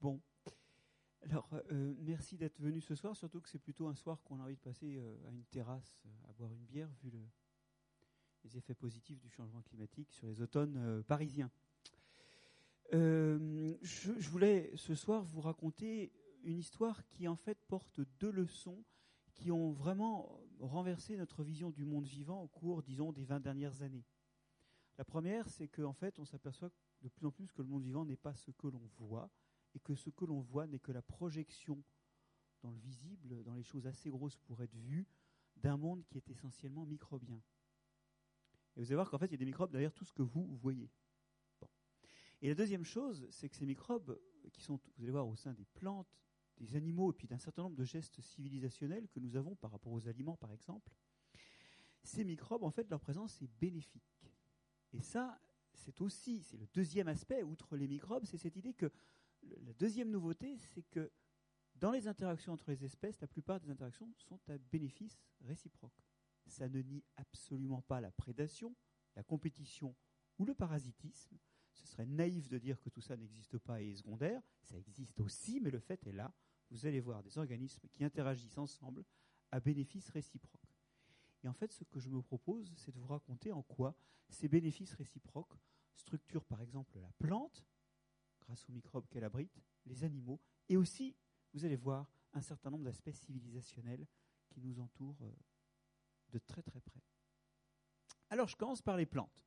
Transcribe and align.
Bon. 0.00 0.18
Alors, 1.22 1.46
euh, 1.72 1.94
merci 1.98 2.38
d'être 2.38 2.58
venu 2.58 2.80
ce 2.80 2.94
soir, 2.94 3.14
surtout 3.14 3.42
que 3.42 3.48
c'est 3.50 3.58
plutôt 3.58 3.86
un 3.88 3.94
soir 3.94 4.22
qu'on 4.22 4.40
a 4.40 4.44
envie 4.44 4.56
de 4.56 4.60
passer 4.60 4.96
euh, 4.96 5.28
à 5.28 5.30
une 5.30 5.44
terrasse 5.44 6.02
euh, 6.06 6.30
à 6.30 6.32
boire 6.32 6.50
une 6.52 6.64
bière, 6.64 6.88
vu 7.02 7.10
le, 7.10 7.20
les 8.44 8.56
effets 8.56 8.74
positifs 8.74 9.20
du 9.20 9.28
changement 9.28 9.60
climatique 9.60 10.10
sur 10.10 10.26
les 10.26 10.40
automnes 10.40 11.02
parisiens. 11.06 11.50
Je, 12.92 13.76
je, 13.82 14.30
voulais 14.30 14.72
ce 14.74 14.94
soir 14.94 15.22
vous 15.22 15.42
raconter 15.42 16.12
une 16.44 16.58
histoire 16.58 17.06
qui 17.06 17.28
en 17.28 17.36
fait 17.36 17.58
porte 17.68 18.00
deux 18.18 18.30
leçons 18.30 18.82
qui 19.34 19.52
ont 19.52 19.70
vraiment 19.70 20.40
renversé 20.58 21.16
notre 21.16 21.44
vision 21.44 21.70
du 21.70 21.84
monde 21.84 22.06
vivant 22.06 22.42
au 22.42 22.48
cours, 22.48 22.82
disons, 22.82 23.12
des 23.12 23.24
20 23.24 23.40
dernières 23.40 23.82
années. 23.82 24.04
La 24.96 25.04
première, 25.04 25.48
c'est 25.48 25.68
qu'en 25.68 25.92
fait, 25.92 26.18
on 26.18 26.24
s'aperçoit 26.24 26.70
de 27.02 27.08
plus 27.08 27.26
en 27.26 27.30
plus 27.30 27.52
que 27.52 27.62
le 27.62 27.68
monde 27.68 27.82
vivant 27.82 28.04
n'est 28.04 28.16
pas 28.16 28.34
ce 28.34 28.50
que 28.50 28.66
l'on 28.66 28.82
voit, 28.98 29.30
et 29.74 29.80
que 29.80 29.94
ce 29.94 30.10
que 30.10 30.24
l'on 30.24 30.40
voit 30.40 30.66
n'est 30.66 30.78
que 30.78 30.92
la 30.92 31.02
projection 31.02 31.82
dans 32.62 32.70
le 32.70 32.78
visible, 32.78 33.42
dans 33.42 33.54
les 33.54 33.62
choses 33.62 33.86
assez 33.86 34.10
grosses 34.10 34.36
pour 34.38 34.62
être 34.62 34.74
vues, 34.74 35.06
d'un 35.56 35.76
monde 35.76 36.04
qui 36.06 36.18
est 36.18 36.30
essentiellement 36.30 36.84
microbien. 36.84 37.40
Et 38.76 38.80
vous 38.80 38.86
allez 38.86 38.94
voir 38.94 39.10
qu'en 39.10 39.18
fait, 39.18 39.26
il 39.26 39.32
y 39.32 39.34
a 39.34 39.38
des 39.38 39.44
microbes 39.44 39.70
derrière 39.70 39.92
tout 39.92 40.04
ce 40.04 40.12
que 40.12 40.22
vous 40.22 40.56
voyez. 40.56 40.90
Et 42.42 42.48
la 42.48 42.54
deuxième 42.54 42.84
chose, 42.84 43.26
c'est 43.30 43.48
que 43.48 43.56
ces 43.56 43.66
microbes, 43.66 44.18
qui 44.52 44.62
sont, 44.62 44.80
vous 44.96 45.02
allez 45.02 45.12
voir, 45.12 45.28
au 45.28 45.36
sein 45.36 45.52
des 45.52 45.66
plantes, 45.66 46.18
des 46.56 46.76
animaux, 46.76 47.10
et 47.10 47.14
puis 47.14 47.26
d'un 47.26 47.38
certain 47.38 47.62
nombre 47.62 47.76
de 47.76 47.84
gestes 47.84 48.20
civilisationnels 48.20 49.08
que 49.08 49.20
nous 49.20 49.36
avons 49.36 49.54
par 49.56 49.70
rapport 49.70 49.92
aux 49.92 50.08
aliments, 50.08 50.36
par 50.36 50.52
exemple, 50.52 50.94
ces 52.02 52.24
microbes, 52.24 52.62
en 52.62 52.70
fait, 52.70 52.88
leur 52.88 53.00
présence 53.00 53.40
est 53.42 53.50
bénéfique. 53.60 54.24
Et 54.92 55.02
ça, 55.02 55.38
c'est 55.74 56.00
aussi, 56.00 56.42
c'est 56.42 56.56
le 56.56 56.66
deuxième 56.72 57.08
aspect, 57.08 57.42
outre 57.42 57.76
les 57.76 57.88
microbes, 57.88 58.24
c'est 58.24 58.38
cette 58.38 58.56
idée 58.56 58.74
que 58.74 58.90
la 59.42 59.72
deuxième 59.74 60.10
nouveauté, 60.10 60.56
c'est 60.58 60.82
que 60.82 61.10
dans 61.76 61.90
les 61.90 62.08
interactions 62.08 62.52
entre 62.52 62.70
les 62.70 62.84
espèces, 62.84 63.20
la 63.20 63.26
plupart 63.26 63.60
des 63.60 63.70
interactions 63.70 64.12
sont 64.16 64.38
à 64.48 64.58
bénéfice 64.58 65.24
réciproque. 65.40 66.04
Ça 66.46 66.68
ne 66.68 66.80
nie 66.80 67.04
absolument 67.16 67.82
pas 67.82 68.00
la 68.00 68.10
prédation, 68.10 68.74
la 69.16 69.22
compétition 69.22 69.94
ou 70.38 70.44
le 70.44 70.54
parasitisme. 70.54 71.38
Ce 71.72 71.86
serait 71.86 72.06
naïf 72.06 72.48
de 72.48 72.58
dire 72.58 72.80
que 72.80 72.90
tout 72.90 73.00
ça 73.00 73.16
n'existe 73.16 73.58
pas 73.58 73.80
et 73.80 73.90
est 73.90 73.96
secondaire. 73.96 74.42
Ça 74.62 74.76
existe 74.76 75.20
aussi, 75.20 75.60
mais 75.60 75.70
le 75.70 75.78
fait 75.78 76.06
est 76.06 76.12
là. 76.12 76.34
Vous 76.70 76.86
allez 76.86 77.00
voir 77.00 77.22
des 77.22 77.38
organismes 77.38 77.88
qui 77.88 78.04
interagissent 78.04 78.58
ensemble 78.58 79.04
à 79.50 79.60
bénéfice 79.60 80.08
réciproque. 80.10 80.60
Et 81.42 81.48
en 81.48 81.54
fait, 81.54 81.72
ce 81.72 81.84
que 81.84 81.98
je 81.98 82.10
me 82.10 82.20
propose, 82.20 82.74
c'est 82.76 82.92
de 82.92 82.98
vous 82.98 83.06
raconter 83.06 83.52
en 83.52 83.62
quoi 83.62 83.96
ces 84.28 84.48
bénéfices 84.48 84.92
réciproques 84.94 85.54
structurent 85.94 86.44
par 86.44 86.60
exemple 86.60 86.98
la 86.98 87.10
plante, 87.18 87.64
grâce 88.50 88.68
aux 88.68 88.72
microbes 88.72 89.06
qu'elle 89.08 89.22
abrite, 89.22 89.62
les 89.86 90.02
animaux, 90.02 90.40
et 90.68 90.76
aussi, 90.76 91.14
vous 91.54 91.64
allez 91.64 91.76
voir, 91.76 92.10
un 92.32 92.42
certain 92.42 92.68
nombre 92.68 92.84
d'aspects 92.84 93.12
civilisationnels 93.12 94.04
qui 94.48 94.60
nous 94.60 94.80
entourent 94.80 95.22
euh, 95.22 95.32
de 96.30 96.38
très 96.40 96.62
très 96.62 96.80
près. 96.80 97.00
Alors 98.28 98.48
je 98.48 98.56
commence 98.56 98.82
par 98.82 98.96
les 98.96 99.06
plantes. 99.06 99.46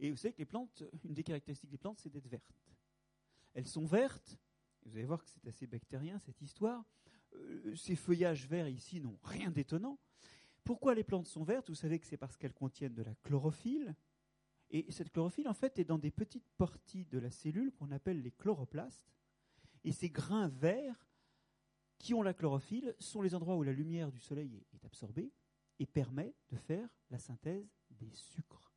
Et 0.00 0.10
vous 0.10 0.16
savez 0.16 0.32
que 0.32 0.38
les 0.38 0.46
plantes, 0.46 0.82
une 1.04 1.14
des 1.14 1.22
caractéristiques 1.22 1.70
des 1.70 1.78
plantes, 1.78 2.00
c'est 2.00 2.10
d'être 2.10 2.26
vertes. 2.26 2.64
Elles 3.54 3.68
sont 3.68 3.84
vertes, 3.84 4.36
et 4.84 4.88
vous 4.88 4.96
allez 4.96 5.06
voir 5.06 5.22
que 5.22 5.28
c'est 5.28 5.46
assez 5.46 5.68
bactérien 5.68 6.18
cette 6.18 6.42
histoire. 6.42 6.84
Euh, 7.34 7.76
ces 7.76 7.94
feuillages 7.94 8.48
verts 8.48 8.68
ici 8.68 9.00
n'ont 9.00 9.18
rien 9.22 9.52
d'étonnant. 9.52 10.00
Pourquoi 10.64 10.96
les 10.96 11.04
plantes 11.04 11.28
sont 11.28 11.44
vertes? 11.44 11.68
Vous 11.68 11.76
savez 11.76 12.00
que 12.00 12.06
c'est 12.06 12.16
parce 12.16 12.36
qu'elles 12.36 12.52
contiennent 12.52 12.94
de 12.94 13.02
la 13.02 13.14
chlorophylle, 13.22 13.94
et 14.72 14.90
cette 14.90 15.12
chlorophylle, 15.12 15.48
en 15.48 15.54
fait, 15.54 15.78
est 15.78 15.84
dans 15.84 15.98
des 15.98 16.10
petites 16.10 16.48
parties 16.56 17.04
de 17.04 17.18
la 17.18 17.30
cellule 17.30 17.72
qu'on 17.72 17.90
appelle 17.90 18.22
les 18.22 18.30
chloroplastes. 18.30 19.12
Et 19.84 19.92
ces 19.92 20.08
grains 20.08 20.48
verts 20.48 21.06
qui 21.98 22.14
ont 22.14 22.22
la 22.22 22.32
chlorophylle 22.32 22.96
sont 22.98 23.20
les 23.20 23.34
endroits 23.34 23.56
où 23.56 23.62
la 23.62 23.72
lumière 23.72 24.10
du 24.10 24.18
soleil 24.18 24.64
est 24.72 24.84
absorbée 24.84 25.30
et 25.78 25.86
permet 25.86 26.34
de 26.48 26.56
faire 26.56 26.88
la 27.10 27.18
synthèse 27.18 27.70
des 27.90 28.10
sucres. 28.14 28.72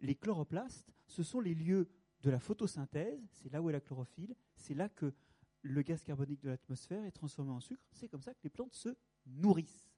Les 0.00 0.14
chloroplastes, 0.14 0.92
ce 1.06 1.22
sont 1.22 1.40
les 1.40 1.54
lieux 1.54 1.88
de 2.22 2.30
la 2.30 2.40
photosynthèse, 2.40 3.28
c'est 3.32 3.52
là 3.52 3.60
où 3.60 3.68
est 3.68 3.72
la 3.72 3.80
chlorophylle, 3.80 4.34
c'est 4.56 4.74
là 4.74 4.88
que 4.88 5.12
le 5.60 5.82
gaz 5.82 6.02
carbonique 6.02 6.40
de 6.42 6.48
l'atmosphère 6.48 7.04
est 7.04 7.12
transformé 7.12 7.50
en 7.50 7.60
sucre, 7.60 7.84
c'est 7.92 8.08
comme 8.08 8.22
ça 8.22 8.32
que 8.32 8.42
les 8.42 8.50
plantes 8.50 8.74
se 8.74 8.96
nourrissent. 9.26 9.90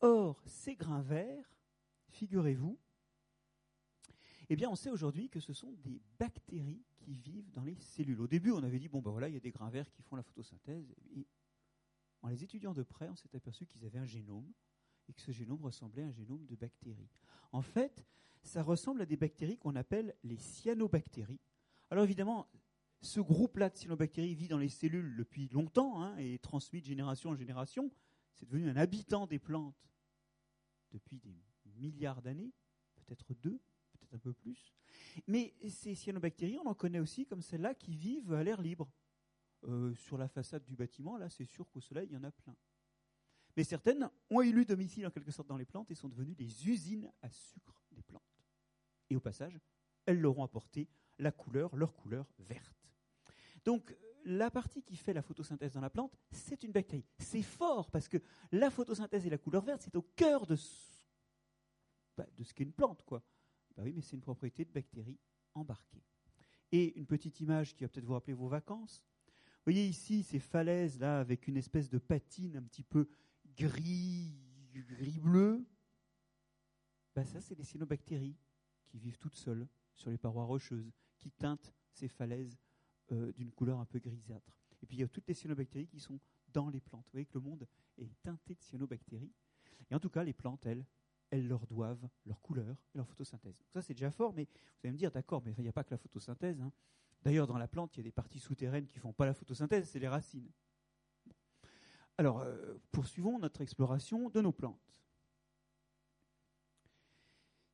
Or, 0.00 0.42
ces 0.46 0.74
grains 0.74 1.02
verts, 1.02 1.54
figurez-vous, 2.08 2.78
eh 4.52 4.56
bien, 4.56 4.68
on 4.68 4.74
sait 4.74 4.90
aujourd'hui 4.90 5.28
que 5.28 5.38
ce 5.38 5.52
sont 5.52 5.70
des 5.84 6.02
bactéries 6.18 6.82
qui 6.90 7.14
vivent 7.14 7.50
dans 7.52 7.62
les 7.62 7.76
cellules. 7.76 8.20
Au 8.20 8.26
début, 8.26 8.50
on 8.50 8.64
avait 8.64 8.80
dit, 8.80 8.88
bon, 8.88 9.00
ben 9.00 9.12
voilà, 9.12 9.28
il 9.28 9.34
y 9.34 9.36
a 9.36 9.40
des 9.40 9.52
grains 9.52 9.70
verts 9.70 9.88
qui 9.92 10.02
font 10.02 10.16
la 10.16 10.24
photosynthèse. 10.24 10.92
Et 11.14 11.24
en 12.22 12.28
les 12.28 12.42
étudiant 12.42 12.74
de 12.74 12.82
près, 12.82 13.08
on 13.08 13.14
s'est 13.14 13.34
aperçu 13.36 13.64
qu'ils 13.64 13.86
avaient 13.86 14.00
un 14.00 14.06
génome 14.06 14.52
et 15.08 15.12
que 15.12 15.20
ce 15.20 15.30
génome 15.30 15.62
ressemblait 15.62 16.02
à 16.02 16.06
un 16.06 16.10
génome 16.10 16.44
de 16.46 16.56
bactéries. 16.56 17.08
En 17.52 17.62
fait, 17.62 18.04
ça 18.42 18.64
ressemble 18.64 19.02
à 19.02 19.06
des 19.06 19.16
bactéries 19.16 19.56
qu'on 19.56 19.76
appelle 19.76 20.16
les 20.24 20.36
cyanobactéries. 20.36 21.40
Alors 21.88 22.02
évidemment, 22.02 22.48
ce 23.02 23.20
groupe-là 23.20 23.70
de 23.70 23.76
cyanobactéries 23.76 24.34
vit 24.34 24.48
dans 24.48 24.58
les 24.58 24.68
cellules 24.68 25.16
depuis 25.16 25.46
longtemps 25.48 26.02
hein, 26.02 26.18
et 26.18 26.34
est 26.34 26.42
transmis 26.42 26.80
de 26.80 26.86
génération 26.86 27.30
en 27.30 27.36
génération. 27.36 27.92
C'est 28.34 28.46
devenu 28.46 28.68
un 28.68 28.76
habitant 28.76 29.28
des 29.28 29.38
plantes 29.38 29.92
depuis 30.90 31.20
des 31.20 31.40
milliards 31.76 32.20
d'années, 32.20 32.52
peut-être 32.96 33.32
deux 33.34 33.60
un 34.12 34.18
peu 34.18 34.32
plus. 34.32 34.72
Mais 35.26 35.54
ces 35.68 35.94
cyanobactéries, 35.94 36.58
on 36.58 36.68
en 36.68 36.74
connaît 36.74 37.00
aussi 37.00 37.26
comme 37.26 37.42
celles-là 37.42 37.74
qui 37.74 37.94
vivent 37.94 38.32
à 38.32 38.42
l'air 38.42 38.60
libre. 38.60 38.90
Euh, 39.64 39.94
sur 39.94 40.16
la 40.16 40.26
façade 40.26 40.64
du 40.64 40.74
bâtiment, 40.74 41.18
là, 41.18 41.28
c'est 41.28 41.44
sûr 41.44 41.68
qu'au 41.70 41.82
soleil, 41.82 42.08
il 42.10 42.14
y 42.14 42.16
en 42.16 42.24
a 42.24 42.30
plein. 42.30 42.56
Mais 43.56 43.64
certaines 43.64 44.08
ont 44.30 44.40
élu 44.40 44.64
domicile 44.64 45.06
en 45.06 45.10
quelque 45.10 45.32
sorte 45.32 45.48
dans 45.48 45.58
les 45.58 45.66
plantes 45.66 45.90
et 45.90 45.94
sont 45.94 46.08
devenues 46.08 46.34
des 46.34 46.66
usines 46.66 47.12
à 47.20 47.28
sucre 47.30 47.82
des 47.90 48.02
plantes. 48.02 48.22
Et 49.10 49.16
au 49.16 49.20
passage, 49.20 49.58
elles 50.06 50.20
leur 50.20 50.38
ont 50.38 50.44
apporté 50.44 50.88
la 51.18 51.30
couleur, 51.30 51.76
leur 51.76 51.94
couleur 51.94 52.26
verte. 52.38 52.88
Donc, 53.64 53.94
la 54.24 54.50
partie 54.50 54.82
qui 54.82 54.96
fait 54.96 55.12
la 55.12 55.22
photosynthèse 55.22 55.72
dans 55.72 55.80
la 55.80 55.90
plante, 55.90 56.16
c'est 56.30 56.62
une 56.62 56.72
bactérie. 56.72 57.06
C'est 57.18 57.42
fort 57.42 57.90
parce 57.90 58.08
que 58.08 58.18
la 58.52 58.70
photosynthèse 58.70 59.26
et 59.26 59.30
la 59.30 59.38
couleur 59.38 59.64
verte, 59.64 59.82
c'est 59.82 59.96
au 59.96 60.02
cœur 60.02 60.46
de 60.46 60.56
ce, 60.56 61.04
bah, 62.16 62.26
de 62.36 62.44
ce 62.44 62.54
qu'est 62.54 62.64
une 62.64 62.72
plante, 62.72 63.02
quoi. 63.02 63.22
Ben 63.76 63.84
oui, 63.84 63.92
mais 63.94 64.02
c'est 64.02 64.16
une 64.16 64.22
propriété 64.22 64.64
de 64.64 64.70
bactéries 64.70 65.18
embarquées. 65.54 66.02
Et 66.72 66.98
une 66.98 67.06
petite 67.06 67.40
image 67.40 67.74
qui 67.74 67.84
va 67.84 67.88
peut-être 67.88 68.04
vous 68.04 68.12
rappeler 68.12 68.34
vos 68.34 68.48
vacances. 68.48 69.04
Vous 69.26 69.72
voyez 69.72 69.86
ici 69.86 70.22
ces 70.22 70.38
falaises 70.38 70.98
là 70.98 71.20
avec 71.20 71.48
une 71.48 71.56
espèce 71.56 71.90
de 71.90 71.98
patine 71.98 72.56
un 72.56 72.62
petit 72.62 72.82
peu 72.82 73.08
gris, 73.56 74.32
gris 74.72 75.18
bleu. 75.18 75.64
Ben 77.14 77.24
ça, 77.24 77.40
c'est 77.40 77.54
des 77.54 77.64
cyanobactéries 77.64 78.36
qui 78.86 78.98
vivent 78.98 79.18
toutes 79.18 79.36
seules 79.36 79.66
sur 79.94 80.10
les 80.10 80.18
parois 80.18 80.44
rocheuses, 80.44 80.90
qui 81.18 81.30
teintent 81.30 81.74
ces 81.92 82.08
falaises 82.08 82.56
euh, 83.12 83.32
d'une 83.32 83.50
couleur 83.50 83.78
un 83.78 83.84
peu 83.84 83.98
grisâtre. 83.98 84.56
Et 84.82 84.86
puis 84.86 84.96
il 84.96 85.00
y 85.00 85.02
a 85.02 85.08
toutes 85.08 85.28
les 85.28 85.34
cyanobactéries 85.34 85.88
qui 85.88 86.00
sont 86.00 86.18
dans 86.52 86.70
les 86.70 86.80
plantes. 86.80 87.04
Vous 87.06 87.12
voyez 87.12 87.26
que 87.26 87.34
le 87.34 87.40
monde 87.40 87.66
est 87.98 88.10
teinté 88.22 88.54
de 88.54 88.62
cyanobactéries. 88.62 89.32
Et 89.90 89.94
en 89.94 90.00
tout 90.00 90.08
cas, 90.08 90.24
les 90.24 90.32
plantes, 90.32 90.64
elles, 90.66 90.86
elles 91.30 91.46
leur 91.46 91.66
doivent 91.66 92.08
leur 92.26 92.40
couleur 92.40 92.76
et 92.94 92.98
leur 92.98 93.06
photosynthèse. 93.06 93.54
ça, 93.72 93.82
c'est 93.82 93.94
déjà 93.94 94.10
fort, 94.10 94.32
mais 94.32 94.44
vous 94.44 94.80
allez 94.84 94.92
me 94.92 94.98
dire, 94.98 95.10
d'accord, 95.10 95.42
mais 95.44 95.54
il 95.56 95.62
n'y 95.62 95.68
a 95.68 95.72
pas 95.72 95.84
que 95.84 95.92
la 95.92 95.98
photosynthèse. 95.98 96.60
Hein. 96.60 96.72
D'ailleurs, 97.22 97.46
dans 97.46 97.58
la 97.58 97.68
plante, 97.68 97.94
il 97.96 97.98
y 97.98 98.00
a 98.00 98.04
des 98.04 98.12
parties 98.12 98.40
souterraines 98.40 98.86
qui 98.86 98.98
ne 98.98 99.02
font 99.02 99.12
pas 99.12 99.26
la 99.26 99.34
photosynthèse, 99.34 99.88
c'est 99.88 99.98
les 99.98 100.08
racines. 100.08 100.50
Alors, 102.18 102.40
euh, 102.40 102.78
poursuivons 102.90 103.38
notre 103.38 103.60
exploration 103.60 104.28
de 104.28 104.40
nos 104.40 104.52
plantes. 104.52 104.78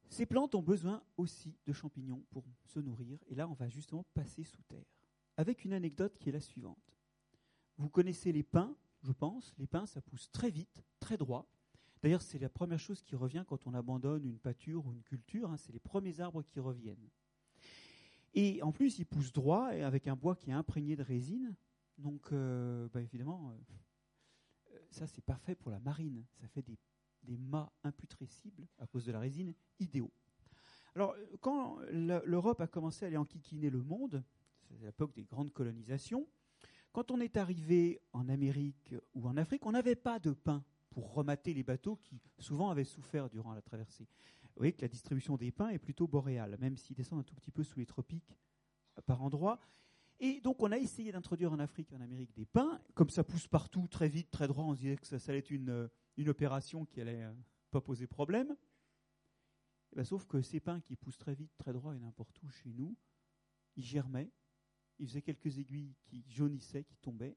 Ces 0.09 0.27
plantes 0.27 0.55
ont 0.55 0.62
besoin 0.62 1.03
aussi 1.16 1.56
de 1.66 1.72
champignons 1.72 2.25
pour 2.31 2.45
se 2.65 2.78
nourrir, 2.78 3.19
et 3.27 3.34
là, 3.34 3.48
on 3.48 3.54
va 3.54 3.69
justement 3.69 4.04
passer 4.15 4.45
sous 4.45 4.63
terre. 4.63 4.86
Avec 5.36 5.65
une 5.65 5.72
anecdote 5.72 6.19
qui 6.19 6.28
est 6.28 6.33
la 6.33 6.41
suivante. 6.41 6.97
Vous 7.77 7.91
connaissez 7.91 8.33
les 8.33 8.42
pins, 8.42 8.75
je 9.03 9.13
pense. 9.13 9.54
Les 9.59 9.66
pins, 9.66 9.86
ça 9.86 10.01
pousse 10.01 10.30
très 10.30 10.51
vite, 10.51 10.83
très 11.01 11.16
droit. 11.16 11.47
D'ailleurs, 12.06 12.22
c'est 12.22 12.38
la 12.38 12.48
première 12.48 12.78
chose 12.78 13.03
qui 13.03 13.16
revient 13.16 13.42
quand 13.48 13.66
on 13.66 13.74
abandonne 13.74 14.24
une 14.24 14.38
pâture 14.38 14.86
ou 14.86 14.92
une 14.92 15.03
culture, 15.03 15.50
hein, 15.50 15.56
c'est 15.56 15.72
les 15.72 15.80
premiers 15.80 16.20
arbres 16.20 16.41
qui 16.41 16.60
reviennent. 16.60 17.10
Et 18.32 18.62
en 18.62 18.70
plus, 18.70 19.00
ils 19.00 19.04
poussent 19.04 19.32
droit 19.32 19.74
et 19.74 19.82
avec 19.82 20.06
un 20.06 20.14
bois 20.14 20.36
qui 20.36 20.50
est 20.50 20.53
imprégné 20.53 20.94
de 20.94 21.03
résine. 21.03 21.56
Donc, 21.98 22.30
euh, 22.30 22.88
bah, 22.94 23.03
évidemment, 23.03 23.50
euh, 23.50 24.78
ça, 24.92 25.08
c'est 25.08 25.24
parfait 25.24 25.56
pour 25.56 25.72
la 25.72 25.80
marine. 25.80 26.24
Ça 26.41 26.47
fait 26.47 26.62
des, 26.62 26.78
des 27.24 27.36
mâts 27.36 27.72
imputrescibles 27.82 28.68
à 28.78 28.86
cause 28.86 29.04
de 29.04 29.10
la 29.10 29.18
résine 29.18 29.53
idéaux. 29.80 30.12
Alors, 30.94 31.16
quand 31.41 31.80
l'Europe 31.91 32.60
a 32.60 32.68
commencé 32.68 33.04
à 33.04 33.08
aller 33.08 33.16
enquiquiner 33.16 33.68
le 33.68 33.82
monde, 33.82 34.22
c'est 34.60 34.78
l'époque 34.78 35.12
des 35.12 35.24
grandes 35.24 35.53
colonisations, 35.53 36.28
quand 36.92 37.10
on 37.10 37.20
est 37.20 37.36
arrivé 37.36 38.00
en 38.12 38.28
Amérique 38.28 38.94
ou 39.12 39.26
en 39.26 39.36
Afrique, 39.36 39.66
on 39.66 39.72
n'avait 39.72 39.97
pas 39.97 40.20
de 40.20 40.30
pain 40.30 40.64
pour 40.97 41.13
remater 41.13 41.53
les 41.53 41.63
bateaux 41.63 41.97
qui 41.97 42.19
souvent 42.39 42.71
avaient 42.71 42.83
souffert 42.83 43.28
durant 43.28 43.53
la 43.53 43.60
traversée. 43.60 44.09
Vous 44.45 44.60
voyez 44.60 44.72
que 44.72 44.81
la 44.81 44.89
distribution 44.89 45.37
des 45.37 45.53
pins 45.53 45.69
est 45.69 45.78
plutôt 45.78 46.07
boréale, 46.09 46.57
même 46.59 46.78
s'ils 46.78 46.97
descendent 46.97 47.19
un 47.19 47.22
tout 47.22 47.34
petit 47.34 47.51
peu 47.51 47.63
sous 47.63 47.78
les 47.78 47.84
tropiques 47.84 48.34
euh, 48.97 49.03
par 49.03 49.22
endroits. 49.22 49.60
Et 50.21 50.41
donc 50.41 50.63
on 50.63 50.72
a 50.72 50.78
essayé 50.78 51.13
d'introduire 51.13 51.53
en 51.53 51.59
Afrique 51.59 51.93
et 51.93 51.97
en 51.97 52.01
Amérique 52.01 52.33
des 52.33 52.47
pins. 52.47 52.81
Comme 52.95 53.10
ça 53.10 53.25
pousse 53.25 53.47
partout, 53.47 53.87
très 53.89 54.09
vite, 54.09 54.31
très 54.31 54.48
droit, 54.48 54.65
on 54.65 54.75
se 54.75 54.81
disait 54.81 54.97
que 54.97 55.07
ça, 55.07 55.16
allait 55.28 55.41
être 55.41 55.51
une, 55.51 55.69
euh, 55.69 55.89
une, 56.16 56.31
opération 56.31 56.87
qui 56.87 57.03
allait 57.03 57.25
euh, 57.25 57.34
pas 57.71 57.83
poser 57.83 58.07
problème. 58.07 58.57
Et 59.92 59.97
ben, 59.97 60.04
sauf 60.04 60.25
que 60.25 60.41
ces 60.41 60.60
pins 60.60 60.81
qui 60.81 60.97
poussent 60.97 61.19
très 61.19 61.34
vite, 61.34 61.53
très 61.59 61.75
droit 61.75 61.95
et 61.95 61.99
n'importe 61.99 62.42
où 62.42 62.49
chez 62.49 62.72
nous, 62.72 62.97
ils 63.77 63.84
germaient, 63.84 64.31
ils 64.99 65.07
faisaient 65.07 65.21
quelques 65.21 65.59
aiguilles 65.59 65.95
qui 66.04 66.25
jaunissaient, 66.27 66.84
qui 66.84 66.97
tombaient, 66.97 67.37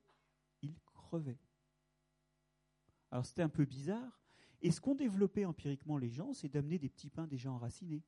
ils 0.62 0.80
crevaient. 0.94 1.42
Alors 3.12 3.26
c'était 3.26 3.42
un 3.42 3.50
peu 3.50 3.66
bizarre. 3.66 4.20
Et 4.62 4.72
ce 4.72 4.82
qu'ont 4.82 4.96
développé 4.96 5.46
empiriquement 5.46 5.98
les 5.98 6.10
gens, 6.10 6.34
c'est 6.34 6.50
d'amener 6.50 6.80
des 6.80 6.90
petits 6.90 7.10
pins 7.10 7.28
déjà 7.28 7.52
enracinés 7.52 8.04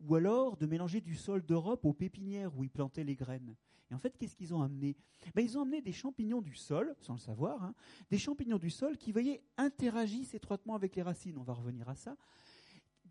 ou 0.00 0.14
alors 0.14 0.56
de 0.56 0.66
mélanger 0.66 1.00
du 1.00 1.14
sol 1.14 1.44
d'Europe 1.44 1.84
aux 1.84 1.92
pépinières 1.92 2.56
où 2.56 2.64
ils 2.64 2.70
plantaient 2.70 3.04
les 3.04 3.16
graines. 3.16 3.54
Et 3.90 3.94
en 3.94 3.98
fait, 3.98 4.16
qu'est-ce 4.16 4.36
qu'ils 4.36 4.54
ont 4.54 4.62
amené? 4.62 4.96
Ben, 5.34 5.42
Ils 5.44 5.58
ont 5.58 5.62
amené 5.62 5.82
des 5.82 5.92
champignons 5.92 6.40
du 6.40 6.54
sol, 6.54 6.94
sans 7.00 7.14
le 7.14 7.18
savoir, 7.18 7.62
hein, 7.62 7.74
des 8.10 8.18
champignons 8.18 8.58
du 8.58 8.70
sol 8.70 8.96
qui, 8.96 9.12
voyez, 9.12 9.42
interagissent 9.56 10.34
étroitement 10.34 10.74
avec 10.74 10.94
les 10.96 11.02
racines, 11.02 11.36
on 11.36 11.42
va 11.42 11.54
revenir 11.54 11.88
à 11.88 11.96
ça, 11.96 12.16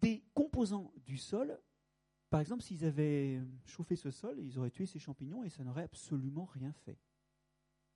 des 0.01 0.23
composants 0.33 0.91
du 1.05 1.17
sol. 1.17 1.59
Par 2.29 2.39
exemple, 2.39 2.63
s'ils 2.63 2.85
avaient 2.85 3.41
chauffé 3.65 3.95
ce 3.95 4.09
sol, 4.09 4.39
ils 4.39 4.57
auraient 4.57 4.71
tué 4.71 4.85
ces 4.85 4.99
champignons 4.99 5.43
et 5.43 5.49
ça 5.49 5.63
n'aurait 5.63 5.83
absolument 5.83 6.45
rien 6.45 6.71
fait. 6.71 6.97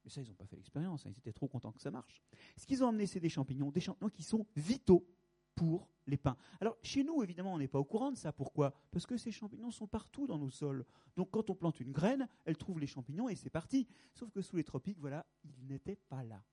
Mais 0.03 0.09
ça, 0.09 0.21
ils 0.21 0.27
n'ont 0.27 0.35
pas 0.35 0.45
fait 0.45 0.55
l'expérience, 0.55 1.05
hein, 1.05 1.11
ils 1.11 1.17
étaient 1.17 1.33
trop 1.33 1.47
contents 1.47 1.71
que 1.71 1.81
ça 1.81 1.91
marche. 1.91 2.21
Ce 2.57 2.65
qu'ils 2.65 2.83
ont 2.83 2.89
amené, 2.89 3.05
c'est 3.05 3.19
des 3.19 3.29
champignons, 3.29 3.71
des 3.71 3.79
champignons 3.79 4.09
qui 4.09 4.23
sont 4.23 4.45
vitaux 4.55 5.07
pour 5.55 5.89
les 6.07 6.17
pins. 6.17 6.35
Alors, 6.59 6.77
chez 6.81 7.03
nous, 7.03 7.23
évidemment, 7.23 7.53
on 7.53 7.59
n'est 7.59 7.67
pas 7.67 7.79
au 7.79 7.85
courant 7.85 8.11
de 8.11 8.17
ça. 8.17 8.33
Pourquoi? 8.33 8.73
Parce 8.91 9.05
que 9.05 9.17
ces 9.17 9.31
champignons 9.31 9.71
sont 9.71 9.87
partout 9.87 10.27
dans 10.27 10.37
nos 10.37 10.49
sols. 10.49 10.85
Donc, 11.15 11.31
quand 11.31 11.49
on 11.49 11.55
plante 11.55 11.79
une 11.79 11.91
graine, 11.91 12.27
elle 12.45 12.57
trouve 12.57 12.79
les 12.79 12.87
champignons 12.87 13.29
et 13.29 13.35
c'est 13.35 13.49
parti. 13.49 13.87
Sauf 14.13 14.29
que 14.31 14.41
sous 14.41 14.55
les 14.55 14.63
tropiques, 14.63 14.99
voilà, 14.99 15.25
ils 15.43 15.65
n'étaient 15.67 15.95
pas 15.95 16.23
là. 16.23 16.43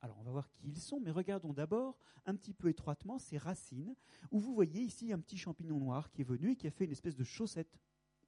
Alors, 0.00 0.18
on 0.18 0.22
va 0.24 0.30
voir 0.30 0.50
qui 0.50 0.68
ils 0.68 0.80
sont, 0.80 1.00
mais 1.00 1.10
regardons 1.10 1.52
d'abord 1.52 1.98
un 2.26 2.34
petit 2.34 2.52
peu 2.52 2.68
étroitement 2.68 3.18
ces 3.18 3.38
racines, 3.38 3.94
où 4.30 4.38
vous 4.38 4.54
voyez 4.54 4.82
ici 4.82 5.12
un 5.12 5.20
petit 5.20 5.38
champignon 5.38 5.78
noir 5.78 6.10
qui 6.10 6.22
est 6.22 6.24
venu 6.24 6.52
et 6.52 6.56
qui 6.56 6.66
a 6.66 6.70
fait 6.70 6.84
une 6.84 6.92
espèce 6.92 7.16
de 7.16 7.24
chaussette 7.24 7.78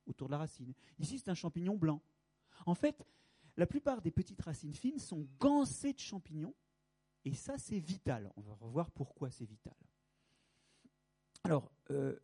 autour 0.06 0.28
de 0.28 0.32
la 0.32 0.38
racine. 0.38 0.72
Ici, 0.98 1.18
c'est 1.18 1.30
un 1.30 1.34
champignon 1.34 1.76
blanc. 1.76 2.02
En 2.66 2.74
fait, 2.74 3.04
la 3.58 3.66
plupart 3.66 4.00
des 4.00 4.12
petites 4.12 4.40
racines 4.40 4.72
fines 4.72 5.00
sont 5.00 5.26
gancées 5.38 5.92
de 5.92 5.98
champignons 5.98 6.54
et 7.24 7.34
ça, 7.34 7.58
c'est 7.58 7.80
vital. 7.80 8.32
On 8.36 8.40
va 8.40 8.54
revoir 8.54 8.90
pourquoi 8.92 9.30
c'est 9.30 9.44
vital. 9.44 9.74
Alors, 11.42 11.72
euh, 11.90 12.16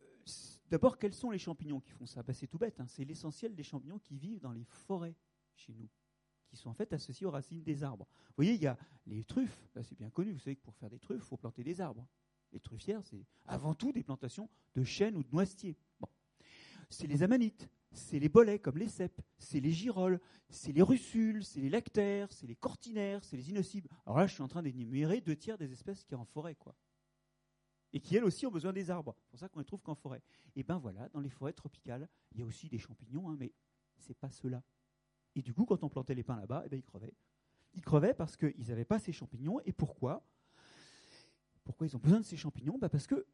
d'abord, 0.69 0.97
quels 0.97 1.13
sont 1.13 1.29
les 1.29 1.37
champignons 1.37 1.81
qui 1.81 1.91
font 1.91 2.05
ça? 2.05 2.23
Ben, 2.23 2.33
C'est 2.33 2.47
tout 2.47 2.57
bête. 2.57 2.79
Hein. 2.79 2.87
C'est 2.87 3.03
l'essentiel 3.03 3.53
des 3.53 3.63
champignons 3.63 3.99
qui 3.99 4.15
vivent 4.15 4.39
dans 4.39 4.53
les 4.53 4.63
forêts 4.63 5.15
chez 5.55 5.73
nous, 5.73 5.89
qui 6.47 6.55
sont 6.55 6.69
en 6.69 6.73
fait 6.73 6.93
associés 6.93 7.27
aux 7.27 7.31
racines 7.31 7.63
des 7.63 7.83
arbres. 7.83 8.07
Vous 8.29 8.35
voyez, 8.37 8.53
il 8.53 8.61
y 8.61 8.67
a 8.67 8.77
les 9.05 9.25
truffes. 9.25 9.67
c'est 9.83 9.97
bien 9.97 10.09
connu. 10.09 10.31
Vous 10.31 10.39
savez 10.39 10.55
que 10.55 10.63
pour 10.63 10.75
faire 10.75 10.89
des 10.89 10.99
truffes, 10.99 11.21
il 11.21 11.27
faut 11.27 11.37
planter 11.37 11.63
des 11.63 11.81
arbres. 11.81 12.07
Les 12.53 12.61
truffières, 12.61 13.03
c'est 13.03 13.25
avant 13.45 13.75
tout 13.75 13.91
des 13.91 14.03
plantations 14.03 14.49
de 14.73 14.85
chênes 14.85 15.17
ou 15.17 15.23
de 15.23 15.29
noisetiers. 15.33 15.75
Bon. 15.99 16.07
C'est 16.89 17.07
les 17.07 17.23
amanites 17.23 17.69
c'est 17.95 18.19
les 18.19 18.29
bolets 18.29 18.59
comme 18.59 18.77
les 18.77 18.87
cèpes, 18.87 19.21
c'est 19.37 19.59
les 19.59 19.71
girolles, 19.71 20.19
c'est 20.49 20.71
les 20.71 20.81
russules, 20.81 21.43
c'est 21.43 21.59
les 21.59 21.69
lactaires, 21.69 22.31
c'est 22.31 22.47
les 22.47 22.55
cortinaires, 22.55 23.23
c'est 23.23 23.37
les 23.37 23.49
inocibles. 23.49 23.89
Alors 24.05 24.19
là, 24.19 24.27
je 24.27 24.33
suis 24.33 24.43
en 24.43 24.47
train 24.47 24.61
d'énumérer 24.61 25.21
deux 25.21 25.35
tiers 25.35 25.57
des 25.57 25.71
espèces 25.71 26.03
qui 26.03 26.13
y 26.13 26.15
en 26.15 26.25
forêt, 26.25 26.55
quoi. 26.55 26.75
Et 27.93 27.99
qui, 27.99 28.15
elles 28.15 28.25
aussi, 28.25 28.45
ont 28.45 28.51
besoin 28.51 28.73
des 28.73 28.91
arbres. 28.91 29.15
C'est 29.21 29.29
pour 29.29 29.39
ça 29.39 29.49
qu'on 29.49 29.59
les 29.59 29.65
trouve 29.65 29.81
qu'en 29.81 29.95
forêt. 29.95 30.21
Et 30.55 30.63
ben 30.63 30.77
voilà, 30.77 31.07
dans 31.09 31.21
les 31.21 31.29
forêts 31.29 31.53
tropicales, 31.53 32.09
il 32.33 32.39
y 32.39 32.43
a 32.43 32.45
aussi 32.45 32.67
des 32.67 32.77
champignons, 32.77 33.29
hein, 33.29 33.37
mais 33.39 33.53
c'est 33.97 34.17
pas 34.17 34.31
cela. 34.31 34.61
Et 35.35 35.41
du 35.41 35.53
coup, 35.53 35.65
quand 35.65 35.83
on 35.83 35.89
plantait 35.89 36.15
les 36.15 36.23
pins 36.23 36.39
là-bas, 36.39 36.63
eh 36.65 36.69
ben, 36.69 36.77
ils 36.77 36.83
crevaient. 36.83 37.13
Ils 37.73 37.81
crevaient 37.81 38.13
parce 38.13 38.35
qu'ils 38.37 38.67
n'avaient 38.67 38.85
pas 38.85 38.99
ces 38.99 39.11
champignons. 39.11 39.59
Et 39.65 39.71
pourquoi? 39.73 40.25
Pourquoi 41.63 41.87
ils 41.87 41.95
ont 41.95 41.99
besoin 41.99 42.19
de 42.19 42.25
ces 42.25 42.37
champignons? 42.37 42.77
Ben 42.77 42.89
Parce 42.89 43.07
que 43.07 43.25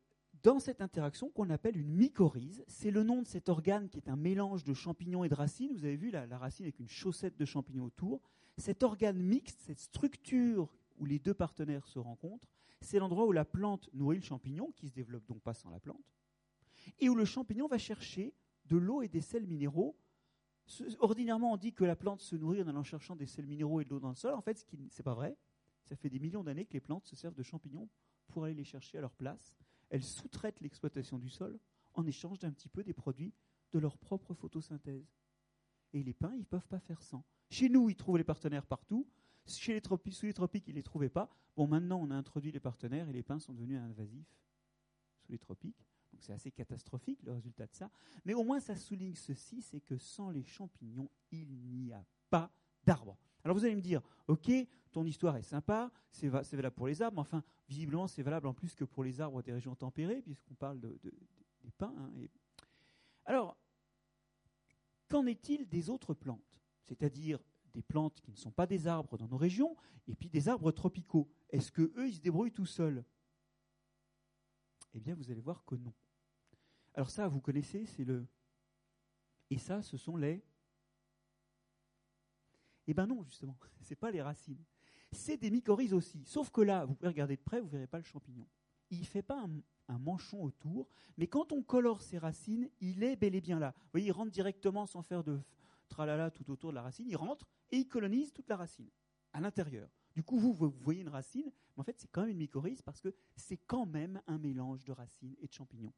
dans 0.43 0.59
cette 0.59 0.81
interaction 0.81 1.29
qu'on 1.29 1.49
appelle 1.49 1.77
une 1.77 1.93
mycorhize. 1.93 2.63
C'est 2.67 2.91
le 2.91 3.03
nom 3.03 3.21
de 3.21 3.27
cet 3.27 3.49
organe 3.49 3.89
qui 3.89 3.97
est 3.97 4.09
un 4.09 4.15
mélange 4.15 4.63
de 4.63 4.73
champignons 4.73 5.23
et 5.23 5.29
de 5.29 5.35
racines. 5.35 5.71
Vous 5.73 5.85
avez 5.85 5.95
vu 5.95 6.09
la, 6.09 6.25
racine 6.37 6.65
avec 6.65 6.79
une 6.79 6.89
chaussette 6.89 7.37
de 7.37 7.45
champignons 7.45 7.85
autour. 7.85 8.21
Cet 8.57 8.83
organe 8.83 9.19
mixte, 9.19 9.61
cette 9.61 9.79
structure 9.79 10.73
où 10.97 11.05
les 11.05 11.19
deux 11.19 11.33
partenaires 11.33 11.87
se 11.87 11.99
rencontrent, 11.99 12.49
c'est 12.81 12.99
l'endroit 12.99 13.25
où 13.25 13.31
la 13.31 13.45
plante 13.45 13.89
nourrit 13.93 14.17
le 14.17 14.23
champignon, 14.23 14.71
qui 14.75 14.87
se 14.87 14.93
développe 14.93 15.25
donc 15.27 15.41
pas 15.41 15.53
sans 15.53 15.69
la 15.69 15.79
plante, 15.79 16.15
et 16.99 17.09
où 17.09 17.15
le 17.15 17.25
champignon 17.25 17.67
va 17.67 17.77
chercher 17.77 18.33
de 18.65 18.77
l'eau 18.77 19.01
et 19.01 19.07
des 19.07 19.21
sels 19.21 19.45
minéraux. 19.45 19.95
Ordinairement, 20.99 21.53
on 21.53 21.57
dit 21.57 21.73
que 21.73 21.83
la 21.83 21.95
plante 21.95 22.21
se 22.21 22.35
nourrit 22.35 22.61
en 22.61 22.67
allant 22.67 22.83
cherchant 22.83 23.15
des 23.15 23.27
sels 23.27 23.45
minéraux 23.45 23.81
et 23.81 23.85
de 23.85 23.89
l'eau 23.89 23.99
dans 23.99 24.09
le 24.09 24.15
sol. 24.15 24.33
En 24.33 24.41
fait, 24.41 24.57
ce 24.57 24.65
n'est 24.75 25.03
pas 25.03 25.13
vrai. 25.13 25.37
Ça 25.83 25.95
fait 25.95 26.09
des 26.09 26.19
millions 26.19 26.43
d'années 26.43 26.65
que 26.65 26.73
les 26.73 26.79
plantes 26.79 27.05
se 27.05 27.15
servent 27.15 27.35
de 27.35 27.43
champignons 27.43 27.89
pour 28.27 28.45
aller 28.45 28.53
les 28.53 28.63
chercher 28.63 28.97
à 28.97 29.01
leur 29.01 29.13
place 29.13 29.60
elles 29.91 30.03
sous-traitent 30.03 30.61
l'exploitation 30.61 31.19
du 31.19 31.29
sol 31.29 31.59
en 31.93 32.05
échange 32.07 32.39
d'un 32.39 32.51
petit 32.51 32.69
peu 32.69 32.83
des 32.83 32.93
produits 32.93 33.33
de 33.73 33.79
leur 33.79 33.97
propre 33.97 34.33
photosynthèse. 34.33 35.13
Et 35.93 36.01
les 36.01 36.13
pins, 36.13 36.33
ils 36.33 36.39
ne 36.39 36.45
peuvent 36.45 36.67
pas 36.67 36.79
faire 36.79 37.01
sans. 37.03 37.23
Chez 37.49 37.67
nous, 37.69 37.89
ils 37.89 37.97
trouvent 37.97 38.17
les 38.17 38.23
partenaires 38.23 38.65
partout. 38.65 39.07
Chez 39.45 39.73
les 39.73 39.81
tropiques, 39.81 40.13
sous 40.13 40.25
les 40.25 40.33
tropiques, 40.33 40.67
ils 40.67 40.71
ne 40.71 40.77
les 40.77 40.83
trouvaient 40.83 41.09
pas. 41.09 41.29
Bon, 41.57 41.67
maintenant, 41.67 41.99
on 42.01 42.09
a 42.09 42.15
introduit 42.15 42.51
les 42.51 42.61
partenaires 42.61 43.09
et 43.09 43.13
les 43.13 43.23
pins 43.23 43.39
sont 43.39 43.53
devenus 43.53 43.79
invasifs 43.79 44.33
sous 45.19 45.31
les 45.31 45.37
tropiques. 45.37 45.85
Donc 46.13 46.23
c'est 46.23 46.33
assez 46.33 46.51
catastrophique 46.51 47.21
le 47.23 47.33
résultat 47.33 47.67
de 47.67 47.73
ça. 47.73 47.91
Mais 48.23 48.33
au 48.33 48.43
moins, 48.43 48.61
ça 48.61 48.75
souligne 48.77 49.15
ceci, 49.15 49.61
c'est 49.61 49.81
que 49.81 49.97
sans 49.97 50.29
les 50.29 50.43
champignons, 50.43 51.09
il 51.31 51.49
n'y 51.57 51.91
a 51.91 52.05
pas 52.29 52.49
d'arbres. 52.85 53.17
Alors 53.43 53.57
vous 53.57 53.65
allez 53.65 53.75
me 53.75 53.81
dire, 53.81 54.01
ok, 54.27 54.51
ton 54.91 55.05
histoire 55.05 55.37
est 55.37 55.43
sympa, 55.43 55.91
c'est 56.11 56.27
valable 56.27 56.75
pour 56.75 56.87
les 56.87 57.01
arbres, 57.01 57.15
mais 57.15 57.21
enfin, 57.21 57.43
visiblement, 57.67 58.07
c'est 58.07 58.23
valable 58.23 58.47
en 58.47 58.53
plus 58.53 58.75
que 58.75 58.83
pour 58.83 59.03
les 59.03 59.21
arbres 59.21 59.41
des 59.41 59.53
régions 59.53 59.75
tempérées, 59.75 60.21
puisqu'on 60.21 60.53
parle 60.55 60.79
de, 60.79 60.99
des 61.63 61.71
pins. 61.71 61.93
Hein, 61.97 62.11
alors, 63.25 63.57
qu'en 65.07 65.25
est-il 65.25 65.67
des 65.67 65.89
autres 65.89 66.13
plantes? 66.13 66.61
C'est-à-dire 66.83 67.39
des 67.73 67.81
plantes 67.81 68.19
qui 68.19 68.31
ne 68.31 68.37
sont 68.37 68.51
pas 68.51 68.67
des 68.67 68.87
arbres 68.87 69.17
dans 69.17 69.27
nos 69.27 69.37
régions, 69.37 69.77
et 70.07 70.15
puis 70.15 70.29
des 70.29 70.49
arbres 70.49 70.71
tropicaux. 70.71 71.29
Est-ce 71.49 71.71
que 71.71 71.93
eux, 71.95 72.07
ils 72.07 72.15
se 72.15 72.21
débrouillent 72.21 72.51
tout 72.51 72.65
seuls? 72.65 73.05
Eh 74.93 74.99
bien, 74.99 75.15
vous 75.15 75.31
allez 75.31 75.39
voir 75.39 75.63
que 75.63 75.75
non. 75.75 75.93
Alors 76.93 77.09
ça, 77.09 77.27
vous 77.29 77.39
connaissez, 77.39 77.85
c'est 77.85 78.03
le... 78.03 78.27
Et 79.49 79.57
ça, 79.57 79.81
ce 79.81 79.95
sont 79.95 80.17
les 80.17 80.43
eh 82.91 82.93
bien 82.93 83.07
non, 83.07 83.23
justement, 83.23 83.57
ce 83.81 83.89
n'est 83.89 83.95
pas 83.95 84.11
les 84.11 84.21
racines. 84.21 84.63
C'est 85.11 85.37
des 85.37 85.49
mycorhizes 85.49 85.93
aussi. 85.93 86.23
Sauf 86.25 86.49
que 86.49 86.61
là, 86.61 86.85
vous 86.85 86.95
pouvez 86.95 87.09
regarder 87.09 87.35
de 87.35 87.41
près, 87.41 87.59
vous 87.59 87.67
ne 87.67 87.71
verrez 87.71 87.87
pas 87.87 87.97
le 87.97 88.03
champignon. 88.03 88.47
Il 88.89 88.99
ne 88.99 89.05
fait 89.05 89.21
pas 89.21 89.45
un, 89.89 89.97
manchon 89.99 90.41
autour, 90.41 90.87
mais 91.17 91.27
quand 91.27 91.51
on 91.51 91.63
colore 91.63 92.01
ses 92.01 92.17
racines, 92.17 92.69
il 92.79 93.03
est 93.03 93.17
bel 93.17 93.35
et 93.35 93.41
bien 93.41 93.59
là. 93.59 93.73
Vous 93.75 93.89
voyez, 93.91 94.07
il 94.07 94.11
rentre 94.11 94.31
directement 94.31 94.85
sans 94.85 95.01
faire 95.01 95.21
de 95.21 95.41
tralala 95.89 96.31
tout 96.31 96.49
autour 96.49 96.69
de 96.69 96.75
la 96.75 96.81
racine, 96.81 97.07
il 97.09 97.17
rentre 97.17 97.45
et 97.71 97.77
il 97.77 97.87
colonise 97.89 98.31
toute 98.31 98.47
la 98.47 98.55
racine, 98.55 98.89
à 99.33 99.41
l'intérieur. 99.41 99.89
Du 100.15 100.23
coup, 100.23 100.39
vous, 100.39 100.53
vous 100.53 100.69
voyez 100.69 101.01
une 101.01 101.09
racine, 101.09 101.51
mais 101.75 101.81
en 101.81 101.83
fait, 101.83 101.99
c'est 101.99 102.07
quand 102.09 102.21
même 102.21 102.29
une 102.31 102.37
mycorhize 102.37 102.81
parce 102.81 103.01
que 103.01 103.13
c'est 103.35 103.57
quand 103.57 103.85
même 103.85 104.21
un 104.27 104.37
mélange 104.37 104.85
de 104.85 104.93
racines 104.93 105.35
et 105.41 105.47
de 105.47 105.53
champignons. 105.53 105.93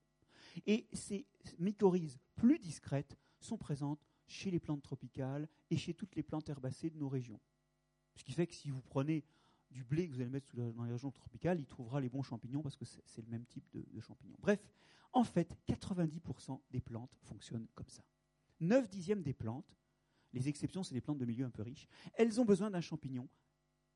Et 0.65 0.87
ces 0.91 1.27
mycorhizes 1.59 2.17
plus 2.35 2.57
discrètes 2.57 3.15
sont 3.39 3.57
présentes 3.57 4.07
chez 4.27 4.51
les 4.51 4.59
plantes 4.59 4.81
tropicales 4.81 5.47
et 5.69 5.77
chez 5.77 5.93
toutes 5.93 6.15
les 6.15 6.23
plantes 6.23 6.49
herbacées 6.49 6.89
de 6.89 6.97
nos 6.97 7.09
régions. 7.09 7.39
Ce 8.15 8.23
qui 8.23 8.31
fait 8.31 8.47
que 8.47 8.53
si 8.53 8.69
vous 8.69 8.81
prenez 8.81 9.25
du 9.71 9.83
blé 9.83 10.07
que 10.07 10.13
vous 10.13 10.21
allez 10.21 10.29
mettre 10.29 10.55
dans 10.55 10.83
les 10.83 10.91
régions 10.91 11.11
tropicales, 11.11 11.59
il 11.59 11.65
trouvera 11.65 11.99
les 11.99 12.09
bons 12.09 12.21
champignons 12.21 12.61
parce 12.61 12.75
que 12.75 12.85
c'est 12.85 13.21
le 13.21 13.29
même 13.29 13.45
type 13.45 13.65
de, 13.73 13.99
champignons. 13.99 14.37
Bref, 14.39 14.59
en 15.11 15.23
fait, 15.23 15.57
90% 15.67 16.59
des 16.71 16.81
plantes 16.81 17.15
fonctionnent 17.23 17.67
comme 17.73 17.89
ça. 17.89 18.03
9 18.59 18.89
dixièmes 18.89 19.23
des 19.23 19.33
plantes, 19.33 19.75
les 20.31 20.47
exceptions, 20.47 20.83
c'est 20.83 20.93
des 20.93 21.01
plantes 21.01 21.17
de 21.17 21.25
milieu 21.25 21.45
un 21.45 21.49
peu 21.49 21.63
riches, 21.63 21.87
elles 22.13 22.39
ont 22.39 22.45
besoin 22.45 22.69
d'un 22.69 22.81
champignon 22.81 23.27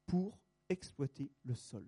pour 0.05 0.39
exploiter 0.69 1.31
le 1.43 1.55
sol. 1.55 1.87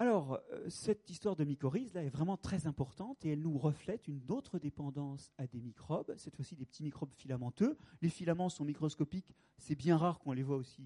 Alors, 0.00 0.40
euh, 0.50 0.68
cette 0.68 1.08
histoire 1.08 1.36
de 1.36 1.44
mycorhize 1.44 1.94
là 1.94 2.02
est 2.02 2.08
vraiment 2.08 2.36
très 2.36 2.66
importante 2.66 3.24
et 3.24 3.30
elle 3.30 3.42
nous 3.42 3.56
reflète 3.56 4.08
une 4.08 4.28
autre 4.28 4.58
dépendance 4.58 5.30
à 5.38 5.46
des 5.46 5.60
microbes, 5.60 6.12
cette 6.16 6.34
fois-ci 6.34 6.56
des 6.56 6.66
petits 6.66 6.82
microbes 6.82 7.12
filamenteux. 7.12 7.78
Les 8.02 8.08
filaments 8.08 8.48
sont 8.48 8.64
microscopiques, 8.64 9.32
c'est 9.56 9.76
bien 9.76 9.96
rare 9.96 10.18
qu'on 10.18 10.32
les 10.32 10.42
voit 10.42 10.56
aussi, 10.56 10.82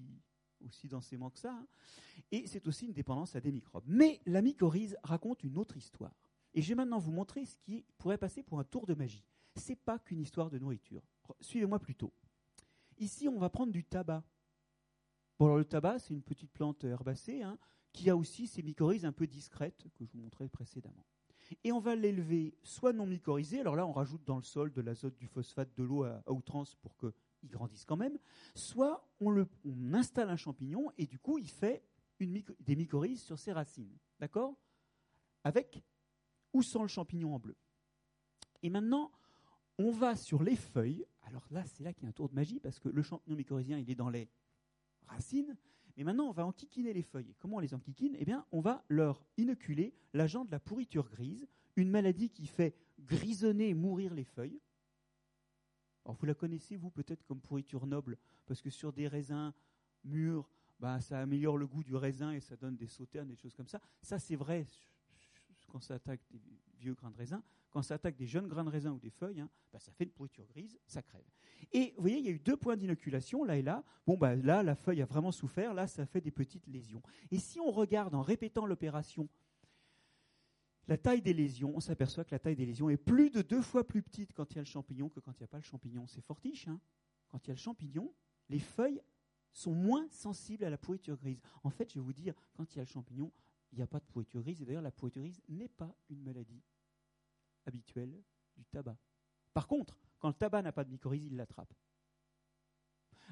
aussi 0.63 0.87
densément 0.87 1.31
que 1.31 1.39
ça. 1.39 1.53
Hein. 1.53 1.67
Et 2.31 2.45
c'est 2.45 2.67
aussi 2.67 2.85
une 2.85 2.93
dépendance 2.93 3.35
à 3.35 3.41
des 3.41 3.51
microbes. 3.51 3.85
Mais 3.87 4.21
la 4.27 4.43
mycorhize 4.43 4.95
raconte 5.03 5.43
une 5.43 5.57
autre 5.57 5.75
histoire. 5.75 6.13
Et 6.53 6.61
je 6.61 6.69
vais 6.69 6.75
maintenant 6.75 6.99
vous 6.99 7.11
montrer 7.11 7.45
ce 7.45 7.57
qui 7.57 7.85
pourrait 7.97 8.17
passer 8.19 8.43
pour 8.43 8.59
un 8.59 8.63
tour 8.63 8.85
de 8.85 8.93
magie. 8.93 9.25
Ce 9.55 9.69
n'est 9.69 9.75
pas 9.75 9.97
qu'une 9.97 10.19
histoire 10.19 10.51
de 10.51 10.59
nourriture. 10.59 11.01
Suivez-moi 11.41 11.79
plutôt. 11.79 12.13
Ici, 12.99 13.27
on 13.27 13.39
va 13.39 13.49
prendre 13.49 13.71
du 13.71 13.83
tabac. 13.83 14.23
Bon, 15.39 15.45
alors 15.45 15.57
le 15.57 15.65
tabac, 15.65 15.99
c'est 15.99 16.13
une 16.13 16.21
petite 16.21 16.51
plante 16.51 16.83
herbacée. 16.83 17.41
Hein 17.41 17.57
qui 17.91 18.09
a 18.09 18.15
aussi 18.15 18.47
ces 18.47 18.61
mycorhizes 18.61 19.05
un 19.05 19.11
peu 19.11 19.27
discrètes 19.27 19.87
que 19.95 20.05
je 20.05 20.11
vous 20.11 20.19
montrais 20.19 20.47
précédemment. 20.47 21.05
et 21.63 21.71
on 21.71 21.79
va 21.79 21.95
l'élever 21.95 22.53
soit 22.63 22.93
non 22.93 23.07
mycorhizé, 23.07 23.59
alors 23.59 23.75
là 23.75 23.85
on 23.85 23.91
rajoute 23.91 24.23
dans 24.25 24.37
le 24.37 24.43
sol 24.43 24.71
de 24.71 24.81
l'azote, 24.81 25.17
du 25.17 25.27
phosphate, 25.27 25.75
de 25.77 25.83
l'eau 25.83 26.03
à, 26.03 26.21
outrance 26.27 26.75
pour 26.75 26.95
qu'il 26.97 27.49
grandisse 27.49 27.85
quand 27.85 27.97
même, 27.97 28.19
soit 28.53 29.07
on, 29.19 29.31
le, 29.31 29.47
on 29.65 29.93
installe 29.93 30.29
un 30.29 30.35
champignon 30.35 30.91
et 30.97 31.07
du 31.07 31.17
coup 31.17 31.37
il 31.39 31.49
fait 31.49 31.83
des 32.19 32.75
mycorhizes 32.75 33.21
sur 33.21 33.39
ses 33.39 33.53
racines. 33.53 33.97
D'accord? 34.19 34.55
Avec 35.43 35.81
ou 36.53 36.61
sans 36.61 36.81
le 36.81 36.87
champignon 36.87 37.35
en 37.35 37.39
bleu. 37.39 37.55
Et 38.61 38.69
maintenant, 38.69 39.11
on 39.77 39.91
va 39.91 40.15
sur 40.15 40.43
les 40.43 40.55
feuilles. 40.55 41.05
Alors 41.23 41.45
là, 41.51 41.63
c'est 41.65 41.83
là 41.83 41.93
qu'il 41.93 42.03
y 42.03 42.05
a 42.07 42.09
un 42.09 42.13
tour 42.13 42.29
de 42.29 42.35
magie 42.35 42.59
parce 42.59 42.79
que 42.79 42.89
le 42.89 43.01
champignon 43.01 43.37
mycorhizien, 43.37 43.77
il 43.77 43.89
est 43.89 43.95
dans 43.95 44.09
les 44.09 44.29
racines. 45.05 45.55
Mais 45.99 46.05
maintenant, 46.05 46.29
on 46.29 46.31
va 46.31 46.45
enquiquiner 46.45 46.93
les 46.93 47.01
feuilles. 47.01 47.35
comment 47.39 47.57
on 47.57 47.59
les 47.59 47.73
enquiquine? 47.73 48.15
Eh 48.19 48.23
bien, 48.23 48.45
on 48.53 48.61
va 48.61 48.85
leur 48.87 49.21
inoculer 49.35 49.93
l'agent 50.13 50.45
de 50.45 50.51
la 50.51 50.57
pourriture 50.57 51.09
grise, 51.09 51.45
une 51.75 51.89
maladie 51.89 52.29
qui 52.29 52.47
fait 52.47 52.73
grisonner 53.01 53.67
et 53.67 53.73
mourir 53.73 54.13
les 54.13 54.23
feuilles. 54.23 54.61
Alors, 56.05 56.15
vous 56.15 56.25
la 56.25 56.35
connaissez, 56.35 56.77
vous, 56.77 56.89
peut-être 56.89 57.25
comme 57.25 57.41
pourriture 57.41 57.85
noble, 57.85 58.17
parce 58.45 58.61
que 58.61 58.69
sur 58.69 58.93
des 58.93 59.09
raisins 59.09 59.51
mûrs, 60.05 60.49
bah, 60.79 61.01
ça 61.01 61.19
améliore 61.19 61.57
le 61.57 61.67
goût 61.67 61.83
du 61.83 61.95
raisin 61.95 62.31
et 62.31 62.39
ça 62.39 62.55
donne 62.55 62.77
des 62.77 62.87
sauternes, 62.87 63.27
des 63.27 63.35
choses 63.35 63.53
comme 63.53 63.67
ça. 63.67 63.81
Ça, 64.01 64.19
c'est 64.19 64.37
vrai 64.37 64.65
quand 65.67 65.81
ça 65.81 65.95
attaque 65.95 66.21
des 66.31 66.39
vieux 66.77 66.93
grains 66.93 67.11
de 67.11 67.17
raisin. 67.17 67.43
Quand 67.71 67.81
ça 67.81 67.95
attaque 67.95 68.15
des 68.15 68.25
jeunes 68.25 68.47
grains 68.47 68.63
de 68.63 68.69
raisin 68.69 68.91
ou 68.91 68.99
des 68.99 69.09
feuilles, 69.09 69.41
hein, 69.41 69.49
bah, 69.71 69.79
ça 69.79 69.91
fait 69.91 70.05
une 70.05 70.11
pourriture 70.11 70.45
grise, 70.47 70.79
ça 70.85 71.01
crève. 71.01 71.25
Et 71.71 71.93
vous 71.95 72.01
voyez, 72.01 72.17
il 72.17 72.25
y 72.25 72.29
a 72.29 72.31
eu 72.31 72.39
deux 72.39 72.57
points 72.57 72.75
d'inoculation, 72.75 73.43
là 73.43 73.57
et 73.57 73.61
là. 73.61 73.83
Bon, 74.07 74.17
bah, 74.17 74.35
là, 74.35 74.63
la 74.63 74.75
feuille 74.75 75.01
a 75.01 75.05
vraiment 75.05 75.31
souffert, 75.31 75.73
là, 75.73 75.85
ça 75.85 76.05
fait 76.05 76.21
des 76.21 76.31
petites 76.31 76.67
lésions. 76.67 77.01
Et 77.31 77.37
si 77.37 77.59
on 77.59 77.71
regarde 77.71 78.15
en 78.15 78.21
répétant 78.21 78.65
l'opération, 78.65 79.29
la 80.87 80.97
taille 80.97 81.21
des 81.21 81.33
lésions, 81.33 81.73
on 81.75 81.79
s'aperçoit 81.79 82.23
que 82.23 82.31
la 82.31 82.39
taille 82.39 82.55
des 82.55 82.65
lésions 82.65 82.89
est 82.89 82.97
plus 82.97 83.29
de 83.29 83.43
deux 83.43 83.61
fois 83.61 83.85
plus 83.85 84.01
petite 84.01 84.33
quand 84.33 84.51
il 84.51 84.55
y 84.55 84.59
a 84.59 84.63
le 84.63 84.67
champignon 84.67 85.07
que 85.09 85.19
quand 85.19 85.33
il 85.33 85.41
n'y 85.41 85.45
a 85.45 85.47
pas 85.47 85.57
le 85.57 85.63
champignon. 85.63 86.07
C'est 86.07 86.21
fortiche. 86.21 86.67
Hein 86.67 86.79
quand 87.29 87.45
il 87.45 87.49
y 87.49 87.51
a 87.51 87.53
le 87.53 87.59
champignon, 87.59 88.13
les 88.49 88.59
feuilles 88.59 89.01
sont 89.51 89.73
moins 89.73 90.07
sensibles 90.09 90.65
à 90.65 90.69
la 90.69 90.77
pourriture 90.77 91.15
grise. 91.17 91.41
En 91.63 91.69
fait, 91.69 91.89
je 91.89 91.99
vais 91.99 92.05
vous 92.05 92.13
dire, 92.13 92.33
quand 92.53 92.73
il 92.73 92.77
y 92.77 92.81
a 92.81 92.83
le 92.83 92.89
champignon, 92.89 93.31
il 93.71 93.77
n'y 93.77 93.83
a 93.83 93.87
pas 93.87 93.99
de 93.99 94.05
pourriture 94.05 94.41
grise. 94.41 94.61
Et 94.61 94.65
d'ailleurs, 94.65 94.81
la 94.81 94.91
pourriture 94.91 95.21
grise 95.21 95.41
n'est 95.47 95.69
pas 95.69 95.95
une 96.09 96.21
maladie 96.23 96.61
habituelle 97.65 98.21
du 98.57 98.65
tabac. 98.65 98.97
Par 99.53 99.67
contre, 99.67 99.97
quand 100.19 100.27
le 100.27 100.33
tabac 100.33 100.61
n'a 100.61 100.71
pas 100.71 100.83
de 100.83 100.89
mycorhize, 100.89 101.25
il 101.25 101.35
l'attrape. 101.35 101.73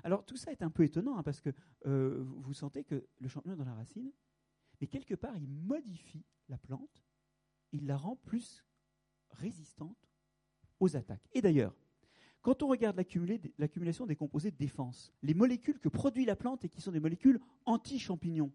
Alors 0.04 0.26
tout 0.26 0.38
ça 0.38 0.52
est 0.52 0.62
un 0.62 0.70
peu 0.70 0.84
étonnant 0.84 1.18
hein, 1.18 1.24
parce 1.24 1.42
que 1.42 1.50
euh, 1.86 2.24
vous 2.24 2.54
sentez 2.54 2.84
que 2.84 3.08
le 3.20 3.28
champignon 3.28 3.56
est 3.56 3.58
dans 3.58 3.66
la 3.66 3.74
racine, 3.74 4.12
mais 4.80 4.88
quelque 4.88 5.16
part 5.16 5.36
il 5.38 5.48
modifie 5.48 6.24
la 6.50 6.58
plante, 6.58 7.04
il 7.72 7.88
la 7.88 7.98
rend 7.98 8.16
plus 8.16 8.64
résistante 9.32 9.98
aux 10.80 10.96
attaques. 10.96 11.28
Et 11.34 11.42
d'ailleurs, 11.42 11.76
quand 12.42 12.64
on 12.64 12.68
regarde 12.68 12.96
l'accumulation 13.58 14.06
des 14.06 14.16
composés 14.16 14.52
de 14.52 14.58
défense, 14.58 15.12
les 15.22 15.34
molécules 15.34 15.80
que 15.80 15.90
produit 15.90 16.26
la 16.26 16.36
plante 16.36 16.64
et 16.64 16.70
qui 16.70 16.80
sont 16.80 16.92
des 16.92 17.00
molécules 17.00 17.40
anti-champignons, 17.66 18.54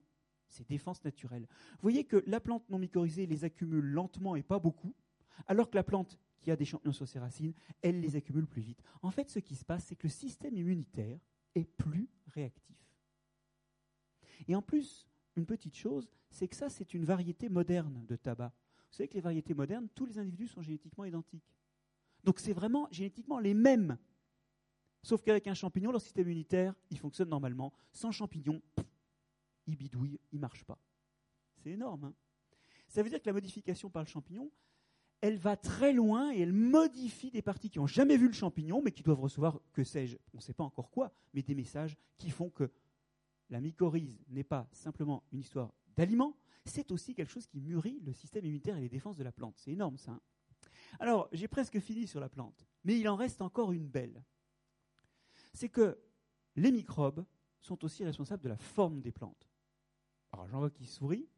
c'est 0.48 0.68
défense 0.68 1.04
naturelle. 1.04 1.46
Vous 1.72 1.82
voyez 1.82 2.04
que 2.04 2.22
la 2.26 2.40
plante 2.40 2.68
non 2.70 2.78
mycorhizée 2.78 3.26
les 3.26 3.44
accumule 3.44 3.84
lentement 3.84 4.36
et 4.36 4.42
pas 4.42 4.58
beaucoup, 4.58 4.94
alors 5.46 5.70
que 5.70 5.76
la 5.76 5.82
plante 5.82 6.18
qui 6.40 6.50
a 6.50 6.56
des 6.56 6.64
champignons 6.64 6.92
sur 6.92 7.08
ses 7.08 7.18
racines, 7.18 7.54
elle 7.80 8.00
les 8.00 8.16
accumule 8.16 8.46
plus 8.46 8.62
vite. 8.62 8.82
En 9.00 9.10
fait, 9.10 9.30
ce 9.30 9.38
qui 9.38 9.54
se 9.54 9.64
passe, 9.64 9.84
c'est 9.84 9.96
que 9.96 10.06
le 10.06 10.12
système 10.12 10.56
immunitaire 10.56 11.18
est 11.54 11.64
plus 11.64 12.08
réactif. 12.26 12.76
Et 14.48 14.54
en 14.54 14.62
plus, 14.62 15.08
une 15.36 15.46
petite 15.46 15.76
chose, 15.76 16.10
c'est 16.30 16.48
que 16.48 16.56
ça, 16.56 16.68
c'est 16.68 16.94
une 16.94 17.04
variété 17.04 17.48
moderne 17.48 18.04
de 18.06 18.16
tabac. 18.16 18.52
Vous 18.90 18.96
savez 18.96 19.08
que 19.08 19.14
les 19.14 19.20
variétés 19.20 19.54
modernes, 19.54 19.88
tous 19.94 20.04
les 20.04 20.18
individus 20.18 20.48
sont 20.48 20.62
génétiquement 20.62 21.04
identiques. 21.04 21.54
Donc 22.24 22.38
c'est 22.38 22.52
vraiment 22.52 22.88
génétiquement 22.90 23.38
les 23.38 23.54
mêmes. 23.54 23.96
Sauf 25.02 25.22
qu'avec 25.22 25.46
un 25.46 25.54
champignon, 25.54 25.90
leur 25.90 26.00
système 26.00 26.26
immunitaire, 26.26 26.74
il 26.90 26.98
fonctionne 26.98 27.28
normalement. 27.28 27.72
Sans 27.92 28.12
champignon, 28.12 28.62
il 29.66 29.76
bidouille, 29.76 30.20
il 30.30 30.36
ne 30.36 30.40
marche 30.40 30.64
pas. 30.64 30.78
C'est 31.56 31.70
énorme. 31.70 32.04
Hein 32.04 32.14
Ça 32.86 33.02
veut 33.02 33.08
dire 33.08 33.20
que 33.20 33.26
la 33.26 33.32
modification 33.32 33.90
par 33.90 34.02
le 34.02 34.08
champignon, 34.08 34.50
elle 35.22 35.38
va 35.38 35.56
très 35.56 35.92
loin 35.92 36.32
et 36.32 36.40
elle 36.40 36.52
modifie 36.52 37.30
des 37.30 37.42
parties 37.42 37.70
qui 37.70 37.78
n'ont 37.78 37.86
jamais 37.86 38.16
vu 38.16 38.26
le 38.26 38.32
champignon, 38.32 38.82
mais 38.82 38.90
qui 38.90 39.04
doivent 39.04 39.20
recevoir, 39.20 39.60
que 39.72 39.84
sais-je, 39.84 40.18
on 40.34 40.38
ne 40.38 40.42
sait 40.42 40.52
pas 40.52 40.64
encore 40.64 40.90
quoi, 40.90 41.12
mais 41.32 41.42
des 41.42 41.54
messages 41.54 41.96
qui 42.18 42.28
font 42.30 42.50
que 42.50 42.70
la 43.48 43.60
mycorhize 43.60 44.18
n'est 44.28 44.44
pas 44.44 44.68
simplement 44.72 45.22
une 45.32 45.38
histoire 45.38 45.72
d'aliment, 45.96 46.36
c'est 46.64 46.90
aussi 46.90 47.14
quelque 47.14 47.30
chose 47.30 47.46
qui 47.46 47.60
mûrit 47.60 48.00
le 48.04 48.12
système 48.12 48.44
immunitaire 48.44 48.76
et 48.76 48.80
les 48.80 48.88
défenses 48.88 49.16
de 49.16 49.22
la 49.22 49.32
plante. 49.32 49.54
C'est 49.56 49.70
énorme 49.70 49.96
ça. 49.96 50.12
Hein. 50.12 50.20
Alors, 50.98 51.28
j'ai 51.32 51.48
presque 51.48 51.78
fini 51.78 52.06
sur 52.06 52.18
la 52.18 52.28
plante, 52.28 52.66
mais 52.84 52.98
il 52.98 53.08
en 53.08 53.16
reste 53.16 53.42
encore 53.42 53.72
une 53.72 53.86
belle. 53.86 54.24
C'est 55.52 55.68
que 55.68 55.98
les 56.56 56.72
microbes 56.72 57.24
sont 57.60 57.84
aussi 57.84 58.04
responsables 58.04 58.42
de 58.42 58.48
la 58.48 58.56
forme 58.56 59.00
des 59.00 59.12
plantes. 59.12 59.48
Alors, 60.32 60.48
j'en 60.48 60.58
vois 60.58 60.70
qui 60.70 60.86
sourit. 60.86 61.28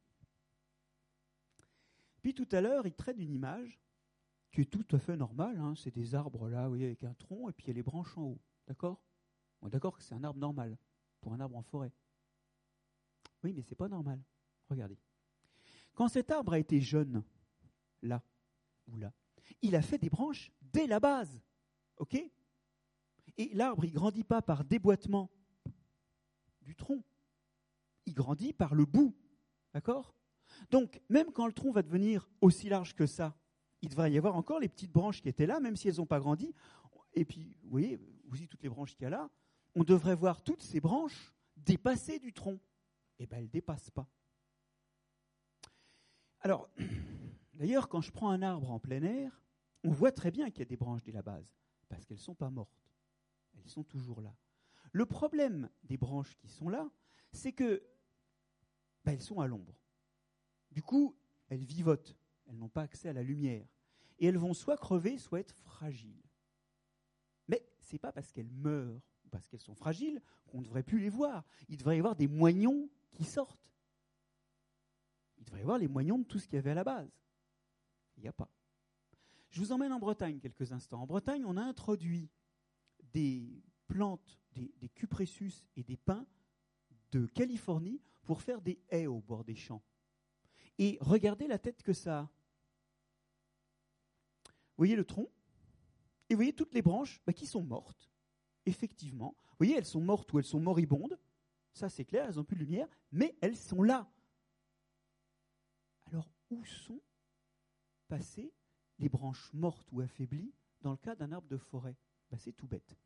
Puis 2.24 2.32
tout 2.32 2.48
à 2.52 2.62
l'heure, 2.62 2.86
il 2.86 2.94
traite 2.94 3.18
d'une 3.18 3.34
image 3.34 3.78
qui 4.50 4.62
est 4.62 4.70
tout 4.70 4.86
à 4.92 4.98
fait 4.98 5.14
normale. 5.14 5.58
Hein. 5.58 5.74
C'est 5.76 5.90
des 5.90 6.14
arbres 6.14 6.48
là, 6.48 6.62
vous 6.62 6.70
voyez, 6.70 6.86
avec 6.86 7.04
un 7.04 7.12
tronc 7.12 7.50
et 7.50 7.52
puis 7.52 7.66
il 7.66 7.68
y 7.68 7.70
a 7.72 7.74
les 7.74 7.82
branches 7.82 8.16
en 8.16 8.22
haut. 8.22 8.40
D'accord? 8.66 8.98
D'accord 9.64 9.94
que 9.94 10.02
c'est 10.02 10.14
un 10.14 10.24
arbre 10.24 10.40
normal 10.40 10.78
pour 11.20 11.34
un 11.34 11.40
arbre 11.40 11.54
en 11.54 11.62
forêt. 11.62 11.92
Oui, 13.42 13.52
mais 13.52 13.60
c'est 13.60 13.74
pas 13.74 13.88
normal. 13.88 14.22
Regardez. 14.70 14.98
Quand 15.92 16.08
cet 16.08 16.30
arbre 16.30 16.54
a 16.54 16.58
été 16.58 16.80
jeune, 16.80 17.22
là 18.00 18.22
ou 18.86 18.96
là, 18.96 19.12
il 19.60 19.76
a 19.76 19.82
fait 19.82 19.98
des 19.98 20.08
branches 20.08 20.50
dès 20.62 20.86
la 20.86 21.00
base. 21.00 21.42
OK? 21.98 22.14
Et 23.36 23.50
l'arbre, 23.52 23.84
il 23.84 23.90
ne 23.90 23.96
grandit 23.96 24.24
pas 24.24 24.40
par 24.40 24.64
déboîtement 24.64 25.30
du 26.62 26.74
tronc. 26.74 27.04
Il 28.06 28.14
grandit 28.14 28.54
par 28.54 28.74
le 28.74 28.86
bout. 28.86 29.14
D'accord? 29.74 30.14
Donc, 30.70 31.00
même 31.08 31.32
quand 31.32 31.46
le 31.46 31.52
tronc 31.52 31.72
va 31.72 31.82
devenir 31.82 32.28
aussi 32.40 32.68
large 32.68 32.94
que 32.94 33.06
ça, 33.06 33.36
il 33.82 33.88
devrait 33.88 34.12
y 34.12 34.18
avoir 34.18 34.36
encore 34.36 34.60
les 34.60 34.68
petites 34.68 34.92
branches 34.92 35.20
qui 35.20 35.28
étaient 35.28 35.46
là, 35.46 35.60
même 35.60 35.76
si 35.76 35.88
elles 35.88 35.96
n'ont 35.96 36.06
pas 36.06 36.20
grandi. 36.20 36.54
Et 37.12 37.24
puis, 37.24 37.56
vous 37.62 37.70
voyez, 37.70 37.96
vous 37.96 38.28
voyez 38.28 38.46
toutes 38.46 38.62
les 38.62 38.68
branches 38.68 38.94
qu'il 38.94 39.04
y 39.04 39.06
a 39.06 39.10
là. 39.10 39.30
On 39.74 39.84
devrait 39.84 40.14
voir 40.14 40.42
toutes 40.42 40.62
ces 40.62 40.80
branches 40.80 41.34
dépasser 41.56 42.18
du 42.18 42.32
tronc. 42.32 42.58
Eh 43.18 43.26
bien, 43.26 43.38
elles 43.38 43.44
ne 43.44 43.50
dépassent 43.50 43.90
pas. 43.90 44.08
Alors, 46.40 46.68
D'ailleurs, 47.54 47.88
quand 47.88 48.00
je 48.00 48.10
prends 48.10 48.30
un 48.30 48.42
arbre 48.42 48.70
en 48.70 48.80
plein 48.80 49.02
air, 49.02 49.42
on 49.84 49.90
voit 49.90 50.12
très 50.12 50.30
bien 50.30 50.50
qu'il 50.50 50.58
y 50.60 50.62
a 50.62 50.66
des 50.66 50.76
branches 50.76 51.02
dès 51.04 51.12
la 51.12 51.22
base, 51.22 51.46
parce 51.88 52.04
qu'elles 52.04 52.16
ne 52.16 52.22
sont 52.22 52.34
pas 52.34 52.50
mortes. 52.50 52.90
Elles 53.56 53.68
sont 53.68 53.84
toujours 53.84 54.20
là. 54.20 54.34
Le 54.92 55.06
problème 55.06 55.70
des 55.84 55.96
branches 55.96 56.34
qui 56.36 56.48
sont 56.48 56.68
là, 56.68 56.90
c'est 57.32 57.52
que 57.52 57.82
bah, 59.04 59.12
elles 59.12 59.22
sont 59.22 59.40
à 59.40 59.46
l'ombre. 59.46 59.80
Du 60.74 60.82
coup, 60.82 61.16
elles 61.48 61.64
vivotent. 61.64 62.18
Elles 62.46 62.58
n'ont 62.58 62.68
pas 62.68 62.82
accès 62.82 63.08
à 63.08 63.12
la 63.12 63.22
lumière. 63.22 63.66
Et 64.18 64.26
elles 64.26 64.36
vont 64.36 64.52
soit 64.52 64.76
crever, 64.76 65.16
soit 65.16 65.40
être 65.40 65.54
fragiles. 65.54 66.22
Mais 67.48 67.66
ce 67.80 67.94
n'est 67.94 67.98
pas 67.98 68.12
parce 68.12 68.30
qu'elles 68.32 68.50
meurent 68.50 69.00
parce 69.34 69.48
qu'elles 69.48 69.60
sont 69.60 69.74
fragiles 69.74 70.22
qu'on 70.46 70.58
ne 70.58 70.64
devrait 70.64 70.84
plus 70.84 71.00
les 71.00 71.08
voir. 71.08 71.44
Il 71.68 71.76
devrait 71.76 71.96
y 71.96 71.98
avoir 71.98 72.14
des 72.14 72.28
moignons 72.28 72.88
qui 73.10 73.24
sortent. 73.24 73.72
Il 75.38 75.44
devrait 75.44 75.58
y 75.58 75.62
avoir 75.62 75.78
les 75.78 75.88
moignons 75.88 76.18
de 76.18 76.24
tout 76.24 76.38
ce 76.38 76.46
qu'il 76.46 76.54
y 76.54 76.58
avait 76.58 76.70
à 76.70 76.74
la 76.74 76.84
base. 76.84 77.10
Il 78.16 78.22
n'y 78.22 78.28
a 78.28 78.32
pas. 78.32 78.48
Je 79.50 79.58
vous 79.58 79.72
emmène 79.72 79.92
en 79.92 79.98
Bretagne 79.98 80.38
quelques 80.38 80.70
instants. 80.70 81.02
En 81.02 81.06
Bretagne, 81.06 81.44
on 81.44 81.56
a 81.56 81.62
introduit 81.62 82.30
des 83.12 83.60
plantes, 83.88 84.40
des, 84.52 84.72
des 84.80 84.88
cupressus 84.88 85.66
et 85.74 85.82
des 85.82 85.96
pins 85.96 86.26
de 87.10 87.26
Californie 87.26 88.00
pour 88.22 88.40
faire 88.40 88.60
des 88.60 88.80
haies 88.90 89.08
au 89.08 89.20
bord 89.20 89.42
des 89.44 89.56
champs. 89.56 89.82
Et 90.78 90.98
regardez 91.00 91.46
la 91.46 91.58
tête 91.58 91.82
que 91.82 91.92
ça 91.92 92.20
a. 92.20 92.22
Vous 94.44 94.78
voyez 94.78 94.96
le 94.96 95.04
tronc? 95.04 95.30
Et 96.28 96.34
vous 96.34 96.38
voyez 96.38 96.52
toutes 96.52 96.74
les 96.74 96.82
branches? 96.82 97.20
Bah, 97.26 97.32
qui 97.32 97.46
sont 97.46 97.62
mortes. 97.62 98.10
Effectivement. 98.66 99.36
Vous 99.50 99.56
voyez, 99.58 99.76
elles 99.76 99.86
sont 99.86 100.00
mortes 100.00 100.32
ou 100.32 100.38
elles 100.38 100.44
sont 100.44 100.60
moribondes. 100.60 101.18
Ça, 101.72 101.88
c'est 101.88 102.04
clair, 102.04 102.26
elles 102.28 102.36
n'ont 102.36 102.44
plus 102.44 102.56
de 102.56 102.64
lumière, 102.64 102.88
mais 103.12 103.36
elles 103.40 103.56
sont 103.56 103.82
là. 103.82 104.10
Alors, 106.06 106.30
où 106.50 106.64
sont 106.64 107.00
passer 108.08 108.52
les 108.98 109.08
branches 109.08 109.52
mortes 109.52 109.90
ou 109.92 110.00
affaiblies 110.00 110.52
dans 110.82 110.92
le 110.92 110.96
cas 110.96 111.14
d'un 111.14 111.32
arbre 111.32 111.48
de 111.48 111.56
forêt? 111.56 111.96
Ben, 112.30 112.38
C'est 112.38 112.52
tout 112.52 112.68
bête. 112.68 112.96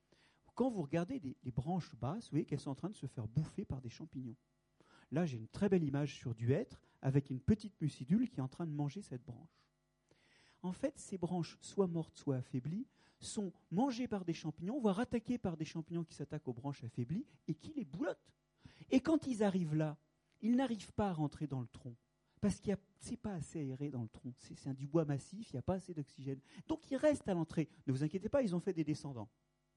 Quand 0.54 0.70
vous 0.70 0.82
regardez 0.82 1.20
les, 1.20 1.52
branches 1.52 1.94
basses, 1.94 2.24
vous 2.24 2.30
voyez 2.30 2.44
qu'elles 2.44 2.60
sont 2.60 2.70
en 2.70 2.74
train 2.74 2.90
de 2.90 2.96
se 2.96 3.06
faire 3.06 3.28
bouffer 3.28 3.64
par 3.64 3.80
des 3.80 3.88
champignons. 3.88 4.36
Là, 5.12 5.24
j'ai 5.24 5.36
une 5.36 5.48
très 5.48 5.68
belle 5.68 5.84
image 5.84 6.16
sur 6.16 6.34
du 6.34 6.52
hêtre 6.52 6.87
avec 7.02 7.30
une 7.30 7.40
petite 7.40 7.80
mucidule 7.80 8.28
qui 8.28 8.40
est 8.40 8.42
en 8.42 8.48
train 8.48 8.66
de 8.66 8.72
manger 8.72 9.02
cette 9.02 9.24
branche. 9.24 9.64
En 10.62 10.72
fait, 10.72 10.98
ces 10.98 11.18
branches, 11.18 11.56
soit 11.60 11.86
mortes, 11.86 12.16
soit 12.16 12.36
affaiblies, 12.36 12.86
sont 13.20 13.52
mangées 13.70 14.08
par 14.08 14.24
des 14.24 14.34
champignons, 14.34 14.80
voire 14.80 15.00
attaquées 15.00 15.38
par 15.38 15.56
des 15.56 15.64
champignons 15.64 16.04
qui 16.04 16.14
s'attaquent 16.14 16.48
aux 16.48 16.52
branches 16.52 16.84
affaiblies 16.84 17.26
et 17.46 17.54
qui 17.54 17.72
les 17.74 17.84
boulottent. 17.84 18.34
Et 18.90 19.00
quand 19.00 19.26
ils 19.26 19.42
arrivent 19.42 19.74
là, 19.74 19.96
ils 20.40 20.56
n'arrivent 20.56 20.92
pas 20.92 21.08
à 21.08 21.12
rentrer 21.12 21.46
dans 21.46 21.60
le 21.60 21.66
tronc 21.68 21.96
parce 22.40 22.60
qu'il 22.60 22.76
n'est 23.10 23.16
pas 23.16 23.34
assez 23.34 23.60
aéré 23.60 23.90
dans 23.90 24.02
le 24.02 24.08
tronc. 24.08 24.32
C'est 24.38 24.74
du 24.74 24.86
bois 24.86 25.04
massif, 25.04 25.50
il 25.50 25.56
n'y 25.56 25.58
a 25.58 25.62
pas 25.62 25.74
assez 25.74 25.94
d'oxygène. 25.94 26.40
Donc 26.66 26.90
il 26.90 26.96
reste 26.96 27.28
à 27.28 27.34
l'entrée. 27.34 27.68
Ne 27.86 27.92
vous 27.92 28.04
inquiétez 28.04 28.28
pas, 28.28 28.42
ils 28.42 28.54
ont 28.54 28.60
fait 28.60 28.72
des 28.72 28.84
descendants. 28.84 29.28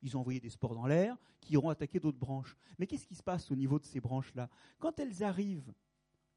Ils 0.03 0.17
ont 0.17 0.21
envoyé 0.21 0.39
des 0.39 0.49
spores 0.49 0.75
dans 0.75 0.87
l'air 0.87 1.17
qui 1.39 1.53
iront 1.53 1.69
attaquer 1.69 1.99
d'autres 1.99 2.17
branches. 2.17 2.55
Mais 2.79 2.87
qu'est-ce 2.87 3.05
qui 3.05 3.15
se 3.15 3.23
passe 3.23 3.51
au 3.51 3.55
niveau 3.55 3.79
de 3.79 3.85
ces 3.85 3.99
branches-là? 3.99 4.49
Quand 4.79 4.99
elles 4.99 5.23
arrivent 5.23 5.73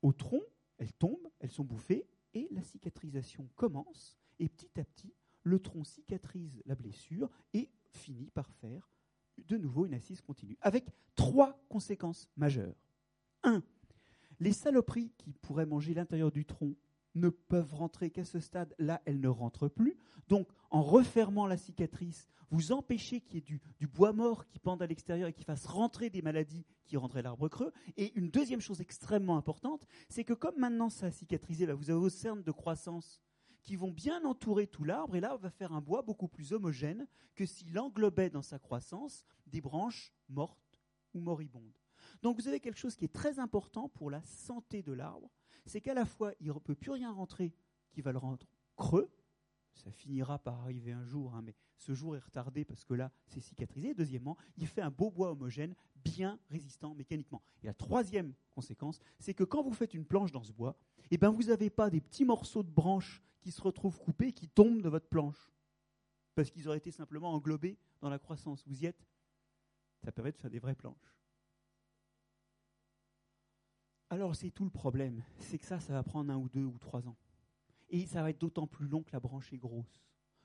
au 0.03 0.13
tronc, 0.13 0.43
elles 0.79 0.93
tombent, 0.93 1.31
elles 1.41 1.51
sont 1.51 1.65
bouffées, 1.65 2.07
et 2.35 2.49
la 2.51 2.63
cicatrisation 2.63 3.49
commence, 3.55 4.17
et 4.39 4.49
petit 4.49 4.81
à 4.81 4.85
petit, 4.85 5.15
le 5.43 5.59
tronc 5.59 5.85
cicatrise 5.85 6.63
la 6.67 6.75
blessure 6.75 7.31
et 7.53 7.71
finit 7.91 8.31
par 8.31 8.51
faire 8.51 8.91
de 9.39 9.57
nouveau 9.57 9.87
une 9.87 9.95
assise 9.95 10.21
continue, 10.21 10.57
avec 10.61 10.87
trois 11.17 11.65
conséquences 11.69 12.29
majeures. 12.37 12.77
Un, 13.43 13.63
les 14.41 14.53
saloperies 14.53 15.13
qui 15.19 15.33
pourraient 15.33 15.67
manger 15.67 15.95
l'intérieur 15.95 16.31
du 16.31 16.45
tronc 16.45 16.75
ne 17.15 17.29
peuvent 17.29 17.75
rentrer 17.75 18.11
qu'à 18.11 18.25
ce 18.25 18.41
stade, 18.41 18.75
là 18.79 19.01
elles 19.05 19.21
ne 19.21 19.29
rentrent 19.29 19.69
plus. 19.69 19.97
Donc 20.29 20.49
en 20.71 20.83
refermant 20.83 21.47
la 21.47 21.57
cicatrice, 21.57 22.29
vous 22.51 22.73
empêchez 22.73 23.21
qu'il 23.21 23.35
y 23.35 23.39
ait 23.39 23.61
du, 23.79 23.87
bois 23.87 24.13
mort 24.13 24.47
qui 24.47 24.59
pende 24.59 24.83
à 24.83 24.87
l'extérieur 24.87 25.29
et 25.29 25.33
qui 25.33 25.45
fasse 25.45 25.67
rentrer 25.67 26.11
des 26.11 26.23
maladies 26.23 26.65
qui 26.85 26.97
rendraient 26.97 27.23
l'arbre 27.23 27.49
creux. 27.49 27.73
Et 27.97 28.13
une 28.17 28.31
deuxième 28.31 28.61
chose 28.61 28.81
extrêmement 28.81 29.37
importante, 29.37 29.87
c'est 30.09 30.25
que 30.25 30.35
comme 30.35 30.59
maintenant 30.59 30.91
ça 30.91 31.07
a 31.07 31.11
cicatrisé, 31.11 31.67
vous 31.67 31.91
avez 31.91 31.99
vos 31.99 32.09
cernes 32.09 32.43
de 32.43 32.53
croissance 32.53 33.21
qui 33.63 33.77
vont 33.77 33.91
bien 33.91 34.25
entourer 34.25 34.67
tout 34.67 34.85
l'arbre, 34.85 35.17
et 35.17 35.21
là 35.21 35.35
on 35.35 35.39
va 35.39 35.51
faire 35.51 35.73
un 35.73 35.81
bois 35.81 36.03
beaucoup 36.03 36.29
plus 36.29 36.53
homogène 36.53 37.07
que 37.35 37.47
s'il 37.47 37.79
englobait 37.79 38.31
dans 38.31 38.43
sa 38.43 38.59
croissance 38.59 39.25
des 39.47 39.61
branches 39.61 40.13
mortes 40.29 40.79
ou 41.15 41.21
moribondes. 41.21 41.79
Donc 42.23 42.37
vous 42.37 42.49
avez 42.49 42.61
quelque 42.61 42.79
chose 42.79 42.95
qui 42.95 43.07
est 43.07 43.13
très 43.13 43.39
important 43.39 43.89
pour 43.89 44.11
la 44.11 44.23
santé 44.23 44.83
de 44.83 44.93
l'arbre, 44.93 45.31
c'est 45.67 45.81
qu'à 45.81 45.95
la 45.95 46.05
fois 46.05 46.33
il 46.41 46.49
ne 46.49 46.53
peut 46.53 46.75
plus 46.75 46.91
rien 46.91 47.13
rentrer 47.13 47.53
qui 47.93 48.01
va 48.01 48.13
le 48.13 48.19
rendre 48.19 48.47
creux, 48.77 49.11
ça 49.75 49.91
finira 49.91 50.39
par 50.39 50.61
arriver 50.61 50.93
un 50.93 51.05
jour, 51.05 51.35
hein, 51.35 51.43
mais 51.43 51.55
ce 51.77 51.95
jour 51.95 52.17
est 52.17 52.21
retardé 52.21 52.65
parce 52.65 52.85
que 52.85 52.95
là 52.95 53.11
c'est 53.27 53.41
cicatrisé. 53.41 53.95
deuxièmement, 53.95 54.37
il 54.57 54.67
fait 54.67 54.83
un 54.83 54.91
beau 54.91 55.11
bois 55.11 55.31
homogène, 55.31 55.75
bien 55.97 56.39
résistant 56.51 56.95
mécaniquement. 56.95 57.43
Et 57.63 57.67
la 57.67 57.75
troisième 57.75 58.35
conséquence, 58.51 59.01
c'est 59.19 59.35
que 59.35 59.45
quand 59.45 59.63
vous 59.63 59.73
faites 59.73 59.95
une 59.95 60.05
planche 60.05 60.33
dans 60.33 60.43
ce 60.43 60.53
bois, 60.53 60.77
eh 61.11 61.19
ben 61.19 61.31
vous 61.31 61.45
n'avez 61.45 61.71
pas 61.71 61.91
des 61.91 62.01
petits 62.01 62.25
morceaux 62.25 62.63
de 62.63 62.71
branches 62.71 63.23
qui 63.41 63.51
se 63.51 63.61
retrouvent 63.61 63.99
coupés, 63.99 64.33
qui 64.33 64.49
tombent 64.49 64.83
de 64.83 64.89
votre 64.89 65.09
planche, 65.09 65.53
parce 66.35 66.51
qu'ils 66.51 66.67
auraient 66.69 66.79
été 66.79 66.91
simplement 66.91 67.33
englobés 67.33 67.79
dans 68.01 68.09
la 68.09 68.19
croissance. 68.19 68.65
Vous 68.67 68.83
y 68.83 68.87
êtes 68.87 69.07
Ça 70.03 70.13
permet 70.13 70.33
de 70.33 70.39
faire 70.39 70.51
des 70.51 70.59
vraies 70.59 70.75
planches. 70.75 71.15
Alors 74.11 74.37
c'est 74.37 74.51
tout 74.51 74.65
le 74.65 74.71
problème, 74.71 75.23
c'est 75.39 75.59
que 75.59 75.65
ça, 75.65 75.81
ça 75.81 75.93
va 75.93 76.03
prendre 76.03 76.33
un 76.33 76.37
ou 76.37 76.49
deux 76.49 76.65
ou 76.65 76.79
trois 76.79 77.09
ans. 77.09 77.17
Et 77.89 78.07
ça 78.07 78.23
va 78.23 78.31
être 78.31 78.41
d'autant 78.41 78.67
plus 78.67 78.89
long 78.89 79.03
que 79.03 79.13
la 79.13 79.21
branche 79.21 79.53
est 79.53 79.59
grosse. 79.59 80.03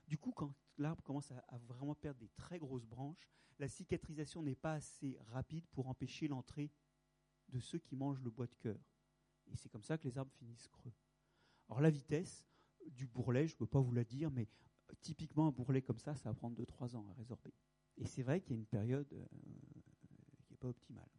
Du 0.07 0.17
coup, 0.17 0.31
quand 0.31 0.53
l'arbre 0.77 1.03
commence 1.03 1.31
à, 1.31 1.57
vraiment 1.67 1.95
perdre 1.95 2.19
des 2.19 2.29
très 2.29 2.57
grosses 2.57 2.85
branches, 2.85 3.29
la 3.59 3.67
cicatrisation 3.67 4.41
n'est 4.41 4.55
pas 4.55 4.73
assez 4.73 5.17
rapide 5.31 5.65
pour 5.71 5.87
empêcher 5.87 6.27
l'entrée 6.27 6.71
de 7.49 7.59
ceux 7.59 7.79
qui 7.79 7.95
mangent 7.95 8.21
le 8.21 8.29
bois 8.29 8.47
de 8.47 8.55
cœur. 8.55 8.79
Et 9.51 9.55
c'est 9.55 9.69
comme 9.69 9.83
ça 9.83 9.97
que 9.97 10.07
les 10.07 10.17
arbres 10.17 10.31
finissent 10.33 10.67
creux. 10.67 10.93
Alors 11.67 11.81
la 11.81 11.89
vitesse 11.89 12.45
du 12.87 13.05
bourrelet, 13.07 13.47
je 13.47 13.53
ne 13.55 13.57
peux 13.59 13.67
pas 13.67 13.81
vous 13.81 13.93
la 13.93 14.03
dire, 14.03 14.31
mais 14.31 14.47
typiquement 15.01 15.47
un 15.47 15.51
bourrelet 15.51 15.81
comme 15.81 15.99
ça, 15.99 16.15
ça 16.15 16.29
va 16.29 16.35
prendre 16.35 16.59
2-3 16.59 16.95
ans 16.95 17.07
à 17.09 17.13
résorber. 17.13 17.53
Et 17.97 18.05
c'est 18.05 18.23
vrai 18.23 18.41
qu'il 18.41 18.51
y 18.51 18.55
a 18.55 18.59
une 18.59 18.65
période 18.65 19.11
euh, 19.13 19.25
qui 20.43 20.53
n'est 20.53 20.57
pas 20.57 20.69
optimale. 20.69 21.09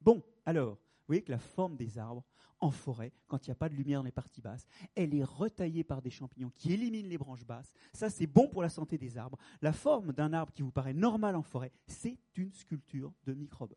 Bon, 0.00 0.24
alors, 0.44 0.72
vous 0.72 1.06
voyez 1.06 1.22
que 1.22 1.30
la 1.30 1.38
forme 1.38 1.76
des 1.76 1.98
arbres 1.98 2.24
en 2.60 2.70
forêt, 2.70 3.12
quand 3.26 3.46
il 3.46 3.50
n'y 3.50 3.52
a 3.52 3.56
pas 3.56 3.68
de 3.68 3.74
lumière 3.74 4.00
dans 4.00 4.04
les 4.04 4.12
parties 4.12 4.42
basses, 4.42 4.66
elle 4.94 5.14
est 5.14 5.24
retaillée 5.24 5.82
par 5.82 6.02
des 6.02 6.10
champignons 6.10 6.52
qui 6.56 6.72
éliminent 6.72 7.08
les 7.08 7.18
branches 7.18 7.44
basses. 7.44 7.72
Ça, 7.92 8.10
c'est 8.10 8.26
bon 8.26 8.48
pour 8.48 8.62
la 8.62 8.68
santé 8.68 8.98
des 8.98 9.16
arbres. 9.16 9.38
La 9.62 9.72
forme 9.72 10.12
d'un 10.12 10.32
arbre 10.32 10.52
qui 10.52 10.62
vous 10.62 10.70
paraît 10.70 10.92
normal 10.92 11.36
en 11.36 11.42
forêt, 11.42 11.72
c'est 11.86 12.18
une 12.36 12.52
sculpture 12.52 13.12
de 13.24 13.32
microbes. 13.32 13.74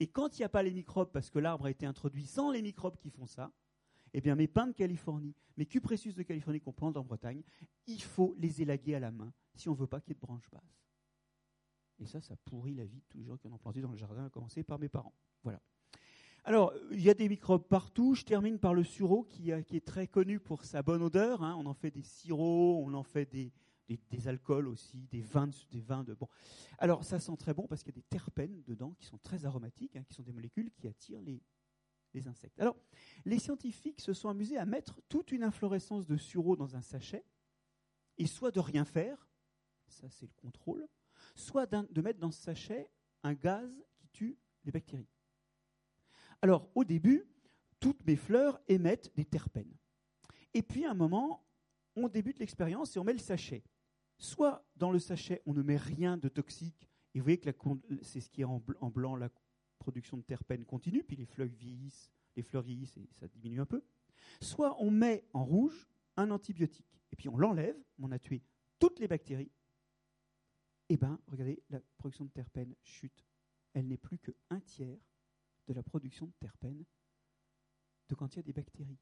Et 0.00 0.08
quand 0.08 0.36
il 0.36 0.42
n'y 0.42 0.44
a 0.44 0.50
pas 0.50 0.62
les 0.62 0.72
microbes, 0.72 1.12
parce 1.12 1.30
que 1.30 1.38
l'arbre 1.38 1.66
a 1.66 1.70
été 1.70 1.86
introduit 1.86 2.26
sans 2.26 2.50
les 2.50 2.60
microbes 2.60 2.96
qui 2.98 3.10
font 3.10 3.26
ça, 3.26 3.52
eh 4.12 4.20
bien 4.20 4.34
mes 4.34 4.48
pins 4.48 4.66
de 4.66 4.72
Californie, 4.72 5.34
mes 5.56 5.66
cupressus 5.66 6.12
de 6.12 6.22
Californie 6.22 6.60
qu'on 6.60 6.72
plante 6.72 6.96
en 6.96 7.04
Bretagne, 7.04 7.42
il 7.86 8.02
faut 8.02 8.34
les 8.38 8.60
élaguer 8.60 8.96
à 8.96 9.00
la 9.00 9.10
main 9.10 9.32
si 9.54 9.68
on 9.68 9.72
ne 9.72 9.78
veut 9.78 9.86
pas 9.86 10.00
qu'il 10.00 10.10
y 10.10 10.12
ait 10.12 10.20
de 10.20 10.26
branches 10.26 10.50
basses. 10.50 10.82
Et 11.98 12.06
ça, 12.06 12.20
ça 12.20 12.36
pourrit 12.44 12.74
la 12.74 12.84
vie 12.84 13.00
de 13.00 13.06
tous 13.08 13.18
les 13.18 13.30
en 13.30 13.34
ont 13.52 13.58
planté 13.58 13.80
dans 13.80 13.90
le 13.90 13.96
jardin, 13.96 14.26
à 14.26 14.30
commencer 14.30 14.62
par 14.62 14.78
mes 14.78 14.88
parents. 14.88 15.14
Voilà. 15.42 15.60
Alors, 16.44 16.72
il 16.90 17.00
y 17.00 17.10
a 17.10 17.14
des 17.14 17.28
microbes 17.28 17.68
partout. 17.68 18.14
Je 18.14 18.24
termine 18.24 18.58
par 18.58 18.74
le 18.74 18.82
sureau, 18.82 19.22
qui, 19.22 19.50
est 19.50 19.86
très 19.86 20.08
connu 20.08 20.40
pour 20.40 20.64
sa 20.64 20.82
bonne 20.82 21.02
odeur. 21.02 21.42
Hein. 21.42 21.54
On 21.58 21.66
en 21.66 21.74
fait 21.74 21.90
des 21.90 22.02
sirops, 22.02 22.84
on 22.84 22.94
en 22.94 23.04
fait 23.04 23.26
des, 23.26 23.52
alcools 24.26 24.66
aussi, 24.66 25.06
des 25.10 25.20
vins, 25.20 25.50
des 25.70 25.80
vins 25.80 26.02
de 26.02 26.14
bon. 26.14 26.28
Alors, 26.78 27.04
ça 27.04 27.20
sent 27.20 27.36
très 27.38 27.54
bon 27.54 27.66
parce 27.68 27.82
qu'il 27.82 27.94
y 27.94 27.98
a 27.98 28.00
des 28.00 28.08
terpènes 28.08 28.62
dedans 28.66 28.94
qui 28.98 29.06
sont 29.06 29.18
très 29.18 29.44
aromatiques, 29.44 29.94
hein, 29.96 30.02
qui 30.02 30.14
sont 30.14 30.22
des 30.22 30.32
molécules 30.32 30.72
qui 30.72 30.88
attirent 30.88 31.22
les, 31.22 31.40
les 32.14 32.28
insectes. 32.28 32.58
Alors, 32.60 32.76
les 33.24 33.38
scientifiques 33.38 34.00
se 34.00 34.12
sont 34.12 34.28
amusés 34.28 34.56
à 34.56 34.64
mettre 34.64 35.00
toute 35.08 35.32
une 35.32 35.42
inflorescence 35.42 36.06
de 36.06 36.16
sureau 36.16 36.56
dans 36.56 36.76
un 36.76 36.82
sachet, 36.82 37.24
et 38.18 38.26
soit 38.26 38.50
de 38.50 38.60
rien 38.60 38.84
faire, 38.84 39.28
ça 39.86 40.08
c'est 40.10 40.26
le 40.26 40.34
contrôle, 40.36 40.86
soit 41.34 41.66
de 41.66 42.00
mettre 42.00 42.20
dans 42.20 42.30
ce 42.30 42.42
sachet 42.42 42.90
un 43.22 43.34
gaz 43.34 43.70
qui 43.98 44.08
tue 44.08 44.38
les 44.64 44.72
bactéries. 44.72 45.08
Alors, 46.40 46.68
au 46.74 46.84
début, 46.84 47.24
toutes 47.78 48.04
mes 48.06 48.16
fleurs 48.16 48.60
émettent 48.68 49.14
des 49.14 49.24
terpènes. 49.24 49.76
Et 50.54 50.62
puis, 50.62 50.84
à 50.84 50.90
un 50.90 50.94
moment, 50.94 51.44
on 51.96 52.08
débute 52.08 52.38
l'expérience 52.38 52.96
et 52.96 52.98
on 52.98 53.04
met 53.04 53.12
le 53.12 53.18
sachet. 53.18 53.62
Soit 54.18 54.64
dans 54.76 54.90
le 54.90 54.98
sachet, 54.98 55.42
on 55.46 55.52
ne 55.52 55.62
met 55.62 55.76
rien 55.76 56.16
de 56.16 56.28
toxique, 56.28 56.88
et 57.14 57.18
vous 57.18 57.24
voyez 57.24 57.38
que 57.38 57.50
c'est 58.02 58.20
ce 58.20 58.30
qui 58.30 58.42
est 58.42 58.44
en, 58.44 58.60
blanc, 58.90 59.16
la 59.16 59.30
production 59.78 60.16
de 60.16 60.22
terpènes 60.22 60.64
continue, 60.64 61.02
puis 61.02 61.16
les 61.16 61.26
fleurs 61.26 61.48
vieillissent, 61.48 62.10
les 62.36 62.42
fleurs 62.42 62.62
vieillissent 62.62 62.96
et 62.96 63.08
ça 63.18 63.28
diminue 63.28 63.60
un 63.60 63.66
peu. 63.66 63.82
Soit 64.40 64.80
on 64.80 64.90
met 64.90 65.24
en 65.32 65.44
rouge 65.44 65.88
un 66.16 66.30
antibiotique, 66.30 67.00
et 67.10 67.16
puis 67.16 67.28
on 67.28 67.36
l'enlève, 67.36 67.76
on 67.98 68.10
a 68.12 68.18
tué 68.18 68.42
toutes 68.78 68.98
les 69.00 69.08
bactéries, 69.08 69.50
eh 70.92 70.98
bien, 70.98 71.18
regardez, 71.26 71.62
la 71.70 71.80
production 71.96 72.26
de 72.26 72.30
terpènes 72.30 72.74
chute. 72.82 73.24
Elle 73.72 73.88
n'est 73.88 73.96
plus 73.96 74.18
que 74.18 74.32
un 74.50 74.60
tiers 74.60 74.98
de 75.66 75.72
la 75.72 75.82
production 75.82 76.26
de 76.26 76.32
terpènes 76.38 76.84
de 78.10 78.14
quand 78.14 78.34
il 78.34 78.36
y 78.36 78.40
a 78.40 78.42
des 78.42 78.52
bactéries. 78.52 78.98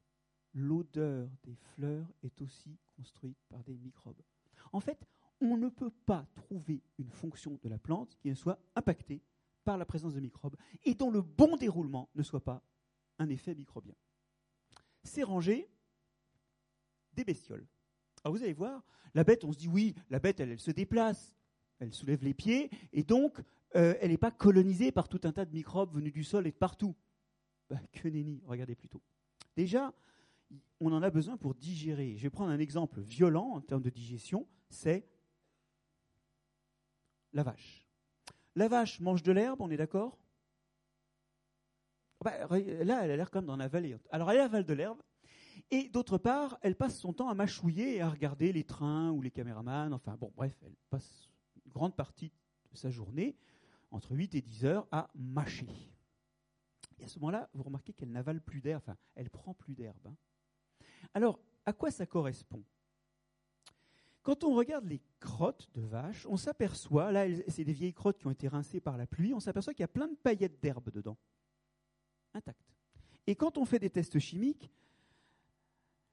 L'odeur 0.53 1.29
des 1.43 1.55
fleurs 1.55 2.07
est 2.23 2.41
aussi 2.41 2.79
construite 2.95 3.37
par 3.49 3.61
des 3.65 3.77
microbes. 3.77 4.21
En 4.71 4.79
fait, 4.79 5.05
on 5.41 5.57
ne 5.57 5.67
peut 5.67 5.91
pas 6.05 6.25
trouver 6.33 6.81
une 6.97 7.11
fonction 7.11 7.59
de 7.61 7.67
la 7.67 7.77
plante 7.77 8.15
qui 8.19 8.29
ne 8.29 8.35
soit 8.35 8.63
impactée 8.75 9.21
par 9.65 9.77
la 9.77 9.85
présence 9.85 10.13
de 10.13 10.21
microbes 10.21 10.55
et 10.85 10.95
dont 10.95 11.11
le 11.11 11.21
bon 11.21 11.57
déroulement 11.57 12.09
ne 12.15 12.23
soit 12.23 12.43
pas 12.43 12.63
un 13.19 13.27
effet 13.27 13.53
microbien. 13.53 13.95
C'est 15.03 15.23
rangé 15.23 15.69
des 17.11 17.25
bestioles. 17.25 17.67
Alors 18.23 18.33
vous 18.33 18.43
allez 18.43 18.53
voir, 18.53 18.81
la 19.13 19.25
bête, 19.25 19.43
on 19.43 19.51
se 19.51 19.57
dit 19.57 19.67
oui, 19.67 19.93
la 20.09 20.19
bête, 20.19 20.39
elle 20.39 20.57
se 20.57 20.71
déplace, 20.71 21.35
elle 21.81 21.93
soulève 21.93 22.23
les 22.23 22.33
pieds, 22.33 22.69
et 22.93 23.03
donc 23.03 23.41
euh, 23.75 23.95
elle 23.99 24.11
n'est 24.11 24.17
pas 24.17 24.31
colonisée 24.31 24.91
par 24.91 25.09
tout 25.09 25.21
un 25.23 25.31
tas 25.31 25.45
de 25.45 25.51
microbes 25.51 25.93
venus 25.93 26.13
du 26.13 26.23
sol 26.23 26.47
et 26.47 26.51
de 26.51 26.57
partout. 26.57 26.95
Bah, 27.69 27.79
que 27.91 28.07
nenni, 28.07 28.41
regardez 28.45 28.75
plutôt. 28.75 29.01
Déjà, 29.55 29.93
on 30.79 30.91
en 30.91 31.01
a 31.01 31.09
besoin 31.09 31.37
pour 31.37 31.55
digérer. 31.55 32.15
Je 32.17 32.23
vais 32.23 32.29
prendre 32.29 32.51
un 32.51 32.59
exemple 32.59 33.01
violent 33.01 33.51
en 33.53 33.61
termes 33.61 33.81
de 33.81 33.89
digestion, 33.89 34.47
c'est 34.69 35.07
la 37.33 37.43
vache. 37.43 37.87
La 38.55 38.67
vache 38.67 38.99
mange 38.99 39.23
de 39.23 39.31
l'herbe, 39.31 39.61
on 39.61 39.71
est 39.71 39.77
d'accord? 39.77 40.19
Bah, 42.23 42.47
Là, 42.49 43.03
elle 43.03 43.11
a 43.11 43.15
l'air 43.15 43.31
comme 43.31 43.45
d'en 43.45 43.59
avaler. 43.59 43.97
Alors, 44.11 44.29
elle 44.31 44.39
avale 44.39 44.65
de 44.65 44.73
l'herbe, 44.73 45.01
et 45.71 45.89
d'autre 45.89 46.17
part, 46.17 46.59
elle 46.61 46.75
passe 46.75 46.99
son 46.99 47.13
temps 47.13 47.29
à 47.29 47.33
mâchouiller 47.33 47.95
et 47.95 48.01
à 48.01 48.09
regarder 48.09 48.51
les 48.51 48.65
trains 48.65 49.11
ou 49.11 49.21
les 49.21 49.31
caméramans. 49.31 49.93
Enfin, 49.93 50.17
bon, 50.17 50.31
bref, 50.35 50.53
elle 50.63 50.75
passe 50.89 51.30
grande 51.71 51.95
partie 51.95 52.31
de 52.71 52.77
sa 52.77 52.89
journée, 52.89 53.35
entre 53.91 54.15
8 54.15 54.35
et 54.35 54.41
10 54.41 54.65
heures, 54.65 54.87
à 54.91 55.09
mâcher. 55.15 55.67
Et 56.99 57.05
à 57.05 57.07
ce 57.07 57.19
moment-là, 57.19 57.49
vous 57.53 57.63
remarquez 57.63 57.93
qu'elle 57.93 58.11
n'avale 58.11 58.41
plus 58.41 58.61
d'air, 58.61 58.77
enfin, 58.77 58.95
elle 59.15 59.29
prend 59.29 59.53
plus 59.53 59.73
d'herbe. 59.73 60.05
Hein. 60.05 60.15
Alors, 61.13 61.39
à 61.65 61.73
quoi 61.73 61.91
ça 61.91 62.05
correspond? 62.05 62.63
Quand 64.23 64.43
on 64.43 64.53
regarde 64.53 64.85
les 64.85 65.01
crottes 65.19 65.67
de 65.73 65.81
vache, 65.81 66.27
on 66.27 66.37
s'aperçoit, 66.37 67.11
là, 67.11 67.25
c'est 67.47 67.63
des 67.63 67.73
vieilles 67.73 67.93
crottes 67.93 68.19
qui 68.19 68.27
ont 68.27 68.31
été 68.31 68.47
rincées 68.47 68.79
par 68.79 68.97
la 68.97 69.07
pluie, 69.07 69.33
on 69.33 69.39
s'aperçoit 69.39 69.73
qu'il 69.73 69.81
y 69.81 69.83
a 69.83 69.87
plein 69.87 70.07
de 70.07 70.15
paillettes 70.15 70.61
d'herbe 70.61 70.91
dedans, 70.91 71.17
intactes. 72.35 72.71
Et 73.25 73.35
quand 73.35 73.57
on 73.57 73.65
fait 73.65 73.79
des 73.79 73.89
tests 73.89 74.19
chimiques, 74.19 74.71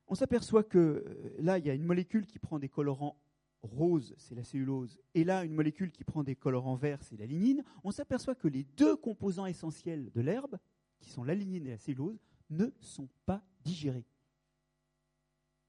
on 0.06 0.14
s'aperçoit 0.14 0.64
que 0.64 0.78
euh, 0.78 1.34
là, 1.38 1.58
il 1.58 1.66
y 1.66 1.70
a 1.70 1.74
une 1.74 1.84
molécule 1.84 2.26
qui 2.26 2.38
prend 2.38 2.58
des 2.58 2.68
colorants 2.68 3.20
rose, 3.62 4.14
c'est 4.18 4.34
la 4.34 4.44
cellulose, 4.44 4.98
et 5.14 5.24
là, 5.24 5.44
une 5.44 5.54
molécule 5.54 5.90
qui 5.90 6.04
prend 6.04 6.22
des 6.22 6.36
colorants 6.36 6.76
verts, 6.76 7.02
c'est 7.02 7.16
la 7.16 7.26
lignine, 7.26 7.64
on 7.84 7.90
s'aperçoit 7.90 8.34
que 8.34 8.48
les 8.48 8.64
deux 8.64 8.96
composants 8.96 9.46
essentiels 9.46 10.10
de 10.12 10.20
l'herbe 10.20 10.58
qui 10.98 11.10
sont 11.10 11.24
la 11.24 11.34
lignine 11.34 11.66
et 11.66 11.70
la 11.70 11.78
cellulose, 11.78 12.18
ne 12.50 12.66
sont 12.80 13.08
pas 13.26 13.42
digérés. 13.64 14.06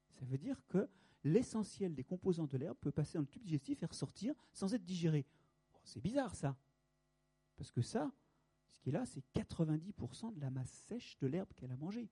Ça 0.08 0.24
veut 0.24 0.38
dire 0.38 0.60
que 0.68 0.88
l'essentiel 1.24 1.94
des 1.94 2.04
composants 2.04 2.46
de 2.46 2.56
l'herbe 2.56 2.76
peut 2.80 2.92
passer 2.92 3.14
dans 3.14 3.22
le 3.22 3.26
tube 3.26 3.42
digestif 3.42 3.82
et 3.82 3.86
ressortir 3.86 4.34
sans 4.52 4.74
être 4.74 4.84
digéré. 4.84 5.26
c'est 5.84 6.00
bizarre 6.00 6.34
ça. 6.34 6.56
Parce 7.56 7.70
que 7.70 7.82
ça, 7.82 8.10
ce 8.70 8.80
qui 8.80 8.88
est 8.88 8.92
là, 8.92 9.04
c'est 9.04 9.22
90% 9.34 10.34
de 10.34 10.40
la 10.40 10.50
masse 10.50 10.72
sèche 10.88 11.18
de 11.18 11.26
l'herbe 11.26 11.52
qu'elle 11.54 11.70
a 11.70 11.76
mangée. 11.76 12.08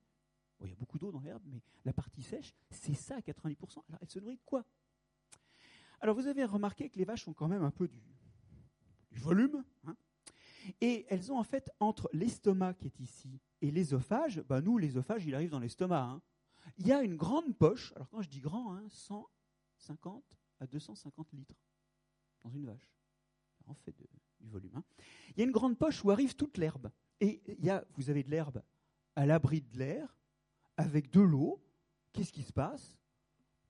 il 0.61 0.69
y 0.69 0.73
a 0.73 0.75
beaucoup 0.75 0.99
d'eau 0.99 1.11
dans 1.11 1.21
l'herbe, 1.21 1.43
mais 1.47 1.61
la 1.85 1.93
partie 1.93 2.21
sèche, 2.21 2.53
c'est 2.69 2.93
ça 2.93 3.15
à 3.15 3.19
90%. 3.21 3.83
Alors 3.87 3.99
elle 4.01 4.09
se 4.09 4.19
nourrit 4.19 4.37
de 4.37 4.43
quoi? 4.45 4.65
Alors 6.01 6.15
vous 6.15 6.27
avez 6.27 6.45
remarqué 6.45 6.89
que 6.89 6.97
les 6.97 7.05
vaches 7.05 7.27
ont 7.27 7.33
quand 7.33 7.47
même 7.47 7.63
un 7.63 7.71
peu 7.71 7.87
du, 7.87 8.01
volume. 9.11 9.63
Hein 9.85 9.95
et 10.81 11.05
elles 11.09 11.31
ont 11.31 11.39
en 11.39 11.43
fait 11.43 11.71
entre 11.79 12.09
l'estomac 12.13 12.75
qui 12.75 12.87
est 12.87 12.99
ici 12.99 13.39
et 13.61 13.71
l'ésophage, 13.71 14.41
bah 14.41 14.61
nous 14.61 14.77
l'ésophage 14.77 15.25
il 15.25 15.33
arrive 15.35 15.49
dans 15.49 15.59
l'estomac. 15.59 16.03
Hein. 16.03 16.21
Il 16.77 16.87
y 16.87 16.91
a 16.91 17.01
une 17.01 17.15
grande 17.15 17.55
poche, 17.57 17.91
alors 17.95 18.09
quand 18.09 18.21
je 18.21 18.29
dis 18.29 18.39
grand, 18.39 18.75
hein, 18.75 18.83
150 18.89 20.23
à 20.59 20.67
250 20.67 21.31
litres 21.33 21.55
dans 22.43 22.49
une 22.49 22.65
vache. 22.65 22.93
En 23.67 23.73
fait 23.73 23.95
du 24.39 24.49
volume. 24.49 24.71
Hein. 24.75 24.83
Il 25.29 25.39
y 25.39 25.41
a 25.41 25.45
une 25.45 25.51
grande 25.51 25.77
poche 25.77 26.03
où 26.03 26.11
arrive 26.11 26.35
toute 26.35 26.57
l'herbe. 26.57 26.89
Et 27.19 27.41
il 27.45 27.65
y 27.65 27.69
a, 27.69 27.85
vous 27.95 28.09
avez 28.09 28.23
de 28.23 28.31
l'herbe 28.31 28.63
à 29.15 29.25
l'abri 29.25 29.61
de 29.61 29.77
l'air, 29.77 30.17
avec 30.77 31.11
de 31.11 31.21
l'eau. 31.21 31.61
Qu'est-ce 32.13 32.31
qui 32.31 32.43
se 32.43 32.53
passe? 32.53 32.98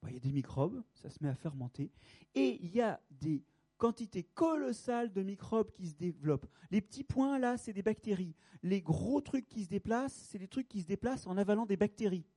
Bah, 0.02 0.10
Il 0.10 0.16
y 0.16 0.18
a 0.18 0.22
des 0.22 0.32
microbes, 0.32 0.84
ça 0.94 1.10
se 1.10 1.18
met 1.22 1.30
à 1.30 1.36
fermenter. 1.36 1.92
Et 2.36 2.60
il 2.64 2.76
y 2.76 2.82
a 2.82 3.00
des 3.12 3.44
quantité 3.80 4.24
colossale 4.24 5.12
de 5.12 5.24
microbes 5.24 5.72
qui 5.72 5.88
se 5.88 5.96
développent. 5.96 6.46
Les 6.70 6.82
petits 6.82 7.06
points 7.06 7.40
là, 7.40 7.58
c'est 7.58 7.74
des 7.74 7.82
bactéries. 7.82 8.36
Les 8.62 8.82
gros 8.82 9.22
trucs 9.22 9.48
qui 9.48 9.64
se 9.64 9.70
déplacent, 9.70 10.28
c'est 10.30 10.38
des 10.38 10.50
trucs 10.50 10.68
qui 10.68 10.82
se 10.82 10.86
déplacent 10.86 11.26
en 11.26 11.38
avalant 11.38 11.66
des 11.66 11.78
bactéries. 11.78 12.28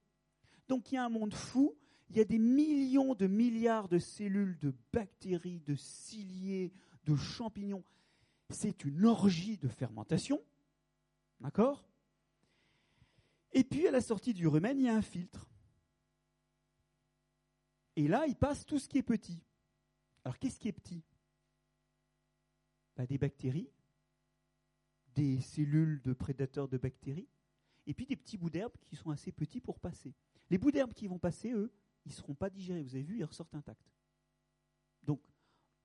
Donc 0.69 0.91
il 0.91 0.95
y 0.95 0.99
a 0.99 1.05
un 1.05 1.11
monde 1.11 1.35
fou, 1.35 1.77
il 2.09 2.17
y 2.17 2.21
a 2.21 2.25
des 2.25 2.39
millions 2.39 3.15
de 3.15 3.27
milliards 3.27 3.89
de 3.89 3.99
cellules, 3.99 4.57
de 4.61 4.73
bactéries, 4.93 5.61
de 5.61 5.75
ciliés, 5.75 6.73
de 7.05 7.17
champignons. 7.17 7.85
C'est 8.51 8.85
une 8.85 9.05
orgie 9.05 9.59
de 9.59 9.69
fermentation. 9.69 10.41
D'accord? 11.41 11.85
Et 13.53 13.65
puis 13.65 13.89
à 13.89 13.91
la 13.91 14.01
sortie 14.01 14.33
du 14.33 14.47
rumen, 14.47 14.79
il 14.79 14.85
y 14.85 14.89
a 14.89 14.95
un 14.95 15.03
filtre. 15.03 15.52
Et 17.97 18.09
là, 18.09 18.27
il 18.27 18.37
passe 18.37 18.65
tout 18.65 18.79
ce 18.79 18.89
qui 18.89 18.99
est 18.99 19.03
petit. 19.03 19.43
Alors 20.25 20.39
qu'est-ce 20.39 20.59
qui 20.59 20.69
est 20.69 20.73
petit? 20.73 21.03
Bah, 22.97 23.07
des 23.07 23.19
bactéries, 23.19 23.71
des 25.15 25.41
cellules 25.41 26.01
de 26.03 26.13
prédateurs 26.13 26.69
de 26.69 26.79
bactéries, 26.79 27.29
et 27.87 27.95
puis 27.95 28.07
des 28.07 28.17
petits 28.17 28.39
bouts 28.39 28.51
d'herbe 28.51 28.73
qui 28.87 28.97
sont 28.97 29.11
assez 29.11 29.33
petits 29.33 29.61
pour 29.61 29.79
passer. 29.79 30.15
Les 30.51 30.59
bouts 30.59 30.71
d'herbe 30.71 30.93
qui 30.93 31.07
vont 31.07 31.19
passer, 31.19 31.53
eux, 31.53 31.73
ils 32.05 32.11
ne 32.11 32.15
seront 32.15 32.35
pas 32.35 32.51
digérés. 32.51 32.83
Vous 32.83 32.95
avez 32.95 33.05
vu, 33.05 33.19
ils 33.19 33.25
ressortent 33.25 33.55
intacts. 33.55 33.93
Donc, 35.03 35.21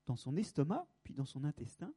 dans 0.06 0.16
son 0.16 0.36
estomac, 0.36 0.88
puis 1.02 1.14
dans 1.14 1.24
son 1.24 1.44
intestin, 1.44 1.92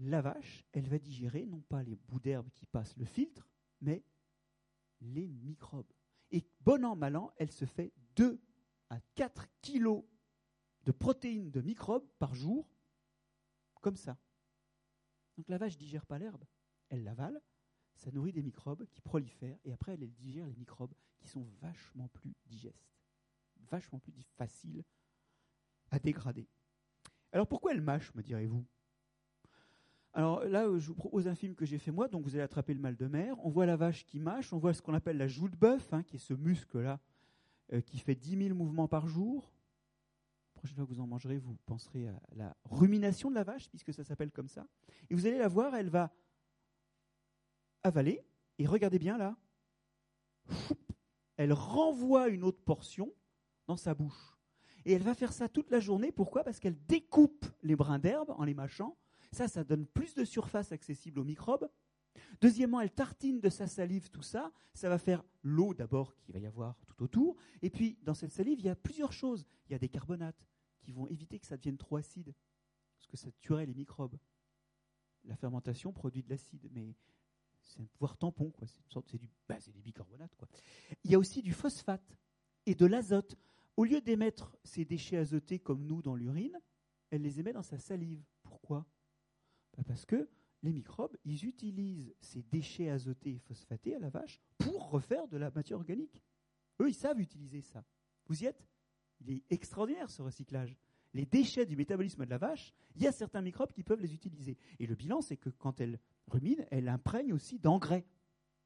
la 0.00 0.22
vache, 0.22 0.64
elle 0.72 0.88
va 0.88 0.98
digérer 0.98 1.46
non 1.46 1.60
pas 1.60 1.82
les 1.82 1.96
bouts 1.96 2.20
d'herbe 2.20 2.48
qui 2.54 2.66
passent 2.66 2.96
le 2.96 3.04
filtre, 3.04 3.48
mais 3.80 4.04
les 5.00 5.28
microbes. 5.28 5.92
Et 6.30 6.44
bon 6.60 6.84
an, 6.84 6.96
mal 6.96 7.16
an, 7.16 7.32
elle 7.36 7.50
se 7.50 7.64
fait 7.64 7.92
2 8.16 8.40
à 8.90 9.00
4 9.14 9.46
kilos 9.60 10.04
de 10.84 10.92
protéines 10.92 11.50
de 11.50 11.60
microbes 11.60 12.06
par 12.18 12.34
jour 12.34 12.68
comme 13.80 13.96
ça. 13.96 14.18
Donc 15.36 15.48
la 15.48 15.58
vache 15.58 15.76
digère 15.76 16.06
pas 16.06 16.18
l'herbe, 16.18 16.44
elle 16.88 17.04
l'avale, 17.04 17.40
ça 17.96 18.10
nourrit 18.10 18.32
des 18.32 18.42
microbes 18.42 18.86
qui 18.86 19.00
prolifèrent, 19.00 19.58
et 19.64 19.72
après 19.72 19.94
elle, 19.94 20.10
digère 20.12 20.46
les 20.46 20.56
microbes 20.56 20.94
qui 21.18 21.28
sont 21.28 21.46
vachement 21.60 22.08
plus 22.08 22.34
digestes, 22.46 22.92
vachement 23.70 23.98
plus 23.98 24.12
faciles 24.36 24.84
à 25.90 25.98
dégrader. 25.98 26.48
Alors 27.32 27.48
pourquoi 27.48 27.72
elle 27.72 27.80
mâche, 27.80 28.14
me 28.14 28.22
direz-vous? 28.22 28.64
Alors 30.12 30.44
là, 30.44 30.66
je 30.78 30.86
vous 30.86 30.94
propose 30.94 31.26
un 31.26 31.34
film 31.34 31.56
que 31.56 31.66
j'ai 31.66 31.78
fait 31.78 31.90
moi, 31.90 32.06
donc 32.06 32.22
vous 32.22 32.34
allez 32.36 32.44
attraper 32.44 32.72
le 32.72 32.80
mal 32.80 32.96
de 32.96 33.08
mer. 33.08 33.36
On 33.44 33.50
voit 33.50 33.66
la 33.66 33.76
vache 33.76 34.06
qui 34.06 34.20
mâche, 34.20 34.52
on 34.52 34.58
voit 34.58 34.72
ce 34.72 34.80
qu'on 34.80 34.94
appelle 34.94 35.16
la 35.16 35.26
joue 35.26 35.48
de 35.48 35.56
bœuf, 35.56 35.92
hein, 35.92 36.04
qui 36.04 36.16
est 36.16 36.20
ce 36.20 36.34
muscle-là, 36.34 37.00
euh, 37.72 37.80
qui 37.80 37.98
fait 37.98 38.14
10 38.14 38.46
000 38.48 38.54
mouvements 38.54 38.88
par 38.88 39.06
jour 39.06 39.54
prochaine 40.64 40.76
fois 40.76 40.86
que 40.86 40.94
vous 40.94 41.00
en 41.00 41.06
mangerez, 41.06 41.36
vous 41.36 41.58
penserez 41.66 42.08
à 42.08 42.18
la 42.36 42.56
rumination 42.64 43.28
de 43.28 43.34
la 43.34 43.44
vache, 43.44 43.68
puisque 43.68 43.92
ça 43.92 44.02
s'appelle 44.02 44.32
comme 44.32 44.48
ça. 44.48 44.66
Et 45.10 45.14
vous 45.14 45.26
allez 45.26 45.36
la 45.36 45.46
voir, 45.46 45.74
elle 45.74 45.90
va 45.90 46.10
avaler, 47.82 48.24
et 48.58 48.66
regardez 48.66 48.98
bien 48.98 49.18
là, 49.18 49.36
elle 51.36 51.52
renvoie 51.52 52.28
une 52.28 52.44
autre 52.44 52.62
portion 52.62 53.12
dans 53.66 53.76
sa 53.76 53.92
bouche. 53.92 54.38
Et 54.86 54.94
elle 54.94 55.02
va 55.02 55.14
faire 55.14 55.34
ça 55.34 55.50
toute 55.50 55.70
la 55.70 55.80
journée. 55.80 56.12
Pourquoi? 56.12 56.44
Parce 56.44 56.60
qu'elle 56.60 56.82
découpe 56.86 57.44
les 57.62 57.76
brins 57.76 57.98
d'herbe 57.98 58.30
en 58.30 58.44
les 58.44 58.54
mâchant. 58.54 58.96
Ça, 59.32 59.48
ça 59.48 59.64
donne 59.64 59.84
plus 59.84 60.14
de 60.14 60.24
surface 60.24 60.72
accessible 60.72 61.18
aux 61.18 61.24
microbes. 61.24 61.68
Deuxièmement, 62.40 62.80
elle 62.80 62.92
tartine 62.92 63.40
de 63.40 63.48
sa 63.48 63.66
salive 63.66 64.10
tout 64.10 64.22
ça. 64.22 64.52
Ça 64.74 64.88
va 64.88 64.98
faire 64.98 65.24
l'eau 65.42 65.74
d'abord 65.74 66.14
qu'il 66.16 66.34
va 66.34 66.40
y 66.40 66.46
avoir 66.46 66.76
tout 66.86 67.02
autour. 67.02 67.36
Et 67.62 67.70
puis, 67.70 67.98
dans 68.02 68.14
cette 68.14 68.32
salive, 68.32 68.60
il 68.60 68.66
y 68.66 68.70
a 68.70 68.76
plusieurs 68.76 69.12
choses. 69.12 69.46
Il 69.68 69.72
y 69.72 69.74
a 69.74 69.78
des 69.78 69.88
carbonates, 69.88 70.46
qui 70.80 70.92
vont 70.92 71.08
éviter 71.08 71.38
que 71.38 71.46
ça 71.46 71.56
devienne 71.56 71.78
trop 71.78 71.96
acide, 71.96 72.34
parce 72.96 73.06
que 73.06 73.16
ça 73.16 73.30
tuerait 73.40 73.66
les 73.66 73.74
microbes. 73.74 74.18
La 75.24 75.36
fermentation 75.36 75.92
produit 75.92 76.22
de 76.22 76.28
l'acide, 76.28 76.68
mais 76.72 76.94
c'est 77.62 77.80
un 77.80 77.86
pouvoir 77.86 78.16
tampon. 78.16 78.52
C'est, 79.06 79.16
du, 79.16 79.30
bah, 79.48 79.58
c'est 79.58 79.72
des 79.72 79.80
bicarbonates. 79.80 80.36
Il 81.04 81.10
y 81.10 81.14
a 81.14 81.18
aussi 81.18 81.42
du 81.42 81.52
phosphate 81.52 82.18
et 82.66 82.74
de 82.74 82.86
l'azote. 82.86 83.36
Au 83.76 83.84
lieu 83.84 84.00
d'émettre 84.00 84.56
ces 84.62 84.84
déchets 84.84 85.16
azotés 85.16 85.58
comme 85.58 85.86
nous 85.86 86.02
dans 86.02 86.14
l'urine, 86.14 86.60
elle 87.10 87.22
les 87.22 87.40
émet 87.40 87.52
dans 87.52 87.62
sa 87.62 87.78
salive. 87.78 88.22
Pourquoi? 88.42 88.86
Bah, 89.76 89.82
Parce 89.86 90.04
que 90.04 90.28
les 90.64 90.72
microbes, 90.72 91.16
ils 91.24 91.44
utilisent 91.44 92.14
ces 92.20 92.42
déchets 92.42 92.88
azotés 92.88 93.34
et 93.34 93.38
phosphatés 93.38 93.94
à 93.94 93.98
la 93.98 94.08
vache 94.08 94.40
pour 94.56 94.90
refaire 94.90 95.28
de 95.28 95.36
la 95.36 95.50
matière 95.50 95.78
organique. 95.78 96.22
Eux, 96.80 96.88
ils 96.88 96.94
savent 96.94 97.20
utiliser 97.20 97.60
ça. 97.60 97.84
Vous 98.26 98.42
y 98.42 98.46
êtes? 98.46 98.66
Il 99.20 99.30
est 99.30 99.42
extraordinaire 99.50 100.10
ce 100.10 100.22
recyclage. 100.22 100.74
Les 101.12 101.26
déchets 101.26 101.66
du 101.66 101.76
métabolisme 101.76 102.24
de 102.24 102.30
la 102.30 102.38
vache, 102.38 102.72
il 102.96 103.02
y 103.02 103.06
a 103.06 103.12
certains 103.12 103.42
microbes 103.42 103.72
qui 103.72 103.84
peuvent 103.84 104.00
les 104.00 104.14
utiliser. 104.14 104.56
Et 104.80 104.86
le 104.86 104.94
bilan, 104.94 105.20
c'est 105.20 105.36
que 105.36 105.50
quand 105.50 105.80
elle 105.80 106.00
rumine, 106.28 106.66
elle 106.70 106.88
imprègne 106.88 107.34
aussi 107.34 107.58
d'engrais, 107.58 108.06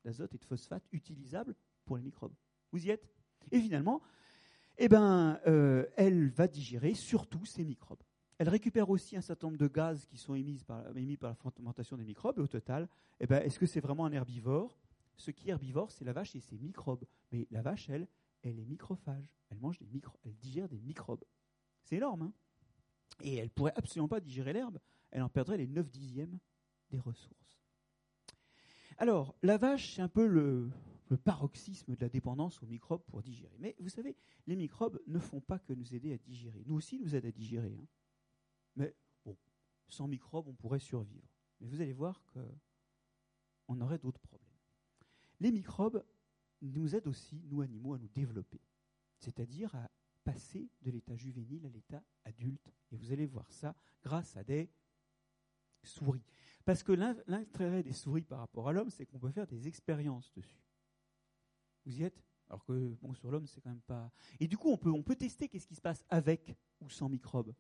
d'azote 0.05 0.35
et 0.35 0.39
de 0.39 0.45
phosphate 0.45 0.85
utilisables 0.93 1.57
pour 1.85 1.97
les 1.97 2.03
microbes. 2.05 2.35
Vous 2.71 2.87
y 2.87 2.91
êtes? 2.91 3.13
Et 3.51 3.61
finalement, 3.61 4.01
eh 4.79 4.89
ben, 4.89 5.41
euh, 5.49 5.85
elle 5.97 6.29
va 6.29 6.47
digérer 6.47 6.95
surtout 6.95 7.45
ces 7.45 7.65
microbes. 7.65 8.03
Elle 8.39 8.49
récupère 8.49 8.89
aussi 8.89 9.17
un 9.17 9.21
certain 9.21 9.49
nombre 9.49 9.59
de 9.59 9.67
gaz 9.67 10.07
qui 10.07 10.17
sont 10.17 10.35
émis 10.35 10.59
par, 10.65 10.85
la 10.93 11.35
fermentation 11.35 11.97
des 11.97 12.05
microbes. 12.05 12.39
Et 12.39 12.43
au 12.43 12.47
total, 12.47 12.89
eh 13.19 13.27
ben, 13.27 13.43
est-ce 13.43 13.59
que 13.59 13.67
c'est 13.67 13.81
vraiment 13.81 14.05
un 14.05 14.13
herbivore? 14.13 14.79
Ce 15.17 15.33
qui 15.33 15.49
est 15.49 15.51
herbivore, 15.51 15.91
c'est 15.91 16.05
la 16.05 16.13
vache 16.13 16.37
et 16.37 16.41
ses 16.41 16.57
microbes. 16.57 17.05
Mais 17.33 17.49
la 17.51 17.63
vache, 17.63 17.89
elle, 17.89 18.07
elle 18.43 18.61
est 18.61 18.65
microphage. 18.65 19.35
Elle 19.51 19.59
mange 19.59 19.79
des 19.79 19.89
microbes, 19.89 20.21
elle 20.25 20.37
digère 20.37 20.69
des 20.69 20.79
microbes. 20.79 21.25
C'est 21.83 21.97
énorme, 21.97 22.23
hein? 22.23 22.33
Et 23.21 23.35
elle 23.35 23.51
pourrait 23.51 23.73
absolument 23.75 24.09
pas 24.09 24.21
digérer 24.21 24.53
l'herbe. 24.53 24.79
Elle 25.11 25.23
en 25.23 25.29
perdrait 25.29 25.57
les 25.57 25.67
9 25.67 25.91
dixièmes 25.91 26.39
des 26.91 27.01
ressources. 27.01 27.65
Alors, 28.99 29.35
la 29.43 29.57
vache, 29.57 29.95
c'est 29.95 30.03
un 30.03 30.09
peu 30.09 30.27
le, 30.27 30.71
paroxysme 31.25 31.95
de 31.95 32.01
la 32.01 32.09
dépendance 32.09 32.63
aux 32.63 32.67
microbes 32.67 33.03
pour 33.07 33.23
digérer. 33.23 33.57
Mais 33.59 33.75
vous 33.81 33.89
savez, 33.89 34.17
les 34.47 34.57
microbes 34.57 35.01
ne 35.07 35.19
font 35.19 35.41
pas 35.41 35.59
que 35.59 35.73
nous 35.73 35.95
aider 35.95 36.13
à 36.13 36.19
digérer. 36.19 36.63
Nous 36.67 36.77
aussi, 36.77 36.99
nous 36.99 37.17
aident 37.17 37.27
à 37.27 37.33
digérer. 37.33 37.77
Hein. 37.81 37.87
Mais 38.79 38.95
bon, 39.25 39.37
sans 39.89 40.09
microbes, 40.09 40.49
on 40.49 40.55
pourrait 40.55 40.79
survivre. 40.79 41.29
Mais 41.61 41.67
vous 41.67 41.81
allez 41.81 41.93
voir 41.93 42.25
qu'on 42.27 43.81
aurait 43.81 43.99
d'autres 43.99 44.21
problèmes. 44.21 44.49
Les 45.41 45.51
microbes 45.51 46.05
nous 46.63 46.95
aide 46.95 47.07
aussi, 47.07 47.43
nous 47.47 47.61
animaux, 47.61 47.95
à 47.95 47.99
nous 47.99 48.09
développer, 48.09 48.61
c'est-à-dire 49.19 49.75
à 49.75 49.91
passer 50.25 50.71
de 50.83 50.91
l'état 50.91 51.17
juvénile 51.17 51.67
à 51.67 51.69
l'état 51.69 52.03
adulte. 52.25 52.73
Et 52.93 52.97
vous 52.97 53.13
allez 53.13 53.27
voir 53.27 53.51
ça 53.53 53.75
grâce 54.03 54.37
à 54.37 54.45
des 54.45 54.71
souris. 55.83 56.25
Parce 56.65 56.83
que 56.83 56.93
l'intérêt 57.27 57.83
des 57.83 57.93
souris 57.93 58.25
par 58.25 58.41
rapport 58.41 58.69
à 58.69 58.73
l'homme, 58.73 58.91
c'est 58.91 59.07
qu'on 59.07 59.19
peut 59.19 59.31
faire 59.31 59.47
des 59.47 59.67
expériences 59.67 60.33
dessus. 60.35 60.63
Vous 61.85 61.99
y 61.99 62.05
êtes? 62.05 62.23
Alors 62.49 62.65
que 62.65 62.95
bon, 63.01 63.13
sur 63.15 63.31
l'homme, 63.31 63.47
c'est 63.47 63.61
quand 63.61 63.71
même 63.71 63.81
pas. 63.81 64.11
Et 64.39 64.47
du 64.47 64.57
coup, 64.57 64.71
on 64.71 64.79
peut, 64.79 64.91
on 64.91 65.03
peut 65.03 65.17
tester 65.17 65.49
qu'est-ce 65.49 65.67
qui 65.67 65.75
se 65.75 65.81
passe 65.81 66.05
avec 66.09 66.55
ou 66.81 66.89
sans 66.89 67.09
microbes. 67.09 67.55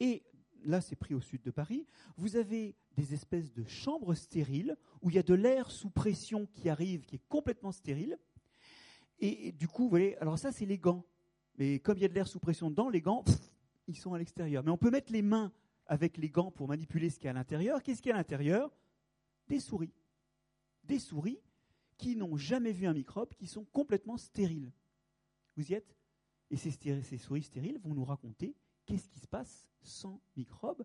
Et 0.00 0.24
là 0.64 0.80
c'est 0.80 0.96
pris 0.96 1.14
au 1.14 1.20
sud 1.20 1.42
de 1.42 1.50
Paris, 1.50 1.86
vous 2.16 2.36
avez 2.36 2.74
des 2.96 3.14
espèces 3.14 3.52
de 3.52 3.64
chambres 3.64 4.14
stériles 4.14 4.76
où 5.00 5.10
il 5.10 5.16
y 5.16 5.18
a 5.18 5.22
de 5.22 5.34
l'air 5.34 5.70
sous 5.70 5.90
pression 5.90 6.46
qui 6.54 6.68
arrive, 6.68 7.04
qui 7.04 7.16
est 7.16 7.28
complètement 7.28 7.72
stérile, 7.72 8.18
et, 9.24 9.52
du 9.52 9.68
coup, 9.68 9.84
vous 9.84 9.88
voyez, 9.88 10.18
alors 10.18 10.36
ça, 10.36 10.50
c'est 10.50 10.66
les 10.66 10.78
gants. 10.78 11.06
Mais 11.56 11.78
comme 11.78 11.96
il 11.96 12.02
y 12.02 12.04
a 12.04 12.08
de 12.08 12.14
l'air 12.14 12.26
sous 12.26 12.40
pression 12.40 12.70
dedans, 12.70 12.88
les 12.88 13.00
gants, 13.00 13.24
ils 13.86 13.96
sont 13.96 14.14
à 14.14 14.18
l'extérieur. 14.18 14.64
Mais 14.64 14.72
on 14.72 14.76
peut 14.76 14.90
mettre 14.90 15.12
les 15.12 15.22
mains 15.22 15.52
avec 15.86 16.16
les 16.16 16.28
gants 16.28 16.50
pour 16.50 16.66
manipuler 16.66 17.08
ce 17.08 17.20
qu'il 17.20 17.26
y 17.26 17.28
a 17.28 17.30
à 17.30 17.34
l'intérieur. 17.34 17.82
Qu'est-ce 17.84 18.02
qu'il 18.02 18.10
y 18.10 18.12
a 18.12 18.16
à 18.16 18.18
l'intérieur? 18.18 18.74
Des 19.46 19.60
souris. 19.60 19.92
des 20.82 20.98
souris 20.98 21.38
qui 21.98 22.16
n'ont 22.16 22.36
jamais 22.36 22.72
vu 22.72 22.86
un 22.88 22.94
microbe, 22.94 23.32
qui 23.34 23.46
sont 23.46 23.64
complètement 23.66 24.16
stériles. 24.16 24.72
Vous 25.56 25.70
y 25.70 25.74
êtes? 25.74 25.96
Et 26.50 26.56
ces, 26.56 26.72
ces 26.72 27.18
souris 27.18 27.44
stériles 27.44 27.78
vont 27.78 27.94
nous 27.94 28.04
raconter 28.04 28.56
qu'est-ce 28.86 29.08
qui 29.08 29.20
se 29.20 29.26
passe 29.26 29.68
sans 29.82 30.20
microbes, 30.36 30.84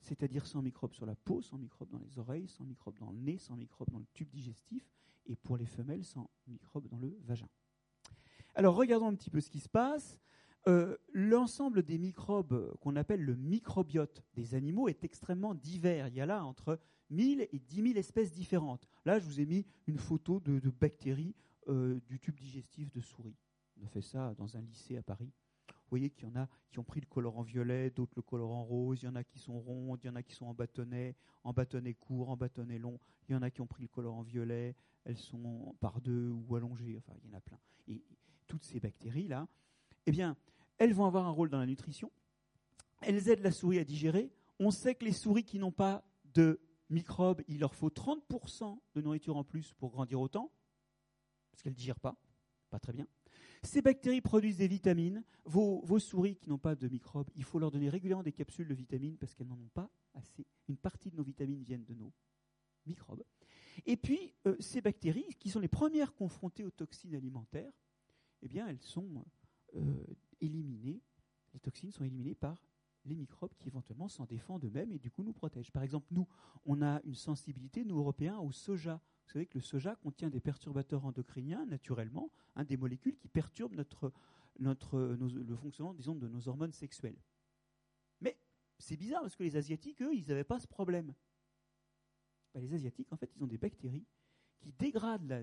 c'est-à-dire 0.00 0.46
sans 0.46 0.62
microbes 0.62 0.92
sur 0.92 1.06
la 1.06 1.16
peau, 1.16 1.42
sans 1.42 1.58
microbes 1.58 1.90
dans 1.90 1.98
les 1.98 2.18
oreilles, 2.18 2.48
sans 2.48 2.64
microbes 2.64 2.98
dans 2.98 3.10
le 3.10 3.18
nez, 3.18 3.38
sans 3.38 3.56
microbes 3.56 3.90
dans 3.90 3.98
le 3.98 4.06
tube 4.12 4.30
digestif, 4.30 4.90
et 5.26 5.36
pour 5.36 5.56
les 5.56 5.66
femelles, 5.66 6.04
sans 6.04 6.30
microbes 6.46 6.86
dans 6.88 6.98
le 6.98 7.16
vagin. 7.24 7.48
Alors 8.54 8.76
regardons 8.76 9.08
un 9.08 9.14
petit 9.14 9.30
peu 9.30 9.40
ce 9.40 9.50
qui 9.50 9.60
se 9.60 9.68
passe. 9.68 10.18
Euh, 10.68 10.96
l'ensemble 11.12 11.82
des 11.82 11.98
microbes 11.98 12.74
qu'on 12.80 12.96
appelle 12.96 13.22
le 13.22 13.36
microbiote 13.36 14.24
des 14.34 14.54
animaux 14.54 14.88
est 14.88 15.04
extrêmement 15.04 15.54
divers. 15.54 16.08
Il 16.08 16.14
y 16.14 16.20
a 16.20 16.26
là 16.26 16.44
entre 16.44 16.80
1000 17.10 17.48
et 17.52 17.58
10 17.58 17.82
000 17.82 17.98
espèces 17.98 18.32
différentes. 18.32 18.88
Là, 19.04 19.18
je 19.18 19.26
vous 19.26 19.40
ai 19.40 19.46
mis 19.46 19.64
une 19.86 19.98
photo 19.98 20.40
de, 20.40 20.58
bactéries 20.70 21.34
euh, 21.68 22.00
du 22.06 22.18
tube 22.18 22.38
digestif 22.38 22.90
de 22.90 23.00
souris. 23.00 23.36
On 23.80 23.84
a 23.84 23.88
fait 23.88 24.02
ça 24.02 24.34
dans 24.34 24.56
un 24.56 24.60
lycée 24.60 24.96
à 24.96 25.02
Paris. 25.02 25.32
Vous 25.86 25.90
voyez 25.90 26.10
qu'il 26.10 26.24
y 26.24 26.26
en 26.26 26.34
a 26.34 26.48
qui 26.70 26.80
ont 26.80 26.84
pris 26.84 26.98
le 26.98 27.06
colorant 27.06 27.42
violet, 27.42 27.90
d'autres 27.90 28.14
le 28.16 28.22
colorant 28.22 28.64
rose, 28.64 29.02
il 29.02 29.04
y 29.04 29.08
en 29.08 29.14
a 29.14 29.22
qui 29.22 29.38
sont 29.38 29.60
rondes, 29.60 30.00
il 30.02 30.08
y 30.08 30.10
en 30.10 30.16
a 30.16 30.22
qui 30.24 30.34
sont 30.34 30.46
en 30.46 30.54
bâtonnet, 30.54 31.14
en 31.44 31.52
bâtonnet 31.52 31.94
court, 31.94 32.28
en 32.28 32.36
bâtonnet 32.36 32.78
long, 32.78 32.98
il 33.28 33.32
y 33.32 33.36
en 33.36 33.42
a 33.42 33.50
qui 33.50 33.60
ont 33.60 33.68
pris 33.68 33.82
le 33.82 33.88
colorant 33.88 34.22
violet, 34.22 34.74
elles 35.04 35.16
sont 35.16 35.76
par 35.78 36.00
deux 36.00 36.30
ou 36.30 36.56
allongées, 36.56 36.96
enfin 36.98 37.12
il 37.22 37.30
y 37.30 37.32
en 37.32 37.36
a 37.36 37.40
plein. 37.40 37.60
Et 37.86 38.02
toutes 38.48 38.64
ces 38.64 38.80
bactéries-là, 38.80 39.46
eh 40.06 40.10
bien, 40.10 40.36
elles 40.78 40.92
vont 40.92 41.06
avoir 41.06 41.24
un 41.26 41.30
rôle 41.30 41.50
dans 41.50 41.60
la 41.60 41.66
nutrition, 41.66 42.10
elles 43.00 43.28
aident 43.28 43.44
la 43.44 43.52
souris 43.52 43.78
à 43.78 43.84
digérer. 43.84 44.32
On 44.58 44.72
sait 44.72 44.96
que 44.96 45.04
les 45.04 45.12
souris 45.12 45.44
qui 45.44 45.60
n'ont 45.60 45.70
pas 45.70 46.04
de 46.34 46.60
microbes, 46.90 47.42
il 47.46 47.60
leur 47.60 47.74
faut 47.76 47.90
30% 47.90 48.76
de 48.94 49.00
nourriture 49.00 49.36
en 49.36 49.44
plus 49.44 49.72
pour 49.74 49.90
grandir 49.90 50.20
autant, 50.20 50.50
parce 51.52 51.62
qu'elles 51.62 51.74
ne 51.74 51.78
digèrent 51.78 52.00
pas, 52.00 52.16
pas 52.70 52.80
très 52.80 52.92
bien. 52.92 53.06
Ces 53.66 53.82
bactéries 53.82 54.20
produisent 54.20 54.58
des 54.58 54.68
vitamines. 54.68 55.24
Vos, 55.44 55.98
souris 55.98 56.36
qui 56.36 56.48
n'ont 56.48 56.58
pas 56.58 56.76
de 56.76 56.86
microbes, 56.88 57.28
il 57.34 57.42
faut 57.42 57.58
leur 57.58 57.72
donner 57.72 57.88
régulièrement 57.88 58.22
des 58.22 58.32
capsules 58.32 58.68
de 58.68 58.74
vitamines 58.74 59.16
parce 59.16 59.34
qu'elles 59.34 59.48
n'en 59.48 59.58
ont 59.58 59.70
pas 59.74 59.90
assez. 60.14 60.46
Une 60.68 60.76
partie 60.76 61.10
de 61.10 61.16
nos 61.16 61.24
vitamines 61.24 61.64
viennent 61.64 61.84
de 61.84 61.94
nos 61.94 62.12
microbes. 62.86 63.24
Et 63.84 63.96
puis, 63.96 64.34
euh, 64.46 64.56
ces 64.60 64.80
bactéries, 64.80 65.34
qui 65.40 65.50
sont 65.50 65.58
les 65.58 65.68
premières 65.68 66.14
confrontées 66.14 66.64
aux 66.64 66.70
toxines 66.70 67.16
alimentaires, 67.16 67.72
eh 68.42 68.48
bien, 68.48 68.68
elles 68.68 68.80
sont 68.80 69.24
euh, 69.74 70.04
éliminées. 70.40 71.02
Les 71.52 71.60
toxines 71.60 71.90
sont 71.90 72.04
éliminées 72.04 72.36
par 72.36 72.62
les 73.04 73.16
microbes 73.16 73.54
qui 73.58 73.68
éventuellement 73.68 74.08
s'en 74.08 74.26
défendent 74.26 74.64
eux-mêmes 74.64 74.92
et 74.92 74.98
du 74.98 75.10
coup 75.10 75.24
nous 75.24 75.32
protègent. 75.32 75.72
Par 75.72 75.82
exemple, 75.82 76.06
nous, 76.12 76.28
on 76.64 76.82
a 76.82 77.00
une 77.04 77.14
sensibilité, 77.14 77.84
nous 77.84 77.98
Européens, 77.98 78.38
au 78.38 78.52
soja. 78.52 79.00
Vous 79.26 79.32
savez 79.32 79.46
que 79.46 79.58
le 79.58 79.62
soja 79.62 79.96
contient 79.96 80.30
des 80.30 80.40
perturbateurs 80.40 81.04
endocriniens, 81.04 81.66
naturellement, 81.66 82.30
hein, 82.54 82.64
des 82.64 82.76
molécules 82.76 83.16
qui 83.16 83.28
perturbent 83.28 83.74
le 83.74 85.56
fonctionnement, 85.56 85.94
disons, 85.94 86.14
de 86.14 86.28
nos 86.28 86.48
hormones 86.48 86.72
sexuelles. 86.72 87.18
Mais 88.20 88.38
c'est 88.78 88.96
bizarre 88.96 89.22
parce 89.22 89.34
que 89.34 89.42
les 89.42 89.56
Asiatiques, 89.56 90.00
eux, 90.00 90.14
ils 90.14 90.26
n'avaient 90.26 90.44
pas 90.44 90.60
ce 90.60 90.68
problème. 90.68 91.12
Ben, 92.54 92.60
les 92.60 92.72
Asiatiques, 92.72 93.12
en 93.12 93.16
fait, 93.16 93.32
ils 93.34 93.42
ont 93.42 93.48
des 93.48 93.58
bactéries 93.58 94.06
qui 94.60 94.72
dégradent 94.72 95.26
la, 95.26 95.42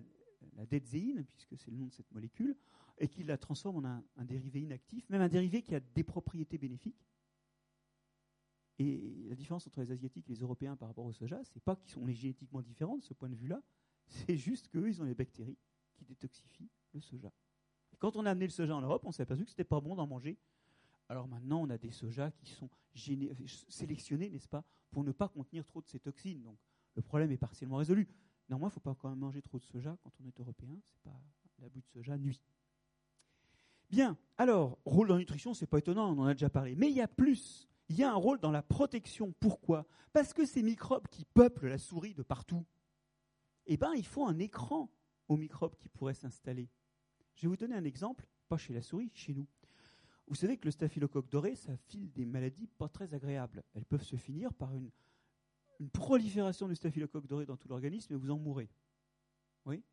la 0.55 0.65
puisque 0.65 1.57
c'est 1.57 1.71
le 1.71 1.77
nom 1.77 1.87
de 1.87 1.93
cette 1.93 2.11
molécule, 2.11 2.55
et 2.99 3.09
qui 3.09 3.23
la 3.23 3.37
transforment 3.37 3.85
en 3.85 4.03
un 4.21 4.25
dérivé 4.25 4.61
inactif, 4.61 5.09
même 5.09 5.21
un 5.21 5.27
dérivé 5.27 5.61
qui 5.61 5.75
a 5.75 5.79
des 5.79 6.03
propriétés 6.03 6.57
bénéfiques. 6.57 7.03
Et 8.79 9.25
la 9.27 9.35
différence 9.35 9.67
entre 9.67 9.81
les 9.81 9.91
Asiatiques 9.91 10.29
et 10.29 10.33
les 10.33 10.39
Européens 10.39 10.75
par 10.75 10.87
rapport 10.87 11.05
au 11.05 11.13
soja, 11.13 11.39
c'est 11.43 11.61
pas 11.61 11.75
qu'ils 11.75 11.91
sont 11.91 12.07
génétiquement 12.07 12.61
différents 12.61 12.97
de 12.97 13.03
ce 13.03 13.13
point 13.13 13.29
de 13.29 13.35
vue-là, 13.35 13.61
c'est 14.07 14.35
juste 14.35 14.67
qu'eux, 14.67 14.87
ils 14.87 15.01
ont 15.01 15.05
les 15.05 15.13
bactéries 15.13 15.57
qui 15.93 16.05
détoxifient 16.05 16.69
le 16.93 17.01
soja. 17.01 17.31
Et 17.93 17.97
quand 17.97 18.15
on 18.15 18.25
a 18.25 18.31
amené 18.31 18.45
le 18.45 18.51
soja 18.51 18.75
en 18.75 18.81
Europe, 18.81 19.03
on 19.05 19.11
s'est 19.11 19.23
aperçu 19.23 19.43
que 19.43 19.51
c'était 19.51 19.63
pas 19.63 19.79
bon 19.79 19.95
d'en 19.95 20.07
manger. 20.07 20.37
Alors 21.09 21.27
maintenant, 21.27 21.61
on 21.61 21.69
a 21.69 21.77
des 21.77 21.91
sojas 21.91 22.31
qui 22.31 22.47
sont 22.47 22.69
sélectionnés, 23.69 24.29
n'est-ce 24.29 24.47
pas, 24.47 24.63
pour 24.91 25.03
ne 25.03 25.11
pas 25.11 25.27
contenir 25.27 25.65
trop 25.65 25.81
de 25.81 25.87
ces 25.87 25.99
toxines. 25.99 26.41
Donc 26.41 26.57
le 26.95 27.01
problème 27.01 27.31
est 27.31 27.37
partiellement 27.37 27.77
résolu. 27.77 28.07
Néanmoins, 28.49 28.69
il 28.69 28.71
ne 28.71 28.73
faut 28.73 28.79
pas 28.79 28.95
quand 28.95 29.09
même 29.09 29.19
manger 29.19 29.41
trop 29.41 29.59
de 29.59 29.63
soja 29.63 29.97
quand 30.01 30.11
on 30.19 30.27
est 30.27 30.39
européen. 30.39 30.75
C'est 30.87 31.03
pas 31.03 31.19
l'abus 31.59 31.81
de 31.81 31.87
soja 31.87 32.17
nuit. 32.17 32.41
Bien. 33.89 34.17
Alors, 34.37 34.79
rôle 34.85 35.07
dans 35.07 35.15
la 35.15 35.19
nutrition, 35.19 35.53
c'est 35.53 35.67
pas 35.67 35.77
étonnant, 35.77 36.11
on 36.11 36.19
en 36.19 36.25
a 36.25 36.33
déjà 36.33 36.49
parlé. 36.49 36.75
Mais 36.75 36.89
il 36.89 36.95
y 36.95 37.01
a 37.01 37.07
plus 37.07 37.69
il 37.89 37.97
y 37.97 38.03
a 38.03 38.11
un 38.11 38.15
rôle 38.15 38.39
dans 38.39 38.51
la 38.51 38.63
protection. 38.63 39.33
Pourquoi? 39.39 39.85
Parce 40.13 40.33
que 40.33 40.45
ces 40.45 40.63
microbes 40.63 41.07
qui 41.07 41.25
peuplent 41.25 41.67
la 41.67 41.77
souris 41.77 42.13
de 42.13 42.23
partout, 42.23 42.65
eh 43.65 43.77
ben, 43.77 43.93
il 43.95 44.05
faut 44.05 44.25
un 44.25 44.39
écran 44.39 44.91
aux 45.27 45.37
microbes 45.37 45.75
qui 45.75 45.89
pourraient 45.89 46.13
s'installer. 46.13 46.69
Je 47.35 47.43
vais 47.43 47.47
vous 47.47 47.57
donner 47.57 47.75
un 47.75 47.83
exemple, 47.83 48.27
pas 48.47 48.57
chez 48.57 48.73
la 48.73 48.81
souris, 48.81 49.11
chez 49.13 49.33
nous. 49.33 49.47
Vous 50.27 50.35
savez 50.35 50.57
que 50.57 50.65
le 50.65 50.71
staphylocoque 50.71 51.29
doré, 51.29 51.55
ça 51.55 51.75
file 51.75 52.11
des 52.11 52.25
maladies 52.25 52.67
pas 52.67 52.87
très 52.87 53.13
agréables. 53.13 53.63
Elles 53.73 53.85
peuvent 53.85 54.03
se 54.03 54.15
finir 54.15 54.53
par 54.53 54.73
une, 54.73 54.89
prolifération 55.91 56.67
du 56.69 56.75
staphylocoque 56.75 57.27
doré 57.27 57.45
dans 57.45 57.57
tout 57.57 57.67
l'organisme 57.67 58.13
et 58.13 58.15
vous 58.15 58.31
en 58.31 58.37
mourrez. 58.37 58.69
Oui? 59.65 59.83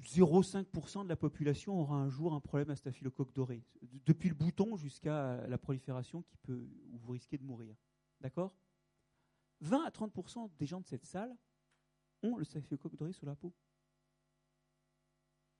0,5% 0.00 1.04
de 1.04 1.08
la 1.08 1.16
population 1.16 1.80
aura 1.80 1.96
un 1.96 2.08
jour 2.08 2.34
un 2.34 2.40
problème 2.40 2.70
à 2.70 2.76
staphylocoque 2.76 3.32
doré, 3.34 3.62
depuis 4.06 4.28
le 4.28 4.34
bouton 4.34 4.76
jusqu'à 4.76 5.46
la 5.46 5.58
prolifération 5.58 6.22
qui 6.22 6.36
peut, 6.38 6.66
où 6.90 6.98
vous 6.98 7.12
risquez 7.12 7.38
de 7.38 7.44
mourir. 7.44 7.76
D'accord? 8.20 8.56
20 9.60 9.84
à 9.84 9.90
30% 9.90 10.50
des 10.58 10.66
gens 10.66 10.80
de 10.80 10.86
cette 10.86 11.04
salle 11.04 11.36
ont 12.22 12.36
le 12.36 12.44
staphylocoque 12.44 12.96
doré 12.96 13.12
sur 13.12 13.26
la 13.26 13.36
peau. 13.36 13.52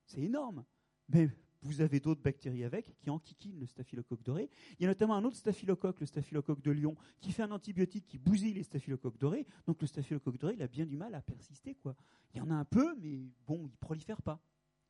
C'est 0.07 0.23
énorme. 0.23 0.64
Mais 1.09 1.29
vous 1.62 1.81
avez 1.81 2.01
d'autres 2.01 2.20
bactéries 2.20 2.64
avec 2.64 2.96
qui 2.98 3.11
enquiquinent 3.11 3.59
le 3.59 3.66
staphylocoque 3.66 4.22
doré. 4.22 4.51
Il 4.79 4.83
y 4.83 4.87
a 4.87 4.88
notamment 4.88 5.14
un 5.14 5.25
autre 5.25 5.37
staphylocoque, 5.37 6.01
le 6.01 6.07
staphylocoque 6.07 6.61
de 6.61 6.70
Lyon, 6.70 6.96
qui 7.20 7.33
fait 7.33 7.42
un 7.42 7.51
antibiotique 7.51 8.07
qui 8.07 8.18
bousille 8.18 8.55
les 8.55 8.64
staphylocoques 8.64 9.18
dorés. 9.18 9.46
Donc 9.66 9.81
le 9.81 9.87
staphylocoque 9.87 10.38
doré, 10.38 10.55
il 10.55 10.62
a 10.62 10.68
bien 10.68 10.87
du 10.87 10.96
mal 10.96 11.14
à 11.14 11.22
persister. 11.22 11.75
Quoi. 11.77 11.94
Il 12.35 12.38
y 12.38 12.40
en 12.40 12.51
a 12.51 12.55
un 12.55 12.64
peu, 12.64 12.94
mais 13.01 13.31
bon, 13.46 13.66
il 13.66 13.77
prolifère 13.77 14.22
pas. 14.22 14.40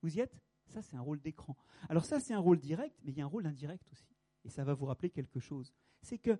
Vous 0.00 0.16
y 0.16 0.20
êtes? 0.20 0.36
Ça, 0.68 0.80
c'est 0.80 0.96
un 0.96 1.02
rôle 1.02 1.20
d'écran. 1.20 1.56
Alors 1.88 2.04
ça, 2.04 2.18
c'est 2.18 2.32
un 2.32 2.38
rôle 2.38 2.58
direct, 2.58 2.98
mais 3.04 3.12
il 3.12 3.18
y 3.18 3.20
a 3.20 3.24
un 3.24 3.28
rôle 3.28 3.46
indirect 3.46 3.86
aussi. 3.92 4.16
Et 4.44 4.48
ça 4.48 4.64
va 4.64 4.74
vous 4.74 4.86
rappeler 4.86 5.10
quelque 5.10 5.40
chose. 5.40 5.72
C'est 6.00 6.18
que 6.18 6.38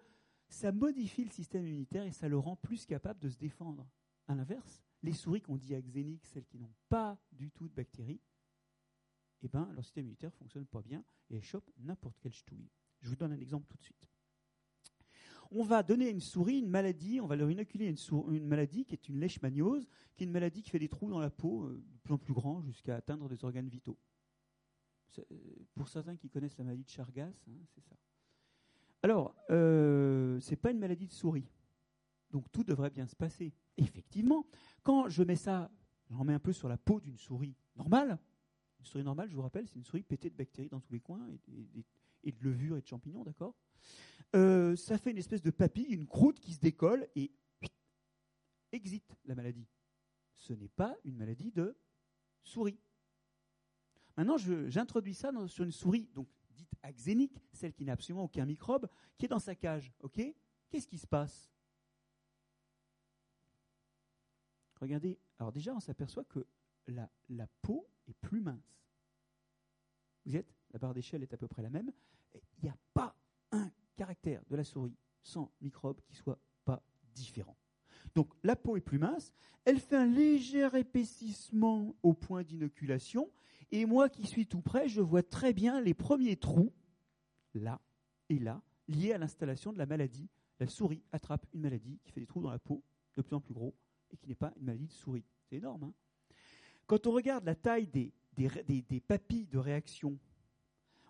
ça 0.48 0.72
modifie 0.72 1.24
le 1.24 1.30
système 1.30 1.66
immunitaire 1.66 2.04
et 2.04 2.12
ça 2.12 2.28
le 2.28 2.38
rend 2.38 2.56
plus 2.56 2.86
capable 2.86 3.20
de 3.20 3.28
se 3.28 3.36
défendre. 3.36 3.86
À 4.28 4.34
l'inverse, 4.34 4.82
les 5.02 5.12
souris 5.12 5.40
qu'on 5.40 5.56
dit 5.56 5.74
axéniques, 5.74 6.26
celles 6.26 6.46
qui 6.46 6.58
n'ont 6.58 6.72
pas 6.88 7.18
du 7.32 7.50
tout 7.50 7.68
de 7.68 7.74
bactéries, 7.74 8.20
eh 9.42 9.48
ben, 9.48 9.68
leur 9.74 9.84
système 9.84 10.04
immunitaire 10.04 10.30
ne 10.30 10.36
fonctionne 10.36 10.66
pas 10.66 10.82
bien 10.82 11.04
et 11.30 11.40
chopent 11.40 11.70
n'importe 11.78 12.18
quelle 12.20 12.32
ch'touille. 12.32 12.68
Je 13.00 13.08
vous 13.08 13.16
donne 13.16 13.32
un 13.32 13.40
exemple 13.40 13.66
tout 13.68 13.76
de 13.76 13.82
suite. 13.82 14.08
On 15.50 15.64
va 15.64 15.82
donner 15.82 16.06
à 16.06 16.10
une 16.10 16.20
souris 16.20 16.60
une 16.60 16.70
maladie, 16.70 17.20
on 17.20 17.26
va 17.26 17.36
leur 17.36 17.50
inoculer 17.50 17.86
une, 17.86 18.34
une, 18.34 18.46
maladie 18.46 18.84
qui 18.84 18.94
est 18.94 19.08
une 19.08 19.20
leishmaniose, 19.20 19.86
qui 20.14 20.22
est 20.22 20.26
une 20.26 20.32
maladie 20.32 20.62
qui 20.62 20.70
fait 20.70 20.78
des 20.78 20.88
trous 20.88 21.10
dans 21.10 21.18
la 21.18 21.28
peau 21.28 21.64
euh, 21.64 21.82
de 21.92 21.98
plus 21.98 22.14
en 22.14 22.18
plus 22.18 22.32
grands 22.32 22.62
jusqu'à 22.62 22.96
atteindre 22.96 23.28
des 23.28 23.44
organes 23.44 23.68
vitaux. 23.68 23.98
Euh, 25.18 25.22
pour 25.74 25.88
certains 25.88 26.16
qui 26.16 26.30
connaissent 26.30 26.56
la 26.56 26.64
maladie 26.64 26.84
de 26.84 26.88
Chargas, 26.88 27.34
hein, 27.48 27.58
c'est 27.74 27.82
ça. 27.82 27.96
Alors, 29.02 29.34
euh, 29.50 30.40
ce 30.40 30.50
n'est 30.50 30.56
pas 30.56 30.70
une 30.70 30.78
maladie 30.78 31.06
de 31.06 31.12
souris. 31.12 31.50
Donc 32.30 32.50
tout 32.50 32.64
devrait 32.64 32.90
bien 32.90 33.06
se 33.06 33.16
passer. 33.16 33.52
Effectivement, 33.76 34.46
quand 34.82 35.08
je 35.08 35.22
mets 35.22 35.36
ça, 35.36 35.70
j'en 36.10 36.24
mets 36.24 36.32
un 36.32 36.38
peu 36.38 36.52
sur 36.52 36.68
la 36.68 36.78
peau 36.78 37.00
d'une 37.00 37.18
souris 37.18 37.54
normale, 37.76 38.18
une 38.82 38.86
souris 38.86 39.04
normale, 39.04 39.30
je 39.30 39.36
vous 39.36 39.42
rappelle, 39.42 39.66
c'est 39.68 39.76
une 39.76 39.84
souris 39.84 40.02
pétée 40.02 40.28
de 40.28 40.34
bactéries 40.34 40.68
dans 40.68 40.80
tous 40.80 40.92
les 40.92 41.00
coins 41.00 41.24
et, 42.24 42.32
de 42.32 42.42
levures 42.42 42.76
et 42.76 42.80
de 42.80 42.86
champignons, 42.86 43.22
d'accord? 43.22 43.54
Euh, 44.34 44.74
Ça 44.74 44.98
fait 44.98 45.12
une 45.12 45.18
espèce 45.18 45.40
de 45.40 45.50
papille, 45.52 45.84
une 45.84 46.06
croûte 46.06 46.40
qui 46.40 46.52
se 46.52 46.58
décolle 46.58 47.06
et 47.14 47.30
exit 48.72 49.16
la 49.24 49.36
maladie. 49.36 49.68
Ce 50.34 50.52
n'est 50.52 50.68
pas 50.68 50.96
une 51.04 51.16
maladie 51.16 51.52
de 51.52 51.76
souris. 52.42 52.80
Maintenant, 54.16 54.36
j'introduis 54.36 55.14
ça 55.14 55.30
sur 55.46 55.64
une 55.64 55.72
souris 55.72 56.08
donc 56.12 56.28
dite 56.50 56.74
axénique, 56.82 57.38
celle 57.52 57.72
qui 57.72 57.84
n'a 57.84 57.92
absolument 57.92 58.24
aucun 58.24 58.44
microbe, 58.44 58.88
qui 59.16 59.26
est 59.26 59.28
dans 59.28 59.38
sa 59.38 59.54
cage. 59.54 59.92
Ok? 60.00 60.20
Qu'est-ce 60.70 60.88
qui 60.88 60.98
se 60.98 61.06
passe? 61.06 61.52
Regardez, 64.80 65.20
alors 65.38 65.52
déjà, 65.52 65.72
on 65.72 65.80
s'aperçoit 65.80 66.24
que 66.24 66.44
la, 66.88 67.46
peau 67.62 67.88
est 68.08 68.14
plus 68.14 68.40
mince. 68.40 68.80
Vous 70.24 70.36
êtes? 70.36 70.54
La 70.72 70.78
barre 70.78 70.94
d'échelle 70.94 71.22
est 71.22 71.34
à 71.34 71.36
peu 71.36 71.48
près 71.48 71.62
la 71.62 71.70
même. 71.70 71.92
Il 72.34 72.64
n'y 72.64 72.70
a 72.70 72.76
pas 72.94 73.14
un 73.50 73.70
caractère 73.96 74.42
de 74.48 74.56
la 74.56 74.64
souris 74.64 74.96
sans 75.22 75.52
microbe 75.60 76.00
qui 76.02 76.14
soit 76.14 76.38
pas 76.64 76.82
différent. 77.14 77.56
Donc 78.14 78.32
la 78.42 78.56
peau 78.56 78.76
est 78.76 78.80
plus 78.80 78.98
mince, 78.98 79.32
elle 79.64 79.78
fait 79.78 79.96
un 79.96 80.06
léger 80.06 80.68
épaississement 80.76 81.94
au 82.02 82.14
point 82.14 82.42
d'inoculation, 82.42 83.30
et 83.70 83.86
moi 83.86 84.08
qui 84.08 84.26
suis 84.26 84.46
tout 84.46 84.60
près, 84.60 84.88
je 84.88 85.00
vois 85.00 85.22
très 85.22 85.52
bien 85.52 85.80
les 85.80 85.94
premiers 85.94 86.36
trous, 86.36 86.72
là 87.54 87.80
et 88.28 88.38
là, 88.38 88.62
liés 88.88 89.12
à 89.12 89.18
l'installation 89.18 89.72
de 89.72 89.78
la 89.78 89.86
maladie. 89.86 90.28
La 90.58 90.66
souris 90.66 91.02
attrape 91.12 91.46
une 91.52 91.60
maladie 91.60 91.98
qui 92.04 92.12
fait 92.12 92.20
des 92.20 92.26
trous 92.26 92.42
dans 92.42 92.50
la 92.50 92.58
peau, 92.58 92.82
de 93.16 93.22
plus 93.22 93.34
en 93.34 93.40
plus 93.40 93.54
gros, 93.54 93.74
et 94.10 94.16
qui 94.16 94.28
n'est 94.28 94.34
pas 94.34 94.52
une 94.56 94.64
maladie 94.64 94.86
de 94.86 94.92
souris. 94.92 95.24
C'est 95.48 95.56
énorme. 95.56 95.84
Hein? 95.84 95.92
Quand 96.92 97.06
on 97.06 97.12
regarde 97.12 97.46
la 97.46 97.54
taille 97.54 97.86
des, 97.86 98.12
des, 98.36 99.00
papilles 99.00 99.46
de 99.46 99.56
réaction, 99.56 100.18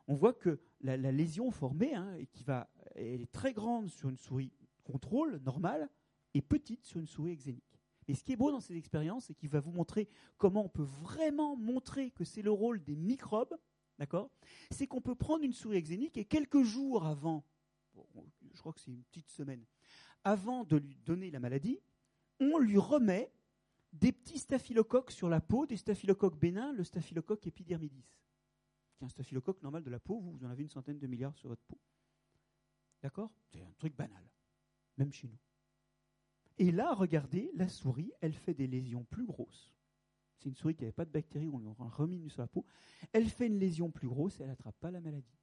on 0.06 0.14
voit 0.14 0.32
que 0.32 0.60
la, 0.80 0.96
lésion 0.96 1.50
formée, 1.50 1.92
hein, 1.92 2.18
qui 2.30 2.44
va, 2.44 2.70
est 2.94 3.32
très 3.32 3.52
grande 3.52 3.90
sur 3.90 4.08
une 4.08 4.16
souris 4.16 4.52
contrôle 4.84 5.38
normale 5.38 5.90
et 6.34 6.40
petite 6.40 6.84
sur 6.84 7.00
une 7.00 7.08
souris 7.08 7.32
exénique. 7.32 7.80
Et 8.06 8.14
ce 8.14 8.22
qui 8.22 8.32
est 8.32 8.36
beau 8.36 8.52
dans 8.52 8.60
cette 8.60 8.76
expérience, 8.76 9.24
c'est 9.24 9.34
qu'il 9.34 9.48
va 9.48 9.58
vous 9.58 9.72
montrer 9.72 10.08
comment 10.38 10.66
on 10.66 10.68
peut 10.68 10.86
vraiment 11.02 11.56
montrer 11.56 12.12
que 12.12 12.22
c'est 12.22 12.42
le 12.42 12.52
rôle 12.52 12.80
des 12.84 12.94
microbes, 12.94 13.58
d'accord? 13.98 14.30
C'est 14.70 14.86
qu'on 14.86 15.00
peut 15.00 15.16
prendre 15.16 15.42
une 15.42 15.52
souris 15.52 15.78
exénique 15.78 16.16
et 16.16 16.24
quelques 16.24 16.62
jours 16.62 17.04
avant, 17.06 17.44
je 18.54 18.60
crois 18.60 18.72
que 18.72 18.78
c'est 18.78 18.92
une 18.92 19.02
petite 19.02 19.30
semaine, 19.30 19.64
avant 20.22 20.62
de 20.62 20.76
lui 20.76 21.00
donner 21.04 21.32
la 21.32 21.40
maladie, 21.40 21.80
on 22.38 22.58
lui 22.58 22.78
remet 22.78 23.32
des 23.92 24.12
petits 24.12 24.38
staphylocoques 24.38 25.10
sur 25.10 25.28
la 25.28 25.40
peau, 25.40 25.66
des 25.66 25.76
staphylocoques 25.76 26.38
bénins, 26.38 26.72
le 26.72 26.84
staphylocoque 26.84 27.46
épidermidis, 27.46 28.06
qui 28.96 29.04
est 29.04 29.06
un 29.06 29.10
staphylocoque 29.10 29.62
normal 29.62 29.82
de 29.82 29.90
la 29.90 30.00
peau, 30.00 30.18
vous, 30.18 30.32
vous 30.32 30.44
en 30.44 30.50
avez 30.50 30.62
une 30.62 30.70
centaine 30.70 30.98
de 30.98 31.06
milliards 31.06 31.36
sur 31.36 31.48
votre 31.48 31.64
peau. 31.64 31.78
D'accord? 33.02 33.32
C'est 33.50 33.62
un 33.62 33.72
truc 33.78 33.94
banal, 33.96 34.24
même 34.96 35.12
chez 35.12 35.28
nous. 35.28 35.38
Et 36.58 36.70
là, 36.70 36.94
regardez, 36.94 37.50
la 37.54 37.68
souris, 37.68 38.12
elle 38.20 38.34
fait 38.34 38.54
des 38.54 38.66
lésions 38.66 39.04
plus 39.04 39.26
grosses. 39.26 39.74
C'est 40.38 40.48
une 40.48 40.54
souris 40.56 40.74
qui 40.74 40.82
n'avait 40.82 40.92
pas 40.92 41.04
de 41.04 41.10
bactéries, 41.10 41.48
on 41.48 41.58
lui 41.58 41.68
a 41.68 41.72
remis 41.72 42.28
sur 42.30 42.42
la 42.42 42.48
peau. 42.48 42.64
Elle 43.12 43.28
fait 43.28 43.46
une 43.46 43.58
lésion 43.58 43.90
plus 43.90 44.08
grosse 44.08 44.40
et 44.40 44.42
elle 44.42 44.48
n'attrape 44.48 44.78
pas 44.80 44.90
la 44.90 45.00
maladie. 45.00 45.38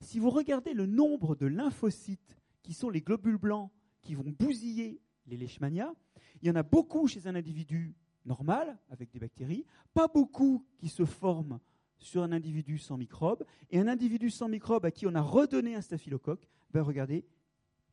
Si 0.00 0.18
vous 0.18 0.30
regardez 0.30 0.74
le 0.74 0.86
nombre 0.86 1.34
de 1.34 1.46
lymphocytes, 1.46 2.36
qui 2.62 2.72
sont 2.72 2.90
les 2.90 3.02
globules 3.02 3.38
blancs 3.38 3.70
qui 4.00 4.14
vont 4.14 4.30
bousiller 4.38 5.00
les 5.26 5.36
leishmanias, 5.36 5.94
il 6.42 6.48
y 6.48 6.50
en 6.50 6.56
a 6.56 6.62
beaucoup 6.62 7.06
chez 7.06 7.26
un 7.26 7.34
individu 7.34 7.94
normal, 8.24 8.78
avec 8.90 9.10
des 9.10 9.18
bactéries, 9.18 9.66
pas 9.92 10.08
beaucoup 10.08 10.64
qui 10.78 10.88
se 10.88 11.04
forment 11.04 11.58
sur 11.98 12.22
un 12.22 12.32
individu 12.32 12.78
sans 12.78 12.96
microbes, 12.96 13.44
et 13.70 13.78
un 13.78 13.88
individu 13.88 14.30
sans 14.30 14.48
microbes 14.48 14.84
à 14.84 14.90
qui 14.90 15.06
on 15.06 15.14
a 15.14 15.20
redonné 15.20 15.74
un 15.74 15.80
staphylocoque, 15.80 16.46
ben 16.70 16.82
regardez, 16.82 17.24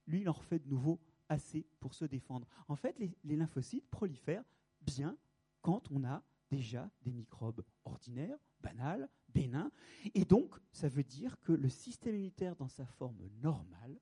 lui, 0.07 0.21
il 0.21 0.29
en 0.29 0.33
refait 0.33 0.59
de 0.59 0.67
nouveau 0.67 0.99
assez 1.29 1.65
pour 1.79 1.93
se 1.93 2.05
défendre. 2.05 2.45
En 2.67 2.75
fait, 2.75 2.99
les, 2.99 3.35
lymphocytes 3.35 3.89
prolifèrent 3.89 4.43
bien 4.81 5.15
quand 5.61 5.89
on 5.91 6.03
a 6.03 6.23
déjà 6.49 6.89
des 7.03 7.13
microbes 7.13 7.63
ordinaires, 7.85 8.37
banals, 8.61 9.07
bénins. 9.29 9.71
Et 10.13 10.25
donc, 10.25 10.55
ça 10.73 10.89
veut 10.89 11.03
dire 11.03 11.39
que 11.39 11.53
le 11.53 11.69
système 11.69 12.15
immunitaire, 12.15 12.55
dans 12.57 12.67
sa 12.67 12.85
forme 12.85 13.29
normale, 13.41 13.97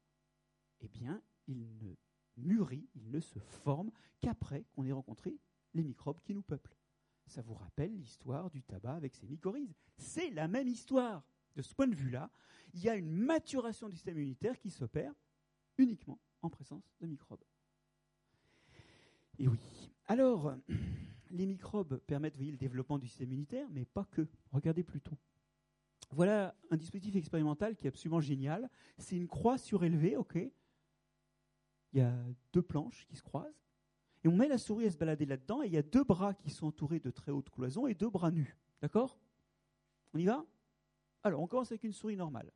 eh 0.82 0.88
bien, 0.88 1.22
il 1.48 1.68
ne 1.82 1.94
mûrit, 2.40 2.88
il 2.96 3.10
ne 3.12 3.20
se 3.20 3.40
forme 3.40 3.92
qu'après 4.22 4.66
qu'on 4.74 4.86
ait 4.86 4.92
rencontré 4.92 5.38
les 5.74 5.84
microbes 5.84 6.20
qui 6.22 6.34
nous 6.34 6.42
peuplent. 6.42 6.76
Ça 7.28 7.42
vous 7.42 7.54
rappelle 7.54 7.96
l'histoire 7.96 8.50
du 8.50 8.64
tabac 8.64 8.96
avec 8.96 9.14
ses 9.14 9.28
mycorhizes. 9.28 9.76
C'est 9.98 10.32
la 10.32 10.48
même 10.48 10.68
histoire. 10.68 11.24
De 11.56 11.62
ce 11.62 11.74
point 11.74 11.88
de 11.88 11.96
vue-là, 11.96 12.30
il 12.74 12.82
y 12.82 12.90
a 12.90 12.96
une 12.96 13.12
maturation 13.12 13.90
du 13.90 13.96
système 13.96 14.18
immunitaire 14.18 14.58
qui 14.58 14.70
s'opère 14.70 15.14
uniquement 15.78 16.20
en 16.42 16.50
présence 16.50 16.94
de 17.02 17.08
microbes. 17.08 17.44
Et 19.38 19.48
oui. 19.48 19.60
Alors, 20.08 20.56
les 21.32 21.46
microbes 21.46 21.98
permettent, 22.08 22.38
le 22.38 22.58
développement 22.58 22.98
du 22.98 23.08
système 23.08 23.30
immunitaire, 23.30 23.68
mais 23.72 23.86
pas 23.86 24.06
que. 24.06 24.28
Regardez 24.52 24.84
plutôt. 24.84 25.18
Voilà 26.12 26.56
un 26.72 26.78
dispositif 26.78 27.16
expérimental 27.16 27.76
qui 27.76 27.86
est 27.86 27.90
absolument 27.90 28.22
génial. 28.22 28.70
C'est 28.98 29.16
une 29.16 29.28
croix 29.28 29.58
surélevée, 29.58 30.16
ok 30.16 30.38
Il 31.94 32.00
y 32.00 32.02
a 32.02 32.14
deux 32.54 32.62
planches 32.62 33.06
qui 33.08 33.16
se 33.16 33.24
croisent. 33.24 33.54
Et 34.24 34.28
on 34.28 34.36
met 34.36 34.48
la 34.48 34.58
souris 34.58 34.86
à 34.86 34.92
se 34.92 34.98
balader 34.98 35.26
là-dedans, 35.26 35.64
et 35.64 35.68
il 35.68 35.74
y 35.74 35.78
a 35.78 35.82
deux 35.82 36.04
bras 36.04 36.34
qui 36.34 36.50
sont 36.50 36.68
entourés 36.68 37.00
de 37.00 37.10
très 37.10 37.32
hautes 37.32 37.50
cloisons 37.50 37.88
et 37.88 37.94
deux 37.94 38.10
bras 38.10 38.32
nus. 38.32 38.58
D'accord? 38.82 39.18
On 40.14 40.20
y 40.20 40.26
va? 40.26 40.46
Alors, 41.24 41.42
on 41.42 41.48
commence 41.48 41.72
avec 41.72 41.84
une 41.84 41.94
souris 41.94 42.18
normale. 42.18 42.52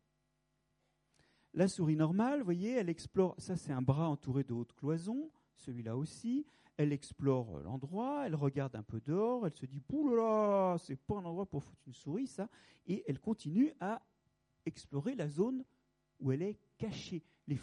La 1.53 1.67
souris 1.67 1.95
normale, 1.95 2.39
vous 2.39 2.45
voyez, 2.45 2.71
elle 2.71 2.89
explore, 2.89 3.35
ça 3.37 3.55
c'est 3.55 3.71
un 3.71 3.81
bras 3.81 4.09
entouré 4.09 4.43
de 4.43 4.53
hautes 4.53 4.73
cloisons, 4.73 5.29
celui-là 5.55 5.95
aussi. 5.95 6.45
Elle 6.77 6.91
explore 6.91 7.59
l'endroit, 7.59 8.25
elle 8.25 8.33
regarde 8.33 8.75
un 8.75 8.81
peu 8.81 8.99
dehors, 8.99 9.45
elle 9.45 9.53
se 9.53 9.67
dit 9.67 9.83
là, 10.15 10.75
c'est 10.79 10.95
pas 10.95 11.17
un 11.17 11.25
endroit 11.25 11.45
pour 11.45 11.63
foutre 11.63 11.83
une 11.85 11.93
souris, 11.93 12.25
ça. 12.25 12.49
Et 12.87 13.03
elle 13.07 13.19
continue 13.19 13.71
à 13.79 14.01
explorer 14.65 15.13
la 15.13 15.27
zone 15.27 15.63
où 16.19 16.31
elle 16.31 16.41
est 16.41 16.57
cachée. 16.77 17.23
Les, 17.47 17.57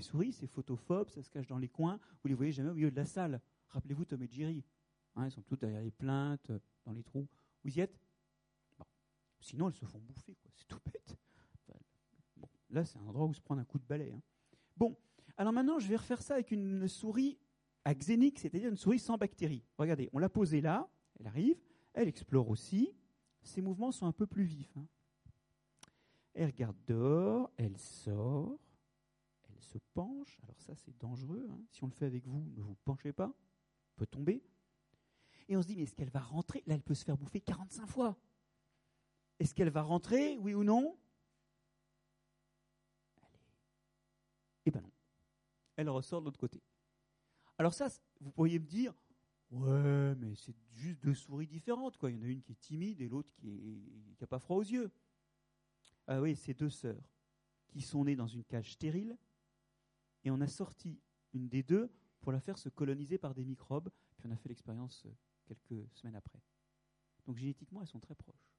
souris, 0.00 0.32
c'est 0.32 0.46
photophobes, 0.46 1.10
ça 1.10 1.22
se 1.22 1.30
cache 1.30 1.46
dans 1.48 1.58
les 1.58 1.68
coins, 1.68 1.98
vous 2.22 2.28
les 2.28 2.34
voyez 2.34 2.52
jamais 2.52 2.70
au 2.70 2.74
milieu 2.74 2.90
de 2.90 2.96
la 2.96 3.04
salle. 3.04 3.40
Rappelez-vous 3.68 4.04
Tom 4.04 4.22
et 4.22 4.28
Jerry. 4.28 4.64
Hein, 5.16 5.24
elles 5.24 5.32
sont 5.32 5.42
toutes 5.42 5.60
derrière 5.60 5.82
les 5.82 5.90
plaintes, 5.90 6.52
dans 6.84 6.92
les 6.92 7.02
trous. 7.02 7.28
Vous 7.64 7.76
y 7.76 7.80
êtes? 7.80 7.98
Sinon, 9.40 9.68
elles 9.68 9.74
se 9.74 9.84
font 9.84 9.98
bouffer, 9.98 10.36
c'est 10.54 10.68
tout 10.68 10.78
bête. 10.84 11.16
Là, 12.70 12.84
c'est 12.84 12.98
un 12.98 13.06
endroit 13.06 13.26
où 13.26 13.34
se 13.34 13.40
prendre 13.40 13.60
un 13.60 13.64
coup 13.64 13.78
de 13.78 13.84
balai. 13.84 14.12
Hein. 14.12 14.22
Bon, 14.76 14.96
alors 15.36 15.52
maintenant, 15.52 15.78
je 15.78 15.88
vais 15.88 15.96
refaire 15.96 16.22
ça 16.22 16.34
avec 16.34 16.50
une 16.52 16.88
souris 16.88 17.38
axénique, 17.84 18.38
c'est-à-dire 18.38 18.70
une 18.70 18.76
souris 18.76 18.98
sans 18.98 19.18
bactéries. 19.18 19.64
Regardez, 19.76 20.08
on 20.12 20.18
l'a 20.18 20.28
posée 20.28 20.60
là, 20.60 20.88
elle 21.18 21.26
arrive, 21.26 21.60
elle 21.92 22.08
explore 22.08 22.48
aussi. 22.48 22.94
Ses 23.42 23.60
mouvements 23.60 23.92
sont 23.92 24.06
un 24.06 24.12
peu 24.12 24.26
plus 24.26 24.44
vifs. 24.44 24.74
Hein. 24.76 24.86
Elle 26.34 26.46
regarde 26.46 26.76
dehors, 26.86 27.50
elle 27.56 27.76
sort, 27.76 28.58
se 29.62 29.78
penche. 29.94 30.38
Alors 30.42 30.60
ça, 30.60 30.74
c'est 30.74 30.96
dangereux. 30.98 31.46
Hein. 31.50 31.60
Si 31.70 31.82
on 31.84 31.86
le 31.86 31.92
fait 31.92 32.06
avec 32.06 32.26
vous, 32.26 32.50
ne 32.54 32.60
vous 32.60 32.74
penchez 32.84 33.12
pas, 33.12 33.28
on 33.28 33.94
peut 33.96 34.06
tomber. 34.06 34.42
Et 35.48 35.56
on 35.56 35.62
se 35.62 35.66
dit, 35.66 35.76
mais 35.76 35.82
est-ce 35.82 35.94
qu'elle 35.94 36.10
va 36.10 36.20
rentrer? 36.20 36.62
Là, 36.66 36.74
elle 36.74 36.82
peut 36.82 36.94
se 36.94 37.04
faire 37.04 37.16
bouffer 37.16 37.40
45 37.40 37.86
fois. 37.86 38.16
Est-ce 39.38 39.54
qu'elle 39.54 39.70
va 39.70 39.82
rentrer, 39.82 40.38
oui 40.38 40.54
ou 40.54 40.64
non? 40.64 40.96
Eh 44.64 44.70
ben 44.70 44.80
non. 44.80 44.92
Elle 45.76 45.88
ressort 45.88 46.20
de 46.20 46.26
l'autre 46.26 46.38
côté. 46.38 46.62
Alors 47.58 47.74
ça, 47.74 47.88
vous 48.20 48.30
pourriez 48.30 48.58
me 48.58 48.66
dire, 48.66 48.94
ouais, 49.50 50.14
mais 50.14 50.34
c'est 50.36 50.54
juste 50.70 51.02
deux 51.02 51.14
souris 51.14 51.48
différentes, 51.48 51.96
quoi. 51.96 52.10
Il 52.10 52.16
y 52.16 52.20
en 52.20 52.22
a 52.22 52.28
une 52.28 52.42
qui 52.42 52.52
est 52.52 52.60
timide 52.60 53.00
et 53.00 53.08
l'autre 53.08 53.32
qui 53.34 54.16
n'a 54.20 54.26
pas 54.26 54.38
froid 54.38 54.58
aux 54.58 54.62
yeux. 54.62 54.90
Ah 56.06 56.20
oui, 56.20 56.36
c'est 56.36 56.54
deux 56.54 56.70
sœurs 56.70 57.02
qui 57.68 57.80
sont 57.80 58.04
nées 58.04 58.16
dans 58.16 58.26
une 58.26 58.44
cage 58.44 58.72
stérile 58.72 59.16
et 60.24 60.30
on 60.30 60.40
a 60.40 60.46
sorti 60.46 61.00
une 61.32 61.48
des 61.48 61.62
deux 61.62 61.90
pour 62.20 62.32
la 62.32 62.40
faire 62.40 62.58
se 62.58 62.68
coloniser 62.68 63.18
par 63.18 63.34
des 63.34 63.44
microbes, 63.44 63.90
puis 64.16 64.28
on 64.28 64.32
a 64.32 64.36
fait 64.36 64.48
l'expérience 64.48 65.04
euh, 65.06 65.10
quelques 65.46 65.88
semaines 65.92 66.16
après. 66.16 66.40
Donc 67.26 67.36
génétiquement, 67.36 67.80
elles 67.80 67.88
sont 67.88 68.00
très 68.00 68.14
proches. 68.14 68.52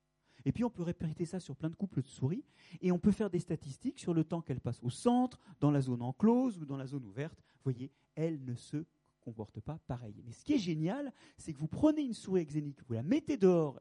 Et 0.46 0.52
puis 0.52 0.64
on 0.64 0.70
peut 0.70 0.84
répéter 0.84 1.26
ça 1.26 1.40
sur 1.40 1.56
plein 1.56 1.70
de 1.70 1.76
couples 1.76 2.02
de 2.02 2.08
souris, 2.08 2.44
et 2.82 2.92
on 2.92 3.00
peut 3.00 3.12
faire 3.12 3.30
des 3.30 3.40
statistiques 3.40 4.00
sur 4.00 4.14
le 4.14 4.24
temps 4.24 4.42
qu'elles 4.42 4.62
passent 4.62 4.84
au 4.84 4.90
centre, 4.90 5.40
dans 5.60 5.72
la 5.72 5.82
zone 5.82 6.02
enclose 6.02 6.58
ou 6.60 6.66
dans 6.66 6.78
la 6.78 6.88
zone 6.88 7.06
ouverte. 7.06 7.40
Vous 7.40 7.72
voyez, 7.72 7.92
elles 8.16 8.44
ne 8.44 8.56
se 8.56 8.86
comportent 9.22 9.62
pas 9.62 9.80
pareil. 9.88 10.22
Mais 10.26 10.34
ce 10.34 10.44
qui 10.44 10.54
est 10.54 10.60
génial, 10.60 11.14
c'est 11.38 11.54
que 11.54 11.60
vous 11.60 11.68
prenez 11.68 12.02
une 12.02 12.14
souris 12.14 12.42
exénique, 12.42 12.84
vous 12.86 12.94
la 12.94 13.04
mettez 13.04 13.38
dehors, 13.38 13.80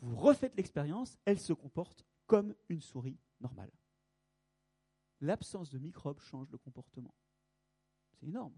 vous 0.00 0.16
refaites 0.16 0.56
l'expérience, 0.56 1.18
elle 1.24 1.38
se 1.38 1.52
comporte 1.52 2.04
comme 2.26 2.54
une 2.68 2.80
souris 2.80 3.18
normale. 3.40 3.70
L'absence 5.22 5.70
de 5.70 5.78
microbes 5.78 6.20
change 6.20 6.50
le 6.50 6.58
comportement. 6.58 7.14
C'est 8.10 8.26
énorme. 8.26 8.52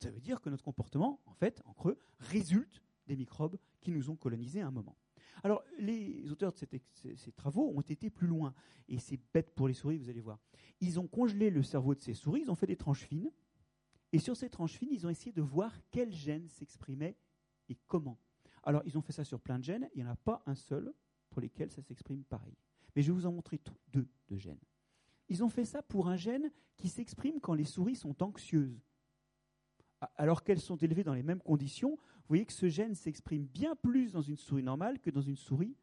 Ça 0.00 0.10
veut 0.10 0.20
dire 0.20 0.40
que 0.40 0.50
notre 0.50 0.64
comportement, 0.64 1.20
en 1.26 1.32
fait, 1.32 1.62
en 1.64 1.72
creux, 1.72 1.96
résulte 2.18 2.82
des 3.06 3.16
microbes 3.16 3.56
qui 3.80 3.92
nous 3.92 4.10
ont 4.10 4.16
colonisés 4.16 4.60
à 4.60 4.66
un 4.66 4.72
moment. 4.72 4.96
Alors, 5.44 5.62
les 5.78 6.28
auteurs 6.32 6.52
de 6.52 6.58
ces, 6.58 7.32
travaux 7.32 7.72
ont 7.72 7.80
été 7.82 8.10
plus 8.10 8.26
loin. 8.26 8.52
Et 8.88 8.98
c'est 8.98 9.20
bête 9.32 9.54
pour 9.54 9.68
les 9.68 9.74
souris, 9.74 9.96
vous 9.96 10.10
allez 10.10 10.20
voir. 10.20 10.40
Ils 10.80 10.98
ont 10.98 11.06
congelé 11.06 11.50
le 11.50 11.62
cerveau 11.62 11.94
de 11.94 12.00
ces 12.00 12.14
souris, 12.14 12.40
ils 12.42 12.50
ont 12.50 12.56
fait 12.56 12.66
des 12.66 12.76
tranches 12.76 13.04
fines. 13.04 13.30
Et 14.12 14.18
sur 14.18 14.36
ces 14.36 14.50
tranches 14.50 14.76
fines, 14.76 14.90
ils 14.90 15.06
ont 15.06 15.10
essayé 15.10 15.30
de 15.30 15.42
voir 15.42 15.72
quels 15.92 16.12
gènes 16.12 16.48
s'exprimaient 16.48 17.16
et 17.68 17.76
comment. 17.86 18.18
Alors, 18.64 18.82
ils 18.86 18.98
ont 18.98 19.02
fait 19.02 19.12
ça 19.12 19.22
sur 19.22 19.38
plein 19.38 19.60
de 19.60 19.64
gènes. 19.64 19.88
Il 19.94 20.02
n'y 20.02 20.08
en 20.08 20.10
a 20.10 20.16
pas 20.16 20.42
un 20.46 20.56
seul 20.56 20.92
pour 21.30 21.40
lesquels 21.40 21.70
ça 21.70 21.82
s'exprime 21.82 22.24
pareil. 22.24 22.56
Mais 22.96 23.02
je 23.02 23.12
vais 23.12 23.14
vous 23.14 23.26
en 23.26 23.32
montrer 23.32 23.60
deux 23.92 24.08
de 24.26 24.36
gènes. 24.36 24.58
Ils 25.28 25.44
ont 25.44 25.48
fait 25.48 25.64
ça 25.64 25.82
pour 25.82 26.08
un 26.08 26.16
gène 26.16 26.50
qui 26.76 26.88
s'exprime 26.88 27.40
quand 27.40 27.54
les 27.54 27.64
souris 27.64 27.96
sont 27.96 28.22
anxieuses 28.22 28.80
alors 30.16 30.42
qu'elles 30.44 30.60
sont 30.60 30.76
élevées 30.76 31.04
dans 31.04 31.14
les 31.14 31.22
mêmes 31.22 31.40
conditions, 31.40 31.90
vous 31.90 32.28
voyez 32.28 32.46
que 32.46 32.52
ce 32.52 32.68
gène 32.68 32.94
s'exprime 32.94 33.46
bien 33.46 33.74
plus 33.76 34.12
dans 34.12 34.22
une 34.22 34.36
souris 34.36 34.62
normale 34.62 34.98
que 35.00 35.10
dans 35.10 35.20
une 35.20 35.36
souris 35.36 35.76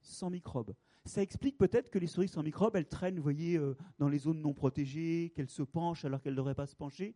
sans 0.00 0.30
microbes. 0.30 0.74
Ça 1.04 1.22
explique 1.22 1.58
peut-être 1.58 1.90
que 1.90 1.98
les 1.98 2.06
souris 2.06 2.28
sans 2.28 2.42
microbes, 2.42 2.76
elles 2.76 2.88
traînent, 2.88 3.18
voyez, 3.18 3.56
euh, 3.56 3.76
dans 3.98 4.08
les 4.08 4.18
zones 4.18 4.40
non 4.40 4.54
protégées, 4.54 5.32
qu'elles 5.34 5.50
se 5.50 5.62
penchent 5.62 6.04
alors 6.04 6.20
qu'elles 6.20 6.32
ne 6.32 6.38
devraient 6.38 6.54
pas 6.54 6.66
se 6.66 6.76
pencher. 6.76 7.14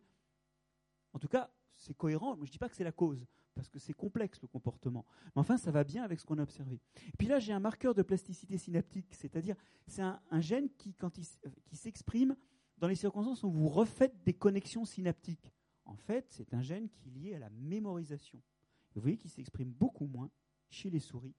En 1.13 1.19
tout 1.19 1.27
cas, 1.27 1.49
c'est 1.75 1.95
cohérent. 1.95 2.35
je 2.35 2.41
ne 2.41 2.47
dis 2.47 2.57
pas 2.57 2.69
que 2.69 2.75
c'est 2.75 2.83
la 2.83 2.91
cause, 2.91 3.25
parce 3.53 3.69
que 3.69 3.79
c'est 3.79 3.93
complexe 3.93 4.41
le 4.41 4.47
comportement. 4.47 5.05
Mais 5.27 5.41
enfin, 5.41 5.57
ça 5.57 5.71
va 5.71 5.83
bien 5.83 6.03
avec 6.03 6.19
ce 6.19 6.25
qu'on 6.25 6.37
a 6.37 6.43
observé. 6.43 6.79
Et 7.07 7.17
puis 7.17 7.27
là, 7.27 7.39
j'ai 7.39 7.53
un 7.53 7.59
marqueur 7.59 7.93
de 7.93 8.01
plasticité 8.01 8.57
synaptique, 8.57 9.13
c'est-à-dire 9.13 9.55
c'est 9.87 10.01
un, 10.01 10.19
gène 10.39 10.69
qui, 10.77 10.93
quand 10.93 11.17
il, 11.17 11.25
qui 11.65 11.75
s'exprime 11.75 12.35
dans 12.77 12.87
les 12.87 12.95
circonstances 12.95 13.43
où 13.43 13.51
vous 13.51 13.69
refaites 13.69 14.23
des 14.23 14.33
connexions 14.33 14.85
synaptiques 14.85 15.53
En 15.85 15.95
fait, 15.95 16.25
c'est 16.29 16.53
un 16.53 16.61
gène 16.61 16.89
qui 16.89 17.09
est 17.09 17.11
lié 17.11 17.35
à 17.35 17.39
la 17.39 17.49
mémorisation. 17.49 18.41
Vous 18.95 19.01
voyez 19.01 19.17
qu'il 19.17 19.29
s'exprime 19.29 19.71
beaucoup 19.71 20.07
moins 20.07 20.29
chez 20.69 20.89
les 20.89 20.99
souris 20.99 21.35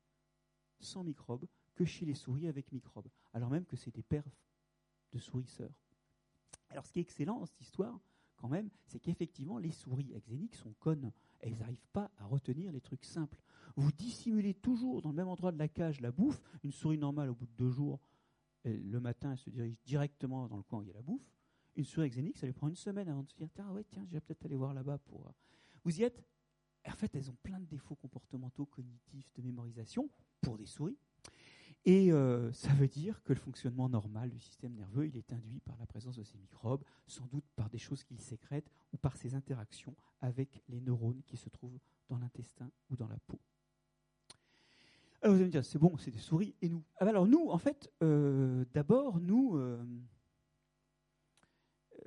sans 0.80 1.04
microbes 1.04 1.46
que 1.74 1.84
chez 1.84 2.04
les 2.04 2.14
souris 2.14 2.48
avec 2.48 2.72
microbes, 2.72 3.08
alors 3.32 3.50
même 3.50 3.64
que 3.64 3.76
c'est 3.76 3.94
des 3.94 4.02
pères 4.02 4.28
de 5.12 5.18
souris 5.18 5.46
sœurs. 5.46 5.74
Alors 6.68 6.86
ce 6.86 6.92
qui 6.92 6.98
est 6.98 7.02
excellent 7.02 7.38
dans 7.38 7.46
cette 7.46 7.60
histoire, 7.60 8.00
quand 8.42 8.48
même, 8.48 8.68
c'est 8.86 8.98
qu'effectivement, 8.98 9.56
les 9.56 9.70
souris 9.70 10.12
exéniques 10.12 10.56
sont 10.56 10.74
connes. 10.80 11.12
Elles 11.38 11.56
n'arrivent 11.56 11.86
pas 11.92 12.10
à 12.18 12.26
retenir 12.26 12.72
les 12.72 12.80
trucs 12.80 13.04
simples. 13.04 13.40
Vous 13.76 13.92
dissimulez 13.92 14.52
toujours 14.52 15.00
dans 15.00 15.10
le 15.10 15.14
même 15.14 15.28
endroit 15.28 15.52
de 15.52 15.58
la 15.58 15.68
cage 15.68 16.00
la 16.00 16.10
bouffe. 16.10 16.42
Une 16.64 16.72
souris 16.72 16.98
normale, 16.98 17.30
au 17.30 17.34
bout 17.36 17.46
de 17.46 17.52
deux 17.56 17.70
jours, 17.70 18.00
le 18.64 18.98
matin, 18.98 19.30
elle 19.30 19.38
se 19.38 19.48
dirige 19.48 19.76
directement 19.84 20.48
dans 20.48 20.56
le 20.56 20.64
coin 20.64 20.80
où 20.80 20.82
il 20.82 20.88
y 20.88 20.90
a 20.90 20.94
la 20.94 21.02
bouffe. 21.02 21.30
Une 21.76 21.84
souris 21.84 22.06
exénique, 22.06 22.36
ça 22.36 22.46
lui 22.46 22.52
prend 22.52 22.68
une 22.68 22.74
semaine 22.74 23.08
avant 23.08 23.22
de 23.22 23.28
se 23.28 23.36
dire 23.36 23.48
Tiens, 23.54 23.70
ouais, 23.70 23.84
tiens, 23.84 24.04
je 24.04 24.12
vais 24.12 24.20
peut-être 24.20 24.44
aller 24.44 24.56
voir 24.56 24.74
là-bas 24.74 24.98
pour. 24.98 25.28
Euh. 25.28 25.30
Vous 25.84 26.00
y 26.00 26.02
êtes 26.02 26.24
En 26.86 26.96
fait, 26.96 27.14
elles 27.14 27.30
ont 27.30 27.36
plein 27.44 27.60
de 27.60 27.66
défauts 27.66 27.94
comportementaux, 27.94 28.66
cognitifs, 28.66 29.32
de 29.34 29.42
mémorisation 29.42 30.10
pour 30.40 30.58
des 30.58 30.66
souris. 30.66 30.98
Et 31.84 32.12
euh, 32.12 32.52
ça 32.52 32.72
veut 32.74 32.86
dire 32.86 33.20
que 33.24 33.32
le 33.32 33.40
fonctionnement 33.40 33.88
normal 33.88 34.30
du 34.30 34.38
système 34.38 34.72
nerveux, 34.74 35.06
il 35.06 35.16
est 35.16 35.32
induit 35.32 35.60
par 35.60 35.76
la 35.78 35.86
présence 35.86 36.16
de 36.16 36.22
ces 36.22 36.38
microbes, 36.38 36.84
sans 37.08 37.26
doute 37.26 37.44
par 37.56 37.68
des 37.70 37.78
choses 37.78 38.04
qu'ils 38.04 38.20
sécrètent 38.20 38.70
ou 38.92 38.96
par 38.96 39.16
ces 39.16 39.34
interactions 39.34 39.96
avec 40.20 40.62
les 40.68 40.80
neurones 40.80 41.22
qui 41.26 41.36
se 41.36 41.48
trouvent 41.48 41.80
dans 42.08 42.18
l'intestin 42.18 42.70
ou 42.90 42.96
dans 42.96 43.08
la 43.08 43.18
peau. 43.26 43.38
Alors 45.22 45.34
vous 45.34 45.40
allez 45.40 45.46
me 45.46 45.52
dire, 45.52 45.64
c'est 45.64 45.78
bon, 45.78 45.96
c'est 45.96 46.10
des 46.10 46.18
souris, 46.18 46.54
et 46.62 46.68
nous? 46.68 46.84
Ah 46.98 47.04
bah 47.04 47.10
Alors 47.10 47.26
nous, 47.26 47.48
en 47.48 47.58
fait, 47.58 47.90
euh, 48.02 48.64
d'abord, 48.72 49.20
nous, 49.20 49.56
euh, 49.56 49.84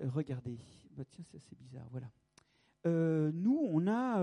regardez, 0.03 0.57
bah 0.91 1.03
tiens, 1.09 1.23
c'est 1.30 1.38
assez 1.38 1.55
bizarre, 1.55 1.88
voilà. 1.91 2.09
nous, 3.32 3.59
on 3.71 3.88
a 3.88 4.21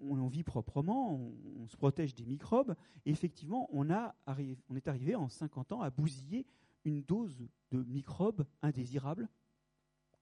on 0.00 0.18
en 0.20 0.28
vit 0.28 0.44
proprement, 0.44 1.14
on, 1.58 1.66
se 1.66 1.76
protège 1.76 2.14
des 2.14 2.24
microbes. 2.24 2.74
Effectivement, 3.04 3.68
on, 3.72 3.90
est 3.90 4.88
arrivé 4.88 5.14
en 5.14 5.28
50 5.28 5.72
ans 5.72 5.80
à 5.82 5.90
bousiller 5.90 6.46
une 6.84 7.02
dose 7.02 7.36
de 7.70 7.82
microbes 7.82 8.46
indésirables 8.62 9.28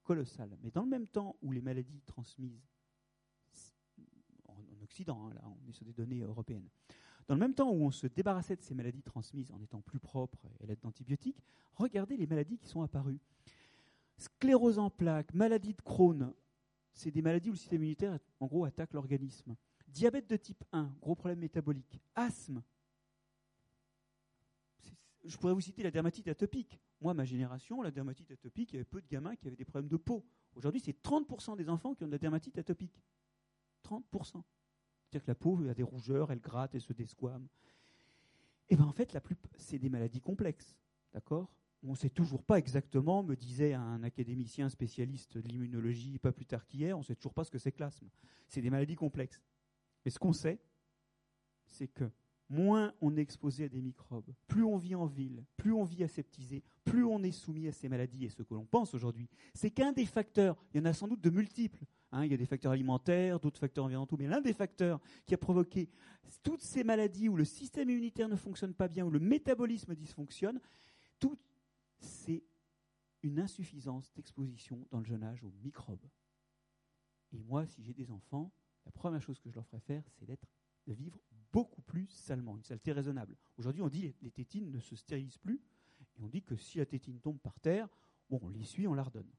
colossale. 0.07 0.57
Mais 0.62 0.70
dans 0.70 0.83
le 0.83 0.89
même 0.89 1.07
temps 1.07 1.37
où 1.43 1.53
les 1.53 1.61
maladies 1.61 2.01
transmises 2.07 2.64
en, 4.49 4.55
Occident, 4.83 5.27
hein, 5.27 5.35
là, 5.35 5.43
on 5.45 5.68
est 5.68 5.72
sur 5.72 5.85
des 5.85 5.93
données 5.93 6.20
européennes, 6.20 6.68
dans 7.27 7.35
le 7.35 7.41
même 7.41 7.55
temps 7.55 7.70
où 7.70 7.83
on 7.83 7.91
se 7.91 8.07
débarrassait 8.07 8.55
de 8.55 8.62
ces 8.62 8.74
maladies 8.74 9.03
transmises 9.03 9.51
en 9.51 9.61
étant 9.61 9.81
plus 9.81 9.99
propre 9.99 10.39
et 10.61 10.66
l'aide 10.66 10.79
d'antibiotiques, 10.81 11.43
regardez 11.74 12.16
les 12.16 12.27
maladies 12.27 12.57
qui 12.57 12.68
sont 12.68 12.83
apparues. 12.83 13.18
Sclérose 14.16 14.79
en 14.79 14.91
plaques, 14.91 15.35
maladie 15.35 15.74
de 15.74 15.83
Crohn, 15.83 16.33
c'est 16.93 17.11
des 17.11 17.20
maladies 17.20 17.51
où 17.51 17.53
le 17.53 17.59
système 17.59 17.83
immunitaire, 17.83 18.18
en 18.41 18.47
gros, 18.47 18.64
attaque 18.64 18.95
l'organisme. 18.95 19.57
Diabète 19.89 20.28
de 20.28 20.37
type 20.37 20.64
1, 20.72 20.95
gros 21.01 21.14
problème 21.14 21.39
métabolique. 21.39 22.01
Asthme. 22.14 22.62
Je 25.24 25.37
pourrais 25.37 25.55
vous 25.55 25.61
citer 25.61 25.82
la 25.82 25.91
dermatite 25.91 26.28
atopique. 26.28 26.80
Moi, 27.01 27.14
ma 27.14 27.24
génération, 27.24 27.82
la 27.82 27.91
dermatite 27.91 28.30
atopique, 28.30 28.72
il 28.72 28.76
y 28.76 28.78
avait 28.78 28.84
peu 28.84 29.01
de 29.01 29.09
gamins 29.09 29.37
qui 29.37 29.49
avaient 29.49 29.57
des 29.57 29.64
problèmes 29.64 29.89
de 29.89 29.97
peau. 29.97 30.24
Aujourd'hui, 30.55 30.80
c'est 30.80 31.03
30% 31.03 31.57
des 31.57 31.68
enfants 31.68 31.95
qui 31.95 32.05
ont 32.05 32.07
de 32.07 32.12
la 32.12 32.18
dermatite 32.18 32.59
atopique. 32.59 33.03
30%. 33.84 34.03
C'est-à-dire 35.07 35.22
que 35.22 35.30
la 35.30 35.34
peau 35.34 35.61
a 35.68 35.74
des 35.74 35.82
rougeurs, 35.82 36.32
elle 36.32 36.41
gratte, 36.41 36.74
elle 36.74 36.80
se 36.80 36.93
desquame. 36.93 37.49
Et 38.68 38.74
eh 38.74 38.76
bien 38.76 38.87
en 38.87 38.93
fait, 38.93 39.12
la 39.12 39.20
plus, 39.20 39.37
c'est 39.59 39.78
des 39.78 39.89
maladies 39.89 40.20
complexes. 40.20 40.76
D'accord? 41.12 41.49
On 41.82 41.91
ne 41.91 41.97
sait 41.97 42.11
toujours 42.11 42.43
pas 42.43 42.59
exactement, 42.59 43.22
me 43.22 43.37
disait 43.37 43.74
un 43.74 44.03
académicien 44.03 44.68
spécialiste 44.68 45.39
de 45.39 45.49
l'immunologie 45.49 46.18
pas 46.18 46.32
plus 46.32 46.47
tard 46.47 46.66
qu'hier, 46.66 46.97
on 46.97 47.01
ne 47.01 47.05
sait 47.05 47.14
toujours 47.14 47.34
pas 47.34 47.45
ce 47.45 47.51
que 47.51 47.59
c'est 47.59 47.70
que 47.70 47.80
l'asthme. 47.80 48.09
C'est 48.49 48.61
des 48.61 48.70
maladies 48.70 48.97
complexes. 48.97 49.41
Mais 50.07 50.11
ce 50.11 50.20
qu'on 50.20 50.32
sait, 50.32 50.61
c'est 51.66 51.88
que 51.88 52.09
moins 52.48 52.94
on 53.00 53.16
est 53.16 53.20
exposé 53.20 53.64
à 53.64 53.68
des 53.68 53.82
microbes, 53.82 54.32
plus 54.46 54.62
on 54.62 54.76
vit 54.76 54.94
en 54.94 55.04
ville, 55.04 55.44
plus 55.57 55.72
on 55.72 55.82
vit 55.82 56.04
aseptisé, 56.04 56.62
plus 56.84 57.02
on 57.02 57.24
est 57.24 57.32
soumis 57.32 57.66
à 57.66 57.72
ces 57.72 57.88
maladies. 57.88 58.24
Et 58.24 58.28
ce 58.28 58.44
que 58.44 58.54
l'on 58.54 58.66
pense 58.66 58.94
aujourd'hui, 58.94 59.28
c'est 59.52 59.72
qu'un 59.72 59.90
des 59.90 60.07
facteurs, 60.07 60.57
il 60.72 60.78
y 60.78 60.80
en 60.80 60.84
a 60.84 60.92
sans 60.92 61.09
doute 61.09 61.22
de 61.22 61.30
multiples, 61.30 61.84
hein, 62.12 62.24
il 62.24 62.30
y 62.30 62.34
a 62.34 62.36
des 62.36 62.46
facteurs 62.46 62.70
alimentaires, 62.70 63.40
d'autres 63.40 63.59
facteurs 63.59 63.84
environnementaux, 63.84 64.16
mais 64.16 64.28
l'un 64.28 64.40
des 64.40 64.52
facteurs 64.52 65.00
qui 65.26 65.34
a 65.34 65.38
provoqué 65.38 65.90
toutes 66.44 66.62
ces 66.62 66.84
maladies 66.84 67.28
où 67.28 67.34
le 67.34 67.44
système 67.44 67.90
immunitaire 67.90 68.28
ne 68.28 68.36
fonctionne 68.36 68.74
pas 68.74 68.86
bien, 68.86 69.04
où 69.04 69.11
le 69.11 69.18
métabolisme 69.18 69.96
dysfonctionne, 69.96 70.61
tout, 71.18 71.36
c'est 71.98 72.44
une 73.24 73.40
insuffisance 73.40 74.12
d'exposition 74.14 74.86
dans 74.92 75.00
le 75.00 75.04
jeune 75.04 75.24
âge 75.24 75.42
aux 75.42 75.52
microbes. 75.64 76.07
Et 77.32 77.40
moi, 77.40 77.66
si 77.66 77.82
j'ai 77.82 77.92
des 77.92 78.12
enfants, 78.12 78.52
la 78.87 78.93
première 78.93 79.20
chose 79.20 79.39
que 79.41 79.51
je 79.51 79.55
leur 79.55 79.66
ferai 79.66 79.80
faire, 79.80 80.03
c'est 80.12 80.24
d'être, 80.24 80.49
de 80.87 80.95
vivre 80.95 81.20
beaucoup 81.53 81.82
plus 81.82 82.07
salement, 82.09 82.57
une 82.57 82.62
saleté 82.62 82.93
raisonnable. 82.93 83.37
Aujourd'hui, 83.57 83.82
on 83.82 83.89
dit 83.89 84.14
que 84.14 84.24
les 84.24 84.30
tétines 84.30 84.70
ne 84.70 84.80
se 84.80 84.97
stérilisent 84.97 85.39
plus, 85.39 85.61
et 86.16 86.22
on 86.22 86.28
dit 86.28 86.43
que 86.43 86.57
si 86.57 86.78
la 86.78 86.87
tétine 86.87 87.20
tombe 87.20 87.39
par 87.39 87.59
terre, 87.61 87.89
bon, 88.30 88.39
on 88.43 88.49
l'essuie, 88.49 88.87
on 88.87 88.95
la 88.95 89.03
redonne. 89.03 89.30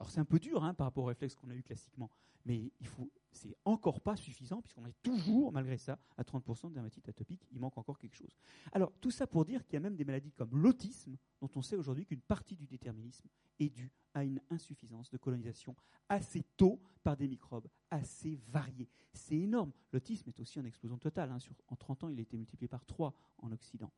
Alors 0.00 0.10
c'est 0.10 0.20
un 0.20 0.24
peu 0.24 0.38
dur 0.38 0.64
hein, 0.64 0.72
par 0.72 0.86
rapport 0.86 1.04
au 1.04 1.08
réflexe 1.08 1.34
qu'on 1.34 1.50
a 1.50 1.54
eu 1.54 1.62
classiquement, 1.62 2.10
mais 2.46 2.72
il 2.80 2.86
faut, 2.86 3.10
c'est 3.32 3.54
encore 3.66 4.00
pas 4.00 4.16
suffisant 4.16 4.62
puisqu'on 4.62 4.86
est 4.86 4.96
toujours, 5.02 5.52
malgré 5.52 5.76
ça, 5.76 5.98
à 6.16 6.22
30% 6.22 6.70
de 6.70 6.74
dermatite 6.74 7.06
atopique. 7.06 7.46
Il 7.52 7.60
manque 7.60 7.76
encore 7.76 7.98
quelque 7.98 8.16
chose. 8.16 8.34
Alors 8.72 8.92
tout 9.02 9.10
ça 9.10 9.26
pour 9.26 9.44
dire 9.44 9.62
qu'il 9.66 9.74
y 9.74 9.76
a 9.76 9.80
même 9.80 9.96
des 9.96 10.06
maladies 10.06 10.32
comme 10.32 10.56
l'autisme, 10.56 11.18
dont 11.42 11.50
on 11.54 11.60
sait 11.60 11.76
aujourd'hui 11.76 12.06
qu'une 12.06 12.22
partie 12.22 12.56
du 12.56 12.66
déterminisme 12.66 13.28
est 13.58 13.68
due 13.68 13.92
à 14.14 14.24
une 14.24 14.40
insuffisance 14.48 15.10
de 15.10 15.18
colonisation 15.18 15.76
assez 16.08 16.44
tôt 16.56 16.80
par 17.02 17.18
des 17.18 17.28
microbes 17.28 17.68
assez 17.90 18.36
variés. 18.48 18.88
C'est 19.12 19.36
énorme. 19.36 19.72
L'autisme 19.92 20.30
est 20.30 20.40
aussi 20.40 20.58
en 20.58 20.64
explosion 20.64 20.96
totale. 20.96 21.30
Hein. 21.30 21.38
en 21.68 21.76
30 21.76 22.04
ans, 22.04 22.08
il 22.08 22.18
a 22.18 22.22
été 22.22 22.38
multiplié 22.38 22.68
par 22.68 22.86
3 22.86 23.14
en 23.38 23.52
Occident. 23.52 23.92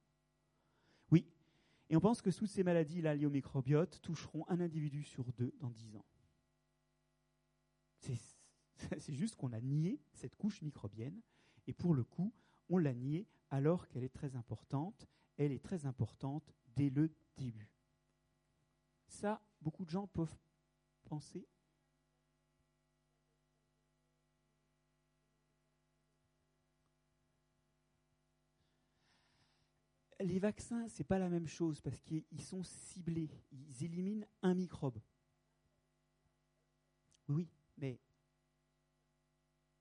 Et 1.89 1.97
on 1.97 2.01
pense 2.01 2.22
que 2.22 2.30
toutes 2.30 2.49
ces 2.49 2.62
au 3.26 3.30
microbiote 3.30 4.01
toucheront 4.01 4.45
un 4.49 4.61
individu 4.61 5.03
sur 5.03 5.33
deux 5.33 5.55
dans 5.61 5.70
dix 5.70 5.97
ans. 5.97 6.07
C'est 8.99 9.14
juste 9.14 9.37
qu'on 9.37 9.53
a 9.53 9.61
nié 9.61 10.01
cette 10.12 10.35
couche 10.37 10.62
microbienne, 10.62 11.20
et 11.66 11.72
pour 11.72 11.95
le 11.95 12.03
coup, 12.05 12.33
on 12.68 12.78
l'a 12.78 12.95
niée 12.95 13.28
alors 13.51 13.87
qu'elle 13.89 14.05
est 14.05 14.09
très 14.12 14.35
importante. 14.35 15.07
Elle 15.37 15.53
est 15.53 15.62
très 15.62 15.87
importante 15.87 16.53
dès 16.74 16.91
le 16.91 17.14
début. 17.37 17.70
Ça, 19.07 19.43
beaucoup 19.61 19.85
de 19.85 19.91
gens 19.91 20.07
peuvent 20.07 20.37
penser 21.05 21.47
les 30.22 30.38
vaccins, 30.38 30.88
ce 30.88 30.98
n'est 30.98 31.06
pas 31.06 31.18
la 31.18 31.28
même 31.28 31.46
chose 31.46 31.80
parce 31.80 32.00
qu'ils 32.00 32.40
sont 32.40 32.62
ciblés. 32.62 33.30
Ils 33.52 33.84
éliminent 33.84 34.26
un 34.42 34.54
microbe. 34.54 34.98
Oui, 37.28 37.48
mais 37.76 38.00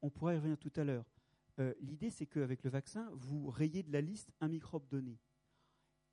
on 0.01 0.09
pourra 0.09 0.33
y 0.33 0.37
revenir 0.37 0.57
tout 0.57 0.71
à 0.75 0.83
l'heure. 0.83 1.05
Euh, 1.59 1.73
l'idée, 1.81 2.09
c'est 2.09 2.25
qu'avec 2.25 2.63
le 2.63 2.69
vaccin, 2.69 3.09
vous 3.13 3.49
rayez 3.49 3.83
de 3.83 3.91
la 3.91 4.01
liste 4.01 4.31
un 4.39 4.47
microbe 4.47 4.87
donné. 4.87 5.19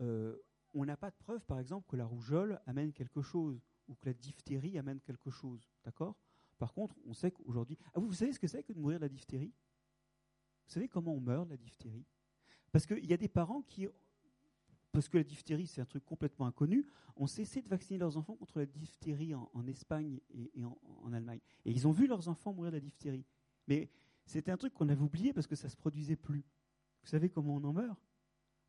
Euh, 0.00 0.36
on 0.74 0.84
n'a 0.84 0.96
pas 0.96 1.10
de 1.10 1.16
preuve, 1.16 1.44
par 1.46 1.58
exemple, 1.58 1.86
que 1.88 1.96
la 1.96 2.04
rougeole 2.04 2.60
amène 2.66 2.92
quelque 2.92 3.22
chose 3.22 3.60
ou 3.88 3.94
que 3.94 4.06
la 4.06 4.14
diphtérie 4.14 4.78
amène 4.78 5.00
quelque 5.00 5.30
chose. 5.30 5.70
D'accord? 5.84 6.16
Par 6.58 6.72
contre, 6.72 6.96
on 7.06 7.14
sait 7.14 7.30
qu'aujourd'hui. 7.30 7.78
Ah, 7.94 8.00
vous, 8.00 8.08
vous 8.08 8.14
savez 8.14 8.32
ce 8.32 8.38
que 8.38 8.46
c'est 8.46 8.62
que 8.62 8.72
de 8.72 8.78
mourir 8.78 8.98
de 8.98 9.04
la 9.04 9.08
diphtérie? 9.08 9.54
Vous 10.66 10.72
savez 10.72 10.88
comment 10.88 11.14
on 11.14 11.20
meurt 11.20 11.46
de 11.46 11.52
la 11.52 11.56
diphtérie? 11.56 12.04
Parce 12.72 12.84
qu'il 12.84 13.06
y 13.06 13.12
a 13.12 13.16
des 13.16 13.28
parents 13.28 13.62
qui 13.62 13.88
parce 14.99 15.09
que 15.09 15.16
la 15.16 15.22
diphtérie, 15.22 15.68
c'est 15.68 15.80
un 15.80 15.84
truc 15.84 16.05
complètement 16.05 16.46
inconnu, 16.46 16.84
ont 17.14 17.28
cessé 17.28 17.62
de 17.62 17.68
vacciner 17.68 18.01
leurs 18.01 18.16
enfants 18.16 18.34
contre 18.34 18.59
la 18.59 18.66
diphtérie 18.66 19.32
en, 19.32 19.64
Espagne 19.68 20.18
et, 20.34 20.51
en, 20.64 21.12
Allemagne. 21.12 21.38
Et 21.64 21.70
ils 21.70 21.86
ont 21.86 21.92
vu 21.92 22.09
leurs 22.09 22.28
enfants 22.28 22.53
mourir 22.53 22.72
de 22.72 22.78
la 22.78 22.80
diphtérie. 22.80 23.24
Mais 23.68 23.92
c'était 24.26 24.51
un 24.51 24.57
truc 24.57 24.74
qu'on 24.74 24.88
avait 24.88 25.05
oublié 25.05 25.32
parce 25.32 25.46
que 25.46 25.55
ça 25.55 25.68
ne 25.68 25.70
se 25.70 25.76
produisait 25.76 26.16
plus. 26.16 26.44
Vous 27.03 27.07
savez 27.07 27.30
comment 27.30 27.55
on 27.55 27.62
en 27.62 27.72
meurt? 27.72 27.96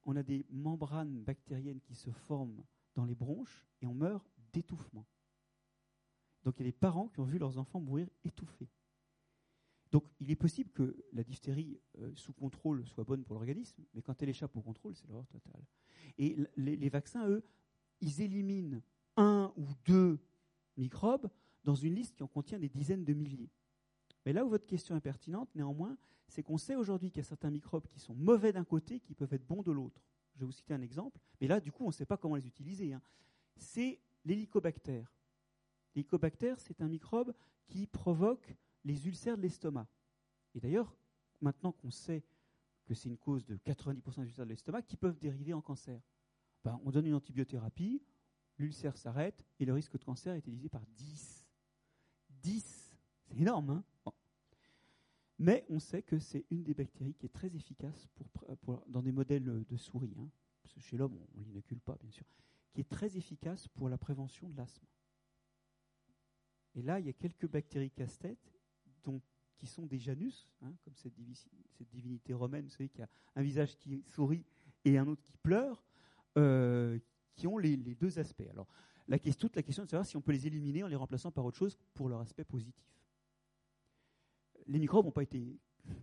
On 0.04 0.16
a 0.18 0.22
des 0.22 0.46
membranes 0.52 1.24
bactériennes 1.24 1.82
qui 1.82 1.96
se 1.96 2.12
forment 2.12 2.64
dans 2.94 3.06
les 3.06 3.16
bronches 3.16 3.66
et 3.82 3.88
on 3.88 3.96
meurt 3.96 4.24
d'étouffement. 4.54 5.08
Donc 6.44 6.60
il 6.60 6.60
y 6.60 6.68
a 6.68 6.72
des 6.72 6.78
parents 6.78 7.08
qui 7.08 7.22
ont 7.22 7.26
vu 7.26 7.40
leurs 7.40 7.58
enfants 7.58 7.80
mourir 7.80 8.08
étouffés. 8.24 8.70
Donc 9.92 10.04
il 10.20 10.30
est 10.30 10.36
possible 10.36 10.72
que 10.72 10.96
la 11.14 11.24
diphtérie 11.24 11.80
euh, 11.98 12.12
sous 12.16 12.34
contrôle 12.34 12.86
soit 12.86 13.04
bonne 13.04 13.24
pour 13.24 13.36
l'organisme, 13.36 13.84
mais 13.94 14.02
quand 14.02 14.22
elle 14.22 14.30
échappe 14.30 14.56
au 14.56 14.62
contrôle, 14.62 14.96
c'est 14.96 15.08
l'horreur 15.08 15.28
totale. 15.28 15.64
Et 16.18 16.38
les, 16.58 16.90
vaccins, 16.90 17.28
eux, 17.28 17.44
ils 18.02 18.22
éliminent 18.22 18.82
un 19.18 19.52
ou 19.58 19.66
deux 19.86 20.20
microbes 20.78 21.30
dans 21.64 21.76
une 21.76 21.96
liste 21.96 22.16
qui 22.16 22.24
en 22.24 22.28
contient 22.28 22.60
des 22.60 22.70
dizaines 22.70 23.04
de 23.04 23.14
milliers. 23.14 23.50
Mais 24.26 24.34
là 24.34 24.46
où 24.46 24.50
votre 24.50 24.66
question 24.66 24.96
est 24.96 25.02
pertinente, 25.02 25.50
néanmoins, 25.56 25.98
c'est 26.28 26.44
qu'on 26.44 26.58
sait 26.58 26.76
aujourd'hui 26.76 27.10
qu'il 27.10 27.18
y 27.18 27.26
a 27.26 27.28
certains 27.28 27.50
microbes 27.50 27.88
qui 27.88 28.00
sont 28.00 28.14
mauvais 28.14 28.54
d'un 28.54 28.64
côté, 28.64 29.00
qui 29.00 29.16
peuvent 29.16 29.34
être 29.34 29.46
bons 29.46 29.64
de 29.64 29.72
l'autre. 29.72 30.02
Je 30.36 30.42
vais 30.42 30.46
vous 30.46 30.52
citer 30.52 30.74
un 30.74 30.82
exemple, 30.82 31.20
mais 31.42 31.48
là, 31.48 31.60
du 31.60 31.72
coup, 31.72 31.84
on 31.84 31.88
ne 31.88 31.94
sait 31.94 32.06
pas 32.06 32.18
comment 32.18 32.36
les 32.36 32.48
utiliser. 32.48 32.94
Hein. 32.94 33.02
C'est 33.58 34.00
l'hélicobactère. 34.24 35.12
L'hélicobacter, 35.96 36.54
c'est 36.58 36.82
un 36.82 36.88
microbe 36.88 37.34
qui 37.68 37.88
provoque 37.88 38.56
les 38.84 39.08
ulcères 39.08 39.38
de 39.38 39.42
l'estomac. 39.42 39.88
Et 40.56 40.60
d'ailleurs, 40.60 40.96
maintenant 41.42 41.72
qu'on 41.72 41.92
sait 41.92 42.24
que 42.86 42.94
c'est 42.94 43.10
une 43.10 43.18
cause 43.18 43.46
de 43.46 43.58
90% 43.58 44.22
des 44.22 44.28
ulcères 44.28 44.46
de 44.46 44.50
l'estomac 44.50 44.82
qui 44.84 44.98
peuvent 44.98 45.20
dériver 45.20 45.54
en 45.54 45.62
cancer, 45.62 46.02
ben, 46.64 46.80
on 46.84 46.92
donne 46.92 47.06
une 47.06 47.14
antibiothérapie, 47.14 48.02
l'ulcère 48.58 48.98
s'arrête 48.98 49.46
et 49.60 49.66
le 49.66 49.74
risque 49.74 49.98
de 49.98 50.04
cancer 50.04 50.36
est 50.36 50.42
divisé 50.42 50.70
par 50.70 50.86
10. 50.88 51.46
10 52.42 52.96
C'est 53.24 53.38
énorme, 53.38 53.70
hein? 53.70 53.84
Mais 55.40 55.66
on 55.70 55.80
sait 55.80 56.02
que 56.02 56.20
c'est 56.20 56.46
une 56.50 56.64
des 56.64 56.74
bactéries 56.74 57.14
qui 57.14 57.26
est 57.26 57.34
très 57.34 57.56
efficace 57.56 58.08
pour, 58.62 58.84
dans 58.88 59.02
des 59.02 59.14
modèles 59.14 59.64
de 59.66 59.78
souris. 59.78 60.14
Hein, 60.20 60.30
parce 60.62 60.74
que 60.74 60.82
chez 60.82 60.98
l'homme, 60.98 61.18
on 61.36 61.40
ne 61.40 61.46
l'inocule 61.46 61.80
pas, 61.80 61.96
bien 61.96 62.12
sûr. 62.12 62.26
Qui 62.74 62.82
est 62.82 62.90
très 62.90 63.16
efficace 63.16 63.68
pour 63.70 63.88
la 63.88 63.98
prévention 63.98 64.50
de 64.50 64.58
l'asthme. 64.58 64.86
Et 66.76 66.82
là, 66.82 67.00
il 67.00 67.06
y 67.06 67.10
a 67.10 67.14
quelques 67.14 67.48
bactéries 67.48 67.90
casse-tête 67.90 68.59
qui 69.60 69.68
sont 69.68 69.86
des 69.86 70.00
Janus, 70.00 70.47
hein, 70.62 70.74
comme 70.84 70.95
cette, 70.95 71.14
divinité 71.91 72.34
romaine, 72.34 72.66
vous 72.66 72.72
savez, 72.72 72.89
qui 72.89 73.02
a 73.02 73.10
un 73.36 73.41
visage 73.41 73.76
qui 73.78 74.04
sourit 74.08 74.45
et 74.86 74.97
un 74.97 75.08
autre 75.08 75.22
qui 75.22 75.34
pleure, 75.43 75.84
euh, 76.38 76.97
qui 77.36 77.45
ont 77.45 77.58
les, 77.58 77.76
deux 77.78 78.20
aspects. 78.20 78.47
Alors, 78.50 78.68
toute 79.38 79.56
la 79.56 79.64
question 79.64 79.84
est 79.84 79.88
de 79.88 79.91
savoir 79.91 80.06
si 80.06 80.16
on 80.16 80.22
peut 80.22 80.32
les 80.32 80.47
éliminer 80.47 80.84
en 80.84 80.88
les 80.88 80.95
remplaçant 80.95 81.32
par 81.32 81.45
autre 81.45 81.58
chose 81.58 81.78
pour 81.93 82.10
leur 82.10 82.22
aspect 82.22 82.45
positif. 82.45 82.86
Les 84.68 84.80
microbes 84.80 85.06
n'ont 85.06 85.12
pas 85.12 85.24
été 85.24 85.60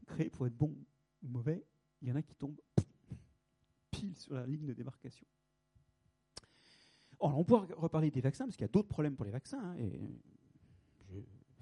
créés 0.07 0.31
pour 0.31 0.47
être 0.47 0.57
bons 0.57 0.77
ou 1.23 1.29
mauvais. 1.29 1.65
Il 2.03 2.09
y 2.09 2.13
en 2.13 2.17
a 2.17 2.23
qui 2.23 2.35
tombent 2.35 2.61
pile 3.91 4.17
sur 4.17 4.35
la 4.35 4.47
ligne 4.47 4.67
de 4.67 4.75
démarcation. 4.75 5.27
Alors, 7.21 7.39
on 7.39 7.45
pourra 7.45 7.67
reparler 7.77 8.11
des 8.11 8.21
vaccins, 8.21 8.45
parce 8.45 8.57
qu'il 8.57 8.65
y 8.65 8.69
a 8.69 8.73
d'autres 8.73 8.89
problèmes 8.89 9.17
pour 9.17 9.25
les 9.25 9.31
vaccins. 9.31 9.63
Hein, 9.63 9.77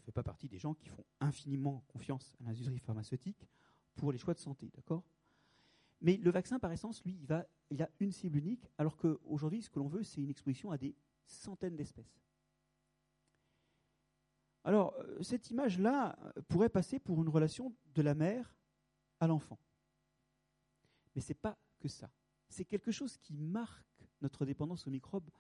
fais 0.05 0.13
pas 0.13 0.23
partie 0.23 0.49
des 0.49 0.59
gens 0.59 0.75
qui 0.75 0.89
font 0.89 1.05
infiniment 1.21 1.85
confiance 1.89 2.37
à 2.41 2.45
l'industrie 2.45 2.79
pharmaceutique 2.79 3.49
pour 3.97 4.13
les 4.13 4.19
choix 4.19 4.35
de 4.35 4.39
santé, 4.39 4.71
d'accord? 4.75 5.05
Mais 6.01 6.17
le 6.19 6.31
vaccin, 6.31 6.59
par 6.59 6.71
essence, 6.73 7.03
lui, 7.05 7.19
il, 7.23 7.47
il 7.71 7.83
a 7.83 7.91
une 8.01 8.13
cible 8.13 8.39
unique, 8.39 8.69
alors 8.77 8.97
qu'aujourd'hui, 8.97 9.63
ce 9.63 9.71
que 9.71 9.79
l'on 9.79 9.89
veut, 9.89 10.03
c'est 10.03 10.21
une 10.21 10.31
exposition 10.31 10.71
à 10.71 10.79
des 10.79 10.95
centaines 11.25 11.77
d'espèces. 11.77 12.21
Alors, 14.65 14.95
euh, 14.99 15.23
cette 15.23 15.51
image-là 15.51 16.19
euh, 16.19 16.43
pourrait 16.49 16.71
passer 16.71 16.99
pour 16.99 17.23
une 17.23 17.29
relation 17.29 17.75
de 17.95 18.03
la 18.03 18.15
mère 18.15 18.55
à 19.21 19.27
l'enfant. 19.27 19.59
Mais 21.15 21.21
ce 21.21 21.29
n'est 21.29 21.39
pas 21.39 21.59
que 21.79 21.89
ça. 21.89 22.11
C'est 22.49 22.65
quelque 22.65 22.91
chose 22.91 23.17
qui 23.19 23.35
marque 23.35 24.09
notre 24.21 24.45
dépendance 24.47 24.87
aux 24.87 24.91
microbes 24.91 25.31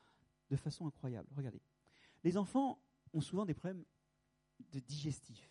de 0.50 0.56
façon 0.56 0.86
incroyable. 0.86 1.28
Regardez. 1.36 1.60
Les 2.22 2.36
enfants 2.36 2.78
ont 3.12 3.20
souvent 3.20 3.46
des 3.46 3.54
problèmes 3.54 3.84
de 4.72 4.80
digestif. 4.80 5.50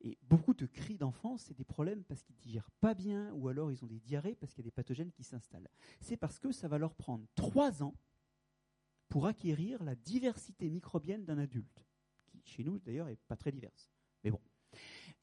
Et 0.00 0.18
beaucoup 0.22 0.52
de 0.52 0.66
cris 0.66 0.98
d'enfants, 0.98 1.36
c'est 1.36 1.54
des 1.54 1.64
problèmes 1.64 2.02
parce 2.04 2.22
qu'ils 2.22 2.36
digèrent 2.36 2.70
pas 2.80 2.92
bien 2.94 3.32
ou 3.34 3.48
alors 3.48 3.70
ils 3.70 3.84
ont 3.84 3.86
des 3.86 4.00
diarrhées 4.00 4.34
parce 4.34 4.52
qu'il 4.52 4.64
y 4.64 4.66
a 4.66 4.68
des 4.68 4.72
pathogènes 4.72 5.12
qui 5.12 5.22
s'installent. 5.22 5.68
C'est 6.00 6.16
parce 6.16 6.40
que 6.40 6.50
ça 6.50 6.66
va 6.66 6.78
leur 6.78 6.94
prendre 6.94 7.26
trois 7.36 7.82
ans 7.84 7.94
pour 9.08 9.26
acquérir 9.26 9.82
la 9.84 9.94
diversité 9.94 10.70
microbienne 10.70 11.24
d'un 11.24 11.38
adulte, 11.38 11.86
qui 12.24 12.42
chez 12.44 12.64
nous 12.64 12.78
d'ailleurs 12.80 13.08
est 13.08 13.20
pas 13.28 13.36
très 13.36 13.52
diverse. 13.52 13.92
Mais 14.24 14.30
bon. 14.30 14.40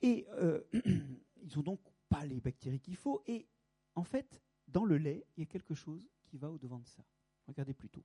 Et 0.01 0.27
euh, 0.33 0.61
ils 0.85 1.57
n'ont 1.57 1.63
donc 1.63 1.81
pas 2.07 2.25
les 2.25 2.39
bactéries 2.39 2.79
qu'il 2.79 2.95
faut. 2.95 3.21
Et 3.27 3.47
en 3.95 4.03
fait, 4.03 4.41
dans 4.67 4.85
le 4.85 4.97
lait, 4.97 5.25
il 5.35 5.41
y 5.41 5.43
a 5.43 5.47
quelque 5.47 5.73
chose 5.73 6.07
qui 6.23 6.37
va 6.37 6.49
au-devant 6.51 6.79
de 6.79 6.87
ça. 6.87 7.03
Regardez 7.47 7.73
plutôt. 7.73 8.03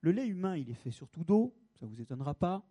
Le 0.00 0.12
lait 0.12 0.26
humain, 0.26 0.56
il 0.56 0.70
est 0.70 0.74
fait 0.74 0.90
surtout 0.90 1.24
d'eau, 1.24 1.54
ça 1.74 1.86
ne 1.86 1.90
vous 1.90 2.00
étonnera 2.00 2.34
pas. 2.34 2.66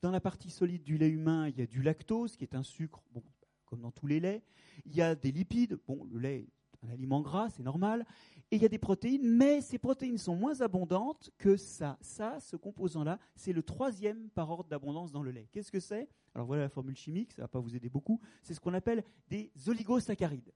Dans 0.00 0.10
la 0.10 0.20
partie 0.20 0.50
solide 0.50 0.82
du 0.82 0.98
lait 0.98 1.08
humain, 1.08 1.48
il 1.48 1.58
y 1.58 1.62
a 1.62 1.66
du 1.66 1.82
lactose, 1.82 2.36
qui 2.36 2.44
est 2.44 2.54
un 2.54 2.62
sucre, 2.62 3.02
bon, 3.12 3.22
comme 3.66 3.80
dans 3.80 3.90
tous 3.90 4.06
les 4.06 4.20
laits. 4.20 4.42
Il 4.84 4.94
y 4.94 5.02
a 5.02 5.14
des 5.14 5.32
lipides, 5.32 5.78
bon, 5.86 6.04
le 6.04 6.18
lait 6.18 6.48
est 6.74 6.84
un 6.84 6.90
aliment 6.90 7.20
gras, 7.20 7.50
c'est 7.50 7.62
normal. 7.62 8.06
Et 8.50 8.56
il 8.56 8.62
y 8.62 8.66
a 8.66 8.68
des 8.68 8.78
protéines, 8.78 9.26
mais 9.26 9.62
ces 9.62 9.78
protéines 9.78 10.18
sont 10.18 10.36
moins 10.36 10.60
abondantes 10.60 11.30
que 11.38 11.56
ça. 11.56 11.96
Ça, 12.02 12.38
ce 12.40 12.56
composant-là, 12.56 13.18
c'est 13.34 13.52
le 13.52 13.62
troisième 13.62 14.28
par 14.30 14.50
ordre 14.50 14.68
d'abondance 14.68 15.10
dans 15.10 15.22
le 15.22 15.30
lait. 15.30 15.48
Qu'est-ce 15.52 15.72
que 15.72 15.80
c'est? 15.80 16.08
Alors 16.34 16.46
voilà 16.46 16.62
la 16.62 16.68
formule 16.68 16.96
chimique, 16.96 17.32
ça 17.32 17.42
ne 17.42 17.44
va 17.44 17.48
pas 17.48 17.60
vous 17.60 17.76
aider 17.76 17.88
beaucoup. 17.88 18.20
C'est 18.42 18.54
ce 18.54 18.60
qu'on 18.60 18.74
appelle 18.74 19.04
des 19.28 19.50
oligosaccharides. 19.66 20.52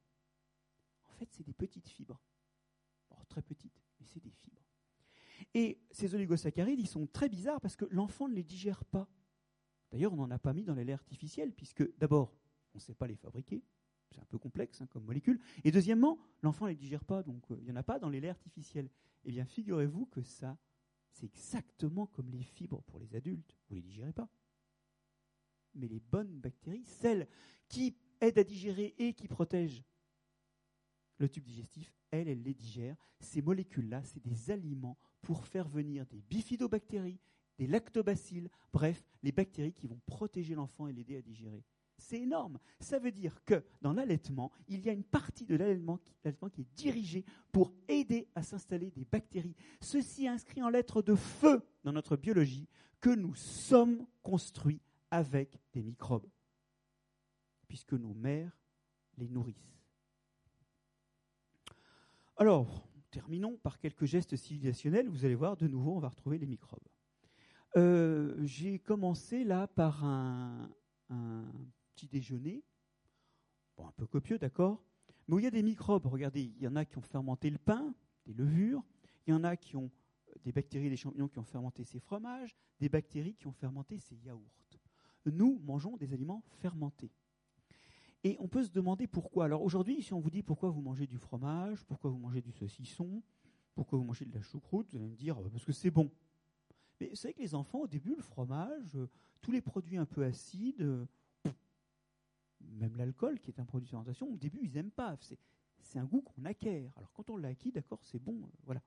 En 1.05 1.13
fait, 1.13 1.29
c'est 1.31 1.45
des 1.45 1.55
petites 1.55 1.89
fibres. 1.89 2.21
très 3.29 3.43
petites, 3.43 3.81
mais 3.99 4.07
c'est 4.07 4.23
des 4.23 4.31
fibres. 4.31 4.66
Et 5.55 5.81
ces 5.91 6.15
oligosaccharides, 6.15 6.81
ils 6.81 6.89
sont 6.89 7.07
très 7.07 7.29
bizarres 7.29 7.61
parce 7.61 7.77
que 7.77 7.85
l'enfant 7.91 8.29
ne 8.29 8.35
les 8.35 8.45
digère 8.45 8.85
pas. 8.85 9.09
D'ailleurs, 9.91 10.13
on 10.13 10.17
n'en 10.17 10.31
a 10.31 10.39
pas 10.39 10.53
mis 10.53 10.65
dans 10.65 10.75
les 10.75 10.85
laits 10.85 10.95
artificiels, 10.95 11.53
puisque 11.53 11.97
d'abord, 11.99 12.35
on 12.75 12.79
ne 12.79 12.81
sait 12.81 12.95
pas 12.95 13.07
les 13.07 13.17
fabriquer. 13.17 13.63
C'est 14.11 14.21
un 14.21 14.25
peu 14.27 14.39
complexe 14.39 14.81
hein, 14.81 14.87
comme 14.87 15.05
molécule. 15.05 15.41
Et 15.65 15.71
deuxièmement, 15.71 16.19
l'enfant 16.43 16.67
ne 16.67 16.71
les 16.71 16.77
digère 16.77 17.05
pas, 17.05 17.23
donc 17.23 17.51
euh, 17.51 17.57
il 17.59 17.65
n'y 17.65 17.73
en 17.73 17.77
a 17.77 17.83
pas 17.83 17.99
dans 17.99 18.09
les 18.09 18.21
laits 18.21 18.31
artificiels. 18.31 18.91
Eh 19.25 19.31
bien, 19.31 19.45
figurez-vous 19.45 20.07
que 20.07 20.23
ça, 20.23 20.57
c'est 21.11 21.27
exactement 21.27 22.07
comme 22.07 22.31
les 22.31 22.43
fibres 22.43 22.83
pour 22.83 22.99
les 22.99 23.15
adultes. 23.15 23.57
Vous 23.69 23.75
ne 23.75 23.81
les 23.81 23.87
digérez 23.87 24.13
pas. 24.13 24.29
Mais 25.75 25.89
les 25.89 26.01
bonnes 26.01 26.41
bactéries, 26.41 26.85
celles 26.85 27.29
qui 27.69 27.97
aident 28.21 28.39
à 28.39 28.45
digérer 28.45 28.95
et 28.99 29.15
qui 29.15 29.29
protègent 29.29 29.85
le 31.19 31.29
tube 31.29 31.45
digestif, 31.45 31.93
elles, 32.11 32.29
elles 32.29 32.43
les 32.43 32.55
digèrent. 32.55 32.97
Ces 33.21 33.43
molécules-là, 33.43 34.03
c'est 34.05 34.23
des 34.23 34.51
aliments 34.51 34.99
pour 35.23 35.47
faire 35.47 35.69
venir 35.69 36.07
des 36.07 36.23
bifidobactéries, 36.23 37.19
des 37.59 37.67
lactobacilles, 37.67 38.49
bref, 38.73 39.05
les 39.23 39.33
bactéries 39.33 39.73
qui 39.73 39.87
vont 39.87 40.01
protéger 40.07 40.55
l'enfant 40.55 40.87
et 40.87 40.93
l'aider 40.93 41.17
à 41.17 41.23
digérer. 41.23 41.65
C'est 41.99 42.21
énorme. 42.21 42.59
Ça 42.79 42.99
veut 42.99 43.11
dire 43.11 43.43
que 43.45 43.65
dans 43.81 43.93
l'allaitement, 43.93 44.53
il 44.69 44.81
y 44.81 44.91
a 44.91 44.93
une 44.93 45.05
partie 45.05 45.47
de 45.47 45.57
l'allaitement 45.57 45.99
qui, 46.51 46.61
est 46.61 46.75
dirigée 46.77 47.25
pour 47.53 47.73
aider 47.89 48.29
à 48.35 48.43
s'installer 48.43 48.91
des 48.91 49.05
bactéries. 49.05 49.57
Ceci 49.81 50.29
inscrit 50.29 50.63
en 50.63 50.69
lettres 50.69 51.03
de 51.03 51.15
feu 51.15 51.63
dans 51.85 51.93
notre 51.93 52.17
biologie 52.17 52.69
que 53.01 53.11
nous 53.11 53.35
sommes 53.35 54.07
construits 54.23 54.81
avec 55.11 55.59
des 55.73 55.83
microbes, 55.83 56.29
puisque 57.69 57.95
nos 57.95 58.15
mères 58.15 58.59
les 59.17 59.29
nourrissent. 59.29 59.81
Alors, 62.37 62.86
terminons 63.11 63.57
par 63.59 63.79
quelques 63.79 64.05
gestes 64.05 64.37
civilisationnels. 64.37 65.09
Vous 65.09 65.25
allez 65.25 65.35
voir, 65.35 65.57
de 65.57 65.67
nouveau, 65.67 65.97
on 65.97 66.01
va 66.01 66.09
retrouver 66.09 66.39
les 66.39 66.47
microbes. 66.47 66.89
Euh, 67.77 68.35
j'ai 68.45 68.79
commencé 68.79 69.45
là 69.45 69.67
par 69.67 70.05
un, 70.05 70.71
petit 71.95 72.07
déjeuner, 72.09 72.65
un 73.79 73.93
peu 73.97 74.07
copieux, 74.07 74.39
d'accord, 74.39 74.83
mais 75.29 75.35
où 75.35 75.39
il 75.39 75.45
y 75.45 75.49
a 75.49 75.51
des 75.51 75.63
microbes. 75.63 76.07
Regardez, 76.07 76.43
il 76.43 76.63
y 76.63 76.69
en 76.69 76.77
a 76.77 76.85
qui 76.85 76.99
ont 76.99 77.03
fermenté 77.03 77.51
le 77.51 77.59
pain, 77.59 77.95
des 78.25 78.33
levures, 78.33 78.83
il 79.27 79.31
y 79.31 79.35
en 79.35 79.45
a 79.45 79.57
qui 79.57 79.77
ont 79.77 79.91
des 80.45 80.53
bactéries, 80.53 80.89
des 80.91 80.97
champignons 80.97 81.29
qui 81.29 81.39
ont 81.39 81.45
fermenté 81.45 81.85
ces 81.85 82.01
fromages, 82.01 82.57
des 82.81 82.89
bactéries 82.89 83.35
qui 83.35 83.47
ont 83.47 83.53
fermenté 83.53 83.99
ces 83.99 84.17
yaourts. 84.17 84.53
Nous 85.27 85.61
mangeons 85.65 85.97
des 85.97 86.13
aliments 86.13 86.45
fermentés. 86.61 87.11
Et 88.27 88.37
on 88.41 88.49
peut 88.49 88.65
se 88.65 88.73
demander 88.73 89.07
pourquoi. 89.07 89.45
Alors 89.45 89.63
aujourd'hui, 89.63 90.03
si 90.03 90.13
on 90.13 90.19
vous 90.19 90.31
dit 90.31 90.43
pourquoi 90.43 90.69
vous 90.71 90.81
mangez 90.81 91.07
du 91.07 91.17
fromage, 91.17 91.85
pourquoi 91.85 92.11
vous 92.11 92.19
mangez 92.19 92.43
du 92.43 92.51
saucisson, 92.51 93.23
pourquoi 93.73 94.01
vous 94.01 94.05
mangez 94.05 94.25
de 94.25 94.35
la 94.35 94.43
choucroute, 94.43 94.89
vous 94.91 94.97
allez 94.97 95.07
me 95.07 95.15
dire 95.15 95.39
euh, 95.39 95.49
parce 95.49 95.65
que 95.65 95.71
c'est 95.71 95.93
bon. 95.93 96.11
Mais 97.01 97.09
vous 97.11 97.15
savez 97.15 97.35
que 97.35 97.41
les 97.41 97.55
enfants, 97.55 97.83
au 97.83 97.87
début, 97.87 98.17
le 98.17 98.23
fromage, 98.23 98.97
euh, 98.97 99.09
tous 99.43 99.53
les 99.53 99.61
produits 99.61 99.97
un 99.97 100.07
peu 100.07 100.25
acides, 100.25 100.81
euh, 100.81 101.07
même 102.61 102.97
l'alcool, 102.97 103.39
qui 103.39 103.53
est 103.53 103.61
un 103.61 103.65
produit 103.65 103.85
de 103.85 103.91
fermentation, 103.91 104.29
au 104.29 104.37
début, 104.37 104.59
ils 104.61 104.73
n'aiment 104.73 104.91
pas. 104.91 105.17
C'est 105.79 106.01
un 106.01 106.05
goût 106.05 106.21
qu'on 106.21 106.45
acquiert. 106.47 106.91
Alors 106.97 107.13
quand 107.13 107.31
on 107.31 107.37
l'a 107.37 107.47
acquis, 107.47 107.71
d'accord, 107.71 108.01
c'est 108.03 108.19
bon, 108.19 108.41
voilà 108.65 108.83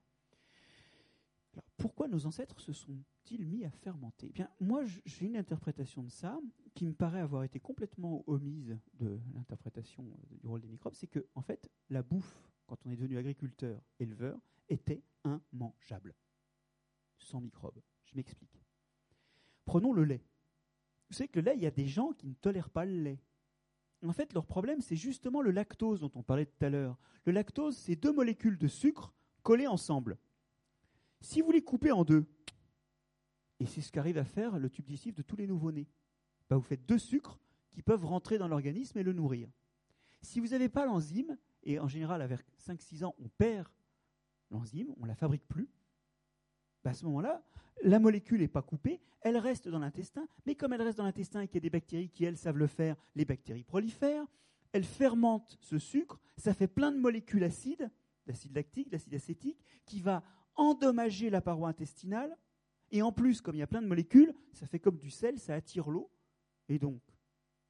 pourquoi 1.76 2.08
nos 2.08 2.26
ancêtres 2.26 2.60
se 2.60 2.72
sont-ils 2.72 3.44
mis 3.46 3.64
à 3.64 3.70
fermenter 3.70 4.26
eh 4.30 4.32
bien, 4.32 4.50
Moi, 4.60 4.84
j'ai 5.04 5.26
une 5.26 5.36
interprétation 5.36 6.02
de 6.02 6.10
ça 6.10 6.38
qui 6.74 6.84
me 6.84 6.92
paraît 6.92 7.20
avoir 7.20 7.44
été 7.44 7.58
complètement 7.58 8.22
omise 8.26 8.78
de 8.94 9.18
l'interprétation 9.34 10.04
euh, 10.04 10.36
du 10.36 10.46
rôle 10.46 10.60
des 10.60 10.68
microbes. 10.68 10.94
C'est 10.94 11.06
que, 11.06 11.26
en 11.34 11.42
fait, 11.42 11.68
la 11.88 12.02
bouffe, 12.02 12.50
quand 12.66 12.76
on 12.84 12.90
est 12.90 12.96
devenu 12.96 13.18
agriculteur, 13.18 13.82
éleveur, 13.98 14.38
était 14.68 15.02
immangeable, 15.24 16.14
sans 17.18 17.40
microbes. 17.40 17.80
Je 18.04 18.16
m'explique. 18.16 18.62
Prenons 19.64 19.92
le 19.92 20.04
lait. 20.04 20.24
Vous 21.08 21.16
savez 21.16 21.28
que 21.28 21.40
le 21.40 21.46
lait, 21.46 21.56
il 21.56 21.62
y 21.62 21.66
a 21.66 21.72
des 21.72 21.86
gens 21.86 22.12
qui 22.12 22.28
ne 22.28 22.34
tolèrent 22.34 22.70
pas 22.70 22.84
le 22.84 23.02
lait. 23.02 23.20
En 24.06 24.12
fait, 24.12 24.32
leur 24.32 24.46
problème, 24.46 24.80
c'est 24.80 24.96
justement 24.96 25.42
le 25.42 25.50
lactose 25.50 26.00
dont 26.00 26.12
on 26.14 26.22
parlait 26.22 26.46
tout 26.46 26.64
à 26.64 26.70
l'heure. 26.70 26.98
Le 27.24 27.32
lactose, 27.32 27.76
c'est 27.76 27.96
deux 27.96 28.12
molécules 28.12 28.58
de 28.58 28.68
sucre 28.68 29.12
collées 29.42 29.66
ensemble. 29.66 30.18
Si 31.20 31.40
vous 31.40 31.52
les 31.52 31.62
coupez 31.62 31.92
en 31.92 32.04
deux, 32.04 32.26
et 33.58 33.66
c'est 33.66 33.80
ce 33.82 33.92
qu'arrive 33.92 34.18
à 34.18 34.24
faire 34.24 34.58
le 34.58 34.70
tube 34.70 34.86
digestif 34.86 35.14
de 35.14 35.22
tous 35.22 35.36
les 35.36 35.46
nouveau-nés, 35.46 35.88
bah, 36.48 36.56
vous 36.56 36.62
faites 36.62 36.86
deux 36.86 36.98
sucres 36.98 37.38
qui 37.70 37.82
peuvent 37.82 38.04
rentrer 38.04 38.38
dans 38.38 38.48
l'organisme 38.48 38.98
et 38.98 39.02
le 39.02 39.12
nourrir. 39.12 39.48
Si 40.22 40.40
vous 40.40 40.48
n'avez 40.48 40.68
pas 40.68 40.86
l'enzyme, 40.86 41.36
et 41.62 41.78
en 41.78 41.88
général, 41.88 42.22
avec 42.22 42.40
5-6 42.58 43.04
ans, 43.04 43.14
on 43.18 43.28
perd 43.28 43.68
l'enzyme, 44.50 44.94
on 44.98 45.02
ne 45.04 45.08
la 45.08 45.14
fabrique 45.14 45.46
plus, 45.46 45.68
bah, 46.82 46.90
à 46.90 46.94
ce 46.94 47.04
moment-là, 47.04 47.42
la 47.82 47.98
molécule 47.98 48.40
n'est 48.40 48.48
pas 48.48 48.62
coupée, 48.62 49.00
elle 49.22 49.36
reste 49.36 49.68
dans 49.68 49.78
l'intestin, 49.78 50.26
mais 50.46 50.54
comme 50.54 50.72
elle 50.72 50.82
reste 50.82 50.98
dans 50.98 51.04
l'intestin 51.04 51.42
et 51.42 51.46
qu'il 51.46 51.56
y 51.56 51.58
a 51.58 51.60
des 51.60 51.70
bactéries 51.70 52.08
qui, 52.08 52.24
elles, 52.24 52.38
savent 52.38 52.58
le 52.58 52.66
faire, 52.66 52.96
les 53.14 53.24
bactéries 53.24 53.64
prolifèrent, 53.64 54.26
elles 54.72 54.84
fermentent 54.84 55.58
ce 55.60 55.78
sucre, 55.78 56.18
ça 56.36 56.54
fait 56.54 56.68
plein 56.68 56.92
de 56.92 56.98
molécules 56.98 57.44
acides, 57.44 57.90
d'acide 58.26 58.54
lactique, 58.54 58.90
d'acide 58.90 59.14
acétique, 59.14 59.64
qui 59.84 60.00
va 60.00 60.22
endommager 60.54 61.30
la 61.30 61.40
paroi 61.40 61.68
intestinale, 61.68 62.36
et 62.90 63.02
en 63.02 63.12
plus, 63.12 63.40
comme 63.40 63.54
il 63.54 63.60
y 63.60 63.62
a 63.62 63.66
plein 63.66 63.82
de 63.82 63.86
molécules, 63.86 64.34
ça 64.52 64.66
fait 64.66 64.80
comme 64.80 64.98
du 64.98 65.10
sel, 65.10 65.38
ça 65.38 65.54
attire 65.54 65.90
l'eau, 65.90 66.10
et 66.68 66.78
donc 66.78 67.00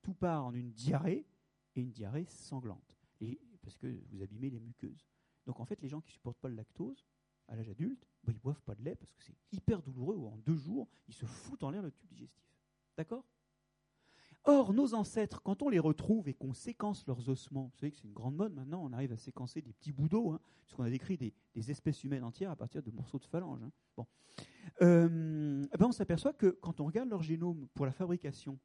tout 0.03 0.15
part 0.15 0.45
en 0.47 0.55
une 0.55 0.73
diarrhée, 0.73 1.27
et 1.77 1.83
une 1.83 1.91
diarrhée 1.91 2.25
sanglante, 2.25 2.97
et, 3.21 3.41
parce 3.63 3.77
que 3.77 4.03
vous 4.11 4.23
abîmez 4.23 4.51
les 4.51 4.61
muqueuses. 4.61 5.07
Donc 5.47 5.61
en 5.61 5.65
fait, 5.65 5.81
les 5.83 5.89
gens 5.89 6.01
qui 6.01 6.13
supportent 6.13 6.39
pas 6.39 6.49
le 6.49 6.57
lactose, 6.57 7.05
à 7.49 7.57
l'âge 7.57 7.69
adulte, 7.69 8.07
bah, 8.23 8.33
ils 8.33 8.39
boivent 8.39 8.63
pas 8.63 8.75
de 8.75 8.83
lait 8.83 8.95
parce 8.95 9.13
que 9.13 9.23
c'est 9.25 9.37
hyper 9.53 9.83
douloureux, 9.83 10.17
ou 10.17 10.27
en 10.27 10.37
deux 10.39 10.57
jours, 10.57 10.89
ils 11.09 11.15
se 11.15 11.27
foutent 11.27 11.65
en 11.65 11.71
l'air 11.71 11.83
le 11.83 11.91
tube 11.91 12.09
digestif. 12.09 12.45
D'accord? 12.97 13.25
Or, 14.45 14.73
nos 14.73 14.95
ancêtres, 14.95 15.43
quand 15.43 15.63
on 15.63 15.69
les 15.69 15.79
retrouve 15.79 16.29
et 16.29 16.35
qu'on 16.35 16.55
séquence 16.55 17.07
leurs 17.07 17.29
ossements, 17.29 17.71
vous 17.73 17.79
savez 17.79 17.93
que 17.93 17.99
c'est 17.99 18.07
une 18.07 18.15
grande 18.15 18.37
mode 18.37 18.55
maintenant, 18.55 18.83
on 18.83 18.93
arrive 18.93 19.13
à 19.13 19.19
séquencer 19.19 19.61
des 19.61 19.73
petits 19.73 19.93
bouts 19.93 20.09
d'eau, 20.09 20.31
hein, 20.31 20.41
puisqu'on 20.65 20.85
a 20.85 20.91
décrit 20.91 21.19
des, 21.19 21.71
espèces 21.71 22.03
humaines 22.05 22.25
entières 22.25 22.51
à 22.51 22.57
partir 22.57 22.83
de 22.83 22.91
morceaux 22.91 23.19
de 23.19 23.27
phalanges. 23.27 23.63
Hein. 23.63 24.07
Euh, 24.83 25.67
eh 25.73 25.77
ben 25.77 25.87
on 25.87 25.93
s'aperçoit 25.93 26.33
que 26.33 26.47
quand 26.47 26.81
on 26.81 26.87
regarde 26.87 27.11
leur 27.11 27.23
génome 27.23 27.69
pour 27.75 27.85
la 27.85 27.93
fabrication 27.93 28.59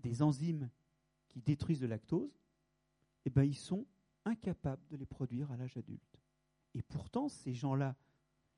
des 0.00 0.22
enzymes 0.22 0.70
qui 1.28 1.40
détruisent 1.40 1.82
le 1.82 1.88
lactose, 1.88 2.40
eh 3.26 3.30
ben 3.30 3.42
ils 3.42 3.56
sont 3.56 3.86
incapables 4.24 4.86
de 4.90 4.96
les 4.96 5.06
produire 5.06 5.50
à 5.52 5.56
l'âge 5.56 5.76
adulte. 5.76 6.20
Et 6.74 6.82
pourtant, 6.82 7.28
ces 7.28 7.54
gens-là, 7.54 7.96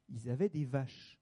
ils 0.09 0.29
avaient 0.29 0.49
des 0.49 0.65
vaches. 0.65 1.20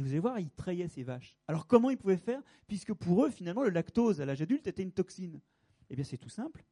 Et 0.00 0.02
vous 0.02 0.08
allez 0.08 0.18
voir, 0.20 0.40
ils 0.40 0.50
traillaient 0.50 0.88
ces 0.88 1.02
vaches. 1.02 1.36
Alors 1.46 1.66
comment 1.66 1.90
ils 1.90 1.98
pouvaient 1.98 2.16
faire 2.16 2.40
Puisque 2.66 2.94
pour 2.94 3.26
eux, 3.26 3.28
finalement, 3.28 3.64
le 3.64 3.68
lactose 3.68 4.22
à 4.22 4.24
l'âge 4.24 4.40
adulte 4.40 4.66
était 4.66 4.82
une 4.82 4.92
toxine? 4.92 5.42
Eh 5.90 5.94
bien, 5.94 6.04
c'est 6.04 6.16
tout 6.16 6.30
simple. 6.30 6.64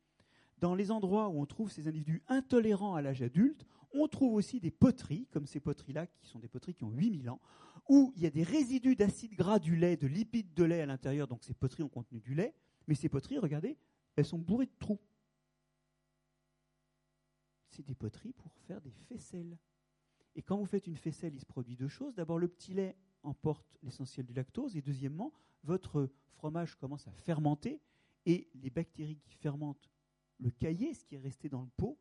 Dans 0.57 0.75
les 0.75 0.91
endroits 0.91 1.29
où 1.29 1.39
on 1.39 1.45
trouve 1.45 1.71
ces 1.71 1.87
individus 1.89 2.23
intolérants 2.29 2.95
à 2.95 3.03
l'âge 3.03 3.21
adulte, 3.21 3.67
on 3.93 4.09
trouve 4.09 4.33
aussi 4.33 4.61
des 4.61 4.71
poteries, 4.71 5.27
comme 5.31 5.47
ces 5.47 5.61
poteries-là, 5.61 6.07
qui 6.07 6.27
sont 6.27 6.39
des 6.39 6.49
poteries 6.49 6.73
qui 6.73 6.85
ont 6.85 6.91
8000 6.91 7.29
ans, 7.29 7.39
où 7.91 8.15
il 8.17 8.23
y 8.23 8.27
a 8.27 8.31
des 8.31 8.45
résidus 8.45 8.97
d'acide 8.97 9.35
gras 9.35 9.59
du 9.59 9.77
lait, 9.77 9.99
de 9.99 10.07
lipides 10.07 10.55
de 10.55 10.65
lait 10.65 10.81
à 10.81 10.87
l'intérieur, 10.87 11.29
donc 11.29 11.45
ces 11.45 11.53
poteries 11.53 11.83
ont 11.83 11.91
contenu 11.91 12.21
du 12.21 12.35
lait, 12.35 12.55
mais 12.87 12.95
ces 12.95 13.11
poteries, 13.11 13.37
regardez, 13.37 13.77
elles 14.17 14.25
sont 14.25 14.39
bourrées 14.39 14.65
de 14.65 14.79
trous. 14.79 15.01
C'est 17.69 17.85
des 17.85 17.95
poteries 17.95 18.33
pour 18.33 18.55
faire 18.67 18.81
des 18.81 18.91
faisselles. 18.91 19.59
Et 20.35 20.41
quand 20.41 20.57
vous 20.57 20.67
faites 20.67 20.87
une 20.87 20.97
faisselle, 20.97 21.35
il 21.35 21.41
se 21.41 21.45
produit 21.45 21.77
deux 21.77 21.89
choses. 21.89 22.15
D'abord, 22.15 22.39
le 22.39 22.49
petit 22.49 22.73
lait 22.73 22.97
emporte 23.23 23.79
l'essentiel 23.83 24.27
du 24.27 24.33
lactose, 24.33 24.77
et 24.77 24.83
deuxièmement, 24.83 25.33
votre 25.65 26.09
fromage 26.31 26.75
commence 26.77 27.07
à 27.09 27.13
fermenter, 27.13 27.81
et 28.27 28.49
les 28.55 28.71
bactéries 28.71 29.19
qui 29.19 29.35
fermentent 29.35 29.91
le 30.39 30.51
caillé, 30.51 30.95
ce 30.95 31.05
qui 31.05 31.15
est 31.15 31.21
resté 31.21 31.49
dans 31.49 31.63
le 31.63 31.71
pot, 31.77 31.99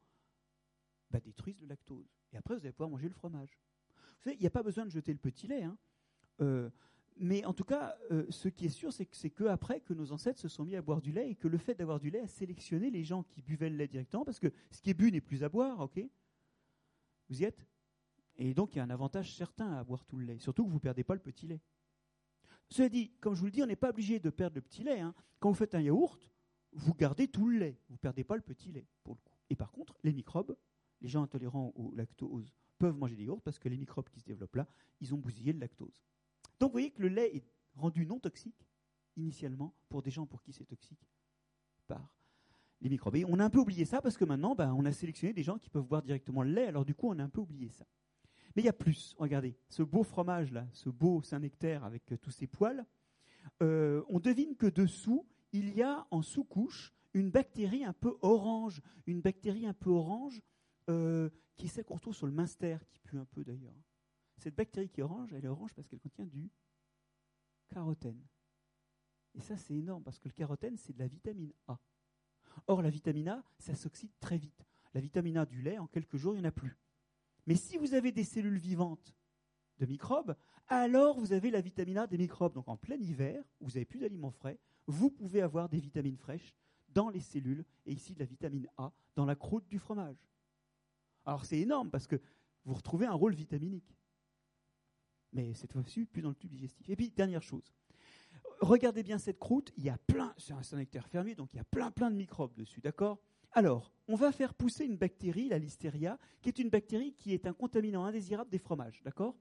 bah, 1.09 1.19
détruisent 1.19 1.61
le 1.61 1.67
lactose. 1.67 2.17
Et 2.33 2.37
après, 2.37 2.55
vous 2.55 2.61
allez 2.61 2.73
pouvoir 2.73 2.89
manger 2.89 3.07
le 3.07 3.13
fromage. 3.13 3.57
Vous 3.89 4.23
savez, 4.23 4.35
il 4.35 4.41
n'y 4.41 4.47
a 4.47 4.51
pas 4.51 4.63
besoin 4.63 4.85
de 4.85 4.91
jeter 4.91 5.13
le 5.13 5.19
petit 5.19 5.47
lait. 5.47 5.63
Hein. 5.63 5.77
Euh, 6.41 6.69
mais 7.19 7.45
en 7.45 7.53
tout 7.53 7.63
cas, 7.63 7.97
euh, 8.11 8.25
ce 8.29 8.47
qui 8.47 8.65
est 8.65 8.69
sûr, 8.69 8.93
c'est 8.93 9.05
que 9.05 9.15
c'est 9.15 9.29
qu'après 9.29 9.79
que 9.79 9.93
nos 9.93 10.11
ancêtres 10.11 10.39
se 10.39 10.47
sont 10.47 10.65
mis 10.65 10.75
à 10.75 10.81
boire 10.81 11.01
du 11.01 11.11
lait 11.11 11.31
et 11.31 11.35
que 11.35 11.47
le 11.47 11.57
fait 11.57 11.73
d'avoir 11.73 11.99
du 11.99 12.09
lait 12.09 12.19
a 12.19 12.27
sélectionné 12.27 12.91
les 12.91 13.03
gens 13.03 13.23
qui 13.23 13.41
buvaient 13.41 13.69
le 13.69 13.77
lait 13.77 13.87
directement, 13.87 14.23
parce 14.23 14.39
que 14.39 14.51
ce 14.71 14.81
qui 14.81 14.91
est 14.91 14.93
bu 14.93 15.11
n'est 15.11 15.21
plus 15.21 15.43
à 15.43 15.49
boire, 15.49 15.79
ok? 15.79 15.99
Vous 17.29 17.41
y 17.41 17.45
êtes? 17.45 17.65
Et 18.37 18.53
donc 18.53 18.75
il 18.75 18.77
y 18.77 18.81
a 18.81 18.83
un 18.83 18.89
avantage 18.89 19.35
certain 19.35 19.73
à 19.73 19.83
boire 19.83 20.05
tout 20.05 20.17
le 20.17 20.25
lait, 20.25 20.39
surtout 20.39 20.63
que 20.63 20.69
vous 20.69 20.75
ne 20.75 20.79
perdez 20.79 21.03
pas 21.03 21.15
le 21.15 21.19
petit 21.19 21.47
lait. 21.47 21.61
Cela 22.69 22.89
dit, 22.89 23.11
comme 23.19 23.33
je 23.33 23.39
vous 23.39 23.45
le 23.45 23.51
dis, 23.51 23.63
on 23.63 23.67
n'est 23.67 23.75
pas 23.75 23.89
obligé 23.89 24.19
de 24.19 24.29
perdre 24.29 24.55
le 24.55 24.61
petit 24.61 24.83
lait. 24.83 24.99
Hein. 24.99 25.15
Quand 25.39 25.49
vous 25.49 25.55
faites 25.55 25.73
un 25.73 25.81
yaourt, 25.81 26.29
vous 26.73 26.93
gardez 26.93 27.27
tout 27.27 27.47
le 27.47 27.57
lait, 27.57 27.79
vous 27.87 27.95
ne 27.95 27.99
perdez 27.99 28.23
pas 28.23 28.35
le 28.35 28.41
petit 28.41 28.71
lait, 28.71 28.85
pour 29.03 29.15
le 29.15 29.21
coup. 29.21 29.35
Et 29.49 29.55
par 29.55 29.71
contre, 29.71 29.97
les 30.03 30.13
microbes, 30.13 30.55
les 31.01 31.07
gens 31.07 31.23
intolérants 31.23 31.71
au 31.75 31.93
lactose 31.93 32.53
peuvent 32.77 32.97
manger 32.97 33.15
des 33.15 33.23
yaourts 33.23 33.41
parce 33.41 33.57
que 33.57 33.69
les 33.69 33.77
microbes 33.77 34.09
qui 34.09 34.19
se 34.19 34.25
développent 34.25 34.55
là, 34.55 34.67
ils 34.99 35.13
ont 35.13 35.17
bousillé 35.17 35.53
le 35.53 35.59
lactose. 35.59 36.03
Donc 36.59 36.69
vous 36.69 36.73
voyez 36.73 36.91
que 36.91 37.01
le 37.01 37.07
lait 37.07 37.35
est 37.35 37.43
rendu 37.75 38.05
non 38.05 38.19
toxique 38.19 38.67
initialement 39.15 39.73
pour 39.89 40.01
des 40.01 40.11
gens 40.11 40.25
pour 40.25 40.41
qui 40.41 40.53
c'est 40.53 40.65
toxique 40.65 41.07
par 41.87 42.13
les 42.81 42.89
microbes. 42.89 43.15
Et 43.15 43.25
on 43.25 43.39
a 43.39 43.45
un 43.45 43.49
peu 43.49 43.59
oublié 43.59 43.85
ça 43.85 44.01
parce 44.01 44.17
que 44.17 44.25
maintenant, 44.25 44.55
ben, 44.55 44.73
on 44.73 44.85
a 44.85 44.91
sélectionné 44.91 45.33
des 45.33 45.43
gens 45.43 45.57
qui 45.57 45.69
peuvent 45.69 45.87
boire 45.87 46.03
directement 46.03 46.43
le 46.43 46.51
lait, 46.51 46.67
alors 46.67 46.85
du 46.85 46.93
coup, 46.93 47.09
on 47.09 47.17
a 47.17 47.23
un 47.23 47.29
peu 47.29 47.41
oublié 47.41 47.69
ça. 47.69 47.85
Mais 48.57 48.63
il 48.63 48.65
y 48.65 48.69
a 48.69 48.73
plus. 48.73 49.15
Regardez, 49.19 49.55
ce 49.69 49.83
beau 49.83 50.01
fromage 50.01 50.51
là, 50.51 50.67
ce 50.73 50.89
beau 50.89 51.21
Saint-Nectaire 51.21 51.83
avec 51.83 52.11
euh, 52.11 52.17
tous 52.17 52.31
ses 52.31 52.47
poils, 52.47 52.87
euh, 53.61 54.03
on 54.09 54.19
devine 54.19 54.55
que 54.55 54.65
dessous, 54.65 55.27
il 55.51 55.75
y 55.75 55.83
a 55.83 56.07
en 56.09 56.23
sous-couche 56.23 56.91
une 57.13 57.29
bactérie 57.29 57.83
un 57.83 57.93
peu 57.93 58.17
orange, 58.23 58.81
une 59.05 59.21
bactérie 59.21 59.67
un 59.67 59.75
peu 59.75 59.91
orange 59.91 60.41
euh, 60.89 61.29
qui 61.55 61.67
est 61.67 61.69
celle 61.69 61.85
qu'on 61.85 61.93
retrouve 61.93 62.15
sur 62.15 62.25
le 62.25 62.31
minster, 62.31 62.79
qui 62.89 62.97
pue 62.97 63.19
un 63.19 63.25
peu 63.25 63.43
d'ailleurs. 63.43 63.75
Cette 64.37 64.55
bactérie 64.55 64.89
qui 64.89 65.01
est 65.01 65.03
orange, 65.03 65.31
elle 65.33 65.45
est 65.45 65.49
orange 65.49 65.75
parce 65.75 65.87
qu'elle 65.87 65.99
contient 65.99 66.25
du 66.25 66.49
carotène. 67.67 68.25
Et 69.35 69.41
ça, 69.41 69.55
c'est 69.55 69.75
énorme 69.75 70.01
parce 70.01 70.17
que 70.17 70.29
le 70.29 70.33
carotène, 70.33 70.77
c'est 70.77 70.93
de 70.93 70.99
la 70.99 71.07
vitamine 71.07 71.53
A. 71.67 71.79
Or, 72.65 72.81
la 72.81 72.89
vitamine 72.89 73.27
A, 73.27 73.43
ça 73.59 73.75
s'oxyde 73.75 74.17
très 74.19 74.39
vite. 74.39 74.65
La 74.95 75.01
vitamine 75.01 75.37
A 75.37 75.45
du 75.45 75.61
lait, 75.61 75.77
en 75.77 75.85
quelques 75.85 76.17
jours, 76.17 76.33
il 76.33 76.39
n'y 76.39 76.47
en 76.47 76.49
a 76.49 76.51
plus. 76.51 76.75
Mais 77.47 77.55
si 77.55 77.77
vous 77.77 77.93
avez 77.93 78.11
des 78.11 78.23
cellules 78.23 78.57
vivantes 78.57 79.15
de 79.79 79.85
microbes, 79.85 80.35
alors 80.67 81.19
vous 81.19 81.33
avez 81.33 81.49
la 81.49 81.61
vitamine 81.61 81.97
A 81.97 82.07
des 82.07 82.17
microbes. 82.17 82.53
Donc 82.53 82.67
en 82.67 82.77
plein 82.77 82.97
hiver, 82.97 83.43
vous 83.59 83.71
n'avez 83.71 83.85
plus 83.85 83.99
d'aliments 83.99 84.31
frais, 84.31 84.59
vous 84.85 85.09
pouvez 85.09 85.41
avoir 85.41 85.69
des 85.69 85.79
vitamines 85.79 86.17
fraîches 86.17 86.53
dans 86.89 87.09
les 87.09 87.19
cellules, 87.19 87.65
et 87.85 87.93
ici 87.93 88.13
de 88.13 88.19
la 88.19 88.25
vitamine 88.25 88.67
A 88.77 88.91
dans 89.15 89.25
la 89.25 89.35
croûte 89.35 89.67
du 89.67 89.79
fromage. 89.79 90.17
Alors 91.25 91.45
c'est 91.45 91.59
énorme 91.59 91.89
parce 91.89 92.07
que 92.07 92.19
vous 92.65 92.73
retrouvez 92.73 93.05
un 93.05 93.13
rôle 93.13 93.33
vitaminique 93.33 93.97
mais 95.33 95.53
cette 95.53 95.73
fois-ci 95.73 96.05
plus 96.05 96.21
dans 96.21 96.29
le 96.29 96.35
tube 96.35 96.49
digestif. 96.49 96.89
Et 96.89 96.95
puis, 96.95 97.09
dernière 97.11 97.41
chose, 97.41 97.73
regardez 98.59 99.03
bien 99.03 99.17
cette 99.17 99.39
croûte, 99.39 99.71
il 99.77 99.83
y 99.83 99.89
a 99.89 99.97
plein, 99.97 100.33
c'est 100.37 100.53
un 100.53 100.77
nectaire 100.77 101.07
fermé, 101.07 101.35
donc 101.35 101.53
il 101.53 101.57
y 101.57 101.59
a 101.59 101.65
plein 101.65 101.91
plein 101.91 102.09
de 102.09 102.15
microbes 102.15 102.55
dessus, 102.55 102.81
d'accord? 102.81 103.19
Alors, 103.51 103.91
on 104.07 104.15
va 104.15 104.31
faire 104.31 104.53
pousser 104.53 104.85
une 104.85 104.97
bactérie, 104.97 105.49
la 105.49 105.59
listeria, 105.59 106.17
qui 106.41 106.49
est 106.49 106.59
une 106.59 106.69
bactérie 106.69 107.13
qui 107.13 107.33
est 107.33 107.47
un 107.47 107.53
contaminant 107.53 108.05
indésirable 108.05 108.49
des 108.49 108.59
fromages, 108.59 109.01
d'accord? 109.03 109.35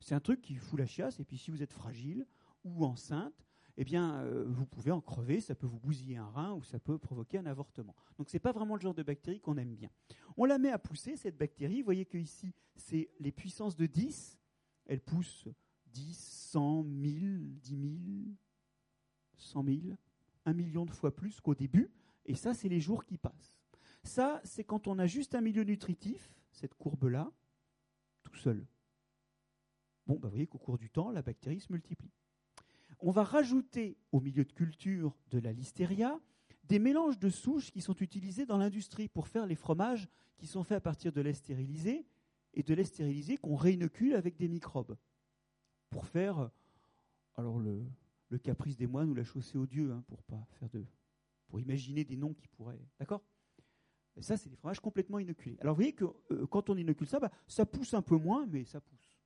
C'est 0.00 0.14
un 0.14 0.20
truc 0.20 0.42
qui 0.42 0.54
fout 0.54 0.78
la 0.78 0.86
chiasse, 0.86 1.20
et 1.20 1.24
puis 1.24 1.38
si 1.38 1.50
vous 1.50 1.62
êtes 1.62 1.72
fragile 1.72 2.26
ou 2.64 2.84
enceinte, 2.84 3.46
eh 3.76 3.84
bien, 3.84 4.20
euh, 4.20 4.44
vous 4.46 4.66
pouvez 4.66 4.92
en 4.92 5.00
crever, 5.00 5.40
ça 5.40 5.54
peut 5.54 5.66
vous 5.66 5.80
bousiller 5.80 6.16
un 6.16 6.28
rein 6.28 6.52
ou 6.52 6.62
ça 6.62 6.78
peut 6.78 6.98
provoquer 6.98 7.38
un 7.38 7.46
avortement. 7.46 7.96
Donc, 8.18 8.30
ce 8.30 8.36
n'est 8.36 8.40
pas 8.40 8.52
vraiment 8.52 8.76
le 8.76 8.80
genre 8.80 8.94
de 8.94 9.02
bactérie 9.02 9.40
qu'on 9.40 9.56
aime 9.56 9.74
bien. 9.74 9.90
On 10.36 10.44
la 10.44 10.58
met 10.58 10.70
à 10.70 10.78
pousser, 10.78 11.16
cette 11.16 11.36
bactérie. 11.36 11.80
Vous 11.80 11.86
voyez 11.86 12.04
que 12.06 12.18
ici, 12.18 12.54
c'est 12.76 13.10
les 13.18 13.32
puissances 13.32 13.76
de 13.76 13.86
10 13.86 14.38
elle 14.86 15.00
pousse 15.00 15.48
10, 15.92 16.18
100, 16.52 16.82
1000, 16.82 17.58
10 17.60 17.70
000, 17.70 17.92
100 19.36 19.64
000, 19.64 19.78
un 20.44 20.52
million 20.52 20.84
de 20.84 20.90
fois 20.90 21.14
plus 21.14 21.40
qu'au 21.40 21.54
début. 21.54 21.90
Et 22.26 22.34
ça, 22.34 22.54
c'est 22.54 22.68
les 22.68 22.80
jours 22.80 23.04
qui 23.04 23.18
passent. 23.18 23.54
Ça, 24.02 24.40
c'est 24.44 24.64
quand 24.64 24.86
on 24.86 24.98
a 24.98 25.06
juste 25.06 25.34
un 25.34 25.40
milieu 25.40 25.64
nutritif, 25.64 26.34
cette 26.52 26.74
courbe-là, 26.74 27.30
tout 28.22 28.36
seul. 28.36 28.66
Bon, 30.06 30.14
bah, 30.14 30.28
vous 30.28 30.30
voyez 30.30 30.46
qu'au 30.46 30.58
cours 30.58 30.78
du 30.78 30.90
temps, 30.90 31.10
la 31.10 31.22
bactérie 31.22 31.60
se 31.60 31.72
multiplie. 31.72 32.12
On 33.00 33.10
va 33.10 33.24
rajouter 33.24 33.96
au 34.12 34.20
milieu 34.20 34.44
de 34.44 34.52
culture 34.52 35.16
de 35.30 35.38
la 35.38 35.52
listeria 35.52 36.20
des 36.64 36.78
mélanges 36.78 37.18
de 37.18 37.28
souches 37.28 37.70
qui 37.70 37.80
sont 37.80 37.96
utilisés 37.96 38.46
dans 38.46 38.56
l'industrie 38.56 39.08
pour 39.08 39.28
faire 39.28 39.46
les 39.46 39.54
fromages 39.54 40.08
qui 40.36 40.46
sont 40.46 40.64
faits 40.64 40.78
à 40.78 40.80
partir 40.80 41.12
de 41.12 41.20
lait 41.20 41.34
stérilisé 41.34 42.06
et 42.54 42.62
de 42.62 42.74
lait 42.74 42.84
stérilisé 42.84 43.36
qu'on 43.36 43.56
réinocule 43.56 44.14
avec 44.14 44.36
des 44.36 44.48
microbes 44.48 44.96
pour 45.90 46.06
faire 46.06 46.38
euh, 46.38 46.48
alors 47.36 47.58
le, 47.58 47.84
caprice 48.42 48.76
des 48.76 48.88
moines 48.88 49.10
ou 49.10 49.14
la 49.14 49.22
chaussée 49.22 49.56
aux 49.56 49.66
dieux, 49.66 49.92
hein, 49.92 50.02
pour 50.08 50.22
pas 50.24 50.44
faire 50.58 50.68
de, 50.70 50.84
pour 51.48 51.60
imaginer 51.60 52.04
des 52.04 52.16
noms 52.16 52.34
qui 52.34 52.48
pourraient, 52.48 52.80
d'accord? 52.98 53.22
Ça, 54.20 54.36
c'est 54.36 54.48
des 54.48 54.56
fromages 54.56 54.80
complètement 54.80 55.18
inoculés. 55.18 55.56
Alors 55.60 55.74
vous 55.74 55.78
voyez 55.78 55.92
que 55.92 56.04
euh, 56.30 56.46
quand 56.46 56.70
on 56.70 56.76
inocule 56.76 57.08
ça, 57.08 57.18
bah, 57.18 57.32
ça 57.48 57.66
pousse 57.66 57.94
un 57.94 58.02
peu 58.02 58.16
moins, 58.16 58.46
mais 58.46 58.64
ça 58.64 58.80
pousse. 58.80 59.18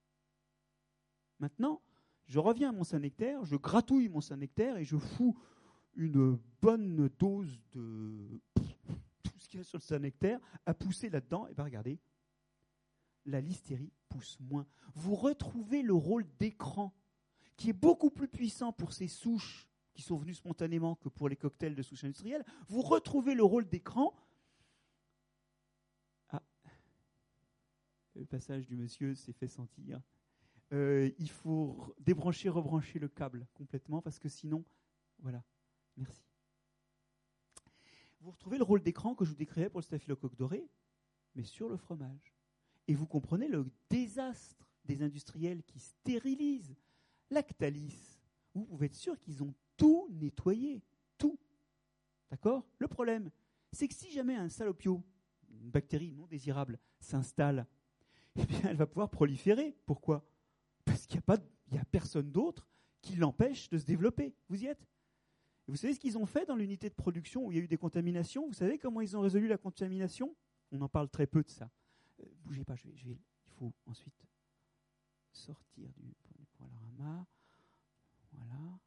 Maintenant, 1.38 1.82
je 2.26 2.38
reviens 2.38 2.70
à 2.70 2.72
mon 2.72 2.84
Saint-Nectaire, 2.84 3.44
je 3.44 3.56
gratouille 3.56 4.08
mon 4.08 4.20
Saint-Nectaire 4.20 4.78
et 4.78 4.84
je 4.84 4.96
fous 4.96 5.36
une 5.94 6.38
bonne 6.62 7.08
dose 7.18 7.60
de 7.72 8.40
tout 9.22 9.38
ce 9.38 9.48
qu'il 9.48 9.58
y 9.58 9.60
a 9.60 9.64
sur 9.64 9.78
le 9.78 9.82
Saint-Nectaire 9.82 10.40
à 10.64 10.72
pousser 10.72 11.10
là-dedans. 11.10 11.46
Et 11.48 11.54
bien 11.54 11.64
regardez, 11.64 11.98
la 13.26 13.40
listerie 13.40 13.92
pousse 14.08 14.38
moins. 14.40 14.66
Vous 14.94 15.14
retrouvez 15.14 15.82
le 15.82 15.94
rôle 15.94 16.26
d'écran, 16.38 16.94
qui 17.56 17.70
est 17.70 17.74
beaucoup 17.74 18.10
plus 18.10 18.28
puissant 18.28 18.72
pour 18.72 18.92
ces 18.92 19.08
souches 19.08 19.68
qui 19.98 20.02
sont 20.02 20.16
venues 20.16 20.34
spontanément 20.34 20.94
que 20.94 21.08
pour 21.08 21.28
les 21.28 21.34
cocktails 21.34 21.74
de 21.74 21.82
souches 21.82 22.04
industrielles. 22.04 22.44
Vous 22.68 22.82
retrouvez 22.82 23.34
le 23.34 23.42
rôle 23.42 23.68
d'écran. 23.68 24.14
Ah. 26.28 26.40
le 28.14 28.24
passage 28.24 28.68
du 28.68 28.76
monsieur 28.76 29.16
s'est 29.16 29.32
fait 29.32 29.48
sentir. 29.48 30.00
Euh, 30.72 31.10
il 31.18 31.28
faut 31.28 31.96
débrancher, 31.98 32.48
rebrancher 32.48 33.00
le 33.00 33.08
câble 33.08 33.48
complètement 33.54 34.00
parce 34.00 34.20
que 34.20 34.28
sinon, 34.28 34.64
voilà. 35.18 35.42
Merci. 35.96 36.22
Vous 38.20 38.30
retrouvez 38.30 38.58
le 38.58 38.62
rôle 38.62 38.84
d'écran 38.84 39.16
que 39.16 39.24
je 39.24 39.30
vous 39.30 39.36
décrivais 39.36 39.68
pour 39.68 39.80
le 39.80 39.84
staphylocoque 39.84 40.36
doré, 40.36 40.64
mais 41.34 41.42
sur 41.42 41.68
le 41.68 41.76
fromage. 41.76 42.36
Et 42.86 42.94
vous 42.94 43.06
comprenez 43.08 43.48
le 43.48 43.66
désastre 43.90 44.70
des 44.84 45.02
industriels 45.02 45.64
qui 45.64 45.80
stérilisent 45.80 46.76
Lactalis. 47.30 48.20
Vous 48.54 48.64
pouvez 48.64 48.86
être 48.86 48.94
sûr 48.94 49.18
qu'ils 49.18 49.42
ont 49.42 49.52
tout 49.78 50.08
nettoyé, 50.10 50.82
tout. 51.16 51.38
D'accord? 52.30 52.66
Le 52.78 52.88
problème, 52.88 53.30
c'est 53.72 53.88
que 53.88 53.94
si 53.94 54.10
jamais 54.10 54.36
un 54.36 54.50
salopio, 54.50 55.02
une 55.48 55.70
bactérie 55.70 56.12
non 56.12 56.26
désirable, 56.26 56.78
s'installe, 57.00 57.66
eh 58.36 58.44
bien, 58.44 58.60
elle 58.64 58.76
va 58.76 58.86
pouvoir 58.86 59.08
proliférer. 59.08 59.74
Pourquoi? 59.86 60.28
Parce 60.84 61.06
qu'il 61.06 61.22
n'y 61.70 61.78
a, 61.78 61.80
a 61.80 61.84
personne 61.86 62.30
d'autre 62.30 62.68
qui 63.00 63.16
l'empêche 63.16 63.70
de 63.70 63.78
se 63.78 63.86
développer. 63.86 64.34
Vous 64.50 64.62
y 64.62 64.66
êtes? 64.66 64.86
Vous 65.68 65.76
savez 65.76 65.94
ce 65.94 66.00
qu'ils 66.00 66.16
ont 66.16 66.26
fait 66.26 66.46
dans 66.46 66.56
l'unité 66.56 66.88
de 66.88 66.94
production 66.94 67.46
où 67.46 67.52
il 67.52 67.58
y 67.58 67.60
a 67.60 67.64
eu 67.64 67.68
des 67.68 67.76
contaminations? 67.76 68.46
Vous 68.46 68.54
savez 68.54 68.78
comment 68.78 69.00
ils 69.00 69.16
ont 69.16 69.20
résolu 69.20 69.48
la 69.48 69.58
contamination? 69.58 70.34
On 70.72 70.80
en 70.80 70.88
parle 70.88 71.08
très 71.08 71.26
peu 71.26 71.42
de 71.42 71.50
ça. 71.50 71.70
Euh, 72.20 72.24
bougez 72.44 72.64
pas, 72.64 72.74
il 72.84 73.16
faut 73.58 73.72
ensuite 73.86 74.26
sortir 75.30 75.90
du, 75.92 76.14
poêle 76.56 76.70
Voilà. 78.32 78.78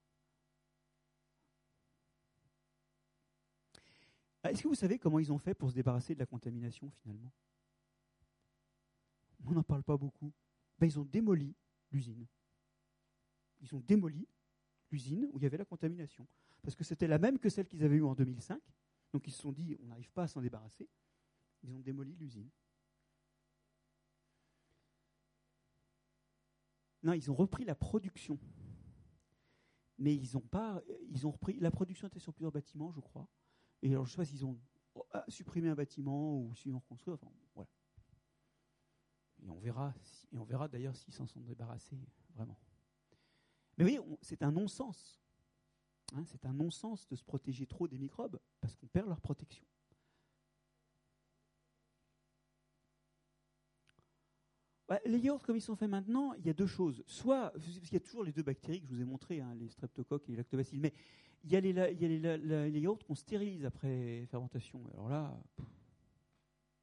Est-ce 4.50 4.64
que 4.64 4.68
vous 4.68 4.76
savez 4.76 4.98
comment 4.98 5.20
ils 5.20 5.32
ont 5.32 5.38
fait 5.38 5.54
pour 5.54 5.70
se 5.70 5.76
débarrasser 5.76 6.14
de 6.16 6.20
la 6.20 6.26
contamination 6.26 6.90
finalement? 7.02 7.32
On 9.46 9.52
n'en 9.52 9.64
parle 9.64 9.84
pas 9.84 9.98
beaucoup. 9.98 10.32
Ben, 10.80 10.88
ils 10.88 11.00
ont 11.00 11.06
démoli 11.06 11.56
l'usine. 11.92 12.26
Ils 13.62 13.76
ont 13.76 13.80
démoli 13.80 14.28
l'usine 14.92 15.28
où 15.32 15.38
il 15.38 15.44
y 15.44 15.46
avait 15.46 15.58
la 15.58 15.66
contamination. 15.66 16.28
Parce 16.64 16.76
que 16.76 16.84
c'était 16.84 17.08
la 17.08 17.18
même 17.18 17.40
que 17.40 17.50
celle 17.50 17.68
qu'ils 17.68 17.84
avaient 17.84 17.98
eue 17.98 18.04
en 18.04 18.16
2005. 18.16 18.62
Donc 19.14 19.28
ils 19.28 19.32
se 19.32 19.42
sont 19.42 19.52
dit, 19.52 19.78
on 19.82 19.88
n'arrive 19.88 20.12
pas 20.12 20.24
à 20.24 20.28
s'en 20.28 20.42
débarrasser. 20.42 20.88
Ils 21.64 21.74
ont 21.74 21.80
démoli 21.80 22.16
l'usine. 22.16 22.50
Non, 27.04 27.14
ils 27.14 27.30
ont 27.32 27.36
repris 27.36 27.66
la 27.66 27.76
production. 27.76 28.40
Mais 29.98 30.16
ils 30.16 30.38
ont 30.38 30.42
pas. 30.42 30.82
Ils 31.10 31.26
ont 31.28 31.32
repris. 31.32 31.60
La 31.60 31.72
production 31.72 32.08
était 32.08 32.20
sur 32.20 32.34
plusieurs 32.34 32.52
bâtiments, 32.52 32.92
je 32.92 33.00
crois. 33.00 33.28
Et 33.82 33.92
alors, 33.92 34.06
je 34.06 34.12
ne 34.12 34.12
sais 34.12 34.18
pas 34.18 34.26
s'ils 34.26 34.46
ont 34.46 34.60
ah, 35.12 35.26
supprimé 35.28 35.70
un 35.70 35.76
bâtiment 35.76 36.38
ou 36.38 36.54
s'ils 36.56 36.74
ont 36.74 36.80
reconstruit. 36.80 37.14
Enfin, 37.14 37.32
voilà. 37.56 37.70
Et 39.44 39.50
on 39.50 39.60
verra, 39.60 39.94
verra 40.32 40.68
d'ailleurs 40.68 40.96
s'ils 40.96 41.14
s'en 41.14 41.26
sont 41.26 41.42
débarrassés 41.42 41.98
vraiment. 42.36 42.60
Mais 43.78 43.86
oui, 43.86 44.00
c'est 44.22 44.44
un 44.44 44.52
non-sens. 44.52 45.22
Hein, 46.14 46.24
c'est 46.26 46.46
un 46.46 46.54
non-sens 46.54 47.08
de 47.08 47.16
se 47.16 47.24
protéger 47.24 47.66
trop 47.66 47.88
des 47.88 47.98
microbes 47.98 48.40
parce 48.60 48.76
qu'on 48.76 48.88
perd 48.88 49.08
leur 49.08 49.22
protection. 49.22 49.66
Bah, 54.88 55.00
les 55.06 55.20
yaourts, 55.20 55.42
comme 55.44 55.56
ils 55.56 55.62
sont 55.62 55.78
faits 55.78 55.90
maintenant, 55.90 56.34
il 56.34 56.46
y 56.46 56.50
a 56.50 56.54
deux 56.54 56.68
choses. 56.68 57.02
Soit, 57.08 57.52
parce 57.52 57.66
qu'il 57.66 57.94
y 57.94 57.96
a 57.96 58.02
toujours 58.02 58.26
les 58.26 58.34
deux 58.34 58.44
bactéries 58.44 58.82
que 58.82 58.88
je 58.88 58.94
vous 58.94 59.02
ai 59.02 59.06
montrées, 59.06 59.40
hein, 59.40 59.56
les 59.56 59.70
streptocoques 59.70 60.28
et 60.28 60.32
les 60.32 60.38
lactobacilles, 60.38 60.82
mais 60.82 60.94
il 61.44 61.52
y 61.52 61.56
a 61.56 61.62
les, 61.62 61.70
il 61.70 61.76
y 61.76 62.26
a 62.26 62.38
les, 62.38 62.72
les 62.72 62.80
yaourts 62.80 63.04
qu'on 63.06 63.16
stérilise 63.16 63.66
après 63.66 64.26
fermentation. 64.28 64.82
Alors 64.94 65.10
là, 65.10 65.40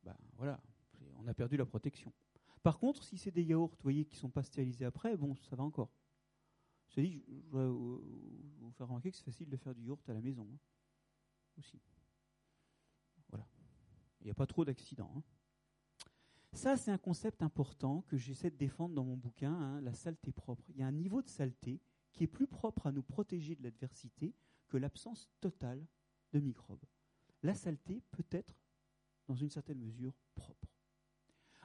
ben, 0.03 0.17
voilà, 0.37 0.61
on 1.19 1.27
a 1.27 1.35
perdu 1.35 1.57
la 1.57 1.67
protection. 1.67 2.13
Par 2.63 2.79
contre, 2.79 3.05
si 3.05 3.17
c'est 3.19 3.31
des 3.31 3.45
yaourts, 3.45 3.75
voyez, 3.83 4.05
qui 4.05 4.17
ne 4.17 4.21
sont 4.21 4.31
pas 4.31 4.43
stérilisés 4.43 4.85
après, 4.85 5.17
bon, 5.17 5.37
ça 5.37 5.57
va 5.57 5.63
encore. 5.63 5.91
Je 6.89 7.03
voudrais 7.51 7.69
vous 7.69 8.73
faire 8.73 8.89
remarquer 8.89 9.11
que 9.11 9.17
c'est 9.17 9.25
facile 9.25 9.49
de 9.49 9.57
faire 9.57 9.75
du 9.75 9.85
yaourt 9.85 10.09
à 10.09 10.15
la 10.15 10.21
maison. 10.21 10.49
Hein, 10.51 10.59
aussi. 11.59 11.81
Voilà. 13.29 13.47
Il 14.21 14.25
n'y 14.25 14.31
a 14.31 14.35
pas 14.35 14.47
trop 14.47 14.65
d'accidents. 14.65 15.13
Hein. 15.17 15.23
Ça, 16.53 16.77
c'est 16.77 16.91
un 16.91 16.99
concept 16.99 17.43
important 17.43 18.03
que 18.09 18.17
j'essaie 18.17 18.51
de 18.51 18.57
défendre 18.57 18.95
dans 18.95 19.05
mon 19.05 19.17
bouquin, 19.17 19.53
hein, 19.53 19.81
la 19.83 19.95
saleté 19.95 20.33
propre. 20.33 20.65
Il 20.71 20.79
y 20.79 20.83
a 20.83 20.87
un 20.87 20.93
niveau 20.93 21.23
de 21.23 21.29
saleté 21.29 21.81
qui 22.19 22.25
est 22.25 22.27
plus 22.27 22.49
propre 22.49 22.89
à 22.89 22.93
nous 22.93 23.05
protéger 23.05 23.55
de 23.55 23.63
l'adversité 23.63 24.35
que 24.67 24.77
l'absence 24.77 25.31
totale 25.41 25.87
de 26.33 26.41
microbes. 26.41 26.85
La 27.45 27.55
saleté 27.55 28.03
peut 28.11 28.27
être, 28.33 28.59
dans 29.29 29.37
une 29.37 29.51
certaine 29.51 29.79
mesure, 29.79 30.13
propre. 30.35 30.67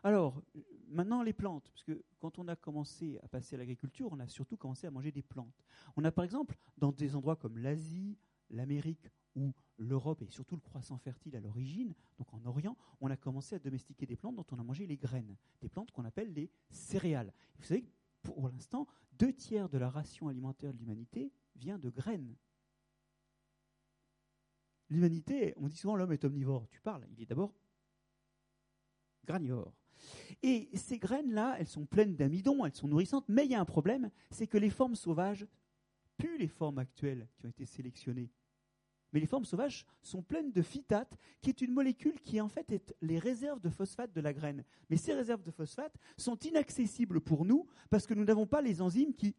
Alors, 0.04 0.43
maintenant 0.89 1.24
les 1.24 1.34
plantes, 1.34 1.72
parce 1.72 1.84
que 1.84 2.04
quand 2.20 2.38
on 2.38 2.47
a 2.49 2.56
commencé 2.56 3.18
à 3.24 3.28
passer 3.28 3.56
à 3.56 3.58
l'agriculture, 3.58 4.10
on 4.12 4.20
a 4.20 4.28
surtout 4.28 4.56
commencé 4.56 4.86
à 4.86 4.91
manger 4.91 5.12
des 5.12 5.24
plantes. 5.24 5.66
On 5.95 6.04
a 6.04 6.12
par 6.12 6.24
exemple, 6.24 6.56
dans 6.78 6.91
des 6.91 7.16
endroits 7.16 7.36
comme 7.36 7.58
l'Asie, 7.58 8.16
l'Amérique 8.51 9.10
ou 9.36 9.56
l'Europe 9.78 10.22
et 10.22 10.28
surtout 10.28 10.54
le 10.54 10.62
croissant 10.62 10.99
fertile 10.99 11.36
à 11.36 11.39
l'origine, 11.39 11.95
donc 12.20 12.32
en 12.32 12.45
Orient, 12.45 12.78
on 13.01 13.10
a 13.10 13.18
commencé 13.18 13.56
à 13.56 13.60
domestiquer 13.60 14.06
des 14.06 14.18
plantes 14.18 14.36
dont 14.36 14.45
on 14.51 14.60
a 14.60 14.64
mangé 14.64 14.86
les 14.86 14.97
graines, 14.97 15.36
des 15.62 15.70
plantes 15.70 15.89
qu'on 15.89 16.06
appelle 16.06 16.32
les 16.32 16.51
céréales. 16.70 17.34
vous 17.58 17.66
savez 17.66 17.89
pour 18.24 18.50
l'instant, 18.50 18.88
deux 19.14 19.34
tiers 19.34 19.70
de 19.70 19.78
la 19.78 19.90
ration 19.90 20.28
alimentaire 20.28 20.74
de 20.74 20.80
l'humanité 20.80 21.32
vient 21.56 21.78
de 21.78 21.90
graines. 21.90 22.36
L'humanité, 24.90 25.54
on 25.58 25.68
dit 25.68 25.78
souvent 25.78 25.96
l'homme 25.96 26.12
est 26.12 26.26
omnivore. 26.26 26.68
Tu 26.70 26.82
parles, 26.82 27.06
il 27.12 27.22
est 27.22 27.26
d'abord 27.26 27.54
granivore. 29.26 29.74
Et 30.42 30.70
ces 30.74 30.98
graines-là, 30.98 31.56
elles 31.60 31.68
sont 31.68 31.86
pleines 31.86 32.16
d'amidon, 32.16 32.66
elles 32.66 32.76
sont 32.76 32.88
nourrissantes, 32.88 33.28
mais 33.30 33.46
il 33.46 33.52
y 33.52 33.56
a 33.56 33.62
un 33.62 33.66
problème, 33.66 34.12
c'est 34.32 34.48
que 34.48 34.58
les 34.58 34.70
formes 34.70 34.96
sauvages 34.96 35.48
puent 36.18 36.38
les 36.38 36.48
formes 36.48 36.80
actuelles 36.80 37.28
qui 37.38 37.46
ont 37.46 37.50
été 37.50 37.66
sélectionnées 37.66 38.30
mais 39.14 39.20
les 39.20 39.28
formes 39.28 39.45
sauvages 39.45 39.86
sont 40.01 40.24
pleines 40.24 40.51
de 40.51 40.61
phytate, 40.61 41.18
qui 41.41 41.49
est 41.49 41.61
une 41.61 41.72
molécule 41.72 42.20
qui 42.20 42.41
en 42.41 42.49
fait 42.49 42.72
est 42.72 42.95
les 43.01 43.20
réserves 43.20 43.59
de 43.59 43.70
phosphate 43.70 44.11
de 44.11 44.22
la 44.22 44.34
graine. 44.34 44.66
Mais 44.89 44.97
ces 44.97 45.14
réserves 45.14 45.43
de 45.43 45.51
phosphate 45.51 45.95
sont 46.18 46.38
inaccessibles 46.39 47.22
pour 47.22 47.45
nous 47.45 47.68
parce 47.89 48.07
que 48.07 48.14
nous 48.14 48.26
n'avons 48.26 48.47
pas 48.47 48.61
les 48.61 48.82
enzymes 48.82 49.14
qui 49.14 49.36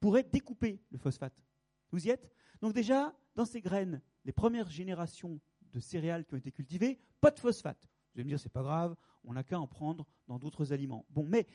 pourraient 0.00 0.24
découper 0.24 0.80
le 0.90 0.98
phosphate. 0.98 1.44
Vous 1.92 2.06
y 2.06 2.10
êtes? 2.10 2.30
Donc 2.60 2.72
déjà, 2.72 3.14
dans 3.34 3.44
ces 3.44 3.60
graines, 3.60 4.00
les 4.24 4.32
premières 4.32 4.70
générations 4.70 5.38
de 5.72 5.80
céréales 5.80 6.24
qui 6.24 6.34
ont 6.34 6.38
été 6.38 6.50
cultivées, 6.50 6.98
pas 7.20 7.30
de 7.30 7.38
phosphate. 7.38 7.78
Vous 7.82 8.20
allez 8.20 8.24
me 8.24 8.30
dire, 8.30 8.40
c'est 8.40 8.48
pas 8.48 8.62
grave, 8.62 8.96
on 9.24 9.34
n'a 9.34 9.44
qu'à 9.44 9.60
en 9.60 9.66
prendre 9.66 10.06
dans 10.26 10.38
d'autres 10.38 10.72
aliments. 10.72 11.04
Bon, 11.10 11.26
mais 11.26 11.46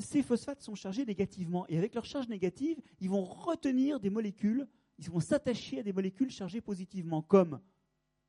ces 0.00 0.22
phosphates 0.22 0.62
sont 0.62 0.74
chargés 0.74 1.04
négativement, 1.04 1.64
et 1.68 1.78
avec 1.78 1.94
leur 1.94 2.04
charge 2.04 2.26
négative, 2.28 2.80
ils 3.00 3.08
vont 3.08 3.22
retenir 3.22 4.00
des 4.00 4.10
molécules 4.10 4.66
ils 4.98 5.10
vont 5.10 5.20
s'attacher 5.20 5.80
à 5.80 5.82
des 5.82 5.92
molécules 5.92 6.30
chargées 6.30 6.60
positivement, 6.60 7.22
comme 7.22 7.60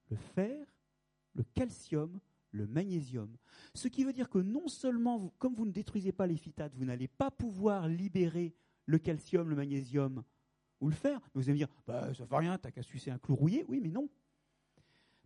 le 0.10 0.16
fer, 0.16 0.66
le 1.34 1.44
calcium, 1.44 2.20
le 2.52 2.68
magnésium. 2.68 3.36
Ce 3.74 3.88
qui 3.88 4.04
veut 4.04 4.14
dire 4.14 4.30
que 4.30 4.40
non 4.40 4.68
seulement, 4.68 5.34
comme 5.38 5.56
vous 5.56 5.66
ne 5.66 5.72
détruisez 5.72 6.12
pas 6.12 6.28
les 6.28 6.38
phytates, 6.38 6.76
vous 6.76 6.86
n'allez 6.86 7.08
pas 7.08 7.32
pouvoir 7.32 7.88
libérer 7.88 8.56
le 8.86 8.98
calcium, 8.98 9.50
le 9.50 9.56
magnésium 9.56 10.24
ou 10.80 10.90
le 10.90 10.96
fer, 10.96 11.20
mais 11.22 11.42
vous 11.42 11.50
allez 11.50 11.54
me 11.54 11.58
dire, 11.58 11.70
bah, 11.86 12.14
ça 12.14 12.24
ne 12.24 12.28
fait 12.28 12.38
rien, 12.38 12.58
t'as 12.58 12.72
qu'à 12.72 12.82
sucer 12.82 13.12
un 13.12 13.18
clou 13.18 13.36
rouillé. 13.36 13.66
Oui, 13.68 13.80
mais 13.82 13.92
non. 13.92 14.10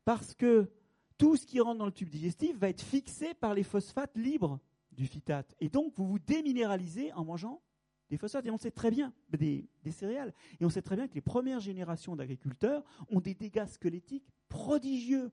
Parce 0.03 0.33
que 0.33 0.69
tout 1.17 1.37
ce 1.37 1.45
qui 1.45 1.59
rentre 1.59 1.77
dans 1.77 1.85
le 1.85 1.91
tube 1.91 2.09
digestif 2.09 2.57
va 2.57 2.69
être 2.69 2.81
fixé 2.81 3.33
par 3.33 3.53
les 3.53 3.63
phosphates 3.63 4.17
libres 4.17 4.59
du 4.91 5.07
phytate. 5.07 5.55
Et 5.59 5.69
donc, 5.69 5.93
vous 5.95 6.07
vous 6.07 6.19
déminéralisez 6.19 7.13
en 7.13 7.23
mangeant 7.23 7.61
Et 8.13 8.49
on 8.51 8.57
sait 8.57 8.71
très 8.71 8.91
bien, 8.91 9.13
des, 9.29 9.67
céréales, 9.91 10.33
et 10.59 10.65
on 10.65 10.69
sait 10.69 10.81
très 10.81 10.95
bien 10.95 11.07
que 11.07 11.15
les 11.15 11.21
premières 11.21 11.59
générations 11.59 12.15
d'agriculteurs 12.15 12.83
ont 13.09 13.19
des 13.19 13.33
dégâts 13.33 13.65
squelettiques 13.67 14.27
prodigieux. 14.49 15.31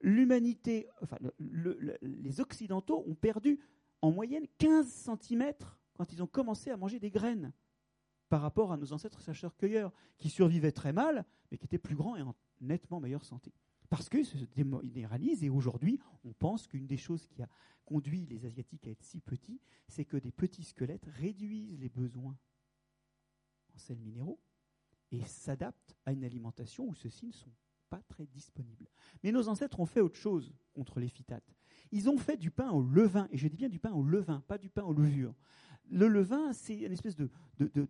L'humanité, 0.00 0.88
enfin, 1.02 1.18
les 1.38 2.40
Occidentaux 2.40 3.04
ont 3.06 3.14
perdu 3.14 3.60
en 4.00 4.10
moyenne 4.10 4.46
15 4.58 4.86
cm 4.88 5.52
quand 5.94 6.12
ils 6.12 6.22
ont 6.22 6.26
commencé 6.26 6.70
à 6.70 6.76
manger 6.76 6.98
des 6.98 7.10
graines 7.10 7.52
par 8.28 8.40
rapport 8.40 8.72
à 8.72 8.78
nos 8.78 8.94
ancêtres 8.94 9.20
sacheurs-cueilleurs, 9.20 9.92
qui 10.16 10.30
survivaient 10.30 10.72
très 10.72 10.94
mal, 10.94 11.26
mais 11.50 11.58
qui 11.58 11.66
étaient 11.66 11.76
plus 11.76 11.94
grands 11.94 12.16
et 12.16 12.22
en 12.22 12.34
nettement 12.62 12.98
meilleure 12.98 13.26
santé. 13.26 13.52
Parce 13.92 14.08
qu'ils 14.08 14.24
se 14.24 14.38
déminéralisent, 14.56 15.44
et 15.44 15.50
aujourd'hui, 15.50 16.00
on 16.24 16.32
pense 16.32 16.66
qu'une 16.66 16.86
des 16.86 16.96
choses 16.96 17.26
qui 17.26 17.42
a 17.42 17.48
conduit 17.84 18.24
les 18.24 18.46
Asiatiques 18.46 18.86
à 18.86 18.90
être 18.90 19.04
si 19.04 19.20
petits, 19.20 19.60
c'est 19.86 20.06
que 20.06 20.16
des 20.16 20.32
petits 20.32 20.64
squelettes 20.64 21.04
réduisent 21.04 21.78
les 21.78 21.90
besoins 21.90 22.38
en 23.74 23.76
sels 23.78 24.00
minéraux 24.00 24.40
et 25.10 25.22
s'adaptent 25.26 25.94
à 26.06 26.12
une 26.12 26.24
alimentation 26.24 26.88
où 26.88 26.94
ceux-ci 26.94 27.26
ne 27.26 27.32
sont 27.32 27.52
pas 27.90 28.00
très 28.08 28.24
disponibles. 28.24 28.88
Mais 29.22 29.30
nos 29.30 29.46
ancêtres 29.48 29.78
ont 29.78 29.84
fait 29.84 30.00
autre 30.00 30.16
chose 30.16 30.54
contre 30.72 30.98
les 30.98 31.10
phytates. 31.10 31.54
Ils 31.90 32.08
ont 32.08 32.16
fait 32.16 32.38
du 32.38 32.50
pain 32.50 32.70
au 32.70 32.80
levain, 32.80 33.28
et 33.30 33.36
je 33.36 33.46
dis 33.46 33.58
bien 33.58 33.68
du 33.68 33.78
pain 33.78 33.92
au 33.92 34.02
levain, 34.02 34.42
pas 34.48 34.56
du 34.56 34.70
pain 34.70 34.84
aux 34.84 34.94
levures. 34.94 35.34
Le 35.90 36.08
levain, 36.08 36.54
c'est 36.54 36.78
une 36.78 36.92
espèce 36.92 37.16
de, 37.16 37.28
de 37.58 37.88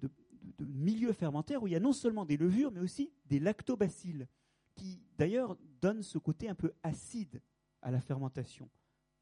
milieu 0.59 1.12
fermentaire 1.12 1.62
où 1.62 1.68
il 1.68 1.74
y 1.74 1.76
a 1.76 1.80
non 1.80 1.92
seulement 1.92 2.24
des 2.24 2.36
levures, 2.36 2.72
mais 2.72 2.80
aussi 2.80 3.12
des 3.26 3.38
lactobacilles, 3.38 4.26
qui 4.75 5.03
d'ailleurs 5.18 5.57
donnent 5.81 6.03
ce 6.03 6.18
côté 6.18 6.49
un 6.49 6.55
peu 6.55 6.73
acide 6.83 7.43
à 7.81 7.91
la 7.91 8.01
fermentation 8.01 8.68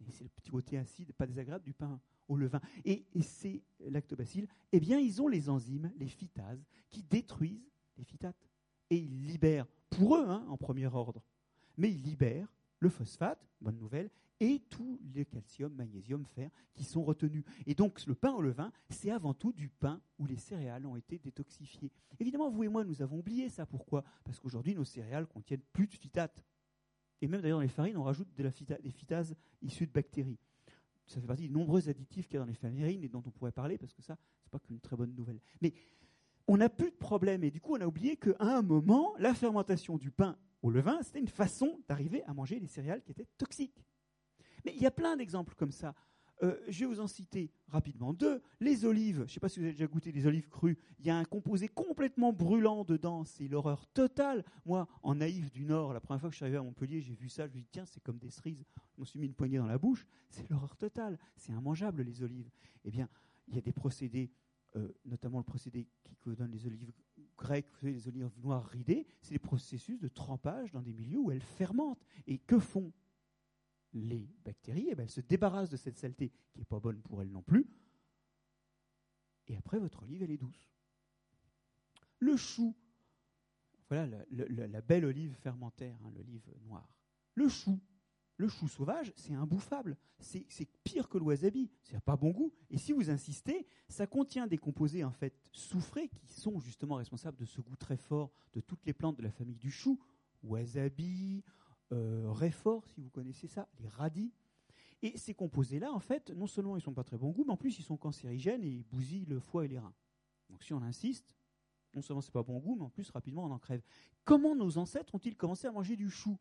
et 0.07 0.12
c'est 0.12 0.24
le 0.24 0.30
petit 0.30 0.51
côté 0.51 0.78
acide, 0.78 1.12
pas 1.12 1.26
désagréable, 1.26 1.64
du 1.64 1.74
pain 1.74 2.01
au 2.28 2.36
levain. 2.36 2.61
Et, 2.84 3.07
ces 3.22 3.62
lactobacilles, 3.80 4.48
eh 4.72 4.80
bien, 4.80 4.98
ils 4.98 5.20
ont 5.20 5.28
les 5.28 5.48
enzymes, 5.48 5.92
les 5.96 6.09
phytases, 6.09 6.64
qui 6.88 7.03
détruisent 7.03 7.70
les 7.96 8.05
phytates. 8.05 8.48
Et 8.88 8.96
ils 8.96 9.26
libèrent, 9.26 9.66
pour 9.90 10.16
eux, 10.16 10.26
hein, 10.26 10.44
en 10.48 10.57
premier 10.57 10.86
ordre, 10.86 11.22
mais 11.76 11.90
ils 11.90 12.03
libèrent 12.03 12.53
le 12.78 12.88
phosphate, 12.88 13.46
bonne 13.61 13.78
nouvelle, 13.78 14.11
et 14.41 14.61
tous 14.70 14.99
les 15.14 15.26
calcium, 15.26 15.72
magnésium, 15.74 16.24
fer 16.24 16.51
qui 16.72 16.82
sont 16.84 17.05
retenus. 17.05 17.45
Et 17.66 17.74
donc 17.74 18.05
le 18.07 18.14
pain 18.14 18.32
au 18.32 18.41
levain, 18.41 18.72
c'est 18.88 19.11
avant 19.11 19.34
tout 19.34 19.53
du 19.53 19.68
pain 19.68 20.01
où 20.18 20.26
les 20.26 20.36
céréales 20.36 20.86
ont 20.86 20.97
été 20.97 21.18
détoxifiées. 21.18 21.93
Évidemment, 22.18 22.51
vous 22.51 22.64
et 22.64 22.68
moi, 22.68 22.82
nous 22.84 23.03
avons 23.03 23.18
oublié 23.18 23.49
ça. 23.51 23.66
Pourquoi? 23.66 24.03
Parce 24.24 24.41
qu'aujourd'hui, 24.41 24.74
nos 24.74 24.84
céréales 24.84 25.26
contiennent 25.26 25.62
plus 25.72 25.86
de 25.86 25.95
phytates. 25.95 26.43
Et 27.20 27.28
même 27.28 27.43
d'ailleurs 27.43 27.59
dans 27.59 27.62
les 27.62 27.68
farines, 27.68 27.99
on 27.99 28.03
rajoute 28.03 28.28
des 28.34 28.91
phytases 28.91 29.36
issues 29.61 29.86
de 29.86 29.93
bactéries. 29.93 30.38
Ça 31.07 31.20
fait 31.20 31.26
partie 31.26 31.49
des 31.49 31.55
nombreux 31.55 31.88
additifs 31.88 32.26
qu'il 32.26 32.34
y 32.34 32.36
a 32.38 32.41
dans 32.41 32.47
les 32.47 32.55
farines 32.55 33.05
et 33.05 33.09
dont 33.09 33.22
on 33.26 33.30
pourrait 33.30 33.53
parler, 33.53 33.76
parce 33.76 33.93
que 33.93 34.01
ça, 34.01 34.16
c'est 34.43 34.51
pas 34.51 34.59
qu'une 34.59 34.80
très 34.80 34.97
bonne 34.97 35.14
nouvelle. 35.14 35.41
Mais 35.61 35.74
on 36.47 36.57
n'a 36.57 36.68
plus 36.70 36.91
de 36.91 36.97
problème. 36.97 37.45
Et 37.45 37.51
du 37.51 37.61
coup, 37.61 37.74
on 37.74 37.80
a 37.80 37.86
oublié 37.86 38.16
qu'à 38.16 38.36
un 38.38 38.62
moment, 38.62 39.14
la 39.18 39.34
fermentation 39.34 39.99
du 39.99 40.11
pain 40.11 40.38
au 40.62 40.70
levain, 40.70 41.03
c'était 41.03 41.18
une 41.18 41.28
façon 41.28 41.80
d'arriver 41.88 42.22
à 42.24 42.32
manger 42.32 42.59
des 42.59 42.68
céréales 42.68 43.03
qui 43.03 43.11
étaient 43.12 43.28
toxiques. 43.36 43.84
Mais 44.64 44.72
il 44.74 44.82
y 44.82 44.86
a 44.86 44.90
plein 44.90 45.16
d'exemples 45.16 45.54
comme 45.54 45.72
ça. 45.72 45.94
Euh, 46.42 46.56
je 46.68 46.80
vais 46.80 46.86
vous 46.86 47.00
en 47.00 47.06
citer 47.06 47.50
rapidement 47.68 48.14
deux. 48.14 48.40
Les 48.61 48.84
olives, 48.84 49.18
je 49.18 49.22
ne 49.22 49.28
sais 49.28 49.40
pas 49.40 49.48
si 49.48 49.58
vous 49.58 49.64
avez 49.64 49.74
déjà 49.74 49.86
goûté 49.86 50.11
des 50.11 50.26
olives 50.26 50.48
crues, 50.48 50.78
il 50.98 51.06
y 51.06 51.11
a 51.11 51.16
un 51.16 51.24
composé 51.24 51.68
complètement 51.68 52.32
brûlant 52.32 52.84
dedans, 52.84 53.24
c'est 53.24 53.46
l'horreur 53.46 53.86
totale. 53.88 54.44
Moi, 54.64 54.88
en 55.02 55.16
naïf 55.16 55.50
du 55.50 55.64
Nord, 55.66 55.92
la 55.92 56.00
première 56.00 56.20
fois 56.20 56.30
que 56.30 56.34
je 56.34 56.36
suis 56.36 56.44
arrivé 56.44 56.56
à 56.56 56.62
Montpellier, 56.62 57.02
j'ai 57.02 57.14
vu 57.14 57.28
ça, 57.28 57.46
je 57.46 57.48
me 57.48 57.52
suis 57.56 57.62
dit, 57.62 57.68
tiens, 57.70 57.84
c'est 57.84 58.02
comme 58.02 58.18
des 58.18 58.30
cerises. 58.30 58.64
Je 58.94 59.00
me 59.00 59.04
suis 59.04 59.18
mis 59.18 59.26
une 59.26 59.34
poignée 59.34 59.58
dans 59.58 59.66
la 59.66 59.78
bouche, 59.78 60.06
c'est 60.30 60.48
l'horreur 60.48 60.76
totale, 60.76 61.18
c'est 61.36 61.52
immangeable 61.52 62.02
les 62.02 62.22
olives. 62.22 62.50
Eh 62.84 62.90
bien, 62.90 63.08
il 63.48 63.54
y 63.54 63.58
a 63.58 63.62
des 63.62 63.72
procédés, 63.72 64.30
euh, 64.76 64.88
notamment 65.04 65.38
le 65.38 65.44
procédé 65.44 65.86
qui 66.04 66.16
donne 66.34 66.52
les 66.52 66.66
olives 66.66 66.90
grecques, 67.36 67.66
les 67.82 68.08
olives 68.08 68.30
noires 68.42 68.66
ridées, 68.66 69.06
c'est 69.20 69.32
des 69.32 69.38
processus 69.38 69.98
de 69.98 70.08
trempage 70.08 70.72
dans 70.72 70.82
des 70.82 70.92
milieux 70.92 71.18
où 71.18 71.30
elles 71.30 71.42
fermentent. 71.42 72.04
Et 72.26 72.38
que 72.38 72.58
font 72.58 72.92
les 73.93 74.28
bactéries, 74.45 74.88
eh 74.91 74.95
ben, 74.95 75.05
elles 75.05 75.11
se 75.11 75.20
débarrassent 75.20 75.70
de 75.70 75.76
cette 75.76 75.99
saleté 75.99 76.30
qui 76.53 76.59
n'est 76.59 76.64
pas 76.64 76.80
bonne 76.80 77.01
pour 77.03 77.22
elles 77.22 77.30
non 77.30 77.43
plus. 77.43 77.66
Et 79.49 79.57
après, 79.57 79.78
votre 79.78 80.03
olive, 80.03 80.22
elle 80.22 80.30
est 80.30 80.36
douce. 80.36 80.70
Le 82.20 82.36
chou, 82.36 82.76
voilà 83.88 84.24
la, 84.30 84.80
belle 84.80 85.05
olive 85.05 85.34
fermentaire, 85.34 85.99
hein, 86.05 86.12
l'olive 86.14 86.49
noire. 86.62 86.88
Le 87.34 87.49
chou, 87.49 87.80
le 88.36 88.49
chou 88.49 88.68
sauvage, 88.68 89.12
c'est 89.16 89.34
imbouffable. 89.34 89.97
C'est 90.20 90.66
pire 90.84 91.09
que 91.09 91.18
le 91.18 91.24
wasabi. 91.24 91.70
C'est 91.82 92.01
pas 92.01 92.16
bon 92.16 92.30
goût. 92.30 92.53
Et 92.70 92.78
si 92.78 92.93
vous 92.93 93.11
insistez, 93.11 93.66
ça 93.88 94.07
contient 94.07 94.47
des 94.47 94.59
composés 94.59 95.03
en 95.03 95.11
fait 95.11 95.34
soufrés 95.51 96.09
qui 96.09 96.26
sont 96.28 96.61
justement 96.61 96.95
responsables 96.97 97.36
de 97.36 97.45
ce 97.45 97.61
goût 97.61 97.76
très 97.76 97.97
fort 97.97 98.30
de 98.53 98.61
toutes 98.61 98.84
les 98.86 98.93
plantes 98.93 99.16
de 99.16 99.22
la 99.22 99.30
famille 99.30 99.59
du 99.59 99.70
chou. 99.70 99.99
Wasabi, 100.43 101.45
euh, 101.93 102.30
réfort, 102.30 102.86
si 102.88 103.01
vous 103.01 103.11
connaissez 103.11 103.47
ça, 103.47 103.68
les 103.78 103.88
radis. 103.88 104.32
Et 105.03 105.16
ces 105.16 105.34
composés-là, 105.34 105.93
en 105.93 105.99
fait, 105.99 106.30
non 106.30 106.47
seulement 106.47 106.76
ils 106.76 106.82
sont 106.82 106.93
pas 106.93 107.05
très 107.05 107.16
bon 107.16 107.30
goût, 107.30 107.45
mais 107.45 107.53
en 107.53 107.57
plus 107.57 107.78
ils 107.78 107.82
sont 107.84 107.97
cancérigènes 107.97 108.62
et 108.62 108.68
ils 108.68 108.84
bousillent 108.84 109.24
le 109.24 109.41
foie 109.41 109.64
et 109.64 109.68
les 109.68 109.78
reins. 109.78 109.95
Donc 110.51 110.62
si 110.62 110.74
on 110.74 110.82
insiste, 110.82 111.34
non 111.95 112.03
seulement 112.03 112.20
c'est 112.20 112.32
pas 112.32 112.43
bon 112.43 112.59
goût, 112.59 112.76
mais 112.76 112.84
en 112.84 112.91
plus 112.91 113.09
rapidement 113.11 113.45
on 113.45 113.51
en 113.51 113.59
crève. 113.59 113.82
Comment 114.24 114.55
nos 114.55 114.78
ancêtres 114.78 115.14
ont-ils 115.14 115.36
commencé 115.36 115.66
à 115.66 115.72
manger 115.72 115.97
du 115.97 116.11
chou? 116.11 116.38